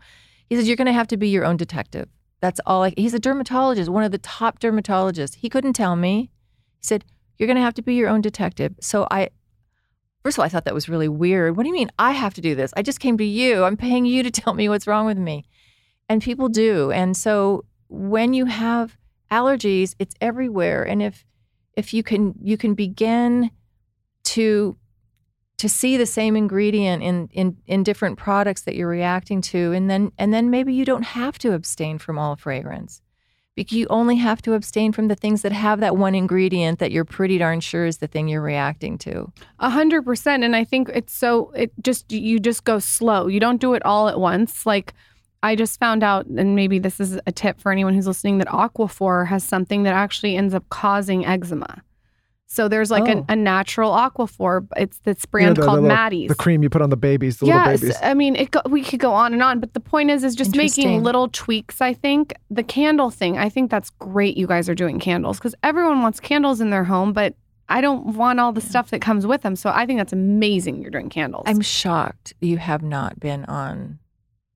He 0.48 0.56
said 0.56 0.64
you're 0.64 0.76
going 0.76 0.86
to 0.86 0.92
have 0.92 1.08
to 1.08 1.18
be 1.18 1.28
your 1.28 1.44
own 1.44 1.58
detective. 1.58 2.08
That's 2.40 2.60
all 2.64 2.84
I, 2.84 2.94
he's 2.96 3.14
a 3.14 3.18
dermatologist 3.18 3.90
one 3.90 4.04
of 4.04 4.12
the 4.12 4.18
top 4.18 4.58
dermatologists. 4.58 5.36
He 5.36 5.50
couldn't 5.50 5.74
tell 5.74 5.94
me. 5.94 6.30
He 6.80 6.86
said 6.86 7.04
you're 7.36 7.46
going 7.46 7.56
to 7.56 7.62
have 7.62 7.74
to 7.74 7.82
be 7.82 7.94
your 7.94 8.08
own 8.08 8.22
detective. 8.22 8.74
So 8.80 9.06
i 9.10 9.28
First 10.26 10.38
of 10.38 10.40
all, 10.40 10.46
I 10.46 10.48
thought 10.48 10.64
that 10.64 10.74
was 10.74 10.88
really 10.88 11.06
weird. 11.06 11.56
What 11.56 11.62
do 11.62 11.68
you 11.68 11.72
mean 11.72 11.88
I 12.00 12.10
have 12.10 12.34
to 12.34 12.40
do 12.40 12.56
this? 12.56 12.74
I 12.76 12.82
just 12.82 12.98
came 12.98 13.16
to 13.16 13.24
you. 13.24 13.62
I'm 13.62 13.76
paying 13.76 14.04
you 14.04 14.24
to 14.24 14.30
tell 14.42 14.54
me 14.54 14.68
what's 14.68 14.88
wrong 14.88 15.06
with 15.06 15.18
me 15.18 15.44
and 16.08 16.20
people 16.20 16.48
do 16.48 16.90
and 16.90 17.16
so 17.16 17.64
when 17.88 18.34
you 18.34 18.46
have 18.46 18.96
allergies 19.30 19.94
it's 20.00 20.16
everywhere 20.20 20.82
and 20.82 21.00
if 21.00 21.24
if 21.76 21.94
you 21.94 22.02
can 22.02 22.34
you 22.42 22.56
can 22.56 22.74
begin 22.74 23.52
to 24.24 24.76
to 25.58 25.68
see 25.68 25.96
the 25.96 26.06
same 26.06 26.34
ingredient 26.34 27.04
in 27.04 27.28
in 27.32 27.56
in 27.68 27.84
different 27.84 28.18
products 28.18 28.62
that 28.62 28.74
you're 28.74 28.88
reacting 28.88 29.40
to 29.40 29.70
and 29.72 29.88
then 29.88 30.10
and 30.18 30.34
then 30.34 30.50
maybe 30.50 30.74
you 30.74 30.84
don't 30.84 31.04
have 31.04 31.38
to 31.38 31.52
abstain 31.52 31.98
from 31.98 32.18
all 32.18 32.34
fragrance 32.34 33.00
because 33.56 33.76
you 33.76 33.86
only 33.88 34.16
have 34.16 34.40
to 34.42 34.52
abstain 34.52 34.92
from 34.92 35.08
the 35.08 35.14
things 35.14 35.42
that 35.42 35.50
have 35.50 35.80
that 35.80 35.96
one 35.96 36.14
ingredient 36.14 36.78
that 36.78 36.92
you're 36.92 37.04
pretty 37.04 37.38
darn 37.38 37.58
sure 37.60 37.86
is 37.86 37.98
the 37.98 38.06
thing 38.06 38.28
you're 38.28 38.42
reacting 38.42 38.98
to 38.98 39.32
A 39.58 39.70
hundred 39.70 40.04
percent. 40.04 40.44
And 40.44 40.54
I 40.54 40.62
think 40.62 40.90
it's 40.90 41.12
so 41.12 41.50
it 41.56 41.72
just 41.82 42.12
you 42.12 42.38
just 42.38 42.64
go 42.64 42.78
slow. 42.78 43.26
You 43.26 43.40
don't 43.40 43.60
do 43.60 43.74
it 43.74 43.84
all 43.84 44.08
at 44.08 44.20
once. 44.20 44.66
Like 44.66 44.94
I 45.42 45.54
just 45.54 45.78
found 45.78 46.02
out, 46.02 46.26
and 46.26 46.54
maybe 46.56 46.78
this 46.78 47.00
is 47.00 47.18
a 47.26 47.32
tip 47.32 47.60
for 47.60 47.70
anyone 47.72 47.94
who's 47.94 48.06
listening, 48.06 48.38
that 48.38 48.48
Aquaphor 48.48 49.26
has 49.28 49.44
something 49.44 49.84
that 49.84 49.94
actually 49.94 50.36
ends 50.36 50.54
up 50.54 50.68
causing 50.70 51.24
eczema. 51.24 51.82
So 52.48 52.68
there's 52.68 52.90
like 52.92 53.08
Oh. 53.08 53.24
a, 53.28 53.32
a 53.32 53.36
natural 53.36 53.90
Aquaphor. 53.92 54.66
It's 54.76 54.98
this 55.00 55.24
brand 55.26 55.56
the- 55.56 55.62
the 55.62 55.66
called 55.66 55.80
little- 55.82 55.94
Maddie's. 55.96 56.28
The 56.28 56.34
cream 56.36 56.62
you 56.62 56.70
put 56.70 56.80
on 56.80 56.90
the 56.90 56.96
babies, 56.96 57.38
the 57.38 57.46
yes, 57.46 57.66
little 57.66 57.80
babies. 57.88 57.98
I 58.02 58.14
mean, 58.14 58.36
it 58.36 58.50
go, 58.52 58.60
we 58.68 58.82
could 58.82 59.00
go 59.00 59.12
on 59.12 59.32
and 59.32 59.42
on, 59.42 59.58
but 59.60 59.74
the 59.74 59.80
point 59.80 60.10
is, 60.10 60.22
is 60.24 60.34
just 60.36 60.54
making 60.56 61.02
little 61.02 61.28
tweaks. 61.28 61.80
I 61.80 61.92
think 61.92 62.34
the 62.50 62.62
candle 62.62 63.10
thing. 63.10 63.36
I 63.36 63.48
think 63.48 63.70
that's 63.70 63.90
great. 63.90 64.36
You 64.36 64.46
guys 64.46 64.68
are 64.68 64.74
doing 64.76 64.98
candles 65.00 65.38
because 65.38 65.54
everyone 65.62 66.02
wants 66.02 66.20
candles 66.20 66.60
in 66.60 66.70
their 66.70 66.84
home, 66.84 67.12
but 67.12 67.34
I 67.68 67.80
don't 67.80 68.14
want 68.14 68.38
all 68.38 68.52
the 68.52 68.60
stuff 68.60 68.90
that 68.90 69.00
comes 69.00 69.26
with 69.26 69.42
them. 69.42 69.56
So 69.56 69.70
I 69.74 69.84
think 69.84 69.98
that's 69.98 70.12
amazing. 70.12 70.80
You're 70.80 70.92
doing 70.92 71.08
candles. 71.10 71.42
i'm 71.46 71.60
shocked 71.60 72.32
you 72.40 72.58
have 72.58 72.80
not 72.82 73.18
been 73.18 73.44
on 73.46 73.98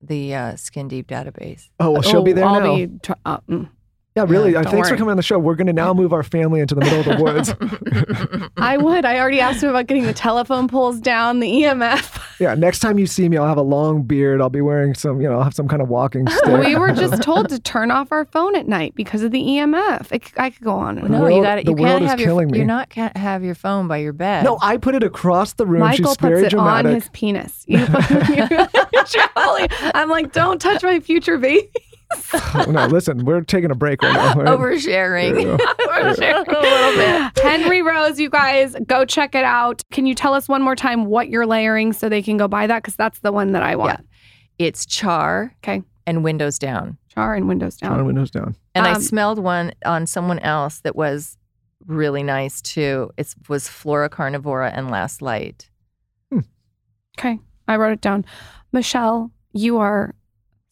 the 0.00 0.32
uh, 0.34 0.54
skin 0.56 0.86
deep 0.88 1.08
database 1.08 1.68
oh, 1.80 1.90
well, 1.90 2.02
she'll 2.02 2.22
be 2.22 2.32
there 2.32 2.44
I'll 2.46 2.60
now. 2.60 2.76
be 2.76 2.86
tr- 3.02 3.12
uh, 3.26 3.38
mm. 3.48 3.68
Yeah, 4.16 4.24
really. 4.26 4.56
Uh, 4.56 4.62
don't 4.62 4.72
thanks 4.72 4.88
for 4.88 4.96
coming 4.96 5.10
on 5.12 5.16
the 5.16 5.22
show. 5.22 5.38
We're 5.38 5.54
going 5.54 5.66
to 5.68 5.72
now 5.72 5.94
move 5.94 6.12
our 6.12 6.22
family 6.22 6.60
into 6.60 6.74
the 6.74 6.80
middle 6.80 7.00
of 7.00 7.06
the 7.06 7.22
woods. 7.22 8.50
I 8.56 8.76
would. 8.76 9.04
I 9.04 9.18
already 9.20 9.40
asked 9.40 9.62
him 9.62 9.70
about 9.70 9.86
getting 9.86 10.02
the 10.04 10.12
telephone 10.12 10.66
poles 10.68 11.00
down, 11.00 11.40
the 11.40 11.48
EMF. 11.48 12.20
yeah, 12.40 12.54
next 12.54 12.80
time 12.80 12.98
you 12.98 13.06
see 13.06 13.28
me, 13.28 13.36
I'll 13.36 13.46
have 13.46 13.56
a 13.56 13.62
long 13.62 14.02
beard. 14.02 14.40
I'll 14.40 14.50
be 14.50 14.60
wearing 14.60 14.94
some, 14.94 15.20
you 15.20 15.28
know, 15.28 15.36
I'll 15.38 15.44
have 15.44 15.54
some 15.54 15.68
kind 15.68 15.80
of 15.80 15.88
walking 15.88 16.26
stick. 16.28 16.64
we 16.66 16.74
were 16.76 16.92
just 16.92 17.22
told 17.22 17.48
to 17.50 17.58
turn 17.60 17.90
off 17.90 18.10
our 18.12 18.24
phone 18.24 18.56
at 18.56 18.66
night 18.66 18.94
because 18.94 19.22
of 19.22 19.30
the 19.30 19.40
EMF. 19.40 20.10
It, 20.12 20.32
I 20.36 20.50
could 20.50 20.62
go 20.64 20.72
on 20.72 20.98
and 20.98 21.08
The 21.08 21.14
on. 21.16 21.20
No, 21.22 21.28
you 21.28 21.42
got 21.42 21.58
it. 21.58 21.64
the 21.66 21.72
You 21.72 21.76
world 21.76 21.90
can't 22.00 22.04
is 22.04 22.10
have 22.10 22.20
your. 22.20 22.28
killing 22.28 22.50
me. 22.50 22.58
You're 22.58 22.66
not 22.66 22.88
can't 22.90 23.16
have 23.16 23.44
your 23.44 23.54
phone 23.54 23.86
by 23.88 23.98
your 23.98 24.12
bed. 24.12 24.44
No, 24.44 24.58
I 24.60 24.76
put 24.76 24.94
it 24.94 25.02
across 25.04 25.52
the 25.54 25.66
room. 25.66 25.80
Michael 25.80 26.08
She's 26.08 26.16
very 26.16 26.34
puts 26.42 26.46
it 26.48 26.50
dramatic. 26.56 26.88
on 26.88 26.94
his 26.94 27.08
penis. 27.12 27.64
You 27.68 27.86
put 27.86 29.06
Charlie, 29.06 29.68
I'm 29.94 30.08
like, 30.10 30.32
don't 30.32 30.60
touch 30.60 30.82
my 30.82 31.00
future 31.00 31.38
baby. 31.38 31.70
no, 32.68 32.86
listen, 32.86 33.24
we're 33.24 33.40
taking 33.42 33.70
a 33.70 33.74
break 33.74 34.02
right 34.02 34.12
now. 34.12 34.34
We're- 34.36 34.48
oversharing. 34.76 35.56
oversharing 35.58 36.48
a 36.48 36.60
little 36.60 36.96
bit. 36.96 37.38
Henry 37.42 37.82
Rose, 37.82 38.18
you 38.18 38.28
guys, 38.30 38.74
go 38.86 39.04
check 39.04 39.34
it 39.34 39.44
out. 39.44 39.82
Can 39.92 40.06
you 40.06 40.14
tell 40.14 40.34
us 40.34 40.48
one 40.48 40.62
more 40.62 40.76
time 40.76 41.04
what 41.06 41.28
you're 41.28 41.46
layering 41.46 41.92
so 41.92 42.08
they 42.08 42.22
can 42.22 42.36
go 42.36 42.48
buy 42.48 42.66
that? 42.66 42.82
Because 42.82 42.96
that's 42.96 43.20
the 43.20 43.32
one 43.32 43.52
that 43.52 43.62
I 43.62 43.76
want. 43.76 44.06
It's 44.58 44.84
char. 44.86 45.54
Okay. 45.62 45.82
And 46.06 46.24
windows 46.24 46.58
down. 46.58 46.98
Char 47.14 47.34
and 47.34 47.46
windows 47.48 47.76
down. 47.76 47.96
Turn 47.96 48.06
windows 48.06 48.30
down. 48.30 48.56
And 48.74 48.86
I 48.86 48.94
Um, 48.94 49.02
smelled 49.02 49.38
one 49.38 49.72
on 49.84 50.06
someone 50.06 50.38
else 50.40 50.80
that 50.80 50.96
was 50.96 51.36
really 51.86 52.22
nice 52.22 52.60
too. 52.60 53.10
It 53.16 53.34
was 53.48 53.68
Flora 53.68 54.08
Carnivora 54.08 54.70
and 54.70 54.90
Last 54.90 55.22
Light. 55.22 55.68
Okay. 57.18 57.38
I 57.68 57.76
wrote 57.76 57.92
it 57.92 58.00
down. 58.00 58.24
Michelle, 58.72 59.30
you 59.52 59.78
are 59.78 60.14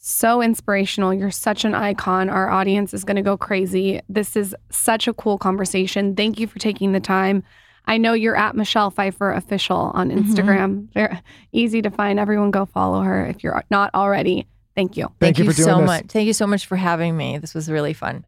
so 0.08 0.40
inspirational. 0.42 1.12
You're 1.12 1.30
such 1.30 1.64
an 1.64 1.74
icon. 1.74 2.30
Our 2.30 2.48
audience 2.50 2.94
is 2.94 3.04
going 3.04 3.16
to 3.16 3.22
go 3.22 3.36
crazy. 3.36 4.00
This 4.08 4.36
is 4.36 4.54
such 4.70 5.06
a 5.06 5.12
cool 5.12 5.38
conversation. 5.38 6.16
Thank 6.16 6.40
you 6.40 6.46
for 6.46 6.58
taking 6.58 6.92
the 6.92 7.00
time. 7.00 7.42
I 7.86 7.96
know 7.98 8.12
you're 8.12 8.36
at 8.36 8.54
Michelle 8.56 8.90
Pfeiffer 8.90 9.32
official 9.32 9.90
on 9.94 10.10
Mhm. 10.10 10.18
Instagram. 10.18 10.92
Very 10.92 11.18
easy 11.52 11.80
to 11.82 11.90
find. 11.90 12.18
Everyone 12.18 12.50
go 12.50 12.64
follow 12.66 13.02
her 13.02 13.26
if 13.26 13.42
you're 13.42 13.62
not 13.70 13.94
already. 13.94 14.46
Thank 14.74 14.96
you. 14.96 15.04
Thank 15.04 15.18
Thank, 15.20 15.38
you 15.38 15.44
you, 15.44 15.50
for 15.52 15.56
doing 15.56 15.68
so 15.68 15.78
this. 15.78 15.86
much. 15.86 16.06
Thank 16.06 16.26
you 16.26 16.32
so 16.32 16.46
much 16.46 16.66
for 16.66 16.76
having 16.76 17.16
me. 17.16 17.38
This 17.38 17.54
was 17.54 17.70
really 17.70 17.92
fun. 17.94 18.24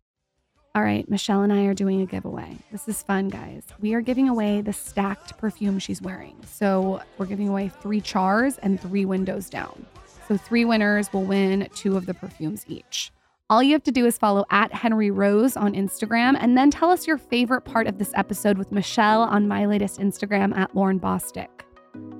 All 0.74 0.82
right, 0.82 1.08
Michelle 1.10 1.42
and 1.42 1.52
I 1.52 1.64
are 1.64 1.74
doing 1.74 2.00
a 2.00 2.06
giveaway. 2.06 2.56
This 2.70 2.86
is 2.88 3.02
fun, 3.02 3.28
guys. 3.28 3.64
We 3.80 3.92
are 3.94 4.00
giving 4.00 4.28
away 4.28 4.60
the 4.60 4.72
stacked 4.72 5.36
perfume 5.36 5.78
she's 5.80 6.00
wearing. 6.00 6.36
So 6.46 7.00
we're 7.18 7.26
giving 7.26 7.48
away 7.48 7.70
three 7.82 8.00
chars 8.00 8.56
and 8.58 8.80
three 8.80 9.04
windows 9.04 9.50
down. 9.50 9.84
So 10.30 10.36
three 10.36 10.64
winners 10.64 11.12
will 11.12 11.24
win 11.24 11.68
two 11.74 11.96
of 11.96 12.06
the 12.06 12.14
perfumes 12.14 12.64
each. 12.68 13.10
All 13.48 13.64
you 13.64 13.72
have 13.72 13.82
to 13.82 13.90
do 13.90 14.06
is 14.06 14.16
follow 14.16 14.44
at 14.48 14.72
Henry 14.72 15.10
Rose 15.10 15.56
on 15.56 15.74
Instagram 15.74 16.36
and 16.38 16.56
then 16.56 16.70
tell 16.70 16.88
us 16.88 17.04
your 17.04 17.18
favorite 17.18 17.62
part 17.62 17.88
of 17.88 17.98
this 17.98 18.12
episode 18.14 18.56
with 18.56 18.70
Michelle 18.70 19.22
on 19.22 19.48
my 19.48 19.66
latest 19.66 19.98
Instagram 19.98 20.56
at 20.56 20.72
Lauryn 20.72 21.00
Bosstick. 21.00 21.48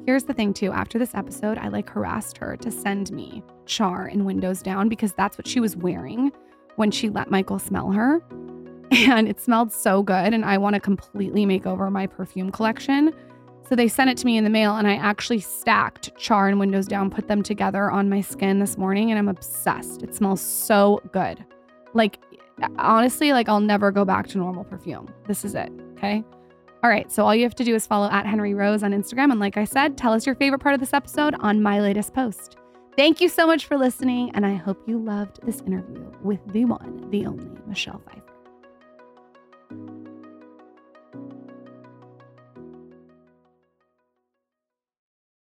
Here's 0.07 0.25
the 0.25 0.35
thing, 0.35 0.53
too. 0.53 0.73
After 0.73 0.99
this 0.99 1.15
episode, 1.15 1.57
I 1.59 1.69
like 1.69 1.89
harassed 1.89 2.37
her 2.39 2.57
to 2.57 2.73
send 2.73 3.13
me 3.13 3.45
char 3.67 4.07
and 4.07 4.27
windows 4.27 4.61
down 4.61 4.89
because 4.89 5.13
that's 5.13 5.39
what 5.39 5.47
she 5.47 5.61
was 5.61 5.77
wearing 5.77 6.33
when 6.75 6.91
she 6.91 7.11
let 7.11 7.31
Michael 7.31 7.61
smell 7.61 7.93
her. 7.93 8.21
And 8.93 9.29
it 9.29 9.39
smelled 9.39 9.73
so 9.73 10.03
good. 10.03 10.35
And 10.35 10.45
I 10.45 10.59
want 10.59 10.75
to 10.75 10.81
completely 10.81 11.47
make 11.47 11.65
over 11.65 11.89
my 11.93 12.09
perfume 12.09 12.51
collection. 12.51 13.15
So 13.71 13.77
they 13.77 13.87
sent 13.87 14.11
it 14.11 14.17
to 14.19 14.27
me 14.27 14.37
in 14.37 14.43
the 14.43 14.51
mail, 14.51 14.75
and 14.77 14.89
I 14.89 14.97
actually 14.97 15.39
stacked 15.39 16.15
char 16.17 16.49
and 16.49 16.59
windows 16.59 16.89
down, 16.89 17.09
put 17.09 17.29
them 17.29 17.41
together 17.41 17.89
on 17.89 18.09
my 18.09 18.21
skin 18.21 18.59
this 18.59 18.77
morning, 18.77 19.13
and 19.13 19.19
I'm 19.19 19.29
obsessed. 19.29 20.03
It 20.03 20.13
smells 20.13 20.41
so 20.41 21.01
good. 21.13 21.45
Like, 21.95 22.19
honestly, 22.79 23.33
like 23.33 23.49
I'll 23.49 23.61
never 23.61 23.93
go 23.93 24.05
back 24.05 24.27
to 24.29 24.39
normal 24.39 24.65
perfume. 24.65 25.09
This 25.29 25.45
is 25.45 25.55
it. 25.55 25.71
Okay. 25.93 26.25
All 26.83 26.91
right. 26.91 27.13
So 27.13 27.25
all 27.25 27.33
you 27.33 27.45
have 27.45 27.55
to 27.55 27.65
do 27.65 27.77
is 27.77 27.87
follow 27.87 28.11
at 28.11 28.27
Henry 28.27 28.55
Rose 28.55 28.83
on 28.83 28.91
Instagram. 28.91 29.31
And 29.31 29.39
like 29.39 29.57
I 29.57 29.65
said, 29.65 29.97
tell 29.97 30.15
us 30.15 30.27
your 30.27 30.35
favorite 30.35 30.59
part 30.59 30.75
of 30.75 30.81
this 30.81 30.93
episode 30.93 31.37
on 31.39 31.63
my 31.63 31.81
latest 31.81 32.13
post. 32.13 32.57
Thank 32.97 33.21
you 33.21 33.29
so 33.29 33.47
much 33.47 33.67
for 33.67 33.79
listening. 33.79 34.33
And 34.35 34.45
I 34.45 34.57
hope 34.57 34.83
you 34.89 34.99
loved 34.99 35.47
this 35.47 35.61
interview 35.61 36.11
with 36.25 36.41
the 36.53 36.65
one, 36.65 37.09
the 37.11 37.25
only 37.25 37.49
Michelle 37.69 38.03
Pfeiffer. 38.05 38.30